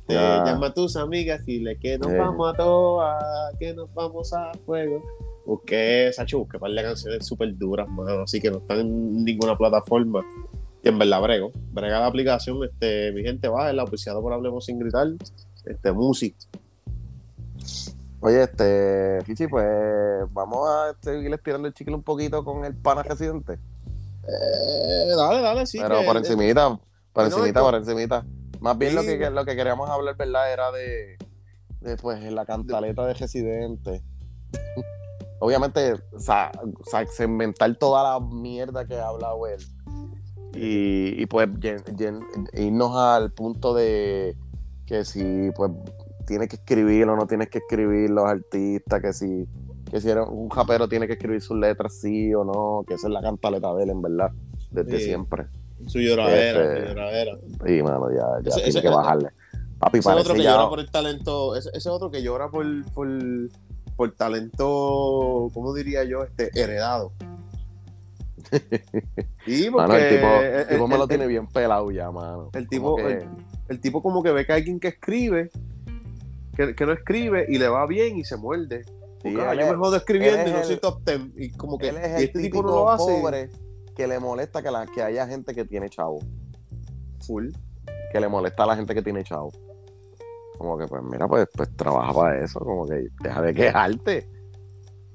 Este, 0.07 0.13
llama 0.15 0.67
a 0.67 0.73
tus 0.73 0.95
amigas 0.95 1.47
y 1.47 1.59
le 1.59 1.77
que 1.77 1.97
nos 1.97 2.11
Eh. 2.11 2.17
vamos 2.17 2.53
a 2.53 2.57
todas, 2.57 3.23
que 3.59 3.73
nos 3.73 3.93
vamos 3.93 4.33
a 4.33 4.51
fuego. 4.65 5.01
Busqué, 5.45 6.11
Sacho, 6.13 6.39
busqué 6.39 6.57
un 6.57 6.61
par 6.61 6.71
de 6.71 6.83
canciones 6.83 7.25
súper 7.25 7.57
duras, 7.57 7.87
mano, 7.87 8.23
así 8.23 8.39
que 8.39 8.51
no 8.51 8.57
están 8.57 8.79
en 8.79 9.23
ninguna 9.23 9.57
plataforma. 9.57 10.21
Y 10.83 10.89
en 10.89 10.97
verdad, 10.99 11.21
brego. 11.21 11.51
Brega 11.71 11.99
la 11.99 12.07
aplicación, 12.07 12.63
este, 12.63 13.11
mi 13.11 13.23
gente 13.23 13.47
va, 13.47 13.69
el 13.69 13.79
auspiciado 13.79 14.21
por 14.21 14.33
Hablemos 14.33 14.65
Sin 14.65 14.79
Gritar, 14.79 15.07
este, 15.65 15.91
Music. 15.91 16.35
Oye, 18.19 18.43
este, 18.43 19.19
Fichi, 19.25 19.47
pues 19.47 19.67
vamos 20.31 20.67
a 20.69 20.95
seguir 21.01 21.33
estirando 21.33 21.67
el 21.67 21.73
chicle 21.73 21.95
un 21.95 22.03
poquito 22.03 22.43
con 22.43 22.65
el 22.65 22.75
pana 22.75 23.01
residente. 23.03 23.53
Eh, 23.53 25.15
dale, 25.15 25.41
dale, 25.41 25.65
sí. 25.65 25.79
pero 25.81 25.99
que- 25.99 26.05
por 26.05 26.17
encimita, 26.17 26.79
por 27.13 27.23
no, 27.23 27.29
encimita, 27.29 27.61
por 27.61 27.75
encimita. 27.75 28.25
Más 28.62 28.78
bien 28.78 28.95
lo 28.95 29.02
que, 29.02 29.30
lo 29.30 29.43
que 29.43 29.56
queríamos 29.56 29.89
hablar, 29.89 30.15
¿verdad? 30.15 30.54
Era 30.54 30.71
de, 30.71 31.17
de 31.82 31.97
pues, 31.97 32.24
la 32.32 32.45
cantaleta 32.45 33.06
de 33.06 33.13
residente. 33.15 34.02
Obviamente, 35.39 35.93
o 36.13 36.19
sea, 36.19 36.52
o 36.80 36.84
sea, 36.86 37.06
segmentar 37.08 37.76
toda 37.76 38.04
la 38.13 38.19
mierda 38.26 38.86
que 38.86 38.95
ha 38.95 39.08
hablado 39.08 39.47
él. 39.47 39.60
Y, 40.54 41.21
y 41.21 41.26
pues 41.26 41.50
yen- 41.60 41.84
yen- 41.97 42.21
irnos 42.54 42.95
al 42.95 43.32
punto 43.32 43.74
de 43.74 44.38
que 44.86 45.06
si 45.06 45.50
pues 45.56 45.71
tienes 46.28 46.50
que 46.50 46.58
escribir 46.58 47.08
o 47.08 47.15
no 47.15 47.26
tienes 47.26 47.50
que 47.50 47.60
escribir 47.60 48.10
los 48.12 48.26
artistas, 48.26 49.02
que 49.02 49.13
si, 49.13 49.47
que 49.89 50.00
si 50.02 50.10
eres 50.10 50.28
un 50.30 50.50
japero 50.50 50.88
tiene 50.88 51.08
que 51.08 51.13
escribir 51.13 51.41
sus 51.41 51.58
letras 51.58 51.95
sí 52.00 52.34
o 52.36 52.43
no, 52.43 52.84
que 52.88 52.93
esa 52.95 53.08
es 53.08 53.13
la 53.13 53.21
cantaleta 53.21 53.74
de 53.74 53.84
él, 53.86 53.89
en 53.91 54.02
verdad, 54.02 54.32
desde 54.69 55.00
Sí. 55.00 55.06
siempre. 55.06 55.47
Su 55.87 55.99
lloradera, 55.99 56.61
Este, 56.63 56.81
su 56.81 56.87
lloradera. 56.93 57.37
Y 57.67 57.81
mano, 57.83 58.09
ya, 58.11 58.17
ya 58.43 58.49
Ese- 58.49 58.55
tiene 58.55 58.69
ese- 58.69 58.81
que 58.81 58.89
bajarle. 58.89 59.29
Papi, 59.79 59.97
Ese 59.99 60.11
otro 60.11 60.33
que 60.35 60.43
ya- 60.43 60.51
llora 60.55 60.69
por 60.69 60.79
el 60.79 60.91
talento, 60.91 61.55
ese, 61.55 61.69
ese 61.73 61.89
otro 61.89 62.11
que 62.11 62.21
llora 62.21 62.49
por, 62.49 62.65
por, 62.93 63.07
por 63.95 64.11
talento, 64.15 65.49
¿cómo 65.53 65.73
diría 65.73 66.03
yo? 66.03 66.23
Este, 66.23 66.49
heredado. 66.59 67.13
Y 69.45 69.69
porque 69.69 69.87
Mano, 69.87 69.95
el 69.95 70.09
tipo, 70.09 70.27
el, 70.27 70.45
el 70.53 70.67
tipo 70.67 70.87
me 70.87 70.93
el- 70.95 70.99
lo 70.99 71.03
el- 71.05 71.09
tiene 71.09 71.27
bien 71.27 71.47
pelado 71.47 71.91
ya, 71.91 72.11
mano. 72.11 72.49
el 72.53 72.67
tipo- 72.67 72.95
que- 72.97 73.25
el 73.69 73.81
tipo 73.81 74.01
como 74.03 74.21
que 74.23 74.31
ve 74.31 74.45
que 74.45 74.53
hay 74.53 74.59
alguien 74.59 74.79
que 74.79 74.89
escribe, 74.89 75.49
que, 76.55 76.75
que 76.75 76.85
no 76.85 76.91
escribe 76.91 77.45
y 77.49 77.57
le 77.57 77.67
va 77.67 77.85
bien 77.87 78.17
y 78.17 78.23
se 78.23 78.37
muerde. 78.37 78.83
Sí, 79.23 79.31
yo 79.33 79.39
me 79.55 79.75
jodo 79.75 79.95
escribiendo 79.97 80.49
y 80.49 80.53
no 80.53 80.63
soy 80.63 80.77
top 80.77 81.03
ten. 81.03 81.31
Y 81.37 81.51
como 81.51 81.77
que 81.77 81.89
es 81.89 82.21
este 82.23 82.41
tipo 82.41 82.61
no 82.63 82.69
lo 82.69 82.89
hace. 82.91 83.03
pobre 83.19 83.49
que 84.01 84.07
le 84.07 84.19
molesta 84.19 84.63
que, 84.63 84.71
la, 84.71 84.87
que 84.87 85.03
haya 85.03 85.27
gente 85.27 85.53
que 85.53 85.63
tiene 85.63 85.87
chavo. 85.89 86.19
Full. 87.27 87.49
Que 88.11 88.19
le 88.19 88.27
molesta 88.27 88.63
a 88.63 88.67
la 88.67 88.75
gente 88.75 88.95
que 88.95 89.01
tiene 89.03 89.23
chavo. 89.23 89.51
Como 90.57 90.75
que, 90.77 90.87
pues 90.87 91.03
mira, 91.03 91.27
pues, 91.27 91.47
pues 91.55 91.69
trabaja 91.75 92.11
para 92.13 92.43
eso. 92.43 92.59
Como 92.59 92.87
que 92.87 93.09
deja 93.21 93.41
de 93.43 93.53
quejarte. 93.53 94.27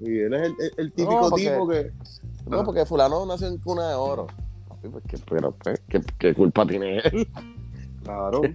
Y 0.01 0.21
él 0.21 0.35
es 0.35 0.43
el, 0.43 0.55
el- 0.61 0.73
el 0.77 0.93
típico 0.93 1.21
No, 1.21 1.31
porque- 1.31 1.43
tipo 1.51 1.69
que. 1.69 1.93
No, 2.49 2.63
porque 2.65 2.87
fulano 2.87 3.27
nació 3.27 3.49
en 3.49 3.59
cuna 3.59 3.89
de 3.89 3.95
oro. 3.97 4.29
Pues, 4.89 5.03
¿qué, 5.09 5.19
pero, 5.29 5.51
pues, 5.53 5.83
¿qué, 5.89 6.01
qué 6.17 6.33
culpa 6.33 6.65
tiene 6.65 6.99
él? 6.99 7.29
Claro. 8.05 8.41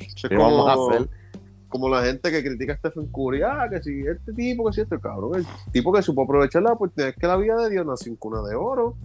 Es 0.00 0.28
¿Qué 0.28 0.36
vamos 0.36 0.68
a 0.70 0.74
como- 0.74 0.90
hacer? 0.90 1.08
como 1.68 1.88
la 1.88 2.02
gente 2.02 2.30
que 2.30 2.42
critica 2.42 2.72
a 2.74 2.76
Stephen 2.76 3.06
Curry, 3.12 3.42
ah, 3.42 3.66
que 3.70 3.82
si 3.82 4.00
este 4.06 4.32
tipo, 4.32 4.64
que 4.66 4.72
si 4.72 4.80
este 4.80 4.98
cabrón, 5.00 5.34
el 5.36 5.46
tipo 5.72 5.92
que 5.92 6.00
supo 6.02 6.22
aprovechar 6.22 6.62
la 6.62 6.72
oportunidad 6.72 7.14
que 7.14 7.26
la 7.26 7.36
vida 7.36 7.56
de 7.56 7.68
Dios 7.70 7.84
nació 7.86 8.12
en 8.12 8.16
cuna 8.16 8.40
de 8.42 8.54
oro, 8.54 8.96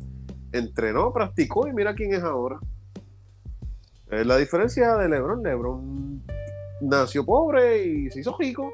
entrenó, 0.54 1.12
practicó 1.12 1.68
y 1.68 1.74
mira 1.74 1.94
quién 1.94 2.14
es 2.14 2.24
ahora. 2.24 2.60
Es 4.10 4.26
la 4.26 4.38
diferencia 4.38 4.96
de 4.98 5.10
LeBron. 5.10 5.44
LeBron 5.44 6.24
nació 6.82 7.26
pobre 7.26 7.84
y 7.86 8.10
se 8.12 8.20
hizo 8.22 8.36
rico. 8.38 8.72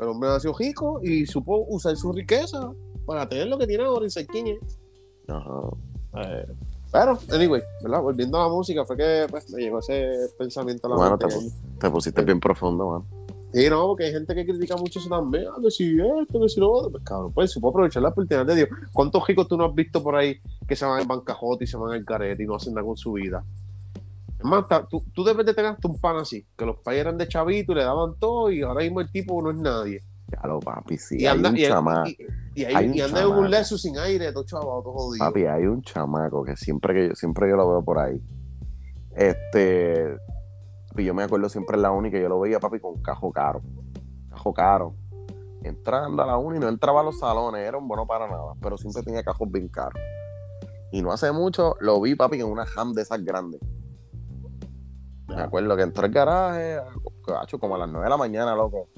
El 0.00 0.08
hombre 0.08 0.28
nació 0.30 0.52
rico 0.56 1.00
y 1.02 1.26
supo 1.26 1.64
usar 1.68 1.96
su 1.96 2.12
riqueza 2.12 2.72
para 3.06 3.28
tener 3.28 3.48
lo 3.48 3.58
que 3.58 3.66
tiene 3.66 3.84
ahora 3.84 4.06
y 4.06 4.10
ser 4.10 4.26
quién 4.26 4.46
es. 4.48 4.78
Ajá. 5.28 5.50
Eh, 6.22 6.46
pero, 6.92 7.18
anyway, 7.32 7.62
¿verdad? 7.82 8.00
Volviendo 8.00 8.38
a 8.38 8.44
la 8.44 8.48
música, 8.48 8.84
fue 8.84 8.96
que 8.96 9.26
pues, 9.28 9.50
me 9.50 9.60
llegó 9.62 9.80
ese 9.80 10.28
pensamiento 10.38 10.86
a 10.86 10.90
la 10.90 10.96
Bueno, 10.96 11.16
mente. 11.18 11.34
te, 11.34 11.78
te 11.80 11.90
pusiste 11.90 12.22
bien 12.22 12.38
profundo, 12.40 12.88
man. 12.90 13.25
Sí, 13.58 13.70
no, 13.70 13.86
porque 13.86 14.04
hay 14.04 14.12
gente 14.12 14.34
que 14.34 14.44
critica 14.44 14.76
mucho 14.76 14.98
eso 14.98 15.08
también. 15.08 15.44
Ah, 15.50 15.56
que 15.62 15.70
si 15.70 15.96
esto, 15.98 16.40
que 16.40 16.48
si 16.50 16.60
lo 16.60 16.70
otro. 16.70 16.90
Pues 16.90 17.04
cabrón, 17.04 17.32
pues 17.32 17.52
se 17.52 17.58
puede 17.58 17.70
aprovechar 17.70 18.02
la 18.02 18.10
oportunidad 18.10 18.44
de 18.44 18.54
Dios. 18.54 18.68
¿Cuántos 18.92 19.26
ricos 19.26 19.48
tú 19.48 19.56
no 19.56 19.64
has 19.64 19.74
visto 19.74 20.02
por 20.02 20.14
ahí 20.14 20.38
que 20.68 20.76
se 20.76 20.84
van 20.84 21.00
en 21.00 21.08
bancajote 21.08 21.64
y 21.64 21.66
se 21.66 21.78
van 21.78 21.92
al 21.92 22.04
carete 22.04 22.42
y 22.42 22.46
no 22.46 22.56
hacen 22.56 22.74
nada 22.74 22.86
con 22.86 22.96
su 22.98 23.12
vida? 23.14 23.42
Es 24.38 24.44
más, 24.44 24.68
ta- 24.68 24.86
tú, 24.86 25.02
tú 25.14 25.24
debes 25.24 25.46
de 25.46 25.54
tener 25.54 25.70
hasta 25.70 25.88
un 25.88 25.98
pan 25.98 26.16
así, 26.16 26.44
que 26.54 26.66
los 26.66 26.76
pais 26.80 27.00
eran 27.00 27.16
de 27.16 27.26
chavito 27.28 27.72
y 27.72 27.76
le 27.76 27.84
daban 27.84 28.14
todo 28.18 28.50
y 28.50 28.60
ahora 28.60 28.82
mismo 28.82 29.00
el 29.00 29.10
tipo 29.10 29.40
no 29.40 29.50
es 29.50 29.56
nadie. 29.56 30.02
Lo, 30.44 30.60
papi, 30.60 30.98
sí. 30.98 31.16
y 31.20 31.26
hay 31.26 31.36
anda, 31.36 31.48
un 31.48 31.56
y, 31.56 31.62
chamaco. 31.62 32.08
y- 32.10 32.16
y 32.60 32.64
ahí- 32.66 32.74
hay 32.74 32.88
un 32.88 32.94
y 32.94 33.00
anda 33.00 33.22
en 33.22 33.28
un 33.28 33.50
leso 33.50 33.78
sin 33.78 33.96
aire, 33.96 34.32
todo 34.32 34.44
chavado, 34.44 34.82
todo 34.82 34.92
jodido. 34.92 35.24
Papi, 35.24 35.46
hay 35.46 35.64
un 35.64 35.80
chamaco 35.80 36.44
que 36.44 36.56
siempre 36.56 36.92
que 36.92 37.08
yo, 37.08 37.14
siempre 37.14 37.48
yo 37.48 37.56
lo 37.56 37.66
veo 37.70 37.82
por 37.82 37.98
ahí. 38.00 38.20
Este. 39.16 40.16
Y 40.98 41.04
yo 41.04 41.14
me 41.14 41.22
acuerdo 41.22 41.48
siempre 41.48 41.76
en 41.76 41.82
la 41.82 41.90
uni 41.90 42.10
que 42.10 42.20
yo 42.20 42.28
lo 42.28 42.40
veía, 42.40 42.58
papi, 42.60 42.80
con 42.80 43.00
cajo 43.02 43.30
caro. 43.32 43.62
Cajo 44.30 44.54
caro. 44.54 44.94
Entrando 45.62 46.22
a 46.22 46.26
la 46.26 46.38
uni, 46.38 46.58
no 46.58 46.68
entraba 46.68 47.00
a 47.00 47.04
los 47.04 47.18
salones, 47.18 47.66
era 47.66 47.76
un 47.76 47.88
bueno 47.88 48.06
para 48.06 48.28
nada, 48.28 48.54
pero 48.60 48.78
siempre 48.78 49.02
tenía 49.02 49.22
cajos 49.22 49.50
bien 49.50 49.68
caros. 49.68 50.00
Y 50.92 51.02
no 51.02 51.12
hace 51.12 51.32
mucho 51.32 51.76
lo 51.80 52.00
vi, 52.00 52.14
papi, 52.14 52.40
en 52.40 52.46
una 52.46 52.64
ham 52.76 52.92
de 52.92 53.02
esas 53.02 53.22
grandes. 53.24 53.60
Me 55.26 55.42
acuerdo 55.42 55.76
que 55.76 55.82
entró 55.82 56.04
al 56.04 56.12
garaje, 56.12 56.78
cacho, 57.26 57.58
como 57.58 57.74
a 57.74 57.78
las 57.78 57.88
9 57.88 58.04
de 58.04 58.10
la 58.10 58.16
mañana, 58.16 58.54
loco. 58.54 58.88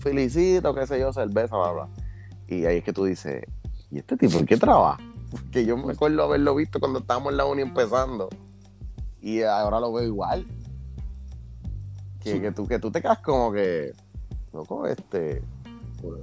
Felicito, 0.00 0.74
qué 0.74 0.86
sé 0.86 0.98
yo, 0.98 1.12
cerveza, 1.12 1.56
bla, 1.56 1.72
bla. 1.72 1.88
Y 2.48 2.66
ahí 2.66 2.78
es 2.78 2.84
que 2.84 2.92
tú 2.92 3.04
dices, 3.04 3.44
¿y 3.90 3.98
este 3.98 4.16
tipo 4.16 4.38
en 4.38 4.46
qué 4.46 4.56
trabaja? 4.56 4.98
Porque 5.30 5.64
yo 5.64 5.76
me 5.76 5.92
acuerdo 5.92 6.24
haberlo 6.24 6.54
visto 6.56 6.80
cuando 6.80 6.98
estábamos 6.98 7.30
en 7.30 7.36
la 7.38 7.44
uni 7.44 7.62
empezando. 7.62 8.28
Y 9.20 9.42
ahora 9.42 9.78
lo 9.78 9.92
veo 9.92 10.04
igual. 10.04 10.44
Que, 12.22 12.32
Sí. 12.32 12.40
que, 12.40 12.52
tú, 12.52 12.66
que 12.66 12.78
tú 12.78 12.90
te 12.90 13.00
quedas 13.02 13.18
como 13.18 13.52
que, 13.52 13.92
loco, 14.52 14.86
este... 14.86 15.42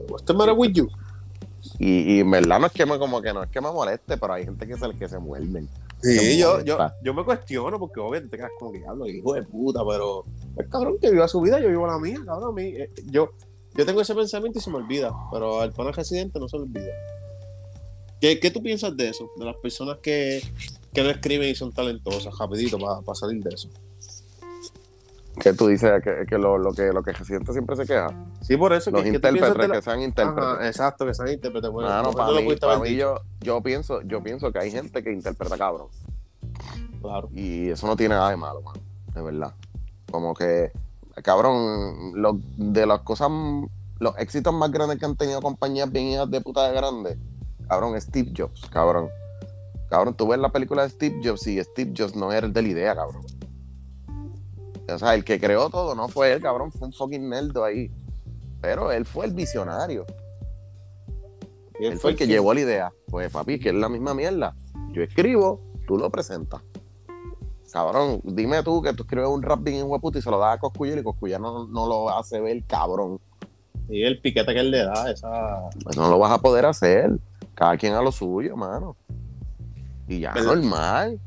What's 0.09 0.25
the 0.25 0.33
matter 0.33 0.53
with 0.57 0.73
you? 0.73 0.89
Y, 1.77 2.15
y 2.15 2.19
en 2.21 2.31
verdad 2.31 2.59
no 2.59 2.67
es 2.67 2.71
que 2.73 2.85
me, 2.85 2.97
como 2.97 3.21
que 3.21 3.33
no 3.33 3.43
es 3.43 3.49
que 3.49 3.61
me 3.61 3.71
moleste, 3.71 4.17
pero 4.17 4.33
hay 4.33 4.45
gente 4.45 4.65
que 4.67 4.73
es 4.73 4.81
el 4.81 4.97
que 4.97 5.07
se 5.07 5.19
muerden. 5.19 5.69
Sí, 6.01 6.37
yo, 6.37 6.61
yo, 6.63 6.77
yo 7.03 7.13
me 7.13 7.25
cuestiono 7.25 7.77
porque 7.77 7.99
obviamente 7.99 8.29
te 8.29 8.37
quedas 8.37 8.51
como 8.57 8.71
que 8.71 8.85
hablo, 8.87 9.05
hijo 9.07 9.33
de 9.33 9.43
puta, 9.43 9.81
pero 9.87 10.23
el 10.57 10.69
cabrón 10.69 10.97
que 11.01 11.11
viva 11.11 11.27
su 11.27 11.41
vida, 11.41 11.59
yo 11.59 11.67
vivo 11.67 11.85
la 11.87 11.99
mía, 11.99 12.19
cabrón. 12.25 12.51
A 12.51 12.53
mí, 12.53 12.63
eh, 12.67 12.89
yo, 13.05 13.31
yo 13.75 13.85
tengo 13.85 13.99
ese 13.99 14.15
pensamiento 14.15 14.59
y 14.59 14.61
se 14.61 14.69
me 14.69 14.77
olvida, 14.77 15.13
pero 15.31 15.59
al 15.59 15.73
pana 15.73 15.91
residente 15.91 16.39
no 16.39 16.47
se 16.47 16.57
le 16.57 16.63
olvida. 16.63 16.93
¿Qué, 18.21 18.39
qué 18.39 18.51
tú 18.51 18.61
piensas 18.63 18.95
de 18.95 19.09
eso? 19.09 19.29
De 19.37 19.45
las 19.45 19.55
personas 19.57 19.97
que, 20.01 20.41
que 20.93 21.03
no 21.03 21.09
escriben 21.09 21.49
y 21.49 21.55
son 21.55 21.71
talentosas, 21.71 22.37
rapidito, 22.37 22.77
para 22.77 23.15
salir 23.15 23.43
de 23.43 23.53
eso. 23.53 23.69
Que 25.41 25.53
tú 25.53 25.67
dices 25.67 26.03
que, 26.03 26.25
que 26.27 26.37
lo, 26.37 26.57
lo 26.57 26.73
que 26.73 26.91
lo 26.91 27.01
que 27.01 27.11
Residente 27.13 27.51
siempre 27.53 27.75
se 27.75 27.85
queja. 27.85 28.09
Sí, 28.41 28.57
por 28.57 28.73
eso. 28.73 28.91
Los 28.91 29.03
que, 29.03 29.09
que 29.11 29.15
intérpretes, 29.15 29.53
de 29.57 29.67
la- 29.67 29.75
que 29.75 29.81
sean 29.81 30.01
intérpretes. 30.01 30.43
Ajá, 30.43 30.67
exacto, 30.67 31.05
que 31.05 31.13
sean 31.13 31.29
intérpretes. 31.29 31.69
Bueno, 31.69 31.89
Mano, 31.89 32.03
no, 32.03 32.11
para 32.11 32.31
mí, 32.41 32.55
para 32.55 32.79
mí 32.79 32.95
yo, 32.95 33.21
yo 33.39 33.61
pienso, 33.61 34.01
yo 34.01 34.21
pienso 34.21 34.51
que 34.51 34.59
hay 34.59 34.71
gente 34.71 35.01
que 35.03 35.11
interpreta 35.11 35.57
cabrón. 35.57 35.87
Claro. 37.01 37.29
Y 37.33 37.69
eso 37.69 37.87
no 37.87 37.95
tiene 37.95 38.15
nada 38.15 38.29
de 38.31 38.37
malo, 38.37 38.61
mano. 38.61 38.79
De 39.13 39.21
verdad. 39.21 39.53
Como 40.11 40.33
que, 40.33 40.71
cabrón, 41.23 42.13
lo- 42.21 42.39
de 42.57 42.85
las 42.85 42.99
cosas, 43.01 43.29
los 43.99 44.17
éxitos 44.17 44.53
más 44.53 44.71
grandes 44.71 44.99
que 44.99 45.05
han 45.05 45.15
tenido 45.15 45.41
compañías 45.41 45.91
bien 45.91 46.05
hijas 46.07 46.29
de 46.29 46.41
puta 46.41 46.67
de 46.67 46.75
grandes, 46.75 47.17
cabrón, 47.67 47.99
Steve 48.01 48.31
Jobs, 48.35 48.67
cabrón. 48.69 49.09
Cabrón, 49.89 50.13
tú 50.15 50.27
ves 50.27 50.39
la 50.39 50.49
película 50.49 50.83
de 50.83 50.89
Steve 50.89 51.19
Jobs 51.23 51.47
y 51.47 51.63
Steve 51.63 51.93
Jobs 51.97 52.15
no 52.15 52.31
era 52.31 52.45
el 52.45 52.53
de 52.53 52.61
la 52.61 52.67
idea, 52.67 52.95
cabrón. 52.95 53.23
O 54.91 54.99
sea, 54.99 55.15
el 55.15 55.23
que 55.23 55.39
creó 55.39 55.69
todo 55.69 55.95
no 55.95 56.07
fue 56.07 56.33
él, 56.33 56.41
cabrón, 56.41 56.71
fue 56.71 56.87
un 56.87 56.93
fucking 56.93 57.29
nerdo 57.29 57.63
ahí. 57.63 57.91
Pero 58.61 58.91
él 58.91 59.05
fue 59.05 59.25
el 59.25 59.33
visionario. 59.33 60.05
Y 61.79 61.85
Él 61.85 61.97
fue 61.97 62.11
el 62.11 62.17
que 62.17 62.27
llevó 62.27 62.53
la 62.53 62.59
idea. 62.59 62.93
Pues 63.07 63.31
papi, 63.31 63.57
que 63.57 63.69
es 63.69 63.75
la 63.75 63.87
misma 63.87 64.13
mierda. 64.13 64.53
Yo 64.91 65.01
escribo, 65.01 65.61
tú 65.87 65.97
lo 65.97 66.09
presentas. 66.09 66.61
Cabrón, 67.71 68.19
dime 68.23 68.61
tú 68.63 68.81
que 68.81 68.93
tú 68.93 69.03
escribes 69.03 69.29
un 69.29 69.41
rap 69.41 69.63
bien 69.63 69.85
hueputo 69.87 70.17
y 70.17 70.21
se 70.21 70.29
lo 70.29 70.39
das 70.39 70.55
a 70.55 70.59
Coscuya 70.59 70.99
y 70.99 71.03
Coscuya 71.03 71.39
no, 71.39 71.67
no 71.67 71.87
lo 71.87 72.09
hace 72.09 72.41
ver 72.41 72.63
cabrón. 72.65 73.19
Y 73.87 74.03
el 74.03 74.19
piquete 74.19 74.53
que 74.53 74.59
él 74.59 74.71
le 74.71 74.83
da, 74.83 75.09
esa. 75.09 75.69
Pues 75.83 75.95
no 75.95 76.09
lo 76.09 76.19
vas 76.19 76.31
a 76.31 76.39
poder 76.39 76.65
hacer. 76.65 77.17
Cada 77.55 77.77
quien 77.77 77.93
a 77.93 78.01
lo 78.01 78.11
suyo, 78.11 78.57
mano. 78.57 78.95
Y 80.07 80.19
ya, 80.19 80.33
¿Verdad? 80.33 80.55
normal. 80.55 81.19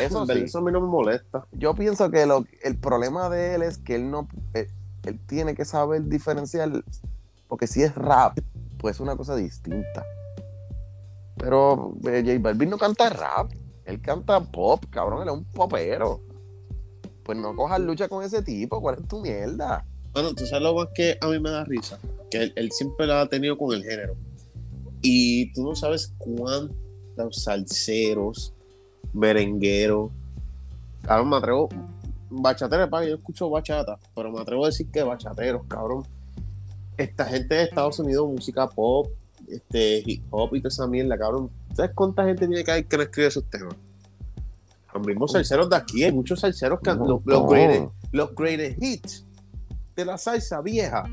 Eso 0.00 0.26
sí. 0.26 0.32
eso 0.44 0.58
a 0.58 0.62
mí 0.62 0.72
no 0.72 0.80
me 0.80 0.86
molesta. 0.86 1.46
Yo 1.52 1.74
pienso 1.74 2.10
que 2.10 2.26
lo, 2.26 2.44
el 2.62 2.76
problema 2.76 3.28
de 3.28 3.54
él 3.54 3.62
es 3.62 3.78
que 3.78 3.96
él 3.96 4.10
no. 4.10 4.28
Él, 4.54 4.68
él 5.04 5.20
tiene 5.26 5.54
que 5.54 5.64
saber 5.64 6.04
diferenciar. 6.04 6.70
Porque 7.46 7.66
si 7.66 7.82
es 7.82 7.94
rap, 7.94 8.38
pues 8.78 8.96
es 8.96 9.00
una 9.00 9.16
cosa 9.16 9.36
distinta. 9.36 10.04
Pero 11.36 11.94
eh, 12.04 12.22
J 12.24 12.38
Balvin 12.40 12.70
no 12.70 12.78
canta 12.78 13.08
rap. 13.10 13.52
Él 13.84 14.00
canta 14.00 14.40
pop, 14.40 14.84
cabrón. 14.90 15.22
Él 15.22 15.28
es 15.28 15.34
un 15.34 15.44
popero. 15.44 16.20
Pues 17.22 17.38
no 17.38 17.54
cojas 17.54 17.80
lucha 17.80 18.08
con 18.08 18.24
ese 18.24 18.42
tipo. 18.42 18.80
¿Cuál 18.80 18.98
es 19.00 19.08
tu 19.08 19.20
mierda? 19.20 19.84
Bueno, 20.12 20.34
tú 20.34 20.46
sabes 20.46 20.62
lo 20.62 20.74
más 20.74 20.88
que 20.94 21.16
a 21.20 21.28
mí 21.28 21.38
me 21.38 21.50
da 21.50 21.64
risa, 21.64 21.98
que 22.30 22.38
él, 22.38 22.52
él 22.56 22.72
siempre 22.72 23.06
la 23.06 23.20
ha 23.20 23.28
tenido 23.28 23.56
con 23.56 23.74
el 23.74 23.84
género. 23.84 24.16
Y 25.02 25.52
tú 25.52 25.62
no 25.62 25.76
sabes 25.76 26.12
cuántos 26.18 27.42
salseros, 27.42 28.54
merengueros, 29.12 30.10
cabrón, 31.02 31.30
me 31.30 31.36
atrevo, 31.36 31.68
bachateros, 32.30 32.88
para 32.88 33.06
yo 33.06 33.14
escucho 33.16 33.48
bachata, 33.50 33.98
pero 34.14 34.30
me 34.30 34.40
atrevo 34.40 34.64
a 34.64 34.68
decir 34.68 34.88
que 34.90 35.02
bachateros, 35.02 35.62
cabrón. 35.68 36.04
Esta 36.96 37.24
gente 37.26 37.54
de 37.54 37.62
Estados 37.64 37.98
Unidos, 38.00 38.28
música 38.28 38.68
pop, 38.68 39.08
este, 39.48 40.02
hip 40.04 40.24
hop 40.30 40.54
y 40.56 40.60
toda 40.60 40.68
esa 40.68 40.86
mierda, 40.86 41.16
cabrón. 41.16 41.50
¿Sabes 41.74 41.92
cuánta 41.94 42.24
gente 42.24 42.46
tiene 42.48 42.64
que 42.64 42.70
hay 42.72 42.84
que 42.84 42.96
no 42.96 43.02
escribe 43.04 43.28
esos 43.28 43.44
temas? 43.48 43.74
Los 44.92 45.06
mismos 45.06 45.32
salseros 45.32 45.70
de 45.70 45.76
aquí, 45.76 46.02
hay 46.04 46.12
muchos 46.12 46.40
salseros 46.40 46.80
que 46.80 46.90
han- 46.90 46.98
los, 46.98 47.20
los 47.24 47.42
No, 47.42 47.46
greatest- 47.48 47.90
los 48.12 48.34
greatest 48.34 48.82
hits 48.82 49.26
de 49.94 50.04
la 50.04 50.18
salsa 50.18 50.60
vieja. 50.60 51.04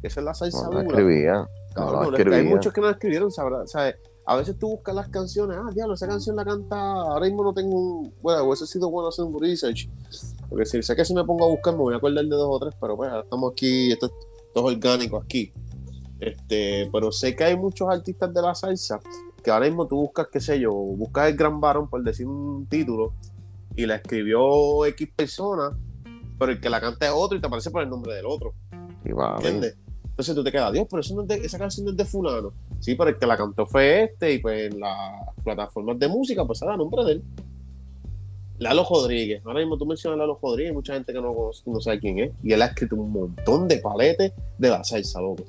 que 0.00 0.08
Esa 0.08 0.20
es 0.20 0.24
la 0.26 0.34
salsa 0.34 0.64
no 0.64 0.70
dura. 0.70 0.82
escribía. 0.82 1.32
No 1.34 1.48
Cabrón, 1.74 2.10
no, 2.10 2.16
es 2.18 2.24
que 2.24 2.34
hay 2.34 2.44
muchos 2.44 2.72
que 2.72 2.80
no 2.80 2.90
escribieron, 2.90 3.30
¿sabes? 3.30 3.96
A 4.24 4.36
veces 4.36 4.56
tú 4.58 4.68
buscas 4.68 4.94
las 4.94 5.08
canciones, 5.08 5.58
ah, 5.60 5.70
diablo, 5.74 5.94
esa 5.94 6.06
canción 6.06 6.36
la 6.36 6.44
canta, 6.44 6.76
ahora 6.80 7.26
mismo 7.26 7.42
no 7.42 7.52
tengo 7.52 7.74
un, 7.76 8.14
bueno, 8.22 8.44
hubiese 8.44 8.66
sido 8.66 8.88
bueno 8.88 9.08
hacer 9.08 9.24
un 9.24 9.40
research, 9.40 9.88
porque 10.48 10.64
si 10.64 10.80
sé 10.82 10.94
que 10.94 11.04
si 11.04 11.12
me 11.12 11.24
pongo 11.24 11.46
a 11.46 11.48
buscar 11.48 11.74
me 11.74 11.80
voy 11.80 11.94
a 11.94 11.96
acordar 11.96 12.24
de 12.24 12.36
dos 12.36 12.48
o 12.48 12.58
tres, 12.60 12.74
pero 12.80 12.92
ahora 12.92 13.20
estamos 13.20 13.52
aquí, 13.52 13.90
esto, 13.90 14.06
esto 14.06 14.68
es 14.68 14.76
orgánico 14.76 15.16
aquí. 15.16 15.52
Este, 16.20 16.88
pero 16.92 17.10
sé 17.10 17.34
que 17.34 17.42
hay 17.42 17.56
muchos 17.56 17.88
artistas 17.88 18.32
de 18.32 18.42
la 18.42 18.54
salsa 18.54 19.00
que 19.42 19.50
ahora 19.50 19.66
mismo 19.66 19.88
tú 19.88 19.96
buscas, 19.96 20.28
qué 20.30 20.40
sé 20.40 20.60
yo, 20.60 20.72
buscas 20.72 21.28
el 21.28 21.36
gran 21.36 21.60
varón 21.60 21.88
por 21.88 22.02
decir 22.04 22.26
un 22.26 22.66
título 22.66 23.14
y 23.74 23.86
la 23.86 23.96
escribió 23.96 24.86
X 24.86 25.08
persona, 25.16 25.76
pero 26.38 26.52
el 26.52 26.60
que 26.60 26.70
la 26.70 26.80
canta 26.80 27.06
es 27.06 27.12
otro 27.14 27.36
y 27.36 27.40
te 27.40 27.46
aparece 27.46 27.70
por 27.70 27.82
el 27.82 27.88
nombre 27.88 28.14
del 28.14 28.26
otro. 28.26 28.54
Y 29.04 29.12
va, 29.12 29.34
¿Entiendes? 29.36 29.76
Entonces 30.12 30.34
tú 30.34 30.44
te 30.44 30.52
quedas, 30.52 30.72
Dios, 30.72 30.86
pero 30.90 31.00
eso 31.00 31.14
no 31.14 31.22
es 31.22 31.28
de- 31.28 31.46
esa 31.46 31.58
canción 31.58 31.86
no 31.86 31.90
es 31.92 31.96
de 31.96 32.04
fulano. 32.04 32.52
Sí, 32.80 32.94
pero 32.94 33.10
el 33.10 33.18
que 33.18 33.26
la 33.26 33.36
cantó 33.36 33.64
fue 33.66 34.04
este 34.04 34.34
y 34.34 34.38
pues 34.40 34.70
en 34.72 34.78
las 34.80 35.20
plataformas 35.42 35.98
de 35.98 36.08
música 36.08 36.44
pues 36.44 36.58
se 36.58 36.66
da 36.66 36.76
nombre 36.76 37.02
de 37.04 37.12
él. 37.12 37.22
Lalo 38.58 38.84
Rodríguez. 38.88 39.42
Ahora 39.44 39.60
mismo 39.60 39.76
tú 39.78 39.86
mencionas 39.86 40.16
a 40.16 40.20
Lalo 40.20 40.38
Rodríguez, 40.40 40.70
hay 40.70 40.74
mucha 40.76 40.94
gente 40.94 41.12
que 41.12 41.20
no, 41.20 41.32
conoce- 41.34 41.62
no 41.66 41.80
sabe 41.80 41.98
quién 41.98 42.18
es. 42.18 42.32
Y 42.42 42.52
él 42.52 42.62
ha 42.62 42.66
escrito 42.66 42.94
un 42.96 43.10
montón 43.10 43.66
de 43.66 43.78
paletes 43.78 44.32
de 44.58 44.68
la 44.68 44.84
salsa, 44.84 45.20
loco. 45.20 45.44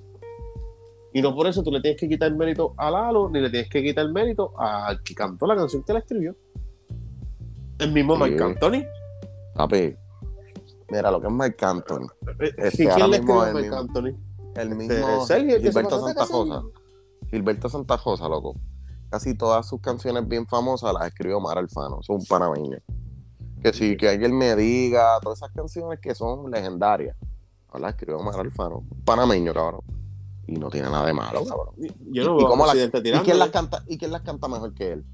Y 1.14 1.22
no 1.22 1.36
por 1.36 1.46
eso 1.46 1.62
tú 1.62 1.70
le 1.72 1.80
tienes 1.82 2.00
que 2.00 2.08
quitar 2.10 2.30
el 2.30 2.38
mérito 2.38 2.74
a 2.78 2.90
Lalo, 2.90 3.30
ni 3.30 3.40
le 3.42 3.50
tienes 3.52 3.70
que 3.70 3.84
quitar 3.84 4.06
el 4.06 4.14
mérito 4.14 4.54
al 4.60 5.04
que 5.04 5.14
cantó 5.14 5.46
la 5.46 5.56
canción 5.56 5.84
que 5.84 5.94
la 5.94 6.00
escribió. 6.00 6.36
El 7.80 7.92
mismo 7.92 8.14
Sí. 8.16 8.20
Marc 8.22 8.42
Anthony. 8.42 8.84
Papi, 9.56 9.96
mira 10.90 11.12
lo 11.12 11.22
que 11.22 11.28
es 11.28 11.34
Marc 11.34 11.62
Anthony. 11.62 12.08
Eh, 12.40 12.52
Este, 12.58 12.78
¿Quién 12.78 12.92
ahora 12.92 13.08
le 13.08 13.16
escribió 13.18 13.42
a 13.42 13.54
mismo. 13.54 13.76
Anthony? 13.78 14.12
El 14.56 14.72
Este, 14.72 14.76
mismo 14.76 15.26
Sergio, 15.26 15.60
Gilberto 15.60 16.00
Santa. 16.00 16.26
Rosa. 16.26 16.64
Gilberto 17.30 17.70
Santa 17.70 17.98
Rosa, 17.98 18.28
loco. 18.30 18.56
Casi 19.10 19.36
todas 19.36 19.68
sus 19.68 19.80
canciones 19.82 20.28
bien 20.28 20.48
famosas 20.48 20.94
las 20.94 21.08
escribió 21.08 21.40
Mar 21.40 21.58
Alfano, 21.58 22.02
son 22.04 22.18
un 22.18 22.26
panameño. 22.26 22.78
Que 23.62 23.72
si 23.74 23.96
que 23.96 24.10
alguien 24.10 24.38
me 24.38 24.56
diga, 24.56 25.20
todas 25.22 25.40
esas 25.40 25.52
canciones 25.52 26.00
que 26.00 26.14
son 26.16 26.50
legendarias, 26.52 27.16
no 27.74 27.80
las 27.80 27.92
escribió 27.94 28.20
Mar 28.20 28.40
Alfano, 28.40 28.80
un 28.90 29.02
panameño, 29.06 29.54
cabrón. 29.54 29.82
Y 30.48 30.54
no 30.58 30.70
tiene 30.70 30.90
nada 30.90 31.06
de 31.06 31.14
malo, 31.14 31.46
cabrón. 31.46 31.74
Yo 32.12 32.26
no 32.26 32.40
¿Y 32.40 32.44
cómo 32.46 32.66
la- 32.66 32.76
¿Y 32.76 32.90
quién, 33.24 33.40
las 33.40 33.50
canta, 33.50 33.84
¿Y 33.88 33.98
quién 33.98 34.12
las 34.12 34.22
canta 34.24 34.48
mejor 34.48 34.74
que 34.74 34.92
él? 34.94 35.06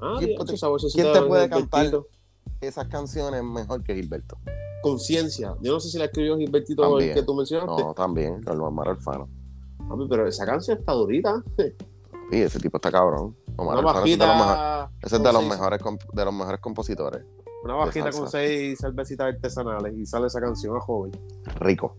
Ah, 0.00 0.16
¿Quién 0.18 0.30
bien, 0.30 0.44
te- 0.46 0.92
quién 0.92 1.28
puede 1.28 1.48
cantar? 1.48 1.86
Esas 2.60 2.88
canciones 2.88 3.42
mejor 3.44 3.82
que 3.84 3.94
Gilberto. 3.94 4.36
Conciencia. 4.84 5.54
Yo 5.60 5.72
no 5.72 5.80
sé 5.80 5.88
si 5.88 5.98
la 5.98 6.04
escribió 6.06 6.36
Gilbertito 6.36 6.98
el 6.98 7.14
que 7.14 7.22
tú 7.22 7.34
mencionaste. 7.34 7.82
No, 7.82 7.94
también, 7.94 8.40
el 8.46 8.56
Mar 8.72 8.88
Alfano. 8.88 9.28
Papi, 9.88 10.06
pero 10.08 10.26
esa 10.26 10.46
canción 10.46 10.78
está 10.78 10.92
durita. 10.92 11.42
Y 12.30 12.38
ese 12.38 12.58
tipo 12.58 12.76
está 12.78 12.90
cabrón. 12.90 13.36
Omar 13.56 13.78
Una 13.78 13.88
Alfano 13.90 14.06
es 14.06 14.18
de 14.18 14.26
los 14.26 14.36
mejores- 14.36 14.56
bajita. 14.56 14.90
ese 15.02 15.16
es 15.16 15.22
de 15.22 15.32
los 15.32 15.44
mejores 15.46 15.80
de 16.12 16.24
los 16.24 16.34
mejores 16.34 16.60
compositores. 16.60 17.22
Una 17.64 17.74
bajita 17.74 18.10
con 18.10 18.28
seis 18.30 18.78
cervecitas 18.78 19.34
artesanales 19.34 19.94
y 19.96 20.04
sale 20.06 20.26
esa 20.26 20.40
canción 20.40 20.76
a 20.76 20.80
joven. 20.80 21.12
Rico. 21.60 21.96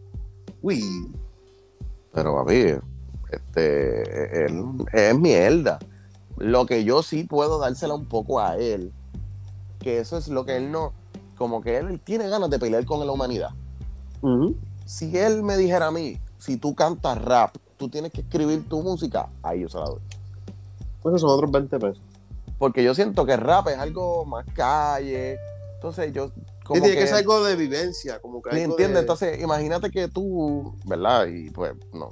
Uy. 0.61 0.83
Pero 2.13 2.35
papi, 2.35 2.75
este 3.31 4.45
él, 4.45 4.63
es 4.93 5.17
mierda. 5.17 5.79
Lo 6.37 6.65
que 6.65 6.83
yo 6.83 7.01
sí 7.01 7.23
puedo 7.23 7.59
dársela 7.59 7.93
un 7.95 8.05
poco 8.05 8.39
a 8.39 8.57
él, 8.57 8.91
que 9.79 9.99
eso 9.99 10.17
es 10.17 10.27
lo 10.27 10.45
que 10.45 10.57
él 10.57 10.71
no, 10.71 10.93
como 11.37 11.61
que 11.61 11.77
él 11.77 11.99
tiene 11.99 12.27
ganas 12.29 12.49
de 12.49 12.59
pelear 12.59 12.85
con 12.85 13.05
la 13.05 13.11
humanidad. 13.11 13.49
Si 14.85 15.17
él 15.17 15.43
me 15.43 15.57
dijera 15.57 15.87
a 15.87 15.91
mí, 15.91 16.19
si 16.37 16.57
tú 16.57 16.73
cantas 16.75 17.21
rap, 17.23 17.55
tú 17.77 17.89
tienes 17.89 18.11
que 18.11 18.21
escribir 18.21 18.67
tu 18.67 18.81
música, 18.81 19.29
ahí 19.43 19.61
yo 19.61 19.69
se 19.69 19.77
la 19.77 19.85
doy. 19.85 19.99
Esos 21.05 21.21
son 21.21 21.29
otros 21.31 21.51
20 21.51 21.79
pesos. 21.79 22.01
Porque 22.57 22.83
yo 22.83 22.95
siento 22.95 23.25
que 23.25 23.35
rap 23.37 23.67
es 23.67 23.77
algo 23.77 24.25
más 24.25 24.45
calle. 24.55 25.37
Entonces 25.75 26.11
yo 26.13 26.31
como 26.63 26.77
Sí, 26.77 26.81
tiene 26.91 27.01
que, 27.01 27.07
ser 27.07 27.17
algo 27.17 27.43
de 27.43 27.55
vivencia, 27.55 28.19
como 28.19 28.41
que 28.41 28.49
algo 28.49 28.61
¿entiendes? 28.71 28.95
de- 28.95 28.99
Entonces, 29.01 29.41
imagínate 29.41 29.91
que 29.91 30.07
tú, 30.07 30.75
¿verdad? 30.85 31.27
Y 31.27 31.51
pues, 31.51 31.73
no, 31.93 32.09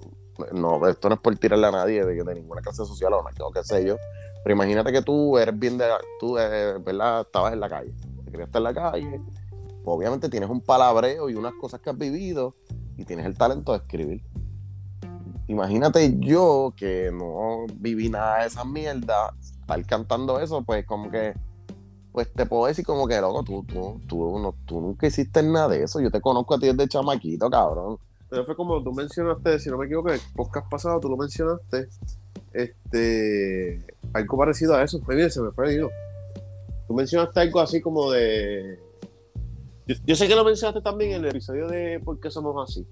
no, 0.52 0.88
esto 0.88 1.10
no 1.10 1.16
es 1.16 1.22
por 1.22 1.36
tirarle 1.38 1.66
a 1.68 1.72
nadie 1.72 2.06
de, 2.06 2.24
de 2.24 2.36
ninguna 2.36 2.62
clase 2.62 2.86
social 2.86 3.14
o 3.14 3.24
no, 3.24 3.52
qué 3.52 3.64
sé 3.64 3.84
yo. 3.84 3.96
Pero 4.44 4.56
imagínate 4.56 4.92
que 4.92 5.02
tú 5.02 5.38
eres 5.40 5.58
bien 5.58 5.78
de, 5.80 5.88
tú, 6.20 6.38
eh, 6.38 6.76
¿verdad? 6.86 7.22
Estabas 7.22 7.54
en 7.54 7.62
la 7.62 7.70
calle, 7.70 7.94
te 8.34 8.38
criaste 8.38 8.58
en 8.58 8.64
la 8.64 8.74
calle. 8.74 9.22
pues, 9.50 9.86
obviamente 9.86 10.30
tienes 10.30 10.50
un 10.50 10.62
palabreo 10.62 11.30
y 11.30 11.36
unas 11.36 11.54
cosas 11.54 11.80
que 11.82 11.90
has 11.92 11.98
vivido 11.98 12.56
y 12.98 13.06
tienes 13.06 13.26
el 13.26 13.38
talento 13.38 13.72
de 13.74 13.78
escribir. 13.80 14.24
imagínate 15.48 16.18
yo 16.20 16.74
que 16.76 17.12
no 17.12 17.66
viví 17.76 18.10
nada 18.10 18.42
de 18.42 18.48
esas 18.48 18.66
mierdas, 18.66 19.34
estar 19.60 19.86
cantando 19.86 20.40
eso, 20.40 20.64
pues 20.64 20.86
como 20.86 21.12
que, 21.12 21.34
pues 22.12 22.32
te 22.34 22.46
puedo 22.46 22.66
decir 22.66 22.86
como 22.86 23.08
que, 23.08 23.20
loco, 23.22 23.44
tú, 23.44 23.64
tú, 23.66 24.02
tú, 24.08 24.40
no, 24.40 24.56
tú 24.66 24.82
nunca 24.82 25.08
hiciste 25.08 25.44
nada 25.44 25.70
de 25.70 25.84
eso, 25.84 26.00
yo 26.00 26.10
te 26.10 26.22
conozco 26.22 26.56
a 26.56 26.60
ti 26.60 26.68
desde 26.68 26.88
chamaquito, 26.88 27.50
cabrón. 27.50 27.98
Pero 28.30 28.46
fue 28.46 28.56
como 28.56 28.82
tú 28.82 28.94
mencionaste, 28.94 29.60
si 29.60 29.70
no 29.70 29.78
me 29.78 29.86
equivoco, 29.86 30.10
en 30.10 30.16
el 30.16 30.22
podcast 30.36 30.68
pasado 30.70 31.00
tú 31.00 31.10
lo 31.10 31.18
mencionaste, 31.18 31.88
este, 32.54 33.86
algo 34.14 34.38
parecido 34.38 34.76
a 34.76 34.84
eso, 34.84 35.00
fue 35.02 35.16
bien, 35.16 35.30
se 35.30 35.42
me 35.42 35.52
fue, 35.52 35.72
digo. 35.72 35.90
Tú 36.88 36.94
mencionaste 36.94 37.40
algo 37.40 37.60
así 37.60 37.82
como 37.82 38.12
de... 38.12 38.80
Yo, 39.88 39.96
yo 40.06 40.16
sé 40.16 40.28
que 40.28 40.36
lo 40.36 40.46
mencionaste 40.46 40.82
también 40.82 41.12
en 41.12 41.24
el 41.24 41.30
episodio 41.30 41.68
de 41.68 42.00
¿Por 42.00 42.20
qué 42.20 42.32
somos 42.32 42.70
así? 42.70 42.88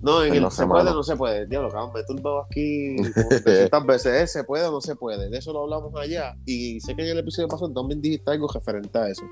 No, 0.00 0.22
en 0.22 0.32
el 0.32 0.42
no 0.42 0.50
se 0.50 0.62
sé, 0.62 0.66
puede 0.66 0.84
no 0.84 1.02
se 1.02 1.16
puede. 1.16 1.46
Diablo, 1.46 1.70
cabrón, 1.70 1.90
me 1.92 2.00
he 2.00 2.04
turbado 2.04 2.42
aquí 2.42 2.96
como 2.96 3.28
300 3.44 3.86
veces. 3.86 4.22
¿eh? 4.22 4.26
¿Se 4.26 4.44
puede 4.44 4.64
o 4.66 4.70
no 4.70 4.80
se 4.80 4.94
puede? 4.94 5.28
De 5.28 5.38
eso 5.38 5.52
lo 5.52 5.64
hablamos 5.64 5.92
allá. 5.96 6.36
Y 6.46 6.80
sé 6.80 6.94
que 6.94 7.02
en 7.02 7.08
el 7.08 7.18
episodio 7.18 7.48
pasado 7.48 7.72
también 7.72 8.00
dijiste 8.00 8.30
algo 8.30 8.48
referente 8.48 8.96
a 8.96 9.08
eso. 9.08 9.22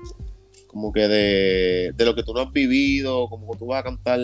Como 0.67 0.91
que 0.91 1.07
de, 1.07 1.93
de 1.95 2.05
lo 2.05 2.13
que 2.13 2.23
tú 2.23 2.33
no 2.33 2.41
has 2.41 2.51
vivido, 2.51 3.29
como 3.29 3.51
que 3.51 3.59
tú 3.59 3.67
vas 3.67 3.79
a 3.79 3.83
cantar. 3.83 4.19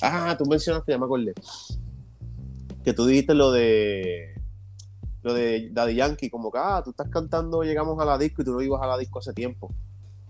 Ah, 0.00 0.34
tú 0.38 0.46
mencionaste, 0.46 0.92
ya 0.92 0.98
me 0.98 1.04
acordé. 1.04 1.34
Que 2.82 2.94
tú 2.94 3.04
dijiste 3.04 3.34
lo 3.34 3.52
de. 3.52 4.33
Lo 5.24 5.34
de 5.34 5.70
Daddy 5.72 5.96
Yankee, 5.96 6.30
como 6.30 6.52
que, 6.52 6.58
ah, 6.60 6.80
tú 6.84 6.90
estás 6.90 7.08
cantando, 7.08 7.62
llegamos 7.64 7.98
a 8.00 8.04
la 8.04 8.16
disco 8.18 8.42
y 8.42 8.44
tú 8.44 8.52
no 8.52 8.60
ibas 8.62 8.80
a 8.82 8.86
la 8.86 8.96
disco 8.98 9.18
hace 9.18 9.32
tiempo. 9.32 9.72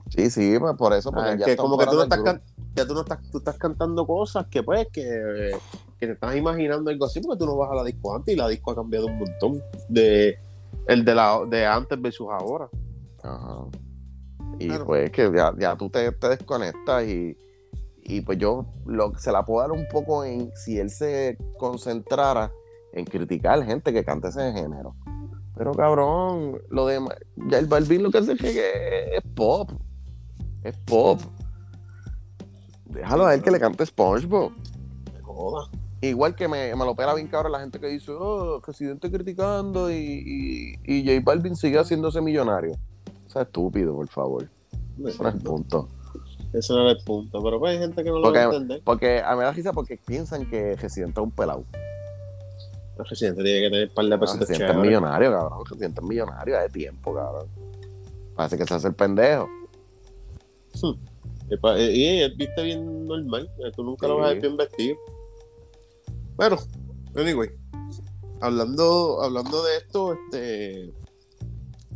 Sí, 0.08 0.30
sí, 0.30 0.56
pues 0.58 0.74
por 0.76 0.92
eso, 0.94 1.10
porque 1.10 1.30
Ah, 1.30 1.36
ya 1.36 1.44
que 1.44 1.50
estamos 1.52 1.72
como 1.72 1.78
que 1.84 1.90
tú 1.90 1.96
no 1.96 2.02
estás 2.04 2.20
can- 2.22 2.42
ya 2.76 2.86
tú 2.86 2.94
no 2.94 3.00
estás, 3.00 3.18
tú 3.30 3.38
estás 3.38 3.58
cantando 3.58 4.06
cosas 4.06 4.46
que 4.46 4.62
pues 4.62 4.86
que, 4.92 5.50
que 5.98 6.06
te 6.06 6.12
estás 6.12 6.36
imaginando 6.36 6.90
algo 6.90 7.04
así 7.06 7.20
porque 7.20 7.38
tú 7.38 7.46
no 7.46 7.56
vas 7.56 7.70
a 7.70 7.74
la 7.74 7.84
disco 7.84 8.14
antes 8.14 8.34
y 8.34 8.38
la 8.38 8.48
disco 8.48 8.70
ha 8.70 8.74
cambiado 8.74 9.06
un 9.06 9.18
montón 9.18 9.60
de 9.88 10.38
el 10.86 11.04
de 11.04 11.14
la 11.14 11.40
de 11.48 11.66
antes 11.66 12.00
versus 12.00 12.28
ahora. 12.30 12.68
Ajá. 13.22 13.64
Y 14.60 14.68
Claro. 14.68 14.86
pues 14.86 15.10
que 15.10 15.30
ya, 15.34 15.52
ya 15.58 15.76
tú 15.76 15.90
te, 15.90 16.12
te 16.12 16.28
desconectas 16.28 17.04
y, 17.04 17.36
y 18.02 18.20
pues 18.20 18.38
yo 18.38 18.66
lo, 18.86 19.12
se 19.18 19.32
la 19.32 19.44
puedo 19.44 19.60
dar 19.66 19.72
un 19.72 19.86
poco 19.88 20.24
en 20.24 20.52
si 20.54 20.78
él 20.78 20.90
se 20.90 21.36
concentrara 21.58 22.52
en 22.94 23.04
criticar 23.04 23.64
gente 23.64 23.92
que 23.92 24.04
canta 24.04 24.28
ese 24.28 24.52
género. 24.52 24.94
Pero 25.56 25.72
cabrón, 25.72 26.60
lo 26.70 26.86
de 26.86 27.00
ya 27.48 27.58
el 27.58 27.66
Balvin 27.66 28.02
lo 28.02 28.10
que 28.10 28.18
hace 28.18 28.32
es, 28.32 28.38
que 28.38 29.16
es 29.16 29.22
pop. 29.34 29.70
Es 30.62 30.76
pop. 30.78 31.20
Déjalo 32.86 33.26
a 33.26 33.34
él 33.34 33.42
que 33.42 33.50
le 33.50 33.60
cante 33.60 33.84
SpongeBob. 33.84 34.52
Me 35.12 35.20
joda. 35.20 35.68
Igual 36.00 36.34
que 36.34 36.48
me, 36.48 36.74
me 36.74 36.84
lo 36.84 36.94
pela 36.94 37.14
bien 37.14 37.28
cabrón 37.28 37.52
la 37.52 37.60
gente 37.60 37.80
que 37.80 37.86
dice, 37.88 38.12
oh, 38.12 38.60
Residente 38.64 39.10
criticando 39.10 39.90
y, 39.90 40.76
y, 40.84 40.98
y 40.98 41.04
J 41.06 41.20
Balvin 41.24 41.56
sigue 41.56 41.78
haciéndose 41.78 42.20
millonario. 42.20 42.72
O 43.26 43.30
sea, 43.30 43.42
estúpido, 43.42 43.94
por 43.94 44.08
favor. 44.08 44.48
Ese 45.04 45.22
no 45.22 45.28
es 45.28 45.34
el 45.34 45.40
punto. 45.40 45.88
Ese 46.52 46.72
no 46.72 46.82
era 46.82 46.90
el 46.92 47.04
punto, 47.04 47.42
pero 47.42 47.58
pues 47.58 47.72
hay 47.72 47.78
gente 47.78 48.04
que 48.04 48.10
no 48.10 48.18
lo 48.18 48.32
va 48.32 48.38
a 48.38 48.44
entender. 48.44 48.82
porque 48.84 49.20
a 49.20 49.32
mí 49.32 49.38
me 49.38 49.44
da 49.44 49.52
risa 49.52 49.72
porque 49.72 49.96
piensan 49.96 50.48
que 50.48 50.76
Residente 50.76 51.20
es 51.20 51.24
un 51.24 51.32
pelado. 51.32 51.64
El 52.98 53.04
residente 53.06 53.42
tiene 53.42 53.60
que 53.60 53.70
tener 53.70 53.88
un 53.88 53.94
par 53.94 54.04
de 54.06 54.18
pesitos 54.18 54.48
Residente 54.48 54.72
es 54.72 54.78
millonario, 54.78 55.30
cabrón. 55.32 55.64
Residente 55.68 56.00
es 56.00 56.06
millonario 56.06 56.58
de 56.60 56.68
tiempo, 56.68 57.14
cabrón. 57.14 57.48
Parece 58.36 58.56
que 58.58 58.64
se 58.64 58.74
hace 58.74 58.88
el 58.88 58.94
pendejo. 58.94 59.48
Y 61.50 61.56
pa- 61.56 61.78
Y 61.78 61.84
y 61.84 62.18
él 62.22 62.34
viste 62.36 62.62
bien 62.62 63.06
normal. 63.06 63.50
eh, 63.64 63.70
Tú 63.74 63.82
nunca 63.84 64.06
lo 64.08 64.14
Sí. 64.14 64.20
vas 64.20 64.30
a 64.30 64.32
ver 64.34 64.42
bien 64.42 64.56
vestido. 64.56 64.96
Bueno, 66.36 66.56
anyway. 67.16 67.50
Hablando, 68.40 69.22
hablando 69.22 69.62
de 69.64 69.76
esto, 69.76 70.14
este. 70.14 70.92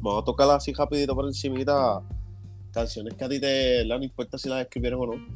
Vamos 0.00 0.22
a 0.22 0.24
tocar 0.24 0.48
así 0.50 0.72
rapidito 0.72 1.14
por 1.14 1.26
encimita 1.26 2.00
canciones 2.72 3.14
que 3.14 3.24
a 3.24 3.28
ti 3.28 3.40
te. 3.40 3.84
No 3.84 4.02
importa 4.02 4.38
si 4.38 4.48
las 4.48 4.62
escribieron 4.62 5.00
o 5.00 5.06
no. 5.06 5.26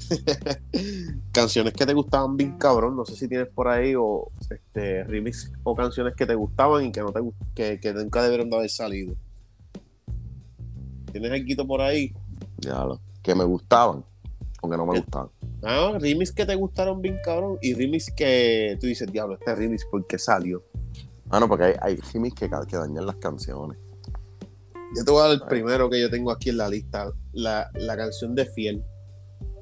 canciones 1.33 1.73
que 1.73 1.87
te 1.87 1.95
gustaban 1.95 2.37
bien 2.37 2.59
cabrón. 2.59 2.97
No 2.97 3.05
sé 3.05 3.17
si 3.17 3.29
tienes 3.29 3.49
por 3.49 3.69
ahí 3.69 3.95
o 3.97 4.27
este 4.51 5.05
remix 5.05 5.53
o 5.65 5.75
canciones 5.75 6.15
que 6.15 6.27
te 6.27 6.35
gustaban 6.35 6.85
y 6.87 6.93
que 6.93 7.01
no 7.01 7.13
te 7.13 7.21
que, 7.55 7.81
que 7.81 7.93
nunca 7.93 8.23
debieron 8.23 8.51
de 8.51 8.57
haber 8.57 8.71
salido. 8.71 9.15
¿Tienes 11.13 11.31
algo 11.31 11.67
por 11.67 11.81
ahí? 11.81 12.13
Ya 12.59 12.85
lo. 12.85 13.01
Que 13.23 13.35
me 13.35 13.45
gustaban. 13.45 14.05
Aunque 14.63 14.77
no 14.77 14.87
me 14.87 14.99
gustaban. 14.99 15.29
Ah, 15.63 15.97
remix 16.01 16.33
que 16.33 16.47
te 16.47 16.55
gustaron 16.55 17.03
bien 17.03 17.19
cabrón 17.25 17.59
y 17.61 17.75
remix 17.75 18.13
que 18.13 18.77
tú 18.81 18.87
dices, 18.87 19.11
diablo, 19.11 19.35
este 19.35 19.55
remix 19.55 19.85
porque 19.91 20.19
salió. 20.19 20.65
Ah, 21.31 21.41
no, 21.41 21.49
porque 21.49 21.65
hay, 21.65 21.75
hay 21.81 21.97
remix 21.97 22.35
que, 22.35 22.49
que 22.69 22.77
dañan 22.77 23.07
las 23.07 23.17
canciones. 23.17 23.79
Yo 24.97 25.05
te 25.05 25.11
voy 25.11 25.21
a 25.21 25.25
dar 25.25 25.33
el 25.33 25.41
primero 25.43 25.89
que 25.89 26.01
yo 26.01 26.11
tengo 26.11 26.31
aquí 26.31 26.51
en 26.51 26.59
la 26.59 26.69
lista, 26.69 27.11
la, 27.33 27.71
la 27.75 27.97
canción 27.97 28.35
de 28.35 28.45
Fiel. 28.47 28.85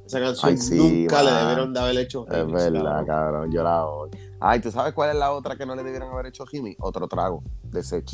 Esa 0.07 0.18
canción 0.20 0.51
Ay, 0.53 0.57
sí, 0.59 0.74
nunca 1.03 1.22
le 1.22 1.31
debieron 1.31 1.72
de 1.72 1.81
haber 1.81 1.99
hecho 1.99 2.26
Es 2.26 2.33
remix, 2.35 2.53
verdad, 2.55 2.83
cabrón. 2.83 3.07
cabrón. 3.07 3.53
Yo 3.53 3.62
la 3.62 3.87
odio. 3.87 4.11
Ay, 4.41 4.61
¿tú 4.61 4.70
sabes 4.72 4.93
cuál 4.93 5.11
es 5.11 5.16
la 5.16 5.31
otra 5.33 5.55
que 5.57 5.64
no 5.64 5.76
le 5.76 5.85
debieron 5.85 6.11
haber 6.12 6.26
hecho 6.26 6.43
a 6.43 6.47
Jimmy? 6.49 6.76
Otro 6.81 7.07
trago 7.07 7.45
de 7.62 7.83
Sech. 7.83 8.11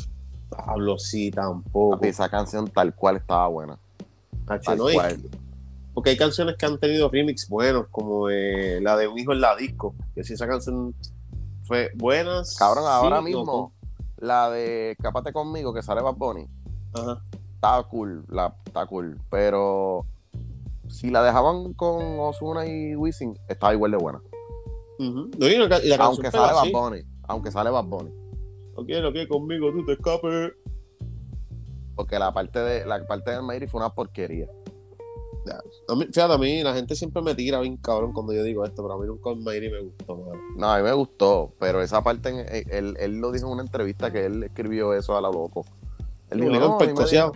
Pablo, 0.49 0.99
sí, 0.99 1.31
tampoco. 1.31 1.95
Papi, 1.95 2.09
esa 2.09 2.29
canción 2.29 2.67
tal 2.69 2.93
cual 2.93 3.17
estaba 3.17 3.47
buena. 3.47 3.79
Hacho, 4.47 4.71
Tal 4.71 4.77
no, 4.77 4.85
cual. 4.93 5.17
porque 5.93 6.11
hay 6.11 6.17
canciones 6.17 6.55
que 6.55 6.65
han 6.67 6.77
tenido 6.79 7.09
remix 7.09 7.49
buenos, 7.49 7.87
como 7.89 8.29
eh, 8.29 8.79
la 8.81 8.95
de 8.95 9.07
Un 9.07 9.17
hijo 9.17 9.33
en 9.33 9.41
la 9.41 9.55
disco. 9.55 9.95
Que 10.13 10.23
si 10.23 10.33
esa 10.33 10.47
canción 10.47 10.93
fue 11.63 11.89
buena. 11.95 12.43
Cabrón, 12.59 12.85
ahora 12.87 13.17
sí, 13.17 13.23
mismo, 13.25 13.73
la 14.17 14.49
de 14.51 14.91
Escápate 14.91 15.33
conmigo, 15.33 15.73
que 15.73 15.81
sale 15.81 16.01
Bad 16.01 16.15
Bunny. 16.15 16.47
Ajá. 16.97 17.21
está 17.55 17.83
cool, 17.89 18.25
la, 18.29 18.55
está 18.65 18.85
cool. 18.85 19.19
Pero 19.29 20.05
si 20.87 21.09
la 21.09 21.23
dejaban 21.23 21.73
con 21.73 22.19
Osuna 22.19 22.65
y 22.65 22.95
Wisin, 22.95 23.37
estaba 23.47 23.73
igual 23.73 23.91
de 23.91 23.97
buena. 23.97 24.21
No, 24.99 25.47
y 25.47 25.57
la, 25.57 25.69
ca- 25.69 25.79
y 25.83 25.89
la 25.89 25.97
canción 25.97 26.25
Aunque 26.25 26.31
sale 26.31 26.53
Bad. 26.53 26.71
Bunny. 26.71 27.03
Aunque 27.23 27.51
sale 27.51 27.69
Bad 27.69 27.83
Bunny. 27.85 28.11
No 28.75 28.85
quiero 28.85 29.11
que 29.13 29.27
conmigo 29.27 29.71
tú 29.71 29.85
te 29.85 29.93
escapes. 29.93 30.53
Porque 31.95 32.17
la 32.19 32.31
parte 32.33 32.59
de 32.59 32.85
la 32.85 33.05
parte 33.07 33.31
del 33.31 33.43
Mayri 33.43 33.67
fue 33.67 33.79
una 33.79 33.93
porquería. 33.93 34.47
A 35.87 35.95
mí, 35.95 36.05
fíjate, 36.11 36.33
a 36.33 36.37
mí 36.37 36.61
la 36.61 36.73
gente 36.73 36.93
siempre 36.95 37.21
me 37.21 37.33
tira 37.33 37.61
bien 37.61 37.77
cabrón 37.77 38.11
cuando 38.11 38.33
yo 38.33 38.43
digo 38.43 38.65
esto, 38.65 38.81
pero 38.83 38.95
a 38.95 38.99
mí 38.99 39.07
nunca 39.07 39.29
el 39.29 39.37
Mayri 39.37 39.69
me 39.71 39.79
gustó. 39.81 40.31
No, 40.57 40.69
a 40.71 40.77
mí 40.77 40.83
me 40.83 40.91
gustó, 40.91 41.53
pero 41.57 41.81
esa 41.81 42.03
parte, 42.03 42.65
él, 42.69 42.97
él 42.99 43.17
lo 43.19 43.31
dijo 43.31 43.47
en 43.47 43.53
una 43.53 43.61
entrevista 43.63 44.11
que 44.11 44.25
él 44.25 44.43
escribió 44.43 44.93
eso 44.93 45.15
a 45.17 45.21
la 45.21 45.29
loco. 45.29 45.65
Lo 46.31 46.59
"No, 46.59 46.79
a 46.79 46.85
mí 46.85 46.93
me. 46.93 47.31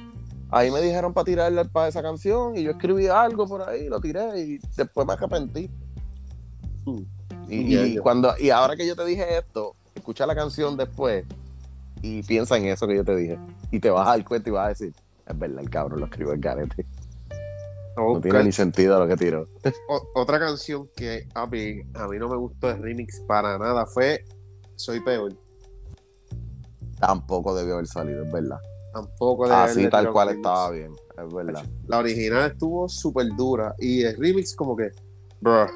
Ahí 0.53 0.69
me 0.69 0.81
dijeron 0.81 1.13
para 1.13 1.25
tirarle 1.25 1.63
para 1.65 1.87
esa 1.87 2.01
canción 2.01 2.57
y 2.57 2.63
yo 2.63 2.71
escribí 2.71 3.07
algo 3.07 3.47
por 3.47 3.67
ahí, 3.67 3.87
lo 3.87 4.01
tiré 4.01 4.37
y 4.37 4.59
después 4.75 5.07
me 5.07 5.13
arrepentí. 5.13 5.69
Y, 7.47 7.75
y 7.77 7.97
cuando 7.97 8.33
y 8.37 8.49
ahora 8.49 8.75
que 8.75 8.85
yo 8.85 8.95
te 8.95 9.05
dije 9.05 9.37
esto, 9.37 9.75
escucha 9.95 10.25
la 10.25 10.35
canción 10.35 10.75
después 10.75 11.25
y 12.01 12.21
piensa 12.23 12.57
en 12.57 12.65
eso 12.65 12.85
que 12.87 12.95
yo 12.95 13.05
te 13.05 13.15
dije 13.15 13.37
y 13.71 13.79
te 13.79 13.89
vas 13.89 14.07
a 14.07 14.11
dar 14.11 14.25
cuenta 14.25 14.49
y 14.49 14.51
vas 14.51 14.65
a 14.65 14.69
decir, 14.69 14.93
es 15.25 15.39
verdad, 15.39 15.59
el 15.61 15.69
cabrón 15.69 15.99
lo 16.01 16.05
escribió 16.07 16.33
en 16.33 16.41
garete. 16.41 16.85
No 17.95 18.19
tiene 18.21 18.43
ni 18.45 18.51
sentido 18.51 18.99
lo 18.99 19.07
que 19.07 19.15
tiró. 19.15 19.47
Otra 20.15 20.39
canción 20.39 20.89
que 20.95 21.27
a 21.33 21.45
mí, 21.45 21.81
a 21.93 22.07
mí 22.07 22.17
no 22.19 22.27
me 22.27 22.35
gustó 22.37 22.71
el 22.71 22.81
remix 22.81 23.21
para 23.21 23.57
nada 23.57 23.85
fue 23.85 24.25
Soy 24.75 24.99
Peor. 25.01 25.33
Tampoco 26.99 27.55
debió 27.55 27.75
haber 27.75 27.87
salido, 27.87 28.23
es 28.23 28.31
verdad. 28.31 28.59
Tampoco 28.93 29.47
de 29.47 29.53
Así 29.55 29.89
tal 29.89 30.11
cual 30.11 30.29
remix. 30.29 30.45
estaba 30.47 30.71
bien, 30.71 30.91
es 31.17 31.33
verdad. 31.33 31.65
La 31.87 31.99
original 31.99 32.51
estuvo 32.51 32.89
súper 32.89 33.27
dura 33.37 33.73
y 33.79 34.03
el 34.03 34.17
remix 34.17 34.55
como 34.55 34.75
que, 34.75 34.89
bruh, 35.39 35.67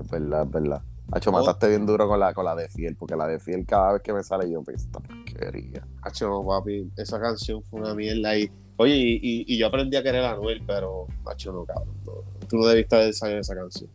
Es 0.00 0.10
verdad, 0.10 0.42
es 0.44 0.50
verdad. 0.50 0.82
Hacho, 1.12 1.30
Oh. 1.30 1.34
mataste 1.34 1.68
bien 1.68 1.86
duro 1.86 2.08
con 2.08 2.18
la, 2.18 2.34
con 2.34 2.44
la 2.44 2.54
de 2.56 2.68
Fiel, 2.68 2.96
porque 2.96 3.14
la 3.16 3.26
de 3.28 3.38
Fiel 3.38 3.64
cada 3.64 3.92
vez 3.94 4.02
que 4.02 4.12
me 4.12 4.22
sale 4.22 4.50
yo, 4.50 4.62
pues 4.62 4.82
esta 4.82 4.98
porquería. 5.00 5.86
hacho, 6.02 6.28
no, 6.28 6.44
papi, 6.44 6.90
esa 6.96 7.20
canción 7.20 7.62
fue 7.62 7.80
una 7.80 7.94
mierda 7.94 8.36
y, 8.36 8.50
oye, 8.76 8.94
y, 8.96 9.14
y- 9.22 9.44
y 9.46 9.58
yo 9.58 9.68
aprendí 9.68 9.96
a 9.96 10.02
querer 10.02 10.24
a 10.24 10.32
Anuel, 10.32 10.62
pero, 10.66 11.06
hacho, 11.26 11.52
no, 11.52 11.64
cabrón, 11.64 11.94
no, 12.04 12.12
tú 12.48 12.56
no 12.56 12.66
debiste 12.66 12.96
haber 12.96 13.14
salido 13.14 13.40
esa 13.40 13.54
canción. 13.54 13.88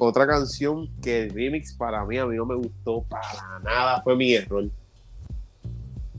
Otra 0.00 0.26
canción 0.26 0.88
que 1.00 1.22
el 1.22 1.30
remix 1.30 1.72
para 1.74 2.04
mí, 2.04 2.18
a 2.18 2.26
mí 2.26 2.36
no 2.36 2.44
me 2.44 2.56
gustó 2.56 3.02
para 3.04 3.60
nada, 3.62 4.02
fue 4.02 4.16
mi 4.16 4.34
error. 4.34 4.68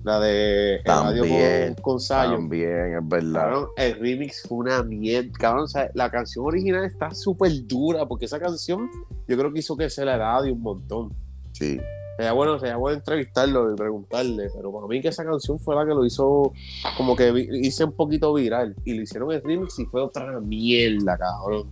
La 0.05 0.19
de 0.19 0.81
También, 0.85 1.73
con, 1.73 1.81
con 1.81 1.99
Sayo. 1.99 2.35
También, 2.35 2.95
es 2.95 3.09
verdad. 3.09 3.41
Cabrón, 3.41 3.67
el 3.75 3.99
remix 3.99 4.43
fue 4.47 4.59
una 4.59 4.83
mierda. 4.83 5.31
Cabrón, 5.39 5.63
o 5.63 5.67
sea, 5.67 5.89
la 5.95 6.11
canción 6.11 6.45
original 6.45 6.85
está 6.85 7.09
súper 7.09 7.65
dura 7.65 8.07
porque 8.07 8.25
esa 8.25 8.39
canción 8.39 8.87
yo 9.27 9.35
creo 9.35 9.51
que 9.51 9.61
hizo 9.61 9.75
que 9.75 9.89
se 9.89 10.05
la 10.05 10.15
radio 10.15 10.53
un 10.53 10.61
montón. 10.61 11.11
Sí. 11.53 11.81
Sería 12.17 12.33
bueno, 12.33 12.59
sería 12.59 12.75
bueno 12.75 12.99
entrevistarlo 12.99 13.73
y 13.73 13.75
preguntarle, 13.75 14.51
pero 14.55 14.71
para 14.71 14.85
mí 14.85 15.01
que 15.01 15.07
esa 15.07 15.25
canción 15.25 15.57
fue 15.57 15.73
la 15.73 15.83
que 15.87 15.95
lo 15.95 16.05
hizo 16.05 16.53
como 16.97 17.15
que 17.15 17.33
hice 17.53 17.83
un 17.83 17.93
poquito 17.93 18.31
viral 18.31 18.75
y 18.85 18.93
le 18.93 19.01
hicieron 19.01 19.31
el 19.31 19.41
remix 19.41 19.79
y 19.79 19.85
fue 19.85 20.03
otra 20.03 20.39
mierda, 20.39 21.17
cabrón. 21.17 21.67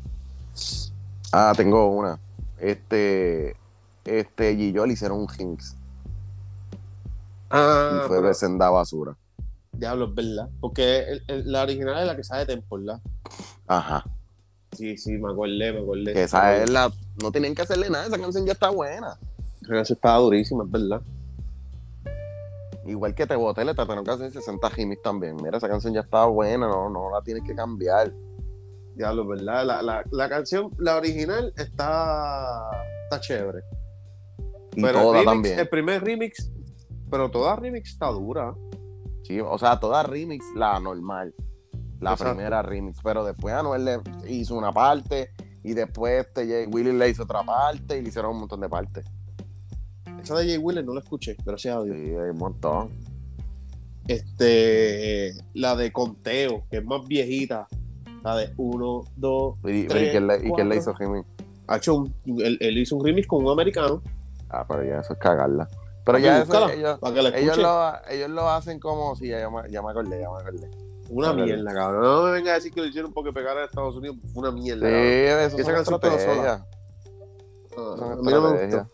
Ah, 1.31 1.53
tengo 1.55 1.87
una. 1.87 2.17
este, 2.57 3.55
este 4.03 4.55
Gillo 4.55 4.87
le 4.87 4.93
hicieron 4.93 5.19
un 5.19 5.27
remix. 5.27 5.77
Ah, 7.55 7.91
y 8.03 8.07
fue 8.07 8.17
pero- 8.17 8.27
de 8.29 8.33
Senda 8.33 8.69
Basura. 8.69 9.15
diablo, 9.73 10.05
es 10.05 10.15
verdad. 10.15 10.49
Porque 10.59 10.99
el- 11.03 11.23
el- 11.27 11.51
la 11.51 11.63
original 11.63 11.99
es 11.99 12.07
la 12.07 12.15
que 12.15 12.23
sale 12.23 12.45
de 12.45 12.63
¿verdad? 12.69 13.01
Ajá. 13.67 14.03
Sí, 14.71 14.97
sí, 14.97 15.11
me 15.19 15.31
acordé, 15.31 15.71
me 15.71 15.79
acordé. 15.81 16.13
Que 16.13 16.23
esa 16.23 16.55
es 16.57 16.69
la. 16.69 16.91
No 17.21 17.31
tenían 17.31 17.53
que 17.55 17.61
hacerle 17.61 17.89
nada, 17.89 18.07
esa 18.07 18.17
canción 18.17 18.45
ya 18.45 18.53
está 18.53 18.69
buena. 18.69 19.17
Esa 19.69 19.93
estaba 19.93 20.17
durísima, 20.17 20.63
es 20.63 20.71
verdad. 20.71 21.01
Igual 22.85 23.15
que 23.15 23.25
Te 23.25 23.35
Boté, 23.35 23.63
le 23.63 23.73
trataron 23.73 24.03
que 24.03 24.11
hacer 24.11 24.31
60 24.31 24.67
remix 24.69 25.01
también. 25.01 25.37
Mira, 25.37 25.57
esa 25.57 25.69
canción 25.69 25.93
ya 25.93 26.01
estaba 26.01 26.25
buena, 26.25 26.67
no, 26.67 26.89
no 26.89 27.09
la 27.11 27.21
tienes 27.21 27.43
que 27.43 27.55
cambiar. 27.55 28.11
Diablo, 28.95 29.23
es 29.23 29.27
verdad. 29.39 29.65
La, 29.65 29.81
la, 29.81 30.03
la 30.11 30.29
canción, 30.29 30.69
la 30.77 30.97
original 30.97 31.53
está, 31.55 32.59
está 33.05 33.21
chévere. 33.21 33.59
Y 34.75 34.81
pero 34.81 34.97
el, 34.99 35.03
toda 35.03 35.13
remix, 35.19 35.25
también. 35.31 35.59
el 35.59 35.69
primer 35.69 36.03
remix, 36.03 36.51
pero 37.13 37.29
toda 37.29 37.55
remix 37.55 37.91
está 37.91 38.07
dura. 38.07 38.55
Sí, 39.21 39.39
o 39.39 39.55
sea, 39.59 39.79
toda 39.79 40.01
remix, 40.01 40.43
la 40.55 40.79
normal. 40.79 41.35
La 42.01 42.13
Exacto. 42.13 42.33
primera 42.33 42.63
remix. 42.63 42.97
Pero 43.03 43.23
después 43.23 43.53
Anuel 43.53 43.85
le 43.85 43.99
hizo 44.27 44.55
una 44.55 44.71
parte. 44.71 45.29
Y 45.63 45.73
después 45.75 46.25
este, 46.25 46.47
Jay- 46.47 46.65
Willy 46.65 46.91
le 46.91 47.09
hizo 47.09 47.21
otra 47.23 47.43
parte. 47.43 47.99
Y 47.99 48.01
le 48.01 48.09
hicieron 48.09 48.31
un 48.31 48.39
montón 48.39 48.61
de 48.61 48.67
partes. 48.67 49.05
Esa 50.23 50.35
de 50.39 50.45
Jay 50.47 50.57
Wheeler 50.57 50.83
no 50.83 50.93
la 50.95 51.01
escuché, 51.01 51.35
gracias 51.45 51.77
a 51.77 51.81
Sí, 51.83 51.89
Dios. 51.89 52.23
hay 52.23 52.29
un 52.31 52.37
montón. 52.37 52.89
Este, 54.07 55.33
la 55.53 55.75
de 55.75 55.91
Conteo, 55.91 56.63
que 56.71 56.77
es 56.77 56.85
más 56.85 57.07
viejita. 57.07 57.67
La 58.23 58.37
de 58.37 58.53
1, 58.57 59.03
2. 59.17 59.55
¿Y, 59.65 59.69
y 59.71 59.87
Tres, 59.87 60.11
quién 60.11 60.27
le, 60.69 60.75
hizo 60.77 60.93
remix? 60.93 61.27
Ha 61.67 61.77
hecho 61.77 61.95
un, 61.95 62.13
él, 62.39 62.57
él 62.59 62.77
hizo 62.79 62.95
un 62.95 63.05
remix 63.05 63.27
con 63.27 63.45
un 63.45 63.51
americano. 63.51 64.01
Ah, 64.49 64.65
pero 64.67 64.83
ya 64.83 64.99
eso 64.99 65.13
es 65.13 65.19
cagarla. 65.19 65.67
Pero 66.05 66.17
ya 66.17 66.41
eso, 66.41 66.69
ellos, 66.69 66.99
ellos, 67.35 67.57
lo, 67.57 67.93
ellos 68.09 68.29
lo 68.29 68.49
hacen 68.49 68.79
como 68.79 69.15
si 69.15 69.29
ya, 69.29 69.49
me- 69.49 69.69
ya 69.71 69.81
me 69.81 69.91
acordé, 69.91 70.19
ya 70.19 70.29
me 70.29 70.41
acordé. 70.41 70.69
Una 71.09 71.33
mierda, 71.33 71.73
cabrón. 71.73 72.01
No 72.01 72.23
me 72.23 72.31
venga 72.31 72.51
a 72.51 72.55
decir 72.55 72.73
que 72.73 72.81
lo 72.81 72.87
hicieron 72.87 73.13
porque 73.13 73.31
pegar 73.31 73.57
a 73.57 73.65
Estados 73.65 73.95
Unidos. 73.95 74.17
Fue 74.33 74.41
una 74.41 74.51
mierda. 74.51 74.87
Sí, 74.87 74.93
eso 74.93 75.57
Esa 75.57 75.73
canción 75.73 75.99
quedó 75.99 76.15
estrategias. 76.15 76.61
Ah, 76.61 77.95
Son 77.97 78.11
a 78.11 78.15
mí 78.15 78.31
no 78.31 78.41
me 78.41 78.61
gustó. 78.65 78.89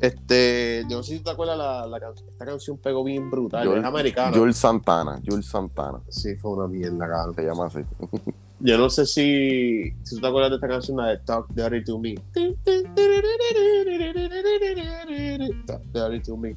Este, 0.00 0.84
yo 0.88 0.96
no 0.98 1.02
sé 1.02 1.16
si 1.16 1.20
te 1.22 1.30
acuerdas 1.30 1.56
la, 1.56 1.86
la 1.86 1.96
esta 2.28 2.44
canción 2.44 2.76
pegó 2.78 3.02
bien 3.04 3.30
brutal, 3.30 3.78
es 3.78 3.84
americana. 3.84 4.36
Jules 4.36 4.56
Santana, 4.56 5.20
Jules 5.24 5.46
Santana, 5.46 6.00
Sí, 6.08 6.34
fue 6.36 6.50
una 6.52 6.66
mierda, 6.66 7.08
cabrón. 7.08 7.34
se 7.34 7.42
llama 7.42 7.66
así. 7.66 7.78
Yo 8.60 8.78
no 8.78 8.88
sé 8.88 9.04
si, 9.04 9.90
si 10.04 10.14
tú 10.14 10.20
te 10.20 10.26
acuerdas 10.26 10.50
de 10.50 10.56
esta 10.56 10.68
canción, 10.68 10.96
la 10.96 11.08
de 11.08 11.18
Talk 11.18 11.48
Dirty 11.52 11.84
to 11.84 11.98
Me. 11.98 12.14
Talk 15.66 15.82
Dirty 15.92 16.20
to 16.20 16.36
Me. 16.36 16.56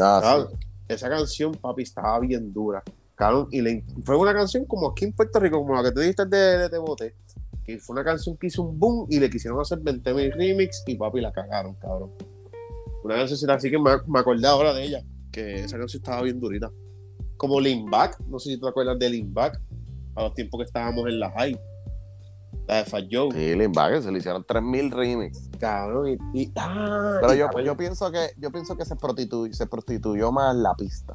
Ah, 0.00 0.46
sí. 0.50 0.56
esa 0.88 1.08
canción, 1.08 1.52
papi, 1.54 1.82
estaba 1.82 2.18
bien 2.20 2.52
dura. 2.52 2.82
Cabrón, 3.14 3.48
y 3.50 3.62
le- 3.62 3.84
fue 4.04 4.16
una 4.16 4.34
canción 4.34 4.64
como 4.64 4.88
aquí 4.90 5.04
en 5.06 5.12
Puerto 5.12 5.38
Rico, 5.40 5.58
como 5.58 5.74
la 5.74 5.82
que 5.82 5.92
tú 5.92 6.00
dijiste 6.00 6.26
de, 6.26 6.58
de 6.58 6.68
Te 6.68 6.78
Bote, 6.78 7.14
que 7.64 7.78
fue 7.78 7.94
una 7.94 8.04
canción 8.04 8.36
que 8.36 8.48
hizo 8.48 8.62
un 8.62 8.78
boom 8.78 9.06
y 9.08 9.18
le 9.20 9.30
quisieron 9.30 9.60
hacer 9.60 9.78
20.000 9.80 10.32
remix 10.34 10.82
y 10.86 10.96
papi 10.96 11.20
la 11.20 11.32
cagaron, 11.32 11.74
cabrón. 11.76 12.10
Una 13.04 13.16
canción 13.16 13.50
así 13.50 13.70
que 13.70 13.78
me, 13.78 13.90
me 14.06 14.18
acordé 14.18 14.46
ahora 14.46 14.72
de 14.74 14.84
ella, 14.84 15.02
que 15.32 15.64
esa 15.64 15.78
canción 15.78 16.00
estaba 16.02 16.22
bien 16.22 16.40
durita. 16.40 16.70
Como 17.36 17.60
Lean 17.60 17.86
Back, 17.90 18.18
no 18.28 18.38
sé 18.38 18.50
si 18.50 18.56
tú 18.58 18.66
te 18.66 18.70
acuerdas 18.70 18.98
de 18.98 19.10
Lean 19.10 19.32
Back, 19.32 19.60
a 20.14 20.22
los 20.22 20.34
tiempos 20.34 20.58
que 20.58 20.64
estábamos 20.64 21.08
en 21.08 21.20
la 21.20 21.30
high. 21.32 21.58
La 22.66 22.76
de 22.76 22.84
Fat 22.84 23.04
Joe, 23.10 23.30
Sí, 23.32 23.54
Lil 23.54 23.72
se 24.02 24.10
le 24.12 24.18
hicieron 24.18 24.42
3000 24.44 24.90
remix. 24.90 25.50
cabrón. 25.58 26.08
Y, 26.32 26.42
y- 26.42 26.52
ah, 26.56 27.18
Pero 27.20 27.34
y 27.34 27.38
yo, 27.38 27.48
yo 27.62 27.76
pienso 27.76 28.10
que 28.10 28.28
yo 28.38 28.50
pienso 28.50 28.76
que 28.76 28.84
se 28.84 28.96
prostituyó, 28.96 29.52
se 29.52 29.66
prostituyó 29.66 30.32
más 30.32 30.54
la 30.56 30.74
pista. 30.74 31.14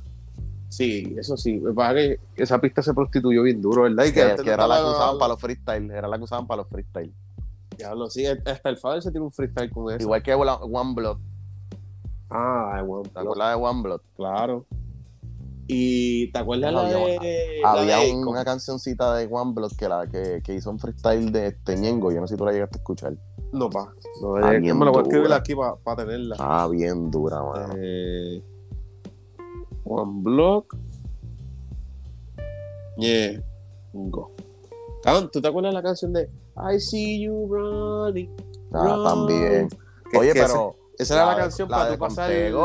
Sí, 0.68 1.16
eso 1.18 1.36
sí. 1.36 1.60
Me 1.60 1.74
parece 1.74 2.20
que 2.36 2.44
esa 2.44 2.60
pista 2.62 2.84
se 2.84 2.94
prostituyó 2.94 3.42
bien 3.42 3.62
duro, 3.62 3.84
¿verdad? 3.84 4.06
Y 4.06 4.12
Que, 4.14 4.20
era 4.22 4.68
la 4.68 4.78
que 4.78 4.90
usaban 4.92 5.18
para 5.18 5.30
los 5.30 5.42
freestyle, 5.42 5.90
era 5.90 6.08
la 6.08 6.18
que 6.18 6.24
usaban 6.26 6.46
para 6.46 6.62
los 6.62 6.70
freestyle. 6.70 7.12
Diablo, 7.76 8.10
sí, 8.10 8.26
hasta 8.28 8.70
el 8.70 8.78
Fader 8.78 9.02
se 9.02 9.10
tiene 9.10 9.26
un 9.26 9.32
freestyle 9.32 9.72
con 9.72 9.90
eso. 9.92 10.04
Igual 10.04 10.22
que 10.22 10.34
One 10.36 10.52
One 10.62 10.94
Blood, 10.94 11.18
Ah, 12.30 12.84
bueno, 12.86 13.10
¿te 13.12 13.20
acuerdas 13.20 13.58
de 13.58 13.64
One 13.64 13.82
Blood? 13.82 14.02
claro. 14.16 14.66
Y 15.72 16.32
te 16.32 16.40
acuerdas 16.40 16.74
la 16.74 16.82
Había- 16.82 17.22
la 17.62 18.00
de 18.02 18.12
un- 18.12 18.28
una 18.28 18.44
cancioncita 18.44 19.14
de 19.14 19.28
One 19.30 19.54
Blood 19.54 19.74
que, 19.78 19.88
la, 19.88 20.08
que, 20.08 20.42
que 20.44 20.56
hizo 20.56 20.72
un 20.72 20.80
freestyle 20.80 21.32
de 21.32 21.48
este 21.50 21.76
Ñengo, 21.76 22.12
yo 22.12 22.20
no 22.22 22.26
sé 22.28 22.34
si 22.34 22.38
tú 22.40 22.46
la 22.46 22.52
llegaste 22.54 22.78
a 22.78 22.80
escuchar. 22.80 23.14
No, 23.54 23.70
pa. 23.70 23.94
No, 24.20 24.36
Ah, 24.38 24.50
bien 24.54 24.78
me 24.80 24.86
la 24.86 24.92
voy 24.92 25.02
a 25.02 25.04
escribir 25.04 25.32
aquí 25.32 25.54
para 25.84 25.96
tenerla. 26.04 26.38
Ah, 26.40 26.68
bien 26.72 27.12
dura, 27.12 27.44
mano. 27.44 27.76
Eh, 27.78 28.42
One 29.86 30.24
Block. 30.24 30.76
Yeah. 32.98 33.40
Go. 33.94 34.32
Cabrón, 35.04 35.30
¿tú 35.32 35.40
te 35.40 35.48
acuerdas 35.48 35.70
de 35.72 35.76
la 35.76 35.84
canción 35.84 36.12
de 36.14 36.30
I 36.74 36.80
see 36.80 37.22
you 37.24 37.48
running? 37.48 38.30
Ah, 38.74 39.04
también. 39.08 39.70
Oye, 40.18 40.34
pero 40.34 40.76
Esa, 40.98 41.14
era 41.16 41.26
la 41.28 41.36
canción 41.38 41.70
la 41.70 41.78
para 41.78 41.90
de 41.92 41.96
tú 41.96 42.00
pasar. 42.00 42.32
el- 42.32 42.56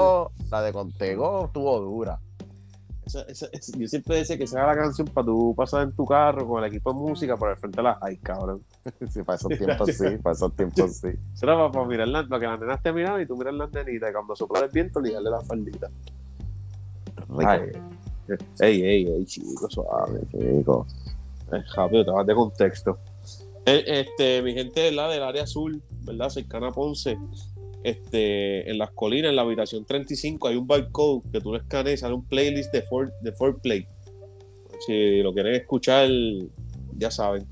la 0.50 0.62
de 0.62 0.72
Contego 0.72 1.44
estuvo 1.46 1.80
dura. 1.80 2.18
Esa- 3.06 3.22
esa- 3.22 3.48
esa- 3.52 3.78
yo 3.78 3.86
siempre 3.88 4.16
decía 4.16 4.36
que 4.38 4.44
esa 4.44 4.58
era 4.58 4.74
la 4.74 4.76
canción 4.82 5.06
para 5.08 5.26
tú 5.26 5.54
pasar 5.56 5.82
en 5.82 5.92
tu 5.94 6.04
carro 6.06 6.46
con 6.46 6.62
el 6.62 6.68
equipo 6.70 6.92
de 6.92 6.98
música 7.00 7.36
por 7.36 7.50
el 7.50 7.56
frente 7.56 7.76
de 7.76 7.82
la 7.82 7.94
high, 7.96 8.16
cabrón. 8.18 8.62
Sí, 9.10 9.22
para 9.22 9.36
esos 9.36 9.48
tiempos 9.58 9.90
sí, 9.96 10.18
para 10.22 10.34
esos 10.34 10.56
tiempos 10.56 10.96
sí. 10.96 11.08
Eso 11.34 11.46
era 11.46 11.56
para, 11.56 11.70
para 11.72 11.86
mirar 11.86 12.08
la- 12.08 12.26
para 12.26 12.40
que 12.40 12.46
las 12.46 12.60
nenas 12.60 12.82
te 12.82 12.92
miraran 12.92 13.20
y 13.22 13.26
tú 13.26 13.36
miras 13.36 13.54
las 13.54 13.72
nenitas 13.72 14.10
y 14.10 14.12
cuando 14.12 14.34
sopla 14.36 14.60
el 14.60 14.70
viento 14.70 15.00
ligarle 15.00 15.30
la 15.30 15.40
faldita. 15.40 15.90
Ay, 17.38 17.72
ey, 18.60 18.82
ey, 18.82 19.06
ey, 19.06 19.24
chico, 19.26 19.68
suave. 19.70 20.20
Rico. 20.32 20.86
Eh, 21.52 21.62
rápido, 21.76 22.04
te 22.04 22.10
vas 22.10 22.26
de 22.26 22.34
contexto. 22.34 22.98
Eh, 23.66 23.84
Este, 23.86 24.42
mi 24.42 24.52
gente 24.54 24.90
la 24.92 25.08
del 25.08 25.22
área 25.22 25.42
azul, 25.44 25.82
¿verdad? 26.04 26.28
Cercana 26.28 26.68
a 26.68 26.72
Ponce. 26.72 27.18
Este, 27.84 28.68
en 28.70 28.78
las 28.78 28.90
colinas, 28.92 29.28
en 29.30 29.36
la 29.36 29.42
habitación 29.42 29.84
35, 29.84 30.48
hay 30.48 30.56
un 30.56 30.66
barcode 30.66 31.22
que 31.30 31.40
tú 31.40 31.52
le 31.52 31.58
escaneas, 31.58 32.00
sale 32.00 32.14
un 32.14 32.24
playlist 32.26 32.72
de, 32.72 32.82
for, 32.82 33.12
de 33.20 33.30
Foreplay. 33.32 33.86
Si 34.86 35.22
lo 35.22 35.32
quieren 35.32 35.54
escuchar, 35.54 36.08
ya 36.94 37.10
saben. 37.10 37.46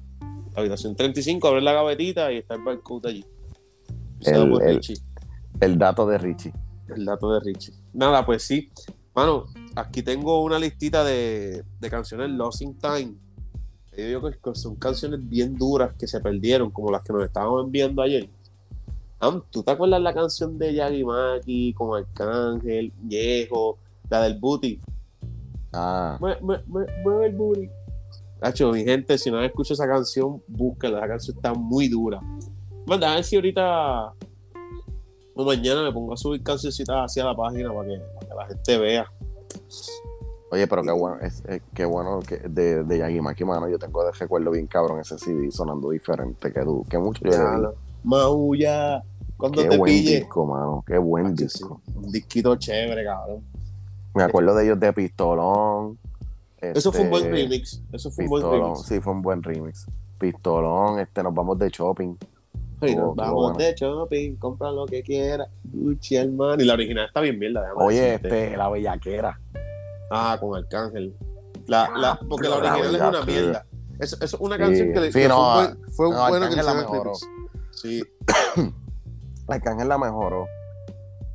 La 0.54 0.60
habitación 0.60 0.96
35, 0.96 1.46
abre 1.48 1.60
la 1.62 1.72
gavetita 1.74 2.32
y 2.32 2.38
está 2.38 2.54
el 2.54 2.62
barcode 2.62 3.10
allí. 3.10 3.24
El- 4.24 4.52
el- 4.62 4.74
Richie. 4.76 4.96
El 5.60 5.78
dato 5.78 6.06
de 6.06 6.18
Richie. 6.18 6.52
El 6.94 7.04
dato 7.04 7.32
de 7.32 7.40
Richie. 7.40 7.74
Nada, 7.92 8.24
pues 8.26 8.42
sí. 8.42 8.70
Mano, 9.14 9.44
aquí 9.76 10.02
tengo 10.02 10.42
una 10.42 10.58
listita 10.58 11.04
de, 11.04 11.62
de 11.78 11.90
canciones 11.90 12.30
Lost 12.30 12.62
in 12.62 12.78
Time. 12.78 13.14
Yo 13.96 14.06
digo 14.06 14.30
que 14.30 14.38
que 14.38 14.54
son 14.54 14.76
canciones 14.76 15.20
bien 15.28 15.54
duras 15.56 15.94
que 15.98 16.06
se 16.06 16.20
perdieron, 16.20 16.70
como 16.70 16.90
las 16.90 17.02
que 17.04 17.12
nos 17.12 17.22
estábamos 17.24 17.64
enviando 17.66 18.00
ayer. 18.00 18.28
¿Tú 19.50 19.62
te 19.62 19.70
acuerdas 19.70 20.00
la 20.00 20.12
canción 20.12 20.58
de 20.58 20.74
Yagi 20.74 21.04
Maki 21.04 21.74
con 21.74 21.96
Arcángel, 21.96 22.92
Viejo, 23.02 23.78
la 24.10 24.22
del 24.22 24.38
Booty? 24.38 24.80
Ah, 25.72 26.16
Mue- 26.20 26.38
mue- 26.40 26.64
mue- 26.66 26.86
Mueve 27.04 27.26
el 27.26 27.36
booty. 27.36 27.70
Hacho, 28.40 28.72
mi 28.72 28.82
gente, 28.84 29.16
si 29.16 29.30
no 29.30 29.38
han 29.38 29.44
escuchado 29.44 29.74
esa 29.74 29.86
canción, 29.88 30.42
búsquenla. 30.48 30.98
Esa 30.98 31.08
canción 31.08 31.36
está 31.36 31.54
muy 31.54 31.88
dura. 31.88 32.20
Bueno, 32.84 33.06
a 33.06 33.14
ver 33.14 33.24
si 33.24 33.36
ahorita 33.36 34.12
o 35.34 35.44
mañana 35.46 35.82
me 35.84 35.92
pongo 35.92 36.12
a 36.12 36.16
subir 36.16 36.42
cancioncitas 36.42 36.96
hacia 36.96 37.24
la 37.24 37.34
página 37.34 37.72
para 37.72 37.88
que, 37.88 37.98
para 38.14 38.26
que 38.28 38.34
la 38.34 38.46
gente 38.48 38.78
vea. 38.78 39.06
oye, 40.50 40.66
pero 40.66 40.82
qué 40.82 40.90
bueno, 40.90 41.18
es, 41.22 41.42
es- 41.46 41.62
qué 41.72 41.84
bueno 41.84 42.18
que 42.26 42.36
de, 42.38 42.82
de 42.84 42.98
Yagi 42.98 43.20
Maki, 43.20 43.44
mano. 43.44 43.68
Yo 43.68 43.78
tengo 43.78 44.04
de 44.04 44.10
recuerdo 44.12 44.50
bien 44.50 44.66
cabrón 44.66 44.98
ese 45.00 45.16
CD 45.16 45.50
sonando 45.52 45.90
diferente 45.90 46.52
que 46.52 46.60
tú, 46.62 46.84
que 46.90 46.98
mucho 46.98 47.22
yo 47.24 47.30
le. 47.30 47.68
Maulla, 48.04 49.04
cuando 49.42 49.62
Qué 49.62 49.68
te 49.68 49.76
buen 49.78 49.92
pille. 49.92 50.16
disco, 50.20 50.46
mano. 50.46 50.84
Qué 50.86 50.98
buen 50.98 51.34
disco. 51.34 51.80
sí, 51.84 51.92
Un 51.96 52.10
disquito 52.12 52.56
chévere, 52.56 53.04
cabrón. 53.04 53.42
Me 54.14 54.22
acuerdo 54.22 54.54
de 54.54 54.64
ellos 54.64 54.80
de 54.80 54.92
Pistolón. 54.92 55.98
Eso 56.60 56.92
fue 56.92 57.00
un 57.02 57.10
buen 57.10 57.24
este, 57.24 57.34
remix. 57.36 57.82
Eso 57.92 58.10
fue 58.10 58.24
un 58.24 58.30
buen 58.30 58.42
remix. 58.50 58.82
sí, 58.86 59.00
fue 59.00 59.12
un 59.12 59.22
buen 59.22 59.42
remix. 59.42 59.86
Pistolón, 60.18 61.00
este, 61.00 61.22
nos 61.22 61.34
vamos 61.34 61.58
de 61.58 61.68
shopping. 61.68 62.14
Ay, 62.80 62.94
nos 62.96 63.14
vamos 63.16 63.56
de 63.58 63.74
shopping, 63.74 64.36
compra 64.36 64.70
lo 64.70 64.86
que 64.86 65.02
quiera. 65.02 65.48
Gucci, 65.64 66.16
hermano. 66.16 66.62
Y 66.62 66.66
la 66.66 66.74
original 66.74 67.06
está 67.06 67.20
bien 67.20 67.38
mierda. 67.38 67.62
déjame 67.62 67.84
Oye, 67.84 68.00
decirte. 68.00 68.44
este, 68.44 68.56
la 68.56 68.68
bellaquera. 68.68 69.40
Ah, 70.10 70.36
con 70.40 70.56
Arcángel. 70.56 71.14
La, 71.66 71.90
la, 71.96 72.20
porque 72.28 72.48
la 72.48 72.58
la 72.60 72.74
original 72.76 72.94
es 72.94 73.00
una 73.00 73.24
mierda. 73.24 73.66
Eso, 73.98 74.16
eso 74.20 74.36
es 74.36 74.40
una 74.40 74.56
Sí, 74.56 74.62
canción 74.62 74.92
que, 74.92 75.00
le- 75.00 75.12
sí, 75.12 75.18
que 75.20 75.28
no, 75.28 75.36
fue, 75.36 75.48
un 75.66 75.74
buen- 75.74 75.90
fue 75.92 76.08
un 76.08 76.14
no, 76.14 76.28
bueno 76.28 76.48
que 76.50 76.62
la 76.62 76.74
mejoró. 76.74 77.12
Sí, 77.70 78.02
Arcángel 79.48 79.88
la 79.88 79.98
mejoró. 79.98 80.46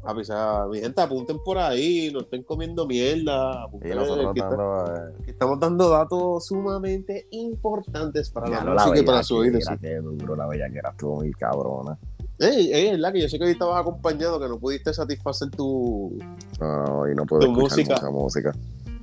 o 0.04 0.24
sea, 0.24 0.66
mi 0.72 0.80
gente, 0.80 1.02
apunten 1.02 1.38
por 1.44 1.58
ahí, 1.58 2.10
no 2.14 2.22
estén 2.22 2.44
comiendo 2.44 2.88
mierda. 2.88 3.64
Apunten, 3.64 3.92
que, 3.92 4.40
está- 4.40 4.50
dando. 4.50 4.86
eh, 4.96 5.14
que 5.26 5.32
estamos 5.32 5.60
dando 5.60 5.90
datos 5.90 6.46
sumamente 6.46 7.28
importantes 7.32 8.30
para 8.30 8.48
la 8.50 8.58
ya 8.60 8.64
no, 8.64 8.74
la 8.74 8.84
música 8.86 9.00
y 9.02 9.06
para 9.06 9.24
su 9.24 9.36
oído. 9.36 9.54
bellaquera, 9.60 9.78
Qué 9.82 9.96
duro, 10.02 10.36
la 10.36 10.48
bellaquera 10.48 10.90
estuvo 10.92 11.16
muy 11.18 11.32
cabrona. 11.34 11.98
Ey, 12.40 12.72
ey, 12.72 12.88
es 12.90 13.00
la 13.00 13.12
que 13.12 13.22
yo 13.22 13.28
sé 13.30 13.38
que 13.40 13.46
hoy 13.46 13.52
estabas 13.52 13.82
acompañado, 13.82 14.40
que 14.40 14.48
no 14.48 14.60
pudiste 14.60 14.94
satisfacer 14.94 15.50
tu. 15.50 16.18
No, 16.60 17.10
y 17.12 17.16
no 17.16 17.26
puedo 17.26 17.42
Tu 17.42 17.48
escuchar 17.52 17.78
música. 17.78 17.94
mucha 17.96 18.10
música. 18.12 18.52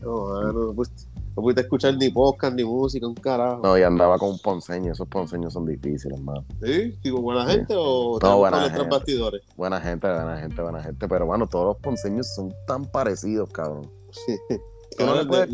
No, 0.00 0.26
mano, 0.28 0.52
no, 0.52 0.72
pudiste, 0.72 1.02
no 1.36 1.42
pudiste 1.42 1.62
escuchar 1.62 1.96
ni 1.96 2.10
podcast, 2.10 2.54
ni 2.54 2.64
música, 2.64 3.06
un 3.06 3.14
carajo. 3.14 3.60
No, 3.62 3.76
y 3.78 3.82
andaba 3.82 4.18
con 4.18 4.30
un 4.30 4.38
ponceño. 4.38 4.92
Esos 4.92 5.08
ponceños 5.08 5.52
son 5.52 5.66
difíciles, 5.66 6.18
hermano. 6.18 6.44
¿Sí? 6.62 6.96
¿Digo 7.02 7.20
buena 7.20 7.46
Sí. 7.46 7.56
gente 7.56 7.74
o 7.76 8.18
No, 8.22 8.38
buena 8.38 8.70
gente. 8.70 8.88
bastidores? 8.88 9.42
Buena 9.56 9.80
gente, 9.80 10.06
buena 10.06 10.36
gente, 10.38 10.62
buena 10.62 10.82
gente. 10.82 11.08
Pero, 11.08 11.26
bueno, 11.26 11.46
todos 11.48 11.66
los 11.66 11.76
ponceños 11.78 12.32
son 12.34 12.54
tan 12.66 12.84
parecidos, 12.84 13.50
cabrón. 13.50 13.90
Tú 14.96 15.04
no, 15.06 15.26
puedes, 15.26 15.48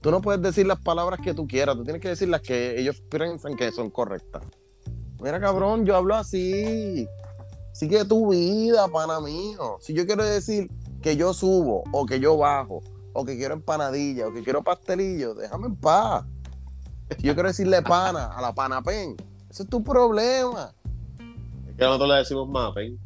tú 0.00 0.10
no 0.10 0.20
puedes 0.22 0.40
decir 0.40 0.66
las 0.66 0.80
palabras 0.80 1.20
que 1.22 1.34
tú 1.34 1.46
quieras, 1.46 1.76
tú 1.76 1.84
tienes 1.84 2.00
que 2.00 2.08
decir 2.08 2.28
las 2.28 2.40
que 2.40 2.80
ellos 2.80 3.02
piensan 3.10 3.56
que 3.56 3.70
son 3.72 3.90
correctas. 3.90 4.42
Mira, 5.20 5.38
cabrón, 5.40 5.84
yo 5.84 5.96
hablo 5.96 6.14
así. 6.14 7.06
Sigue 7.72 8.06
tu 8.06 8.30
vida, 8.30 8.88
pana 8.88 9.20
mío. 9.20 9.76
Si 9.80 9.92
yo 9.92 10.06
quiero 10.06 10.24
decir 10.24 10.70
que 11.02 11.14
yo 11.16 11.34
subo, 11.34 11.84
o 11.92 12.06
que 12.06 12.20
yo 12.20 12.38
bajo, 12.38 12.80
o 13.16 13.24
que 13.24 13.36
quiero 13.36 13.54
empanadilla, 13.54 14.28
o 14.28 14.32
que 14.32 14.42
quiero 14.42 14.62
pastelillo, 14.62 15.34
déjame 15.34 15.66
en 15.68 15.76
paz. 15.76 16.24
Yo 17.18 17.34
quiero 17.34 17.48
decirle 17.48 17.82
pana 17.82 18.26
a 18.26 18.40
la 18.42 18.52
panapen, 18.54 19.16
ese 19.48 19.62
es 19.62 19.68
tu 19.68 19.82
problema. 19.82 20.72
Es 21.68 21.76
que 21.76 21.84
nosotros 21.84 22.08
le 22.08 22.14
decimos 22.16 22.48
mapen. 22.48 22.98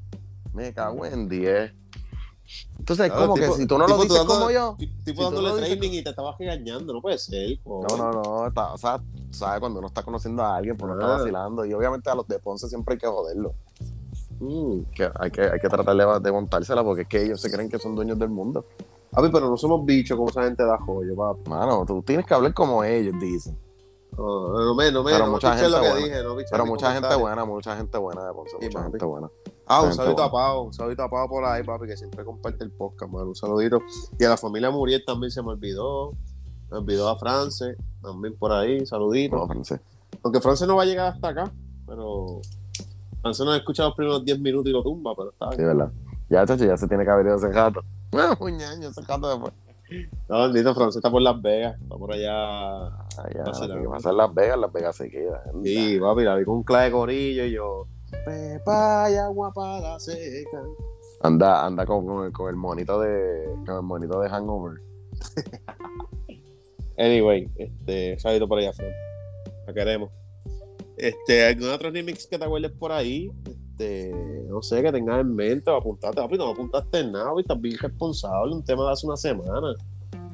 Me 0.52 0.72
cago 0.74 1.04
en 1.06 1.28
10. 1.28 1.72
Entonces, 2.78 3.06
es 3.06 3.12
como 3.12 3.34
tipo- 3.34 3.46
que 3.54 3.60
si 3.60 3.66
tú 3.66 3.78
no 3.78 3.86
lo 3.86 3.94
tipo, 3.94 4.02
dices 4.02 4.18
dando- 4.18 4.34
como 4.34 4.50
yo, 4.50 4.76
Tipo 5.04 5.20
Si 5.28 5.34
dándole 5.36 5.52
training 5.66 5.90
y 5.98 6.02
te 6.02 6.10
estabas 6.10 6.36
regañando, 6.38 6.92
no 6.92 7.00
puede 7.00 7.18
ser. 7.18 7.58
No, 7.64 7.96
no, 7.96 8.10
no, 8.10 8.46
está, 8.48 8.72
o 8.72 8.78
sea, 8.78 9.00
sabes 9.30 9.60
cuando 9.60 9.78
uno 9.78 9.86
está 9.88 10.02
conociendo 10.02 10.42
a 10.42 10.56
alguien, 10.56 10.76
pues 10.76 10.88
no 10.88 10.98
está 10.98 11.14
Ah. 11.14 11.18
vacilando. 11.18 11.64
Y 11.64 11.72
obviamente 11.74 12.10
a 12.10 12.14
los 12.16 12.26
de 12.26 12.38
Ponce 12.40 12.68
siempre 12.68 12.94
hay 12.94 12.98
que 12.98 13.06
joderlo. 13.06 13.54
Mm. 14.40 14.80
Que 14.94 15.08
hay, 15.20 15.30
que, 15.30 15.42
hay 15.42 15.60
que 15.60 15.68
tratar 15.68 15.94
de, 15.94 16.20
de 16.20 16.32
montársela 16.32 16.82
porque 16.82 17.02
es 17.02 17.08
que 17.08 17.22
ellos 17.22 17.40
se 17.40 17.50
creen 17.50 17.68
que 17.68 17.78
son 17.78 17.94
dueños 17.94 18.18
del 18.18 18.30
mundo. 18.30 18.64
Papi, 19.12 19.28
pero 19.32 19.48
no 19.50 19.56
somos 19.56 19.84
bichos 19.84 20.16
como 20.16 20.28
esa 20.30 20.44
gente 20.44 20.62
da 20.64 20.78
joyo, 20.78 21.16
papi. 21.16 21.50
Mano, 21.50 21.84
tú 21.86 22.02
tienes 22.02 22.24
que 22.26 22.34
hablar 22.34 22.54
como 22.54 22.84
ellos 22.84 23.14
dicen. 23.20 23.58
No, 24.16 24.64
no 24.64 24.74
me, 24.74 24.90
no 24.92 25.02
me, 25.02 25.12
Pero 25.12 25.26
no 25.26 25.32
mucha 25.32 25.54
escuché 25.54 25.68
lo 25.70 25.76
gente 25.78 25.86
que 25.88 25.92
buena. 26.00 26.06
dije, 26.16 26.22
no 26.24 26.36
Pero 26.50 26.66
mucha 26.66 26.92
gente 26.92 27.14
buena, 27.16 27.44
mucha 27.44 27.76
gente 27.76 27.98
buena 27.98 28.24
de 28.26 28.32
Ponce, 28.32 28.50
Sí, 28.60 28.66
mucha 28.66 28.78
papi. 28.80 28.90
gente 28.92 29.04
buena. 29.06 29.30
Ah, 29.66 29.78
un 29.80 29.84
Gente 29.86 29.96
saludito 29.96 30.22
a 30.24 30.30
Pau, 30.32 30.62
un 30.64 30.72
saludito 30.72 31.02
a 31.04 31.08
Pau 31.08 31.28
por 31.28 31.44
ahí, 31.44 31.62
papi, 31.62 31.86
que 31.86 31.96
siempre 31.96 32.24
comparte 32.24 32.64
el 32.64 32.70
podcast, 32.72 33.10
mano. 33.12 33.28
Un 33.28 33.34
saludito. 33.36 33.78
Y 34.18 34.24
a 34.24 34.30
la 34.30 34.36
familia 34.36 34.70
Muriel 34.70 35.04
también 35.06 35.30
se 35.30 35.42
me 35.42 35.50
olvidó. 35.50 36.12
Me 36.70 36.78
olvidó 36.78 37.08
a 37.08 37.16
France, 37.16 37.76
también 38.02 38.36
por 38.36 38.52
ahí, 38.52 38.84
saludito. 38.86 39.36
No, 39.36 39.46
francés. 39.46 39.80
Aunque 40.22 40.40
France 40.40 40.66
no 40.66 40.76
va 40.76 40.82
a 40.82 40.86
llegar 40.86 41.12
hasta 41.14 41.28
acá, 41.28 41.52
pero 41.86 42.40
France 43.22 43.44
no 43.44 43.52
ha 43.52 43.56
escuchado 43.56 43.88
los 43.90 43.96
primeros 43.96 44.24
10 44.24 44.40
minutos 44.40 44.70
y 44.70 44.72
lo 44.72 44.82
tumba, 44.82 45.14
pero 45.16 45.30
está 45.30 45.50
Sí, 45.52 45.56
bien. 45.58 45.68
verdad. 45.68 45.92
Ya, 46.30 46.46
chacho, 46.46 46.64
ya 46.64 46.76
se 46.76 46.86
tiene 46.86 47.04
que 47.04 47.10
haber 47.10 47.26
ido 47.26 47.36
ese 47.36 47.48
gato. 47.48 47.82
Ah, 48.12 48.36
muñeño, 48.40 48.88
ese 48.88 49.02
gato 49.02 49.28
después. 49.28 49.52
No, 50.28 50.42
bendito, 50.44 50.72
France 50.72 50.98
está 50.98 51.10
por 51.10 51.20
Las 51.20 51.42
Vegas, 51.42 51.76
está 51.82 51.96
por 51.96 52.12
allá. 52.12 52.86
Ah, 52.86 53.28
ya, 53.34 53.42
Vacilando. 53.42 53.82
que 53.82 53.86
va 53.88 53.96
a 53.96 54.00
ser 54.00 54.14
Las 54.14 54.32
Vegas, 54.32 54.58
Las 54.58 54.72
Vegas 54.72 54.96
se 54.96 55.10
queda. 55.10 55.42
Sí, 55.64 55.98
papi, 55.98 56.22
la 56.22 56.36
vi 56.36 56.44
con 56.44 56.58
un 56.58 56.62
clave 56.62 56.84
de 56.84 56.90
corillo 56.92 57.44
y 57.44 57.50
yo. 57.50 57.86
Pepa 58.24 59.10
y 59.10 59.16
agua 59.16 59.52
para 59.52 59.80
la 59.80 59.98
seca. 59.98 60.62
Anda, 61.22 61.66
anda 61.66 61.84
con, 61.84 62.06
con 62.06 62.26
el, 62.26 62.32
con 62.32 62.48
el 62.48 62.56
monito 62.56 63.00
de. 63.00 63.52
Con 63.66 63.76
el 63.76 63.82
monito 63.82 64.20
de 64.20 64.28
hangover. 64.28 64.80
Anyway, 67.00 67.50
este, 67.56 68.18
saludito 68.18 68.46
por 68.46 68.58
allá, 68.58 68.74
Fran. 68.74 68.90
La 69.66 69.72
queremos. 69.72 70.10
Este, 70.98 71.46
¿algún 71.46 71.70
otro 71.70 71.90
remix 71.90 72.26
que 72.26 72.38
te 72.38 72.44
acuerdes 72.44 72.72
por 72.72 72.92
ahí? 72.92 73.32
Este, 73.46 74.12
no 74.50 74.62
sé, 74.62 74.82
que 74.82 74.92
tengas 74.92 75.20
en 75.20 75.34
mente 75.34 75.70
o 75.70 75.76
apuntarte. 75.76 76.20
Papi, 76.20 76.36
no 76.38 76.48
apuntaste 76.50 77.00
en 77.00 77.12
nada, 77.12 77.26
papi, 77.30 77.40
estás 77.40 77.60
bien 77.60 77.78
responsable. 77.78 78.54
Un 78.54 78.64
tema 78.64 78.84
de 78.86 78.92
hace 78.92 79.06
una 79.06 79.16
semana. 79.16 79.74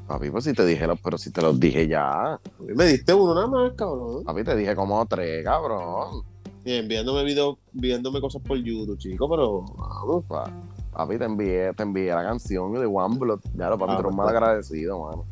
Papi, 0.09 0.31
pues 0.31 0.45
si 0.45 0.53
te 0.53 0.65
dije, 0.65 0.87
los- 0.87 1.01
pero 1.01 1.19
si 1.19 1.31
te 1.33 1.43
los 1.43 1.59
dije 1.59 1.87
ya. 1.89 2.39
Me 2.61 2.85
diste 2.87 3.13
uno 3.15 3.35
nada 3.35 3.47
más, 3.47 3.73
cabrón. 3.75 4.25
Papi, 4.25 4.45
te 4.45 4.57
dije 4.57 4.75
como 4.77 5.05
tres, 5.07 5.45
cabrón. 5.45 6.23
Y 6.65 6.73
enviándome 6.75 7.23
videos, 7.25 7.57
viéndome 7.73 8.21
cosas 8.21 8.43
por 8.43 8.57
YouTube, 8.59 8.99
chico, 8.99 9.29
pero 9.29 9.63
vamos. 9.77 10.25
Pa- 10.27 10.51
Papi, 10.93 11.19
te 11.19 11.25
envié, 11.25 11.73
te 11.75 11.83
envié 11.83 12.09
la 12.15 12.23
canción 12.23 12.73
de 12.73 12.87
One 12.87 13.19
Blood. 13.19 13.41
Ya 13.55 13.69
lo 13.69 13.77
papi, 13.79 13.93
Ah, 13.93 13.97
tú 13.97 14.01
eres 14.01 14.05
pues, 14.05 14.17
mal 14.17 14.29
agradecido, 14.29 14.99
mano. 14.99 15.25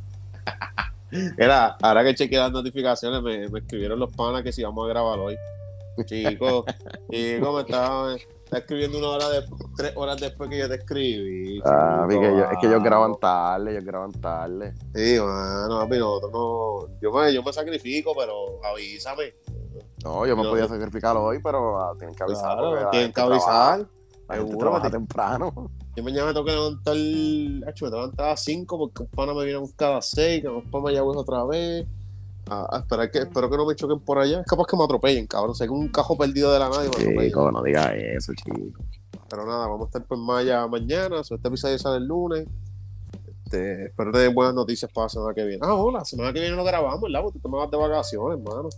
Era, 1.39 1.77
ahora 1.81 2.05
que 2.05 2.15
chequeé 2.15 2.39
las 2.39 2.53
notificaciones, 2.53 3.23
me, 3.23 3.49
me 3.49 3.61
escribieron 3.61 3.99
los 3.99 4.11
panas 4.15 4.43
que 4.43 4.53
si 4.53 4.63
vamos 4.63 4.85
a 4.85 4.89
grabar 4.89 5.19
hoy. 5.19 5.37
Chico, 6.07 6.65
chico, 7.11 7.53
me 7.55 7.61
estaba, 7.61 8.09
me 8.09 8.15
está 8.55 8.59
escribiendo 8.59 8.99
una 8.99 9.09
hora 9.09 9.29
de, 9.31 9.45
tres 9.77 9.93
horas 9.97 10.21
después 10.21 10.49
que 10.51 10.59
yo 10.59 10.69
te 10.69 10.77
escribí. 10.77 11.61
Papi, 11.61 12.15
chico, 12.15 12.21
que 12.23 12.37
yo- 12.37 12.45
es 12.45 12.59
que 12.61 12.67
ellos 12.67 12.71
vamos. 12.71 12.85
graban 12.85 13.15
tarde, 13.21 13.71
ellos 13.73 13.85
graban 13.85 14.13
tarde. 14.13 14.75
Sí, 14.95 15.17
mano, 15.21 15.79
papi, 15.81 15.99
nosotros 15.99 16.33
no. 16.33 16.99
Yo 17.01 17.13
me, 17.13 17.33
yo 17.35 17.43
me 17.43 17.53
sacrifico, 17.53 18.13
pero 18.17 18.35
avísame. 18.65 19.35
No, 20.05 20.27
yo 20.27 20.37
me 20.37 20.43
No. 20.43 20.51
podía 20.51 20.69
sacrificar 20.69 21.17
hoy, 21.17 21.41
pero 21.43 21.81
ah, 21.81 21.95
tienen 21.99 22.15
que 22.15 22.23
avisar. 22.23 22.57
Claro, 22.59 22.91
tienen 22.91 23.13
que 23.13 23.21
avisar. 23.21 23.87
Seguro, 24.31 24.73
Mati. 24.73 24.91
temprano. 24.91 25.71
Yo 25.97 26.03
mañana 26.03 26.27
me 26.27 26.33
tengo 26.33 26.47
que 26.47 26.53
levantar. 26.53 26.95
Hacho, 27.69 27.85
me 27.87 27.91
levantar 27.91 28.27
a 28.27 28.31
las 28.31 28.43
5 28.43 28.79
porque 28.79 29.03
un 29.03 29.09
pana 29.11 29.35
me 29.35 29.45
viene 29.45 29.57
a 29.59 29.61
buscar 29.61 29.91
a 29.93 29.95
las 29.97 30.09
6, 30.11 30.43
que 30.43 30.49
vamos 30.49 30.65
para 30.71 30.85
Mayagüez 30.85 31.17
otra 31.19 31.45
vez. 31.45 31.87
A, 32.51 32.77
a 32.77 32.79
esperar 32.81 33.11
que, 33.11 33.19
espero 33.19 33.49
que 33.49 33.57
no 33.57 33.67
me 33.67 33.75
choquen 33.75 34.01
por 34.01 34.19
allá. 34.19 34.41
Es 34.41 34.47
capaz 34.47 34.67
que 34.67 34.77
me 34.77 34.85
atropellen, 34.85 35.27
cabrón. 35.27 35.55
Sé 35.55 35.65
que 35.65 35.71
un 35.71 35.89
cajo 35.89 36.17
perdido 36.17 36.53
de 36.53 36.59
la 36.59 36.69
nada 36.69 36.85
y 36.85 36.89
me 36.89 36.95
atropellen. 36.95 37.25
Chico, 37.25 37.51
no 37.51 37.63
digas 37.63 37.93
eso, 37.95 38.33
chico. 38.35 38.79
Pero 39.31 39.47
nada, 39.47 39.67
vamos 39.67 39.83
a 39.83 39.85
estar 39.87 40.05
por 40.05 40.19
Maya 40.19 40.67
mañana. 40.67 41.21
Este 41.21 41.35
episodio 41.35 41.79
sale 41.79 41.97
el 41.97 42.07
lunes. 42.07 42.47
Este, 43.45 43.87
espero 43.87 44.13
tener 44.13 44.33
buenas 44.35 44.55
noticias 44.55 44.91
para 44.93 45.07
la 45.07 45.09
semana 45.09 45.35
que 45.35 45.45
viene. 45.45 45.61
Ah, 45.63 45.75
hola, 45.75 46.01
la 46.01 46.05
semana 46.05 46.33
que 46.33 46.41
viene 46.41 46.57
lo 46.57 46.65
grabamos, 46.65 47.01
¿verdad? 47.01 47.23
Porque 47.23 47.39
tú 47.39 47.49
te 47.49 47.49
me 47.49 47.59
vas 47.59 47.71
de 47.71 47.77
vacaciones, 47.77 48.39
hermano. 48.39 48.69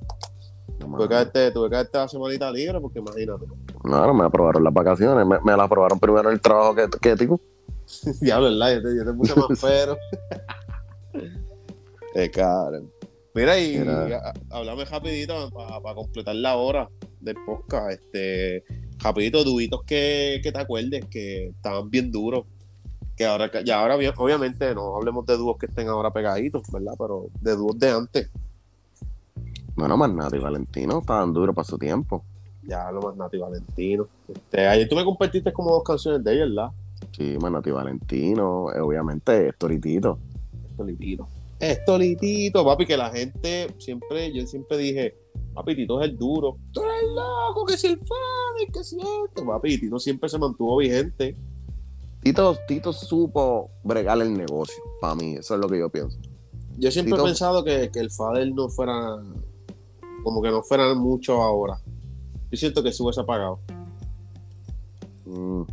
No, 0.81 0.97
Tuve 0.97 1.09
que 1.09 1.15
darte, 1.15 1.51
tuve 1.53 1.71
que 1.71 1.77
darte 1.77 1.99
la 1.99 2.09
semanita 2.09 2.51
libre 2.51 2.81
porque 2.81 2.99
imagínate. 2.99 3.47
no, 3.85 4.07
no 4.07 4.15
me 4.15 4.25
aprobaron 4.25 4.63
las 4.63 4.75
vacaciones. 4.75 5.27
Me, 5.27 5.41
me 5.41 5.57
las 5.57 5.67
aprobaron 5.67 5.99
primero 5.99 6.31
el 6.31 6.41
trabajo 6.41 6.75
que, 6.75 6.89
que 7.01 7.17
tipo. 7.17 7.41
Diablo, 8.21 8.49
¿verdad? 8.51 8.75
Yo 8.75 8.83
te, 8.83 8.97
yo 8.97 9.05
te 9.05 9.13
puse 9.13 9.35
más 9.37 9.61
fero. 9.61 9.97
Eh, 12.15 12.31
Karen. 12.31 12.91
Mira, 13.37 13.61
y 13.61 13.79
Mira. 13.79 14.19
a- 14.51 14.57
háblame 14.57 14.87
rapidito 14.87 15.51
para 15.51 15.95
completar 15.95 16.35
la 16.37 16.57
hora 16.57 16.89
del 17.21 17.37
podcast. 17.45 17.91
Este, 17.91 18.65
rapidito, 18.99 19.45
dubitos 19.45 19.83
que, 19.85 20.41
que 20.43 20.51
te 20.51 20.59
acuerdes 20.59 21.05
que 21.11 21.49
estaban 21.49 21.91
bien 21.91 22.11
duros. 22.11 22.45
Que 23.15 23.27
ahora, 23.27 23.51
ya 23.63 23.81
ahora, 23.81 23.97
obviamente, 24.17 24.75
no 24.75 24.97
hablemos 24.97 25.27
de 25.27 25.37
dúos 25.37 25.59
que 25.59 25.67
estén 25.67 25.89
ahora 25.89 26.11
pegaditos, 26.11 26.63
¿verdad? 26.73 26.95
Pero 26.99 27.27
de 27.43 27.57
dúos 27.57 27.79
de 27.79 27.91
antes. 27.91 28.31
Bueno, 29.75 29.99
Marnato 29.99 30.35
y 30.35 30.39
Valentino 30.39 31.01
estaban 31.01 31.35
duros 31.35 31.55
para 31.55 31.67
su 31.67 31.77
tiempo. 31.77 32.25
Ya 32.63 32.91
lo 32.91 33.03
más 33.03 33.17
Nati 33.17 33.37
Valentino. 33.37 34.09
Este, 34.29 34.67
ayer 34.67 34.89
tú 34.89 34.97
me 34.97 35.05
compartiste 35.05 35.53
como 35.53 35.73
dos 35.73 35.83
canciones 35.85 36.25
de 36.25 36.33
ella, 36.33 36.45
¿verdad? 36.47 36.71
Sí, 37.13 37.37
Marnato 37.39 37.69
y 37.69 37.73
Valentino, 37.73 38.73
eh, 38.75 38.81
obviamente, 38.81 39.53
Storitito. 39.53 40.19
Estolitito. 41.59 41.81
Estolitito, 41.81 42.65
papi, 42.65 42.87
que 42.87 42.97
la 42.97 43.11
gente 43.11 43.75
siempre, 43.79 44.33
yo 44.33 44.47
siempre 44.47 44.77
dije, 44.79 45.17
papi, 45.55 45.75
Tito 45.77 46.01
es 46.03 46.11
el 46.11 46.17
duro. 46.17 46.57
Tú 46.73 46.83
eres 46.83 47.03
el 47.03 47.15
loco, 47.15 47.65
que 47.67 47.77
si 47.77 47.87
el 47.89 47.99
fan, 47.99 48.73
que 48.73 48.85
si 48.85 48.97
esto. 48.99 49.45
Papi, 49.47 49.79
Tito 49.79 49.99
siempre 49.99 50.29
se 50.29 50.39
mantuvo 50.39 50.77
vigente. 50.79 51.37
Tito, 52.23 52.57
Tito 52.67 52.93
supo 52.93 53.71
bregar 53.85 54.21
el 54.21 54.37
negocio, 54.37 54.83
para 55.01 55.15
mí, 55.15 55.35
eso 55.37 55.55
es 55.55 55.61
lo 55.61 55.69
que 55.69 55.79
yo 55.79 55.89
pienso. 55.91 56.19
Yo 56.79 56.91
siempre 56.91 57.13
Tito- 57.15 57.23
he 57.25 57.29
pensado 57.29 57.65
que, 57.65 57.91
que 57.91 58.01
el 58.01 58.11
Fader 58.11 58.53
no 58.53 58.69
fuera, 58.69 59.17
como 60.23 60.43
que 60.43 60.51
no 60.51 60.63
fuera 60.63 60.93
mucho 60.95 61.41
ahora. 61.41 61.81
Yo 62.51 62.57
siento 62.59 62.83
que 62.83 62.93
se 62.93 63.03
hubiese 63.03 63.21
apagado. 63.21 63.61
Mm, 65.25 65.63
Yo 65.63 65.67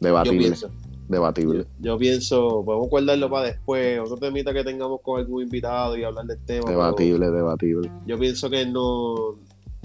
debatible, 0.00 0.38
pienso. 0.38 0.70
Debatible. 1.08 1.64
Yo, 1.80 1.92
yo 1.92 1.98
pienso, 1.98 2.62
podemos 2.64 2.88
guardarlo 2.88 3.28
para 3.30 3.46
después, 3.48 4.00
otro 4.00 4.16
temita 4.16 4.52
que 4.52 4.64
tengamos 4.64 5.00
con 5.02 5.20
algún 5.20 5.42
invitado 5.42 5.96
y 5.96 6.04
hablar 6.04 6.24
del 6.26 6.38
tema. 6.44 6.70
Debatible, 6.70 7.30
debatible. 7.30 7.90
Yo 8.06 8.18
pienso 8.18 8.48
que 8.50 8.66
no. 8.66 9.36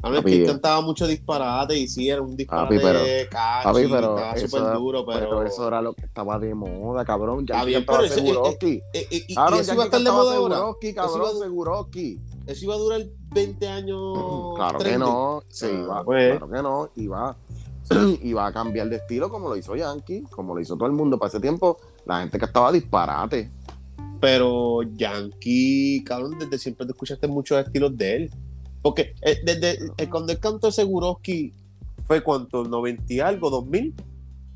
A 0.02 0.10
mí 0.10 0.22
que 0.24 0.46
cantaba 0.46 0.80
mucho 0.80 1.06
disparate 1.06 1.78
y 1.78 1.86
sí, 1.90 2.10
era 2.10 2.22
un 2.22 2.34
disparate 2.38 2.80
Papi, 2.80 2.82
pero- 2.82 3.30
cachi, 3.30 3.64
papi, 3.66 3.82
pero 3.90 4.16
estaba 4.16 4.32
eso 4.34 4.48
súper 4.48 4.74
duro, 4.78 5.06
pero. 5.06 5.20
Pero 5.20 5.44
eso 5.44 5.68
era 5.68 5.82
lo 5.82 5.94
que 5.94 6.06
estaba 6.06 6.40
de 6.40 6.56
moda, 6.56 7.04
cabrón. 7.04 7.46
Ya 7.46 7.66
bien, 7.66 7.86
pero 7.86 8.04
ese- 8.04 8.16
Seguroski. 8.16 8.82
Eh, 8.94 9.08
eh, 9.12 9.26
Cabrón, 9.36 9.60
eso 9.60 9.74
iba 9.74 9.84
a 9.84 9.86
estar 9.88 10.02
de 10.02 10.10
moda 10.10 10.36
ahora. 10.38 10.56
Seguroski, 10.56 10.88
Eso 10.88 10.96
iba 10.98 11.06
cabrón, 11.06 11.40
Seguroski. 11.42 12.20
Eso 12.48 12.66
iba 12.66 12.76
a 12.76 12.78
durar 12.78 13.02
20 13.32 13.68
años. 13.68 14.56
Claro 14.56 14.80
que 14.80 14.98
no, 14.98 15.44
sí, 15.50 15.66
Ah, 15.70 15.80
iba, 15.84 16.04
pues. 16.06 16.38
claro 16.38 16.50
que 16.54 16.62
no, 16.64 16.90
iba, 16.96 17.38
iba 18.24 18.46
a 18.46 18.54
cambiar 18.54 18.90
de 18.90 18.98
estilo 18.98 19.30
como 19.30 19.50
lo 19.50 19.56
hizo 19.56 19.76
Yankee, 19.76 20.24
como 20.30 20.54
lo 20.54 20.62
hizo 20.62 20.76
todo 20.76 20.88
el 20.88 20.94
mundo. 20.94 21.18
Para 21.18 21.30
ese 21.30 21.40
tiempo, 21.40 21.78
la 22.06 22.20
gente 22.22 22.38
que 22.40 22.46
estaba 22.46 22.72
disparate. 22.72 23.52
Pero 24.22 24.84
Yankee, 24.84 26.04
cabrón, 26.06 26.38
desde 26.40 26.58
siempre 26.58 26.86
te 26.86 26.92
escuchaste 26.92 27.28
muchos 27.28 27.64
estilos 27.66 27.96
de 27.98 28.16
él. 28.16 28.32
Porque 28.82 29.14
eh, 29.22 29.40
desde 29.44 29.78
eh, 29.98 30.10
cuando 30.10 30.32
él 30.32 30.40
cantó 30.40 30.72
Seguroski 30.72 31.54
fue 32.06 32.22
cuánto, 32.22 32.64
90 32.64 33.04
y 33.14 33.20
algo, 33.20 33.50
2000. 33.50 33.94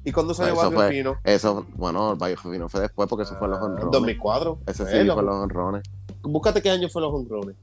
¿Y 0.06 0.12
cuándo 0.12 0.34
salió 0.34 0.56
Barrio 0.56 0.78
fue- 0.78 0.90
Fino? 0.92 1.16
Eso, 1.24 1.66
bueno, 1.76 2.12
el 2.12 2.18
Barrio 2.18 2.36
Fino 2.38 2.68
fue 2.68 2.82
después 2.82 3.08
porque 3.08 3.24
eso 3.24 3.36
fue 3.38 3.48
los 3.48 3.58
En 3.60 3.64
honrones. 3.66 3.92
2004. 3.92 4.60
Ese 4.68 4.86
sí 4.86 4.92
fue 4.92 5.24
los 5.24 5.36
honrones. 5.36 5.84
Búscate 6.22 6.62
qué 6.62 6.70
año 6.70 6.90
fue 6.90 7.02
los 7.02 7.14
honrones. 7.14 7.56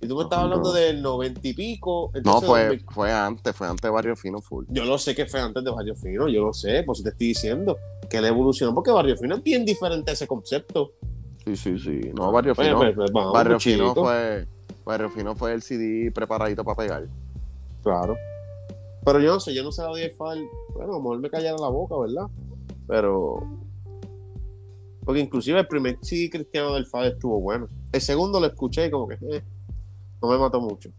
Y 0.00 0.08
tú 0.08 0.16
me 0.16 0.22
estabas 0.22 0.44
hablando 0.44 0.72
del 0.72 1.02
90 1.02 1.40
y 1.42 1.52
pico. 1.52 2.10
No, 2.24 2.40
fue, 2.40 2.68
2000 2.68 2.84
fue 2.88 3.12
antes, 3.12 3.54
fue 3.54 3.66
antes 3.66 3.82
de 3.82 3.90
Barrio 3.90 4.16
Fino 4.16 4.40
Full. 4.40 4.64
Yo 4.68 4.84
lo 4.84 4.96
sé 4.96 5.14
que 5.14 5.26
fue 5.26 5.40
antes 5.40 5.62
de 5.62 5.70
Barrio 5.70 5.94
Fino, 5.94 6.26
yo 6.28 6.42
lo 6.42 6.54
sé, 6.54 6.82
por 6.84 6.96
eso 6.96 7.02
te 7.02 7.10
estoy 7.10 7.28
diciendo 7.28 7.76
que 8.08 8.20
le 8.20 8.28
evolucionó, 8.28 8.74
porque 8.74 8.90
Barrio 8.90 9.16
Fino 9.16 9.36
es 9.36 9.42
bien 9.42 9.64
diferente 9.64 10.10
a 10.10 10.14
ese 10.14 10.26
concepto. 10.26 10.92
Sí, 11.44 11.56
sí, 11.56 11.78
sí. 11.78 12.00
No, 12.14 12.32
Barrio 12.32 12.54
Oye, 12.56 12.68
Fino. 12.68 13.08
vamos, 13.12 13.32
Barrio 13.32 13.60
Fino 13.60 13.94
fue. 13.94 14.46
Barrio 14.84 15.10
Fino 15.10 15.34
fue 15.36 15.52
el 15.52 15.62
CD 15.62 16.10
preparadito 16.10 16.64
para 16.64 16.76
pegar. 16.76 17.06
Claro. 17.82 18.16
Pero 19.04 19.20
yo 19.20 19.32
no 19.34 19.40
sé, 19.40 19.54
yo 19.54 19.62
no 19.62 19.72
se 19.72 19.82
la 19.82 19.88
doy 19.88 20.02
al 20.02 20.10
Fadel. 20.10 20.46
Bueno, 20.74 20.92
a 20.92 20.96
lo 20.96 21.00
mejor 21.00 21.18
me 21.20 21.30
callara 21.30 21.56
la 21.58 21.68
boca, 21.68 21.96
¿verdad? 21.98 22.26
Pero. 22.86 23.40
Porque 25.04 25.20
inclusive 25.20 25.60
el 25.60 25.66
primer 25.66 25.98
sí 26.02 26.28
cristiano 26.28 26.74
del 26.74 26.86
Fadel 26.86 27.12
estuvo 27.12 27.40
bueno. 27.40 27.68
El 27.92 28.00
segundo 28.00 28.40
lo 28.40 28.46
escuché 28.46 28.86
y 28.86 28.90
como 28.90 29.08
que 29.08 29.14
eh, 29.14 29.42
no 30.22 30.28
me 30.28 30.38
mató 30.38 30.60
mucho. 30.60 30.90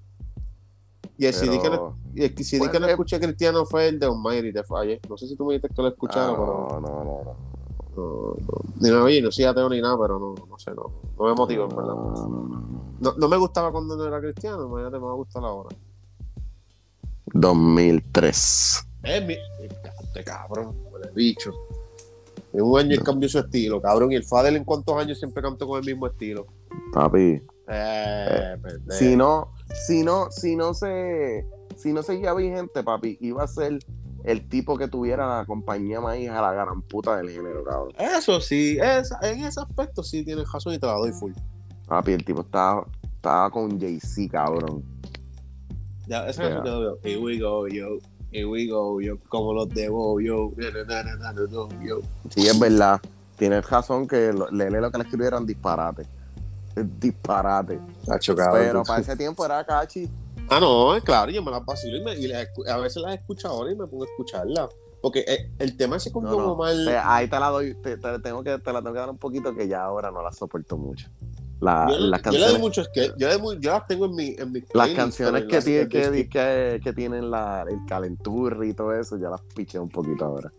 Y 1.17 1.26
el 1.28 1.34
CD 1.34 1.59
que 1.61 1.69
no, 1.69 1.72
Pero- 1.72 1.95
y 2.15 2.24
el 2.24 2.43
CD 2.45 2.69
que 2.72 2.80
no 2.80 2.88
eh, 2.88 2.91
escuché 2.91 3.19
cristiano 3.19 3.65
fue 3.65 3.88
el 3.89 3.99
de 3.99 4.07
Almighty, 4.07 4.51
te 4.51 4.63
fallé. 4.63 4.99
No 5.07 5.17
sé 5.17 5.28
si 5.28 5.36
tú 5.36 5.45
me 5.45 5.53
dijiste 5.53 5.74
que 5.76 5.82
lo 5.82 5.88
escuchara, 5.89 6.30
Ah, 6.30 6.36
pero. 6.36 6.45
no, 6.45 6.80
no, 6.80 7.03
no, 7.03 7.03
no. 7.03 7.51
No, 7.95 8.36
no. 8.39 8.61
Ni 8.80 8.89
oye, 8.89 9.22
no 9.22 9.32
soy 9.32 9.43
ateo 9.45 9.67
ni 9.69 9.82
nada, 9.82 9.97
pero 10.01 10.17
no, 10.17 10.34
no 10.49 10.57
sé, 10.57 10.72
no, 10.74 10.89
no 11.19 11.26
me 11.26 11.34
motivó, 11.36 11.63
en 11.63 11.69
verdad. 11.76 11.93
No, 11.93 12.11
no, 12.13 12.28
no, 12.28 12.47
no. 12.47 12.82
No, 13.01 13.13
no 13.17 13.28
me 13.28 13.38
gustaba 13.38 13.72
cuando 13.72 13.95
no 13.97 14.05
era 14.05 14.19
cristiano, 14.22 14.65
imagínate, 14.65 14.97
me 14.97 15.05
va 15.05 15.11
a 15.11 15.15
gustar 15.15 15.43
ahora. 15.43 15.76
2003. 17.34 18.88
Es 19.03 19.26
mi. 19.26 19.36
Este 20.03 20.24
cabrón, 20.24 20.76
huele 20.91 21.09
bicho. 21.13 21.51
En 22.53 22.61
un 22.63 22.78
año 22.80 22.91
él 22.91 23.03
cambió 23.03 23.30
su 23.30 23.39
estilo, 23.39 23.82
cabrón. 23.82 24.11
Y 24.11 24.15
el 24.15 24.24
Fadel 24.24 24.57
en 24.57 24.65
cuántos 24.65 24.95
años 24.97 25.17
siempre 25.17 25.41
cantó 25.41 25.67
con 25.67 25.80
el 25.80 25.86
mismo 25.86 26.07
estilo. 26.07 26.47
Papi. 26.93 27.41
Eh, 27.74 28.57
pendejo. 28.61 28.91
Si 28.99 29.15
no, 29.15 29.51
si 29.74 30.03
no, 30.03 30.30
si 30.32 30.55
no 30.55 30.74
se, 30.74 31.45
si 31.78 31.93
no 31.93 32.03
seguía 32.03 32.34
vigente, 32.34 32.84
papi, 32.84 33.17
iba 33.22 33.43
a 33.43 33.47
ser 33.47 33.80
el 34.24 34.47
tipo 34.49 34.78
que 34.78 34.88
tuviera 34.88 35.26
la 35.39 35.45
compañía 35.45 35.99
más 36.01 36.17
hija 36.17 36.41
la 36.41 36.51
gran 36.53 36.82
puta 36.84 37.15
del 37.17 37.30
género, 37.30 37.63
cabrón. 37.63 37.93
Eso 37.97 38.39
sí, 38.41 38.78
en 38.82 39.43
ese 39.45 39.59
aspecto 39.61 40.03
sí 40.03 40.24
tienes 40.24 40.51
razón 40.51 40.74
y 40.74 40.80
te 40.80 40.86
la 40.86 40.93
doy 40.93 41.11
full. 41.11 41.32
Papi, 41.88 42.11
el 42.13 42.24
tipo 42.26 42.41
estaba, 42.41 42.86
estaba 43.15 43.49
con 43.49 43.80
Jay-Z, 43.80 44.32
cabrón. 44.32 44.84
Ya, 46.07 46.28
esa 46.28 46.43
Yeah. 46.43 46.55
la 46.63 46.72
doy. 46.72 46.99
Here 47.03 47.17
we 47.19 47.39
go, 47.39 47.67
yo. 47.67 47.97
Here 48.32 48.45
we 48.45 48.67
go, 48.67 48.99
yo. 49.01 49.17
Como 49.30 49.53
los 49.53 49.69
debo, 49.69 50.19
yo. 50.19 50.51
Yo. 51.82 51.99
Sí, 52.30 52.47
es 52.47 52.59
verdad. 52.59 52.99
Tienes 53.38 53.67
razón 53.69 54.07
que 54.07 54.32
lo- 54.34 54.49
Lele 54.51 54.80
lo 54.82 54.91
que 54.91 54.97
le 54.99 55.03
escribieron 55.05 55.45
disparate. 55.45 56.03
Disparate. 56.76 57.80
Tacho, 58.05 58.36
Pero 58.36 58.84
para 58.84 59.01
ese 59.01 59.15
tiempo 59.15 59.45
era 59.45 59.63
cachi. 59.65 60.09
Ah, 60.49 60.59
no, 60.59 60.95
es 60.95 61.03
claro, 61.03 61.32
yo 61.32 61.41
me 61.41 61.51
las 61.51 61.63
vacilo 61.65 61.97
y, 61.97 62.03
me, 62.03 62.13
y 62.15 62.32
a 62.32 62.78
veces 62.78 63.01
las 63.01 63.13
escucho 63.15 63.47
ahora 63.47 63.72
y 63.72 63.76
me 63.76 63.88
pongo 63.88 64.03
a 64.03 64.07
escucharlas. 64.07 64.69
Porque 65.01 65.24
eh, 65.28 65.51
el 65.59 65.76
tema 65.78 65.95
ese 65.97 66.11
como 66.11 66.30
No, 66.30 66.38
no. 66.38 66.55
mal. 66.55 66.88
Ahí 67.03 67.28
te 67.28 67.39
la 67.39 67.47
doy, 67.47 67.74
te, 67.82 67.97
te 67.97 68.19
tengo 68.19 68.43
que, 68.43 68.59
te 68.59 68.72
la 68.74 68.80
tengo 68.82 68.93
que 68.93 68.99
dar 68.99 69.09
un 69.09 69.17
poquito 69.17 69.55
que 69.55 69.67
ya 69.67 69.84
ahora 69.84 70.11
no 70.11 70.22
la 70.22 70.32
soporto 70.32 70.78
mucho. 70.78 71.09
La- 71.59 71.88
yo, 71.91 71.97
las 71.99 72.22
yo 72.24 72.32
le 72.32 72.38
doy 72.39 72.41
canciones, 72.47 72.59
mucho 72.59 72.84
que 72.93 73.11
yo, 73.17 73.28
le 73.28 73.38
doy- 73.38 73.57
yo 73.59 73.72
las 73.72 73.88
tengo 73.88 74.05
en 74.05 74.15
mi 74.15 74.36
en 74.38 74.51
mi 74.51 74.63
las 74.74 74.89
canciones 74.89 75.43
que, 75.45 75.55
las- 75.55 75.65
tiene, 75.65 75.88
que, 75.89 76.30
que, 76.30 76.82
que 76.84 76.93
tienen 76.93 77.30
la, 77.32 77.65
el 77.69 77.80
calenturri 77.88 78.69
y 78.69 78.74
todo 78.74 78.93
eso, 78.93 79.17
ya 79.17 79.30
las 79.30 79.41
piché 79.55 79.80
un 79.80 79.89
poquito 79.89 80.26
ahora. 80.26 80.51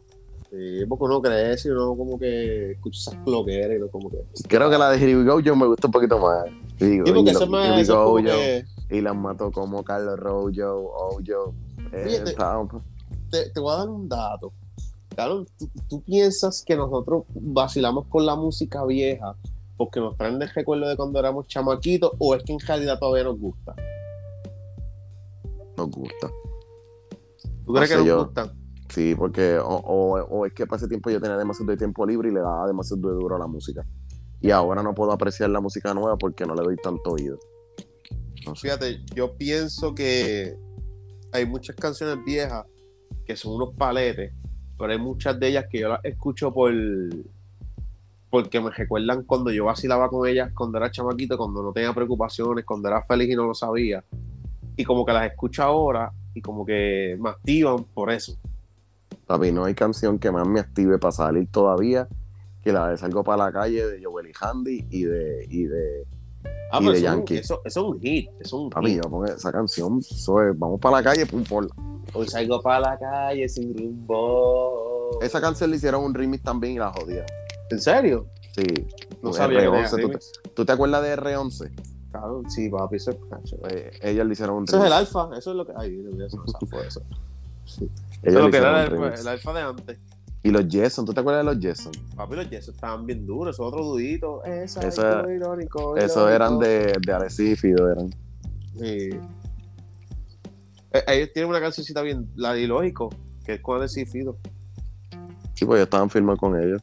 Sí, 0.53 0.85
porque 0.87 1.05
uno 1.07 1.23
crece 1.23 1.69
y 1.69 1.71
uno 1.71 1.97
como 1.97 2.19
que 2.19 2.73
escucha 2.73 2.99
esas 3.11 3.25
cloqueras 3.25 3.73
y 3.73 3.77
uno 3.77 3.89
como 3.91 4.11
que. 4.11 4.19
Creo 4.49 4.69
que 4.69 4.77
la 4.77 4.91
de 4.91 4.99
Here 5.03 5.17
We 5.17 5.25
Go 5.25 5.41
Yo 5.41 5.57
me 5.57 5.67
gusta 5.67 5.87
un 5.89 5.93
poquito 5.93 6.19
más. 6.19 6.45
Digo, 6.79 7.07
Sí, 7.07 7.13
porque 7.13 7.31
y, 7.31 7.33
eso 7.33 7.39
lo- 7.41 7.45
es 7.47 7.51
más. 7.51 7.65
Here 7.67 7.75
We 7.77 7.81
Eso 7.81 7.93
es 7.93 7.99
Go 7.99 8.05
como 8.05 8.19
Yo, 8.21 8.33
que. 8.35 8.65
y 8.91 9.01
las 9.01 9.17
mató 9.17 9.51
como 9.51 9.83
Carlos 9.83 10.19
Rojo, 10.21 10.51
Ojo. 10.51 11.21
Eh, 11.93 12.05
Oye, 12.07 12.21
te- 12.21 12.31
está- 12.31 12.69
Te, 13.31 13.49
te 13.51 13.61
voy 13.61 13.73
a 13.73 13.79
dar 13.79 13.89
un 13.89 14.07
dato. 14.11 14.53
Claro, 15.15 15.47
¿tú, 15.59 15.71
tú 15.89 16.03
piensas 16.03 16.63
que 16.67 16.77
nosotros 16.77 17.25
vacilamos 17.35 18.07
con 18.09 18.27
la 18.27 18.35
música 18.37 18.85
vieja 18.85 19.35
porque 19.79 20.01
nos 20.01 20.17
traen 20.19 20.41
el 20.41 20.49
recuerdo 20.51 20.87
de 20.87 20.97
cuando 20.97 21.19
éramos 21.19 21.49
chamaquitos 21.49 22.13
o 22.19 22.35
es 22.35 22.43
que 22.43 22.53
en 22.53 22.61
realidad 22.61 22.99
todavía 22.99 23.25
nos 23.25 23.39
gusta? 23.39 23.75
nos 25.79 25.91
gusta. 25.91 26.31
¿Tú 27.65 27.73
crees 27.73 27.91
No 27.91 27.97
que 27.97 27.97
nos 27.97 28.07
yo. 28.07 28.25
gustan? 28.27 28.62
Sí, 28.93 29.15
porque 29.15 29.59
o, 29.59 30.45
es 30.45 30.53
que 30.53 30.67
para 30.67 30.77
ese 30.77 30.87
tiempo 30.87 31.09
yo 31.09 31.19
tenía 31.19 31.39
demasiado 31.39 31.71
de 31.71 31.79
tiempo 31.79 32.05
libre 32.05 32.29
y 32.29 32.33
le 32.33 32.41
daba 32.41 32.67
demasiado 32.67 33.09
de 33.09 33.15
duro 33.15 33.37
a 33.37 33.39
la 33.39 33.47
música. 33.47 33.87
Y 34.43 34.51
ahora 34.51 34.83
no 34.83 34.93
puedo 34.95 35.13
apreciar 35.13 35.49
la 35.49 35.61
música 35.61 35.95
nueva 35.95 36.19
porque 36.19 36.45
no 36.45 36.55
le 36.55 36.63
doy 36.63 36.77
tanto 36.77 37.13
oído. 37.13 37.39
Fíjate, 38.55 39.01
yo 39.15 39.35
pienso 39.39 39.95
que 39.95 40.55
hay 41.33 41.47
muchas 41.47 41.75
canciones 41.77 42.23
viejas 42.23 42.67
que 43.25 43.35
son 43.35 43.55
unos 43.55 43.75
paletes, 43.77 44.35
pero 44.77 44.93
hay 44.93 44.99
muchas 44.99 45.41
de 45.41 45.49
ellas 45.49 45.65
que 45.71 45.81
yo 45.81 45.89
las 45.89 46.05
escucho 46.05 46.53
por 46.53 46.75
porque 48.29 48.61
me 48.61 48.71
recuerdan 48.71 49.25
cuando 49.25 49.51
yo 49.51 49.67
vacilaba 49.67 50.11
con 50.11 50.29
ellas 50.29 50.51
cuando 50.55 50.77
era 50.77 50.91
chamaquito, 50.91 51.39
cuando 51.39 51.63
no 51.63 51.73
tenía 51.73 51.95
preocupaciones, 51.95 52.67
cuando 52.67 52.89
era 52.89 53.01
feliz 53.03 53.31
y 53.31 53.37
no 53.37 53.47
lo 53.47 53.55
sabía. 53.55 54.05
Y 54.77 54.85
como 54.85 55.07
que 55.07 55.13
las 55.15 55.31
escucho 55.31 55.63
ahora 55.63 56.13
y 56.35 56.43
como 56.43 56.67
que 56.67 57.17
me 57.19 57.31
activan 57.31 57.85
por 57.95 58.11
eso. 58.11 58.37
Papi, 59.27 59.53
no 59.53 59.65
hay 59.65 59.75
canción 59.75 60.19
que 60.19 60.31
más 60.31 60.47
me 60.47 60.61
active 60.61 60.99
para 60.99 61.13
salir 61.13 61.49
todavía 61.51 62.09
que 62.63 62.73
la 62.73 62.89
de 62.89 62.97
Salgo 62.97 63.25
para 63.25 63.45
la 63.47 63.53
calle 63.53 63.87
de 63.87 64.05
Joel 64.05 64.29
y 64.29 64.33
Handy 64.39 64.87
y 64.91 65.03
de, 65.05 65.47
y 65.51 65.65
de 65.65 66.07
Ah, 66.75 66.79
Y 66.81 66.87
de 66.87 66.93
eso, 66.93 66.97
es 66.97 66.99
un- 67.03 67.05
Yankee. 67.19 67.37
eso, 67.37 67.61
eso 67.65 67.81
es 67.81 67.87
un 67.87 68.01
hit, 68.01 68.29
eso 68.41 68.41
es 68.41 68.53
un 68.55 68.71
Papi, 68.71 68.87
hit. 68.89 68.97
yo 69.05 69.11
pongo 69.11 69.27
esa 69.27 69.53
canción, 69.53 69.99
eso 69.99 70.43
es, 70.43 70.59
vamos 70.59 70.81
para 70.81 70.97
la 70.97 71.03
calle, 71.03 71.27
pum, 71.27 71.45
por 71.45 71.69
Hoy 72.15 72.27
salgo 72.29 72.61
para 72.63 72.81
la 72.81 72.99
calle 72.99 73.49
sin 73.49 73.77
rumbo. 73.77 75.19
Esa 75.23 75.41
canción 75.41 75.71
le 75.71 75.77
hicieron 75.77 76.03
un 76.05 76.15
remix 76.15 76.43
también 76.43 76.75
y 76.75 76.79
la 76.79 76.91
jodieron. 76.93 77.27
¿En 77.71 77.81
serio? 77.81 78.27
Sí. 78.55 78.65
No 79.23 79.29
Un 79.31 79.35
sabía 79.35 79.61
que 79.61 79.65
tenía 79.67 79.85
R11, 79.87 79.91
¿tú, 79.91 79.97
te, 79.97 80.03
remix. 80.03 80.33
tú 80.55 80.65
te 80.65 80.73
acuerdas 80.73 81.03
de 81.03 81.17
R11? 81.17 81.71
Claro, 82.11 82.43
sí, 82.49 82.69
papi, 82.69 82.97
eso 82.97 83.11
es 83.13 83.17
Eh, 83.71 83.91
ellas 84.03 84.27
le 84.27 84.33
hicieron 84.33 84.57
un 84.57 84.65
Eso 84.65 84.77
es 84.77 84.83
remix. 84.83 84.87
el 84.87 84.93
alfa, 84.99 85.37
eso 85.39 85.51
es 85.51 85.57
lo 85.57 85.67
que. 85.67 85.73
Ay, 85.77 86.03
eso 86.27 86.37
no 86.37 86.81
eso. 86.83 87.03
Sí. 87.65 87.85
Eso 87.85 87.91
Ellas 88.23 88.23
es 88.23 88.35
le 88.35 88.41
lo 88.41 88.51
que 88.51 88.57
era 88.57 88.71
el 88.71 88.77
alfa, 88.77 88.97
remix. 89.05 89.21
el 89.21 89.29
alfa 89.29 89.53
de 89.53 89.61
antes. 89.61 89.99
Y 90.45 90.51
los 90.51 90.65
Jason, 90.69 91.05
¿tú 91.07 91.15
te 91.15 91.21
acuerdas 91.21 91.45
de 91.47 91.55
los 91.55 91.63
Jason? 91.65 91.93
Papi, 92.17 92.35
los 92.35 92.51
yesos 92.51 92.75
estaban 92.75 93.07
bien 93.07 93.25
duros, 93.25 93.55
esos 93.55 93.67
otros 93.67 93.87
duditos. 93.87 94.45
Eso- 94.45 94.81
irónico, 94.81 95.31
irónico, 95.31 95.97
Esos 95.97 96.29
eran 96.31 96.59
de, 96.59 96.93
de 97.07 97.13
Alexis 97.13 97.53
y 97.53 97.57
Fido, 97.57 97.91
eran. 97.93 98.11
Sí. 98.77 99.11
Eh, 100.93 101.05
ellos 101.09 101.31
tienen 101.33 101.49
una 101.51 101.61
cancioncita 101.61 102.03
bien, 102.03 102.29
la 102.35 102.53
de 102.55 102.63
Ilógico, 102.63 103.11
que 103.45 103.55
es 103.55 103.61
con 103.61 103.83
el 103.83 103.89
Fido. 103.89 104.37
Sí, 105.55 105.65
pues 105.65 105.79
ellos 105.79 105.87
estaban 105.87 106.11
firmados 106.11 106.41
con 106.41 106.61
ellos. 106.61 106.83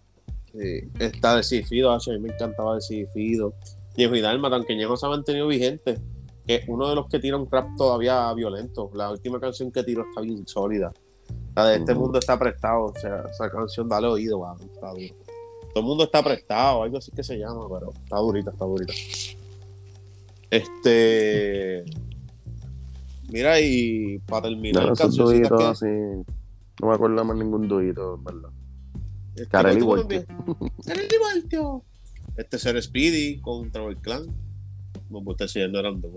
Sí. 0.54 0.90
Está 1.00 1.36
de 1.36 1.44
Fido, 1.44 1.92
a 1.92 1.98
mí 1.98 2.20
me 2.20 2.30
encantaba 2.34 2.76
de 2.78 3.08
Fido. 3.14 3.54
Ñejo 3.98 4.16
y 4.16 4.22
Dálmata, 4.22 4.56
aunque 4.56 4.76
Ñejo 4.76 4.96
se 4.96 5.06
ha 5.06 5.10
mantenido 5.10 5.48
vigente, 5.48 6.00
que 6.50 6.64
uno 6.68 6.90
de 6.90 6.96
los 6.96 7.08
que 7.08 7.20
tira 7.20 7.38
un 7.38 7.48
rap 7.50 7.76
todavía 7.78 8.34
violento. 8.34 8.90
La 8.96 9.12
última 9.12 9.40
canción 9.40 9.72
que 9.72 9.84
tiró 9.84 10.04
está 10.10 10.22
bien 10.22 10.48
sólida. 10.48 10.92
La 11.56 11.66
de 11.68 11.76
Este. 11.78 11.94
Mundo 11.94 12.18
está 12.18 12.40
prestado, 12.40 12.86
o 12.86 12.94
sea, 13.00 13.24
esa 13.30 13.52
canción 13.52 13.88
dale 13.88 14.08
oído, 14.08 14.40
va, 14.40 14.56
está 14.60 14.90
duro. 14.90 15.14
Todo 15.72 15.80
el 15.82 15.84
mundo 15.84 16.06
está 16.06 16.24
prestado, 16.24 16.82
algo 16.82 16.98
así 16.98 17.12
que 17.12 17.24
se 17.24 17.38
llama, 17.38 17.68
pero 17.70 17.92
está 17.94 18.18
durita, 18.18 18.50
está 18.50 18.66
durita. 18.66 18.94
Este. 20.50 21.86
Mira, 23.32 23.62
y 23.62 24.18
para 24.26 24.50
terminar, 24.50 24.88
No, 24.88 24.94
que- 24.96 25.64
así. 25.66 25.86
No 25.86 26.88
me 26.88 26.94
acuerdo 26.96 27.24
más 27.26 27.38
ningún 27.38 27.68
duito, 27.68 28.16
en 28.16 28.24
verdad. 28.24 28.50
Este, 29.36 29.48
Carelli 29.50 29.82
¿cuál 29.82 30.02
tú 30.02 30.08
Voltio. 30.08 30.76
Carelli 30.84 31.16
Voltio. 31.20 31.84
Este 32.38 32.58
ser 32.58 32.82
Speedy 32.82 33.40
contra 33.40 33.86
el 33.86 33.98
clan. 33.98 34.26
No 35.10 35.20
puedo 35.24 35.32
estar 35.32 35.50
siguiendo 35.50 35.82
random. 35.82 36.12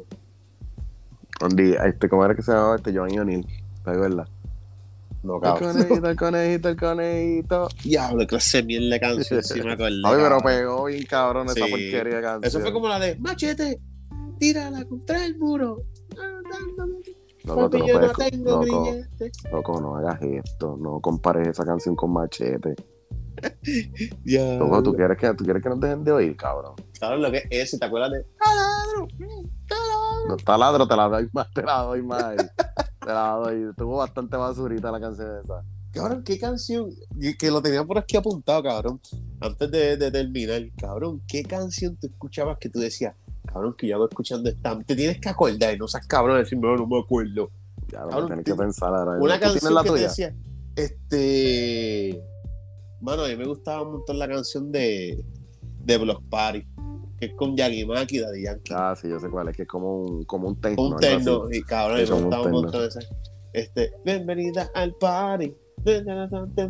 Donde, 1.42 1.78
este, 1.86 2.08
¿Cómo 2.08 2.24
era 2.24 2.34
que 2.34 2.42
se 2.42 2.52
llamaba 2.52 2.76
este 2.76 2.96
Johnny 2.96 3.18
O'Neill? 3.18 3.46
¿Te 3.84 3.90
acuerdas? 3.90 4.28
No, 5.22 5.36
El 5.36 5.40
cabrón. 5.42 5.72
conejito, 5.74 6.08
el 6.10 6.16
conejito, 6.16 6.68
el 6.68 6.76
conejito. 6.76 7.68
Diablo, 7.84 8.26
clase 8.26 8.62
mierda 8.62 8.94
de 8.94 9.00
canción, 9.00 9.42
sí 9.42 9.60
me 9.62 9.72
acordé. 9.74 10.00
Ay, 10.04 10.16
pero 10.16 10.38
pegó 10.40 10.84
bien 10.86 11.04
cabrón 11.04 11.46
esa 11.46 11.54
Sí. 11.54 11.60
porquería 11.70 12.02
de 12.16 12.22
canción. 12.22 12.44
Eso 12.44 12.60
fue 12.60 12.72
como 12.72 12.88
la 12.88 12.98
de 12.98 13.16
Machete, 13.16 13.80
tírala 14.38 14.84
contra 14.84 15.24
el 15.24 15.36
muro. 15.38 15.82
Loco, 17.44 17.70
tú 17.70 17.78
Porque 17.78 17.78
no 17.78 17.86
yo 17.88 18.00
no 18.00 18.12
tengo 18.12 18.50
loco, 18.64 18.82
grillete. 18.84 19.32
loco, 19.50 19.80
no 19.80 19.96
hagas 19.96 20.22
esto. 20.22 20.76
No 20.80 21.00
compares 21.00 21.48
esa 21.48 21.64
canción 21.64 21.96
con 21.96 22.12
Machete. 22.12 22.74
Ya. 24.24 24.54
Loco, 24.56 24.82
¿tú 24.82 24.94
quieres, 24.94 25.18
que, 25.18 25.34
¿tú 25.34 25.44
quieres 25.44 25.62
que 25.62 25.68
nos 25.68 25.80
dejen 25.80 26.04
de 26.04 26.12
oír, 26.12 26.36
cabrón? 26.36 26.74
¿Sabes 26.92 27.20
lo 27.20 27.30
que 27.30 27.42
es? 27.50 27.78
¿Te 27.78 27.84
acuerdas 27.84 28.12
de 28.12 28.24
Taladro? 28.38 29.08
Taladro. 29.68 30.28
No 30.28 30.36
está 30.36 30.58
ladro, 30.58 30.86
te 30.86 30.96
la 30.96 31.08
doy 31.08 31.28
más, 31.32 31.50
te 31.52 31.62
la 31.62 31.78
doy 31.82 32.02
más. 32.02 32.36
Te 32.36 33.06
la 33.06 33.30
doy. 33.32 33.74
Tuvo 33.76 33.96
bastante 33.96 34.36
basurita 34.36 34.92
la 34.92 35.00
canción 35.00 35.40
esa. 35.42 35.64
Cabrón, 35.92 36.22
qué 36.24 36.38
canción. 36.38 36.90
Que 37.38 37.50
lo 37.50 37.60
tenía 37.60 37.84
por 37.84 37.98
aquí 37.98 38.16
apuntado, 38.16 38.62
cabrón. 38.62 39.00
Antes 39.40 39.70
de, 39.70 39.96
de 39.96 40.10
terminar, 40.10 40.62
cabrón, 40.78 41.20
qué 41.26 41.42
canción 41.42 41.96
tú 41.96 42.06
escuchabas 42.06 42.58
que 42.58 42.68
tú 42.68 42.78
decías, 42.78 43.14
cabrón, 43.44 43.74
que 43.76 43.88
yo 43.88 43.96
hago 43.96 44.08
escuchando 44.08 44.48
esta. 44.48 44.78
Te 44.80 44.94
tienes 44.96 45.20
que 45.20 45.28
acordar, 45.28 45.76
no 45.78 45.88
seas 45.88 46.06
cabrón, 46.06 46.38
decirme, 46.38 46.68
no, 46.68 46.76
no 46.76 46.86
me 46.86 47.00
acuerdo. 47.00 47.50
Ya 47.88 48.02
lo 48.02 48.08
Cabrón, 48.10 48.26
tienes 48.28 48.44
que 48.44 48.54
pensar 48.54 48.94
ahora. 48.94 49.18
Una 49.20 49.34
¿Tú 49.34 49.40
tienes 49.40 49.40
canción 49.40 49.74
la 49.74 49.82
que 49.82 49.90
te 49.90 49.98
decía, 49.98 50.34
este. 50.76 52.24
Mano, 53.02 53.24
a 53.24 53.28
mí 53.28 53.36
me 53.36 53.44
gustaba 53.46 53.82
un 53.82 53.92
montón 53.92 54.18
la 54.18 54.28
canción 54.28 54.70
de, 54.72 55.22
de 55.84 55.98
Block 55.98 56.22
Party, 56.30 56.64
que 57.18 57.26
es 57.26 57.34
con 57.34 57.56
Yagimaki 57.56 58.16
y 58.16 58.20
Daddy 58.20 58.42
Yankee. 58.44 58.72
Ah, 58.74 58.94
sí, 59.00 59.08
yo 59.08 59.18
sé 59.18 59.28
cuál 59.28 59.48
es, 59.48 59.56
que 59.56 59.62
es 59.62 59.68
como 59.68 60.04
un, 60.04 60.24
como 60.24 60.48
un 60.48 60.60
techno. 60.60 60.84
un 60.86 60.94
así. 60.94 61.58
y 61.58 61.62
cabrón, 61.62 61.96
a 61.96 62.00
mí 62.00 62.06
Sí, 62.06 62.12
me 62.12 62.20
gustaba 62.20 62.42
un 62.42 62.46
techno. 62.52 62.62
montón 62.62 62.84
esa. 62.86 63.00
Este, 63.52 63.92
bienvenida 64.04 64.70
al 64.74 64.94
party. 64.94 65.54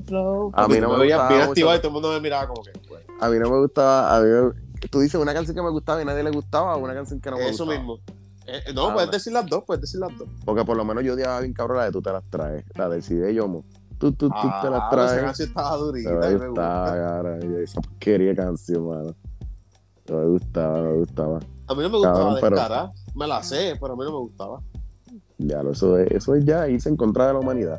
Flow. 0.07 0.51
A 0.55 0.67
mí 0.69 0.79
no 0.81 0.91
me 0.95 1.01
veía 1.01 1.17
gustaba 1.17 1.29
bien 1.37 1.49
activado 1.51 1.77
y 1.77 1.79
todo 1.81 1.89
el 1.89 1.93
mundo 1.93 2.13
me 2.13 2.21
miraba 2.21 2.49
como 2.49 2.63
que. 2.63 2.71
pues, 2.89 3.03
A 3.21 3.29
mí 3.29 3.39
no 3.39 3.51
me 3.51 3.59
gustaba. 3.61 4.17
A 4.17 4.21
mí 4.21 4.27
me- 4.29 4.89
Tú 4.91 5.01
dices 5.01 5.21
una 5.21 5.35
canción 5.35 5.55
que 5.55 5.63
me 5.63 5.71
gustaba 5.71 6.01
y 6.01 6.05
nadie 6.07 6.23
le 6.25 6.31
gustaba, 6.31 6.75
o 6.77 6.79
una 6.83 6.95
canción 6.95 7.21
que 7.21 7.31
no 7.31 7.37
me 7.37 7.49
eso 7.51 7.65
gustaba. 7.67 7.79
mismo. 7.79 8.01
Eh, 8.47 8.61
eh, 8.67 8.73
no, 8.75 8.89
Ah, 8.89 8.95
puedes 8.95 9.07
no. 9.09 9.13
decir 9.13 9.33
las 9.33 9.47
dos, 9.47 9.63
puedes 9.67 9.83
decir 9.83 10.01
las 10.01 10.17
dos. 10.19 10.29
Porque 10.45 10.65
por 10.65 10.77
lo 10.77 10.85
menos 10.85 11.05
yo 11.05 11.13
odiaba 11.13 11.41
bien 11.41 11.53
cabrón 11.53 11.77
la 11.77 11.85
de 11.85 11.93
tú 11.93 12.01
te 12.03 12.11
las 12.11 12.25
traes. 12.31 12.65
La 12.75 12.89
del 12.89 13.03
CD 13.03 13.33
Yomo. 13.35 13.65
Tú, 14.03 14.11
tú, 14.11 14.29
tú 14.29 14.35
te 14.63 14.69
las 14.69 14.81
Ah, 14.83 14.89
esa 14.89 14.91
traes. 14.91 15.23
canción 15.23 15.49
estaba 15.49 15.77
durita. 15.77 16.11
Y 16.11 16.25
ahí 16.27 16.35
me 16.37 16.47
gusta. 16.49 16.85
está, 16.85 16.93
cara. 16.97 17.39
Esa 17.63 17.81
porquería 17.81 18.29
de 18.31 18.35
canción, 18.37 18.89
mano. 18.89 19.15
No 20.09 20.19
me 20.19 20.25
gustaba, 20.27 20.79
no 20.79 20.91
me 20.91 20.97
gustaba. 20.99 21.37
A 21.69 21.75
mí 21.75 21.83
no 21.83 21.89
me 21.89 21.97
gustaba 21.99 22.19
Cabrón, 22.19 22.39
pero- 22.41 22.57
descarar. 22.57 22.91
Me 23.15 23.27
la 23.29 23.43
sé, 23.45 23.77
pero 23.81 23.93
a 23.93 23.97
mí 23.97 24.03
no 24.05 24.11
me 24.11 24.19
gustaba. 24.19 24.61
Ya, 25.39 25.61
eso 25.61 25.99
es, 25.99 26.11
eso 26.11 26.35
es 26.35 26.45
ya 26.45 26.69
irse 26.69 26.89
en 26.89 26.97
contra 26.97 27.29
de 27.29 27.35
la 27.35 27.39
humanidad. 27.39 27.79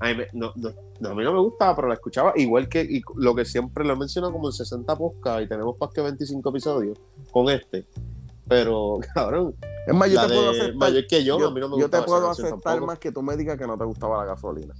A 0.00 0.08
mí, 0.08 0.14
me- 0.16 0.28
no, 0.34 0.52
no, 0.56 0.70
no, 1.00 1.08
a 1.08 1.14
mí 1.14 1.24
no 1.24 1.32
me 1.32 1.40
gustaba, 1.40 1.74
pero 1.74 1.88
la 1.88 1.94
escuchaba 1.94 2.34
igual 2.36 2.68
que 2.68 2.82
y 2.82 3.00
lo 3.14 3.34
que 3.34 3.46
siempre 3.46 3.82
lo 3.82 3.94
he 3.94 3.96
mencionado 3.96 4.34
como 4.34 4.48
en 4.48 4.52
60 4.52 4.94
podcasts 4.94 5.42
y 5.42 5.48
tenemos 5.48 5.74
más 5.80 5.88
que 5.90 6.02
25 6.02 6.50
episodios 6.50 6.98
con 7.32 7.48
este. 7.48 7.86
Pero, 8.46 8.98
cabrón, 9.14 9.54
Es 9.86 9.94
más, 9.94 10.10
yo 10.10 10.16
la 10.16 10.26
te 10.28 10.34
puedo 10.34 10.52
de 10.52 10.58
aceptar. 10.60 10.76
mayor 10.76 11.06
que 11.06 11.24
yo, 11.24 11.38
yo, 11.38 11.48
a 11.48 11.50
mí 11.50 11.60
no 11.60 11.68
me 11.70 11.78
yo 11.80 11.88
te 11.88 11.96
gustaba 11.98 12.04
esa 12.04 12.06
puedo 12.06 12.30
aceptar 12.30 12.60
tampoco. 12.74 12.86
más 12.86 12.98
que 12.98 13.10
tú 13.12 13.22
me 13.22 13.36
digas 13.38 13.56
que 13.56 13.66
no 13.66 13.78
te 13.78 13.84
gustaba 13.86 14.18
la 14.18 14.24
gasolina. 14.26 14.74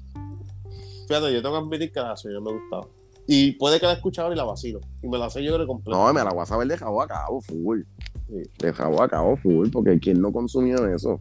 Fíjate, 1.06 1.32
yo 1.32 1.42
tengo 1.42 1.54
que 1.58 1.64
admitir 1.66 1.92
que 1.92 2.00
la 2.00 2.08
canción 2.08 2.34
no 2.34 2.40
me 2.40 2.52
gustaba. 2.52 2.86
Y 3.28 3.52
puede 3.52 3.80
que 3.80 3.86
la 3.86 3.92
escuchaba 3.94 4.32
y 4.32 4.36
la 4.36 4.44
vacilo. 4.44 4.80
Y 5.02 5.08
me 5.08 5.18
la 5.18 5.28
sé 5.30 5.42
yo 5.42 5.54
creo 5.54 5.66
completa. 5.66 5.98
No, 5.98 6.12
me 6.12 6.22
la 6.22 6.30
voy 6.30 6.42
a 6.42 6.46
saber 6.46 6.68
de 6.68 6.76
cabo 6.76 7.02
a 7.02 7.08
cabo, 7.08 7.40
full. 7.40 7.80
Sí. 8.28 8.42
De 8.58 8.72
cabo 8.72 9.02
a 9.02 9.08
cabo, 9.08 9.36
full, 9.36 9.68
porque 9.70 9.98
¿quién 9.98 10.20
no 10.20 10.32
consumió 10.32 10.86
eso? 10.86 11.20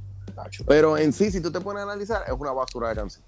Pero 0.68 0.98
en 0.98 1.14
sí, 1.14 1.32
si 1.32 1.42
tú 1.42 1.52
te 1.52 1.62
pones 1.62 1.82
a 1.82 1.84
analizar, 1.84 2.24
es 2.28 2.34
una 2.38 2.52
basura 2.52 2.90
de 2.90 2.96
canción. 2.96 3.24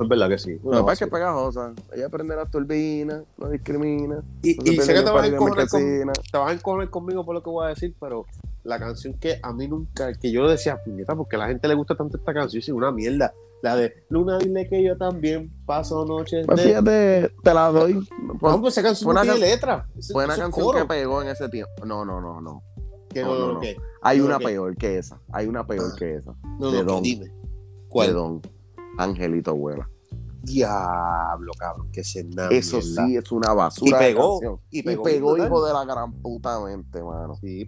Es 0.00 0.08
verdad 0.08 0.28
que 0.28 0.38
sí. 0.38 0.58
Lo 0.62 0.86
que 0.86 0.92
es 0.92 0.98
que 0.98 1.04
es 1.06 1.10
pegajosa. 1.10 1.72
Ella 1.92 2.08
prende 2.08 2.36
las 2.36 2.48
turbinas, 2.50 3.24
no 3.36 3.48
discrimina. 3.48 4.22
Y, 4.42 4.54
no 4.54 4.72
y 4.72 4.76
sé 4.76 4.94
que 4.94 5.02
te 5.02 5.10
vas, 5.10 5.24
a 5.24 5.28
de 5.28 5.34
encojonar 5.34 5.68
con- 5.68 5.82
te 6.30 6.38
vas 6.38 6.50
a 6.50 6.52
encojonar 6.52 6.90
conmigo 6.90 7.24
por 7.24 7.34
lo 7.34 7.42
que 7.42 7.50
voy 7.50 7.66
a 7.66 7.68
decir, 7.70 7.94
pero 7.98 8.24
la 8.62 8.78
canción 8.78 9.14
que 9.14 9.40
a 9.42 9.52
mí 9.52 9.66
nunca, 9.66 10.12
que 10.14 10.30
yo 10.30 10.48
decía, 10.48 10.80
puñeta, 10.84 11.16
porque 11.16 11.34
a 11.34 11.40
la 11.40 11.48
gente 11.48 11.66
le 11.66 11.74
gusta 11.74 11.96
tanto 11.96 12.16
esta 12.16 12.32
canción, 12.32 12.60
es 12.60 12.68
una 12.68 12.92
mierda. 12.92 13.34
La 13.62 13.74
de 13.76 13.92
Luna, 14.08 14.38
dile 14.38 14.68
que 14.68 14.82
yo 14.82 14.96
también 14.96 15.52
paso 15.66 16.04
noches 16.04 16.46
Pues 16.46 16.58
de... 16.58 16.68
fíjate, 16.68 17.32
te 17.42 17.54
la 17.54 17.68
doy. 17.72 17.94
No, 18.40 18.60
pues 18.60 18.74
esa 18.74 18.82
canción 18.84 19.06
fue 19.06 19.14
no 19.14 19.20
una 19.20 19.32
tiene 19.32 19.40
can- 19.40 19.48
letra. 19.50 19.88
Eso- 19.96 20.12
Fue 20.12 20.24
una 20.24 20.34
es 20.34 20.40
canción 20.40 20.64
coro. 20.64 20.78
que 20.78 20.84
pegó 20.84 21.22
en 21.22 21.28
ese 21.28 21.48
tiempo. 21.48 21.72
No, 21.84 22.04
no, 22.04 22.20
no, 22.20 22.40
no. 22.40 22.62
No, 23.14 23.24
no, 23.24 23.52
no, 23.54 23.60
Hay 24.02 24.20
una 24.20 24.38
¿qué? 24.38 24.44
peor 24.44 24.76
que 24.76 24.98
esa. 24.98 25.20
Hay 25.32 25.46
una 25.46 25.66
peor 25.66 25.94
que 25.96 26.16
esa. 26.16 26.34
no, 26.60 26.70
de 26.70 26.84
Don. 26.84 27.02
dime. 27.02 27.24
De 27.24 27.32
¿Cuál? 27.88 28.12
Don 28.12 28.40
Angelito 28.98 29.50
Abuela. 29.52 29.88
Diablo, 30.40 31.52
cabrón, 31.58 31.90
que 31.90 32.04
se 32.04 32.22
nada. 32.24 32.50
Eso 32.50 32.80
sí 32.80 33.16
es 33.16 33.32
una 33.32 33.52
basura. 33.54 33.90
Y 33.90 33.92
de 33.92 33.98
pegó, 34.14 34.60
y 34.70 34.78
Y 34.78 34.82
pegó 34.82 35.02
pegó, 35.02 35.34
bien 35.34 35.46
hijo 35.46 35.66
de 35.66 35.72
la 35.72 35.84
gran 35.84 36.12
puta 36.22 36.60
mente, 36.60 37.02
mano. 37.02 37.34
Sí, 37.40 37.66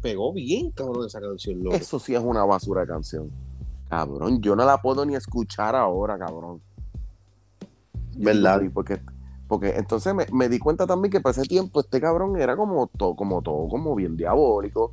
pegó 0.00 0.32
bien, 0.32 0.70
cabrón, 0.70 1.06
esa 1.06 1.20
canción, 1.20 1.62
loco. 1.62 1.76
Eso 1.76 1.98
sí 1.98 2.14
es 2.14 2.20
una 2.22 2.44
basura 2.44 2.82
de 2.82 2.86
canción. 2.86 3.30
Cabrón, 3.92 4.40
yo 4.40 4.56
no 4.56 4.64
la 4.64 4.80
puedo 4.80 5.04
ni 5.04 5.14
escuchar 5.14 5.76
ahora, 5.76 6.18
cabrón. 6.18 6.62
¿Verdad? 8.16 8.62
Porque, 8.72 9.02
porque 9.46 9.74
entonces 9.76 10.14
me, 10.14 10.24
me 10.32 10.48
di 10.48 10.58
cuenta 10.58 10.86
también 10.86 11.12
que 11.12 11.20
para 11.20 11.32
ese 11.32 11.46
tiempo 11.46 11.80
este 11.80 12.00
cabrón 12.00 12.40
era 12.40 12.56
como 12.56 12.86
todo, 12.86 13.14
como 13.14 13.42
todo, 13.42 13.68
como 13.68 13.94
bien 13.94 14.16
diabólico. 14.16 14.92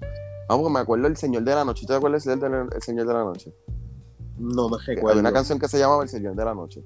Vamos, 0.49 0.69
me 0.69 0.79
acuerdo 0.79 1.07
El 1.07 1.15
Señor 1.15 1.43
de 1.43 1.55
la 1.55 1.63
Noche. 1.63 1.87
¿Te 1.87 1.93
acuerdas 1.93 2.27
el, 2.27 2.43
el 2.43 2.81
Señor 2.81 3.07
de 3.07 3.13
la 3.13 3.23
Noche? 3.23 3.55
No 4.37 4.67
me 4.67 4.77
recuerdo. 4.85 5.15
Hay 5.15 5.19
una 5.21 5.31
canción 5.31 5.59
que 5.59 5.69
se 5.69 5.79
llamaba 5.79 6.03
El 6.03 6.09
Señor 6.09 6.35
de 6.35 6.43
la 6.43 6.53
Noche. 6.53 6.83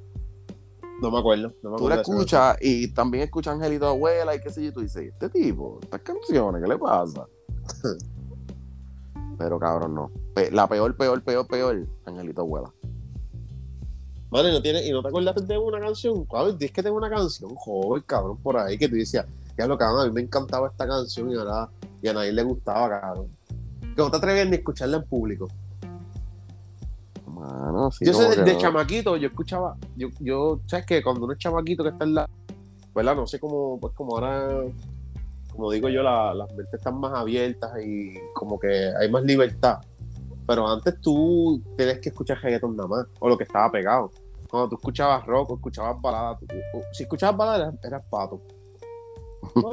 No 1.02 1.10
me 1.10 1.18
acuerdo. 1.18 1.52
No 1.64 1.72
me 1.72 1.78
Tú 1.78 1.86
acuerdo 1.88 1.96
la 1.96 2.02
escuchas 2.04 2.58
y 2.62 2.90
también 2.90 3.24
escuchas 3.24 3.56
Angelito 3.56 3.88
Abuela 3.88 4.36
y 4.36 4.40
qué 4.40 4.52
sé 4.52 4.62
yo, 4.62 4.70
y 4.70 4.72
tú 4.72 4.82
dices, 4.82 5.12
este 5.12 5.30
tipo, 5.30 5.80
estas 5.82 6.02
canciones, 6.02 6.62
¿qué 6.62 6.70
le 6.70 6.78
pasa? 6.78 7.26
Pero 9.38 9.60
cabrón, 9.60 9.96
no. 9.96 10.12
Pe- 10.34 10.52
La 10.52 10.68
peor, 10.68 10.96
peor, 10.96 11.22
peor, 11.24 11.48
peor, 11.48 11.88
Angelito. 12.06 12.46
Mano, 14.32 14.50
¿y 14.50 14.52
no, 14.52 14.62
tiene, 14.62 14.86
¿y 14.86 14.92
no 14.92 15.02
te 15.02 15.10
acuerdas 15.10 15.48
de 15.48 15.58
una 15.58 15.80
canción? 15.80 16.26
Cabrón, 16.26 16.58
es 16.60 16.72
que 16.72 16.82
tengo 16.82 16.98
una 16.98 17.10
canción, 17.10 17.54
joder, 17.56 18.04
cabrón, 18.04 18.38
por 18.38 18.58
ahí 18.58 18.78
que 18.78 18.90
tú 18.90 18.96
decías, 18.96 19.26
ya 19.58 19.68
lo 19.68 19.78
cabrón, 19.78 20.02
a 20.02 20.06
mí 20.08 20.12
me 20.12 20.22
encantaba 20.22 20.68
esta 20.70 20.88
canción 20.88 21.30
y 21.30 21.36
ahora 21.36 21.70
y 22.02 22.08
a 22.08 22.14
nadie 22.14 22.32
le 22.32 22.44
gustaba, 22.44 22.90
cabrón. 23.00 23.28
Que 23.80 24.02
no 24.02 24.10
te 24.10 24.18
atreves 24.18 24.48
ni 24.48 24.54
a 24.54 24.58
escucharla 24.58 24.98
en 24.98 25.04
público. 25.04 25.48
Mano, 27.28 27.92
sí, 27.92 28.06
yo 28.06 28.14
sé, 28.14 28.30
de, 28.30 28.36
que 28.38 28.42
de 28.44 28.54
no. 28.54 28.60
chamaquito, 28.60 29.18
yo 29.18 29.28
escuchaba, 29.28 29.76
yo, 29.96 30.08
yo, 30.20 30.60
¿sabes 30.66 30.86
que 30.86 31.04
Cuando 31.04 31.26
uno 31.26 31.34
es 31.34 31.40
chamaquito 31.40 31.84
que 31.84 31.90
está 31.90 32.04
en 32.06 32.16
la, 32.16 32.30
¿verdad? 32.96 33.16
No 33.16 33.28
sé 33.28 33.40
cómo, 33.40 33.80
pues 33.80 33.94
como 33.94 34.14
ahora, 34.16 34.64
como 35.54 35.72
digo 35.72 35.88
yo, 35.90 36.02
la- 36.04 36.34
las 36.34 36.50
mentes 36.54 36.74
están 36.74 37.00
más 37.00 37.14
abiertas 37.14 37.72
y 37.86 38.14
como 38.34 38.60
que 38.60 38.92
hay 39.00 39.10
más 39.10 39.24
libertad. 39.24 39.80
Pero 40.48 40.68
antes 40.68 41.00
tú 41.00 41.62
tenías 41.78 42.00
que 42.00 42.10
escuchar 42.10 42.38
reggaeton 42.42 42.76
nada 42.76 42.90
más, 42.90 43.06
o 43.20 43.30
lo 43.30 43.38
que 43.38 43.44
estaba 43.46 43.72
pegado. 43.72 44.12
Cuando 44.50 44.70
tú 44.70 44.76
escuchabas 44.76 45.26
rock 45.26 45.52
o 45.52 45.56
escuchabas 45.56 46.02
balada, 46.02 46.38
tú- 46.38 46.48
o- 46.74 46.84
si 46.92 47.04
escuchabas 47.04 47.38
balada 47.38 47.58
eras, 47.70 47.76
eras 47.84 48.04
pato. 48.10 48.42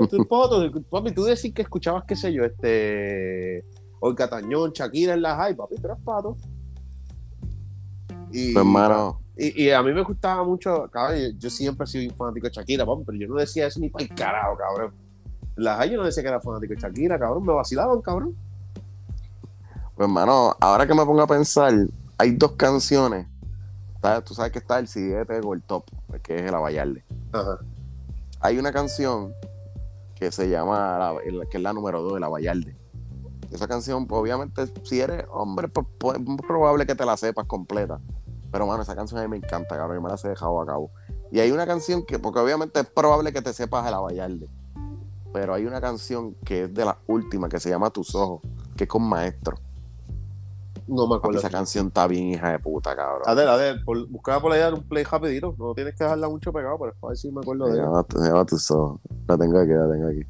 Tú, 0.08 0.26
pato, 0.26 0.70
papi, 0.90 1.12
tú 1.12 1.24
decís 1.24 1.52
que 1.54 1.62
escuchabas, 1.62 2.04
qué 2.06 2.14
sé 2.16 2.32
yo, 2.32 2.44
este, 2.44 3.64
Olga 4.00 4.28
Tañón, 4.28 4.72
Shakira 4.72 5.14
en 5.14 5.22
la 5.22 5.36
high, 5.36 5.54
papi, 5.56 5.76
tú 5.76 5.86
eras 5.86 5.98
pato. 6.04 6.36
Y, 8.32 8.52
hermano, 8.60 9.20
y, 9.36 9.64
y 9.64 9.70
a 9.70 9.82
mí 9.82 9.92
me 9.92 10.02
gustaba 10.02 10.44
mucho, 10.44 10.88
cabrón, 10.90 11.18
yo, 11.18 11.28
yo 11.38 11.50
siempre 11.50 11.84
he 11.84 11.86
sido 11.86 12.10
un 12.12 12.16
fanático 12.16 12.46
de 12.46 12.52
Shakira, 12.52 12.86
papi, 12.86 13.02
pero 13.06 13.18
yo 13.18 13.28
no 13.28 13.34
decía 13.36 13.66
eso 13.66 13.80
ni 13.80 13.88
para 13.88 14.04
el 14.04 14.14
carajo, 14.14 14.56
cabrón. 14.56 14.94
En 15.61 15.64
la 15.64 15.76
high 15.76 15.90
yo 15.90 15.98
no 15.98 16.04
decía 16.04 16.22
que 16.22 16.28
era 16.30 16.40
fanático 16.40 16.72
de 16.72 16.80
Shakira, 16.80 17.18
cabrón, 17.18 17.44
me 17.44 17.52
vacilaban, 17.52 18.00
cabrón. 18.00 18.34
pues, 19.94 20.08
hermano, 20.08 20.56
ahora 20.58 20.86
que 20.86 20.94
me 20.94 21.04
pongo 21.04 21.20
a 21.20 21.26
pensar, 21.26 21.70
hay 22.16 22.30
dos 22.30 22.52
canciones. 22.52 23.26
Tú 24.24 24.32
sabes 24.32 24.50
que 24.52 24.58
está 24.58 24.78
el 24.78 24.88
CD 24.88 25.22
de 25.26 25.40
Gold 25.42 25.62
Top, 25.66 25.84
que 26.22 26.36
es 26.36 26.42
el 26.46 26.54
Abayarde. 26.54 27.04
Ajá. 27.32 27.58
Hay 28.40 28.56
una 28.56 28.72
canción 28.72 29.34
que 30.14 30.32
se 30.32 30.48
llama, 30.48 30.96
la- 30.98 31.16
el- 31.22 31.46
que 31.50 31.58
es 31.58 31.62
la 31.62 31.74
número 31.74 32.00
2, 32.00 32.16
el 32.16 32.24
Abayarde. 32.24 32.74
Esa 33.50 33.68
canción, 33.68 34.06
pues, 34.06 34.18
obviamente, 34.22 34.64
si 34.84 34.98
eres 35.02 35.26
hombre, 35.30 35.68
pues, 35.68 35.86
pues, 35.98 36.18
probable 36.46 36.86
que 36.86 36.94
te 36.94 37.04
la 37.04 37.18
sepas 37.18 37.44
completa. 37.44 38.00
Pero, 38.50 38.66
mano, 38.66 38.82
esa 38.82 38.96
canción 38.96 39.20
a 39.20 39.24
mí 39.24 39.28
me 39.28 39.36
encanta, 39.36 39.76
cabrón. 39.76 39.98
Yo 39.98 40.02
me 40.02 40.08
la 40.08 40.16
sé 40.16 40.30
de 40.30 40.36
cabo 40.36 40.62
a 40.62 40.66
cabo. 40.66 40.90
Y 41.30 41.40
hay 41.40 41.52
una 41.52 41.66
canción 41.66 42.02
que, 42.06 42.18
porque 42.18 42.38
obviamente 42.40 42.80
es 42.80 42.86
probable 42.86 43.34
que 43.34 43.42
te 43.42 43.52
sepas 43.52 43.86
el 43.86 43.92
Abayarde. 43.92 44.48
Pero 45.32 45.54
hay 45.54 45.64
una 45.66 45.80
canción 45.80 46.34
que 46.44 46.64
es 46.64 46.74
de 46.74 46.84
las 46.84 46.96
últimas, 47.06 47.48
que 47.50 47.60
se 47.60 47.70
llama 47.70 47.90
Tus 47.90 48.14
Ojos, 48.14 48.40
que 48.76 48.84
es 48.84 48.90
con 48.90 49.02
Maestro. 49.08 49.56
No 50.88 51.04
me 51.06 51.10
Papi, 51.10 51.18
acuerdo. 51.18 51.38
esa 51.38 51.50
canción 51.50 51.86
está 51.86 52.08
bien 52.08 52.30
hija 52.30 52.50
de 52.50 52.58
puta, 52.58 52.96
cabrón. 52.96 53.22
A 53.26 53.34
ver, 53.34 53.46
a 53.48 53.54
ver, 53.54 53.84
por, 53.84 54.08
buscaba 54.08 54.40
por 54.40 54.50
allá 54.52 54.74
un 54.74 54.82
play 54.82 55.04
rapidito. 55.04 55.54
No 55.56 55.72
tienes 55.72 55.94
que 55.94 56.02
dejarla 56.02 56.28
mucho 56.28 56.52
pegado, 56.52 56.76
pero 56.80 56.94
a 57.00 57.06
ver 57.08 57.16
si 57.16 57.30
me 57.30 57.40
acuerdo 57.40 57.66
Se 57.66 57.72
de 57.74 57.78
ella. 57.78 58.04
se 58.08 58.28
llama 58.28 58.44
Tus 58.44 58.70
Ojos. 58.72 59.00
La 59.28 59.38
tengo 59.38 59.58
aquí, 59.60 59.70
la 59.70 59.88
tengo 59.92 60.08
aquí. 60.08 60.26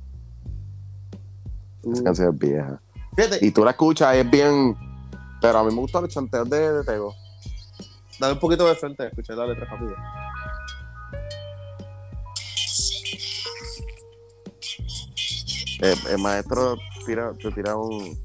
Esa 1.90 2.00
Mm. 2.02 2.04
canción 2.04 2.34
es 2.34 2.38
vieja. 2.38 2.82
Fíjate, 3.16 3.46
Y 3.46 3.50
tú 3.52 3.64
la 3.64 3.70
escuchas, 3.70 4.14
es 4.16 4.30
bien... 4.30 4.76
Pero 5.40 5.58
a 5.58 5.64
mí 5.64 5.74
me 5.74 5.80
gustan 5.80 6.02
los 6.02 6.12
chanteos 6.12 6.50
de, 6.50 6.72
de 6.74 6.84
Tego. 6.84 7.14
dale 8.20 8.34
un 8.34 8.38
poquito 8.40 8.66
de 8.66 8.74
frente, 8.74 9.06
escuché 9.06 9.34
la 9.34 9.46
letra 9.46 9.64
rápida. 9.64 9.94
El, 15.80 15.98
el 16.10 16.18
maestro 16.18 16.76
tira, 17.06 17.32
te 17.32 17.50
tira 17.52 17.76
un... 17.76 18.16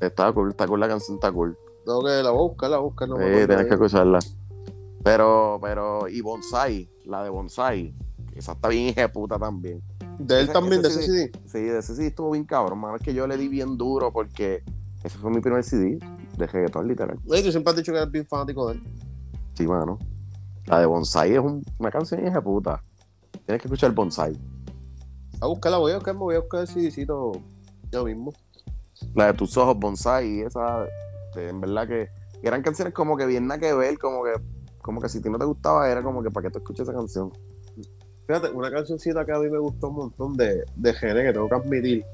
Está 0.00 0.32
cool, 0.32 0.50
está 0.50 0.66
cool 0.66 0.80
la 0.80 0.88
canción, 0.88 1.16
está 1.16 1.32
cool. 1.32 1.56
Tengo 1.84 2.04
que 2.04 2.22
la 2.22 2.30
voy 2.30 2.40
a 2.40 2.48
buscar, 2.48 2.70
la 2.70 2.76
voy 2.78 2.84
a 2.84 2.88
buscar. 2.88 3.08
No 3.08 3.16
me 3.18 3.24
Sí, 3.24 3.30
tienes 3.46 3.58
de 3.64 3.66
que 3.68 3.74
escucharla. 3.74 4.18
Pero, 5.02 5.58
pero, 5.62 6.08
y 6.08 6.20
Bonsai, 6.20 6.88
la 7.04 7.22
de 7.24 7.30
Bonsai, 7.30 7.94
esa 8.34 8.52
está 8.52 8.68
bien 8.68 8.88
hija 8.88 9.00
de 9.02 9.08
puta 9.08 9.38
también. 9.38 9.82
De 10.18 10.36
él 10.40 10.44
Ese- 10.44 10.52
también, 10.52 10.82
de 10.82 10.88
ese 10.88 11.00
ese 11.00 11.06
CD. 11.12 11.32
Sí, 11.46 11.60
de 11.60 11.78
ese 11.78 11.96
sí 11.96 12.06
estuvo 12.06 12.30
bien 12.32 12.44
cabrón, 12.44 12.78
mano. 12.78 12.96
Es 12.96 13.02
que 13.02 13.14
yo 13.14 13.26
le 13.26 13.36
di 13.36 13.48
bien 13.48 13.76
duro 13.78 14.12
porque 14.12 14.62
ese 15.02 15.18
fue 15.18 15.30
mi 15.30 15.40
primer 15.40 15.64
CD 15.64 15.98
de 16.36 16.46
reggaetón, 16.46 16.86
literal. 16.86 17.18
Oye, 17.28 17.42
tú 17.42 17.50
siempre 17.50 17.70
has 17.70 17.76
dicho 17.76 17.92
que 17.92 17.98
eres 17.98 18.10
bien 18.10 18.26
fanático 18.26 18.68
de 18.68 18.74
él. 18.74 18.82
Sí, 19.54 19.66
mano. 19.66 19.98
La 20.68 20.80
de 20.80 20.86
Bonsai 20.86 21.32
es 21.34 21.38
un- 21.40 21.64
una 21.78 21.90
canción 21.90 22.20
hija 22.20 22.34
de 22.36 22.42
puta. 22.42 22.82
Tienes 23.46 23.62
que 23.62 23.68
escuchar 23.68 23.92
Bonsai. 23.92 24.36
A 25.40 25.46
buscarla, 25.46 25.78
voy 25.78 25.92
a 25.92 25.96
buscar, 25.96 26.14
me 26.14 26.20
voy 26.20 26.34
a 26.36 26.40
buscar 26.40 26.60
el 26.62 26.68
CDcito 26.68 27.32
yo 27.90 28.04
mismo. 28.04 28.32
La 29.14 29.26
de 29.26 29.34
tus 29.34 29.56
ojos, 29.56 29.78
Bonsai, 29.78 30.26
y 30.28 30.40
esa, 30.42 30.86
en 31.36 31.60
verdad 31.60 31.86
que 31.86 32.08
eran 32.42 32.62
canciones 32.62 32.92
como 32.92 33.16
que 33.16 33.24
bien 33.26 33.46
nada 33.46 33.60
que 33.60 33.72
ver, 33.72 33.96
como 33.98 34.24
que, 34.24 34.32
como 34.82 35.00
que 35.00 35.08
si 35.08 35.18
a 35.18 35.22
ti 35.22 35.30
no 35.30 35.38
te 35.38 35.44
gustaba, 35.44 35.88
era 35.90 36.02
como 36.02 36.22
que 36.22 36.30
para 36.30 36.48
qué 36.48 36.52
tú 36.52 36.58
escuchas 36.58 36.88
esa 36.88 36.96
canción. 36.96 37.32
Fíjate, 38.26 38.50
una 38.50 38.70
cancioncita 38.70 39.24
que 39.24 39.32
a 39.32 39.38
mí 39.38 39.48
me 39.48 39.58
gustó 39.58 39.88
un 39.88 39.94
montón 39.96 40.36
de, 40.36 40.64
de 40.76 40.92
Gene, 40.92 41.22
que 41.22 41.32
tengo 41.32 41.48
que 41.48 41.54
admitir, 41.54 42.04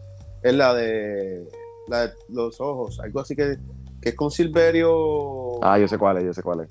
es 0.42 0.54
la 0.54 0.74
de, 0.74 1.48
la 1.88 2.06
de 2.06 2.12
Los 2.28 2.60
Ojos, 2.60 3.00
algo 3.00 3.20
así 3.20 3.34
que, 3.34 3.56
que 4.00 4.10
es 4.10 4.14
con 4.14 4.30
Silverio. 4.30 5.64
Ah, 5.64 5.78
yo 5.78 5.88
sé 5.88 5.98
cuál 5.98 6.18
es, 6.18 6.24
yo 6.24 6.32
sé 6.34 6.42
cuál 6.42 6.60
es. 6.60 6.68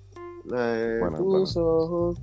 Eh, 0.51 0.99
tus 1.17 1.57
ojos. 1.57 2.17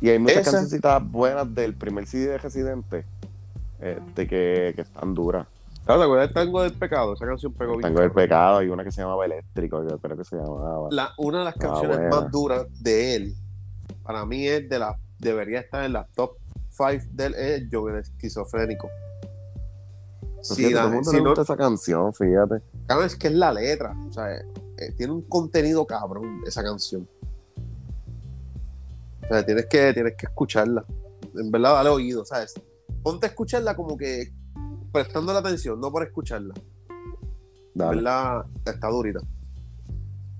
Y 0.00 0.08
hay 0.08 0.18
muchas 0.18 0.38
Esa. 0.38 0.50
cancioncitas 0.50 1.10
buenas 1.10 1.54
del 1.54 1.74
primer 1.74 2.06
CD 2.06 2.28
de 2.28 2.38
Residente 2.38 3.04
este, 3.80 4.26
que, 4.26 4.72
que 4.74 4.82
están 4.82 5.14
duras. 5.14 5.46
¿Te 5.86 5.92
acuerdas 5.92 6.28
del 6.28 6.34
Tango 6.34 6.62
del 6.62 6.74
Pecado? 6.74 7.14
Esa 7.14 7.26
canción 7.26 7.52
pegó 7.52 7.72
bien. 7.72 7.82
Tango 7.82 8.00
del 8.00 8.12
Pecado, 8.12 8.58
hay 8.58 8.68
una 8.68 8.84
que 8.84 8.92
se 8.92 9.00
llamaba 9.00 9.24
Eléctrico, 9.24 9.82
yo 9.88 9.98
creo 9.98 10.16
que 10.16 10.24
se 10.24 10.36
llamaba. 10.36 10.88
La, 10.90 11.12
una 11.18 11.40
de 11.40 11.44
las 11.44 11.54
canciones 11.54 12.00
más 12.10 12.30
duras 12.30 12.66
de 12.80 13.16
él, 13.16 13.34
para 14.02 14.24
mí 14.24 14.46
es 14.46 14.68
de 14.68 14.78
la, 14.78 14.96
debería 15.18 15.60
estar 15.60 15.84
en 15.84 15.94
la 15.94 16.06
top 16.14 16.36
5 16.70 17.06
del 17.12 17.34
él, 17.34 17.68
yo 17.70 17.88
el 17.88 17.96
esquizofrénico. 17.96 18.88
Si, 20.42 20.54
fíjate, 20.54 20.74
la, 20.74 21.20
no, 21.20 21.32
esa 21.32 21.56
canción, 21.56 22.12
fíjate. 22.14 22.62
Cabrón, 22.86 23.06
es 23.06 23.16
que 23.16 23.28
es 23.28 23.34
la 23.34 23.52
letra. 23.52 23.96
O 24.08 24.12
sea, 24.12 24.34
eh, 24.34 24.44
eh, 24.78 24.92
tiene 24.96 25.12
un 25.12 25.22
contenido 25.22 25.86
cabrón 25.86 26.42
esa 26.46 26.62
canción. 26.62 27.08
O 29.22 29.28
sea, 29.28 29.44
tienes 29.44 29.66
que, 29.66 29.92
tienes 29.92 30.14
que 30.16 30.26
escucharla. 30.26 30.84
En 31.34 31.50
verdad, 31.50 31.74
dale 31.74 31.90
oído, 31.90 32.24
¿sabes? 32.24 32.54
Ponte 33.02 33.26
a 33.26 33.28
escucharla 33.28 33.76
como 33.76 33.96
que 33.96 34.32
prestando 34.92 35.32
la 35.32 35.38
atención, 35.38 35.80
no 35.80 35.92
por 35.92 36.02
escucharla. 36.02 36.54
En 36.56 37.74
Dale. 37.74 37.96
verdad, 37.96 38.44
está 38.64 38.88
durita. 38.88 39.20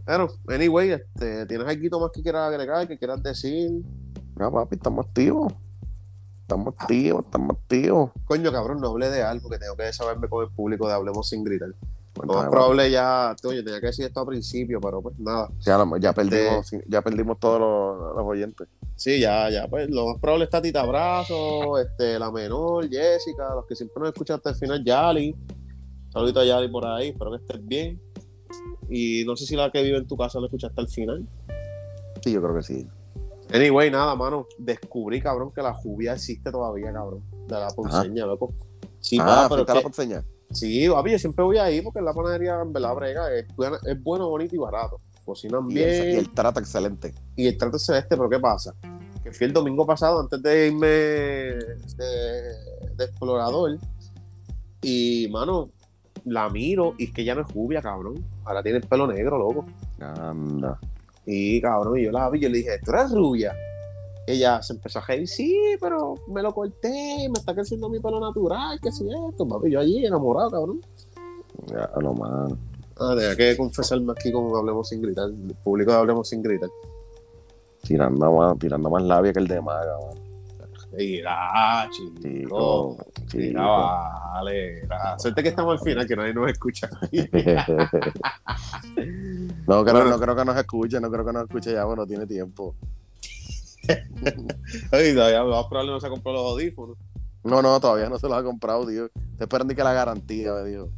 Pero, 0.04 0.28
anyway, 0.48 0.90
este, 0.90 1.46
¿tienes 1.46 1.68
algo 1.68 2.00
más 2.00 2.10
que 2.10 2.22
quieras 2.22 2.48
agregar, 2.48 2.88
que 2.88 2.98
quieras 2.98 3.22
decir? 3.22 3.70
No, 4.36 4.50
papi, 4.50 4.74
estamos 4.74 5.06
activos. 5.06 5.52
Estamos 6.40 6.74
activos, 6.76 7.24
estamos 7.26 7.56
activos. 7.56 8.10
Coño, 8.24 8.50
cabrón, 8.50 8.80
no 8.80 8.88
hablé 8.88 9.08
de 9.08 9.22
algo 9.22 9.48
que 9.48 9.58
tengo 9.58 9.76
que 9.76 9.92
saberme 9.92 10.28
con 10.28 10.42
el 10.42 10.50
público 10.50 10.88
de 10.88 10.94
Hablemos 10.94 11.28
sin 11.28 11.44
gritar. 11.44 11.68
Lo 12.16 12.34
más 12.34 12.48
probable 12.48 12.90
ya, 12.90 13.34
oye, 13.44 13.62
tenía 13.62 13.80
que 13.80 13.86
decir 13.86 14.04
esto 14.04 14.20
al 14.20 14.26
principio, 14.26 14.80
pero 14.80 15.00
pues 15.00 15.18
nada. 15.18 15.48
Ya, 15.60 15.78
ya 16.00 16.12
perdimos, 16.12 16.70
ya 16.86 17.02
perdimos 17.02 17.38
todos 17.38 17.60
los, 17.60 18.16
los 18.16 18.26
oyentes. 18.26 18.68
Sí, 18.96 19.20
ya, 19.20 19.48
ya, 19.48 19.68
pues 19.68 19.88
lo 19.88 20.06
más 20.08 20.18
probable 20.20 20.44
está 20.44 20.60
Tita 20.60 20.84
Brazo, 20.84 21.78
este, 21.78 22.18
la 22.18 22.30
menor, 22.30 22.88
Jessica, 22.90 23.54
los 23.54 23.64
que 23.66 23.76
siempre 23.76 24.00
nos 24.00 24.08
escuchan 24.12 24.36
hasta 24.36 24.50
el 24.50 24.56
final, 24.56 24.84
Yali. 24.84 25.34
Saludito 26.12 26.40
a 26.40 26.44
Yali 26.44 26.68
por 26.68 26.84
ahí, 26.86 27.10
espero 27.10 27.30
que 27.30 27.36
estés 27.38 27.64
bien. 27.66 28.00
Y 28.88 29.24
no 29.24 29.36
sé 29.36 29.46
si 29.46 29.54
la 29.54 29.70
que 29.70 29.82
vive 29.82 29.96
en 29.98 30.06
tu 30.06 30.16
casa 30.16 30.40
lo 30.40 30.46
escuchaste 30.46 30.80
al 30.80 30.88
final. 30.88 31.26
Sí, 32.22 32.32
yo 32.32 32.42
creo 32.42 32.56
que 32.56 32.62
sí. 32.62 32.86
Anyway, 33.52 33.90
nada, 33.90 34.14
mano, 34.16 34.46
descubrí, 34.58 35.20
cabrón, 35.20 35.52
que 35.52 35.62
la 35.62 35.72
jubia 35.74 36.14
existe 36.14 36.50
todavía, 36.50 36.92
cabrón, 36.92 37.22
de 37.46 37.54
la 37.54 37.68
ponceña, 37.70 38.26
loco. 38.26 38.52
Sí, 38.98 39.16
ah, 39.20 39.24
pa, 39.24 39.48
pero 39.48 39.62
es 39.62 39.68
la 39.68 39.74
que- 39.74 39.80
ponceña. 39.82 40.24
Sí, 40.52 40.88
papi, 40.88 41.12
yo 41.12 41.18
siempre 41.18 41.44
voy 41.44 41.58
ahí 41.58 41.80
porque 41.80 41.98
en 42.00 42.04
la 42.04 42.12
panadería, 42.14 42.60
en 42.60 42.72
verdad, 42.72 42.94
brega, 42.94 43.34
es, 43.34 43.46
bueno, 44.02 44.28
bonito 44.28 44.54
y 44.54 44.58
barato. 44.58 45.00
Cocinan 45.24 45.70
Y 45.70 45.74
bien. 45.74 45.88
el, 45.88 46.10
y 46.14 46.16
el 46.16 46.30
trato 46.30 46.60
excelente. 46.60 47.14
y 47.36 47.46
el 47.46 47.56
trato 47.56 47.76
es 47.76 47.84
celeste, 47.84 48.16
pero 48.16 48.28
¿qué 48.28 48.38
pasa? 48.40 48.74
Que 49.22 49.30
fui 49.32 49.46
el 49.46 49.52
domingo 49.52 49.86
pasado 49.86 50.18
antes 50.20 50.42
de 50.42 50.68
irme 50.68 50.86
de, 50.86 51.54
de 52.96 53.04
explorador 53.04 53.78
y, 54.82 55.28
mano, 55.30 55.70
la 56.24 56.48
miro 56.48 56.94
y 56.98 57.04
es 57.04 57.12
que 57.12 57.24
ya 57.24 57.34
no 57.34 57.42
es 57.42 57.52
rubia, 57.52 57.82
cabrón. 57.82 58.24
Ahora 58.44 58.62
tiene 58.62 58.78
el 58.78 58.84
pelo 58.86 59.06
negro, 59.06 59.38
loco. 59.38 59.66
Anda. 60.00 60.78
Y, 61.26 61.60
cabrón, 61.60 61.98
y 61.98 62.04
yo 62.04 62.10
la 62.12 62.28
vi 62.30 62.38
y 62.38 62.42
yo 62.42 62.48
le 62.48 62.58
dije, 62.58 62.78
¿tú 62.84 62.90
eres 62.92 63.10
rubia? 63.12 63.54
Ella 64.30 64.62
se 64.62 64.72
empezó 64.74 64.98
a 65.00 65.02
reír, 65.02 65.26
sí, 65.26 65.56
pero 65.80 66.14
me 66.28 66.42
lo 66.42 66.52
corté, 66.54 67.26
me 67.28 67.38
está 67.38 67.54
creciendo 67.54 67.88
mi 67.88 67.98
pelo 68.00 68.20
natural, 68.20 68.78
¿qué 68.80 68.88
es 68.90 69.00
esto? 69.00 69.46
Papi, 69.48 69.70
yo 69.70 69.80
allí 69.80 70.06
enamorado, 70.06 70.50
cabrón. 70.50 70.80
Ya, 71.66 71.90
no, 72.00 72.14
mano. 72.14 72.58
Ah, 72.98 73.14
tenía 73.16 73.34
que 73.36 73.56
confesarme 73.56 74.12
aquí 74.12 74.30
con 74.30 74.54
Hablemos 74.54 74.88
Sin 74.88 75.00
Gritar, 75.02 75.28
el 75.30 75.54
público 75.64 75.90
de 75.92 75.98
Hablemos 75.98 76.28
Sin 76.28 76.42
Gritar. 76.42 76.68
Tirando 77.82 78.32
más, 78.32 78.58
tirando 78.58 78.90
más 78.90 79.02
labia 79.02 79.32
que 79.32 79.38
el 79.40 79.48
de 79.48 79.60
Maga, 79.60 79.98
mano. 79.98 80.30
Mira, 80.92 81.88
Chico, 81.92 82.18
chico. 82.20 82.96
Mira, 83.34 83.48
chico. 83.50 83.60
vale. 83.62 84.80
mira. 84.82 85.18
Suerte 85.18 85.42
que 85.42 85.48
estamos 85.50 85.72
al 85.78 85.84
final, 85.84 86.06
que 86.06 86.16
nadie 86.16 86.34
nos 86.34 86.50
escucha. 86.50 86.88
no, 89.66 89.84
creo, 89.84 89.94
Bueno. 89.94 90.10
no 90.10 90.18
creo 90.18 90.36
que 90.36 90.44
nos 90.44 90.56
escuche, 90.56 91.00
no 91.00 91.10
creo 91.10 91.24
que 91.24 91.32
nos 91.32 91.42
escuche 91.44 91.72
ya, 91.72 91.84
bueno, 91.84 92.06
tiene 92.06 92.26
tiempo. 92.26 92.74
Ay, 94.92 95.14
todavía 95.14 95.42
lo 95.42 95.50
más 95.50 95.66
probable 95.66 95.92
no 95.92 96.00
se 96.00 96.08
compró 96.08 96.32
los 96.32 96.42
audífonos. 96.42 96.96
No, 97.42 97.62
no, 97.62 97.80
todavía 97.80 98.08
no 98.08 98.18
se 98.18 98.28
lo 98.28 98.34
ha 98.34 98.44
comprado, 98.44 98.86
tío. 98.86 99.06
Estoy 99.06 99.24
esperando 99.38 99.74
que 99.74 99.82
la 99.82 99.92
garantía, 99.92 100.52
me 100.52 100.64
dijo. 100.68 100.90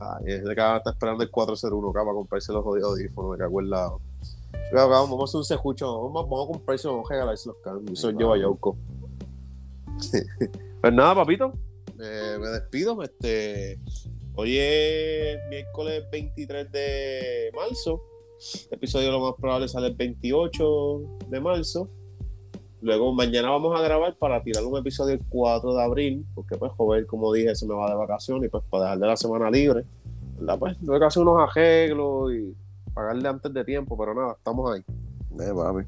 Ay, 0.00 0.32
ese 0.32 0.54
cabrón 0.54 0.78
está 0.78 0.90
esperando 0.90 1.22
el 1.22 1.30
401 1.30 1.90
acá 1.90 2.00
para 2.00 2.14
comprarse 2.14 2.52
los 2.52 2.64
audífonos, 2.64 3.32
me 3.32 3.38
cago 3.38 3.60
en 3.60 3.70
lado. 3.70 4.00
Claro, 4.70 4.90
cabrón, 4.90 5.10
vamos 5.10 5.22
a 5.22 5.24
hacer 5.24 5.38
un 5.38 5.44
sejucho, 5.44 6.02
vamos, 6.02 6.28
vamos 6.28 6.48
a 6.48 6.52
comprarse, 6.52 6.88
vamos 6.88 7.10
a 7.10 7.14
regalarse 7.14 7.48
los 7.48 7.56
cambios. 7.58 7.98
Eso 7.98 8.10
lleva 8.10 8.38
Yauco. 8.38 8.76
pues 10.80 10.92
nada, 10.92 11.14
papito. 11.14 11.52
eh, 12.00 12.36
me 12.40 12.48
despido. 12.48 13.02
Este, 13.02 13.80
hoy 14.34 14.56
es 14.58 15.38
miércoles 15.48 16.04
23 16.10 16.70
de 16.70 17.50
marzo. 17.54 18.02
Este 18.38 18.74
episodio 18.74 19.10
lo 19.10 19.20
más 19.20 19.34
probable 19.40 19.68
sale 19.68 19.88
el 19.88 19.96
28 19.96 21.00
de 21.28 21.40
marzo. 21.40 21.90
Luego 22.80 23.12
mañana 23.12 23.50
vamos 23.50 23.78
a 23.78 23.82
grabar 23.82 24.16
para 24.16 24.42
tirar 24.42 24.64
un 24.64 24.78
episodio 24.78 25.14
el 25.14 25.22
4 25.28 25.74
de 25.74 25.82
abril, 25.82 26.26
porque 26.34 26.56
pues 26.56 26.72
joven, 26.72 27.06
como 27.06 27.32
dije, 27.32 27.54
se 27.54 27.66
me 27.66 27.74
va 27.74 27.90
de 27.90 27.96
vacaciones 27.96 28.46
y 28.46 28.48
pues 28.48 28.62
para 28.70 28.84
dejar 28.84 28.98
de 28.98 29.06
la 29.06 29.16
semana 29.16 29.50
libre. 29.50 29.84
¿verdad? 30.38 30.58
Pues 30.58 30.78
tuve 30.78 30.98
que 30.98 31.04
hacer 31.04 31.22
unos 31.22 31.50
arreglos 31.50 32.32
y 32.32 32.56
pagarle 32.94 33.28
antes 33.28 33.52
de 33.52 33.64
tiempo, 33.64 33.98
pero 33.98 34.14
nada, 34.14 34.34
estamos 34.38 34.72
ahí. 34.72 34.84
Eh, 35.40 35.52
papi. 35.54 35.84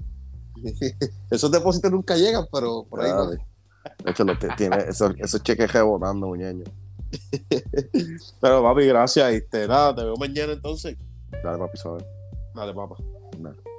Esos 1.31 1.51
depósitos 1.51 1.91
nunca 1.91 2.17
llegan, 2.17 2.47
pero 2.53 2.85
por 2.89 3.01
ahí 3.01 3.11
Papi. 3.11 3.51
De 4.05 4.11
hecho, 4.11 4.25
lo 4.25 4.37
tiene 4.57 4.77
esos, 4.89 5.15
esos 5.19 5.43
cheques 5.43 5.73
rebotando, 5.73 6.27
muñeño. 6.27 6.65
Pero 8.41 8.63
papi, 8.63 8.87
gracias. 8.87 9.35
Y 9.35 9.41
te, 9.49 9.67
nada, 9.67 9.95
te 9.95 10.05
veo 10.05 10.17
mañana 10.17 10.53
entonces. 10.53 10.97
Dale, 11.43 11.59
papi, 11.59 11.79
suave. 11.79 12.05
Dale, 12.55 12.75
papá. 12.75 12.97
Dale. 13.39 13.70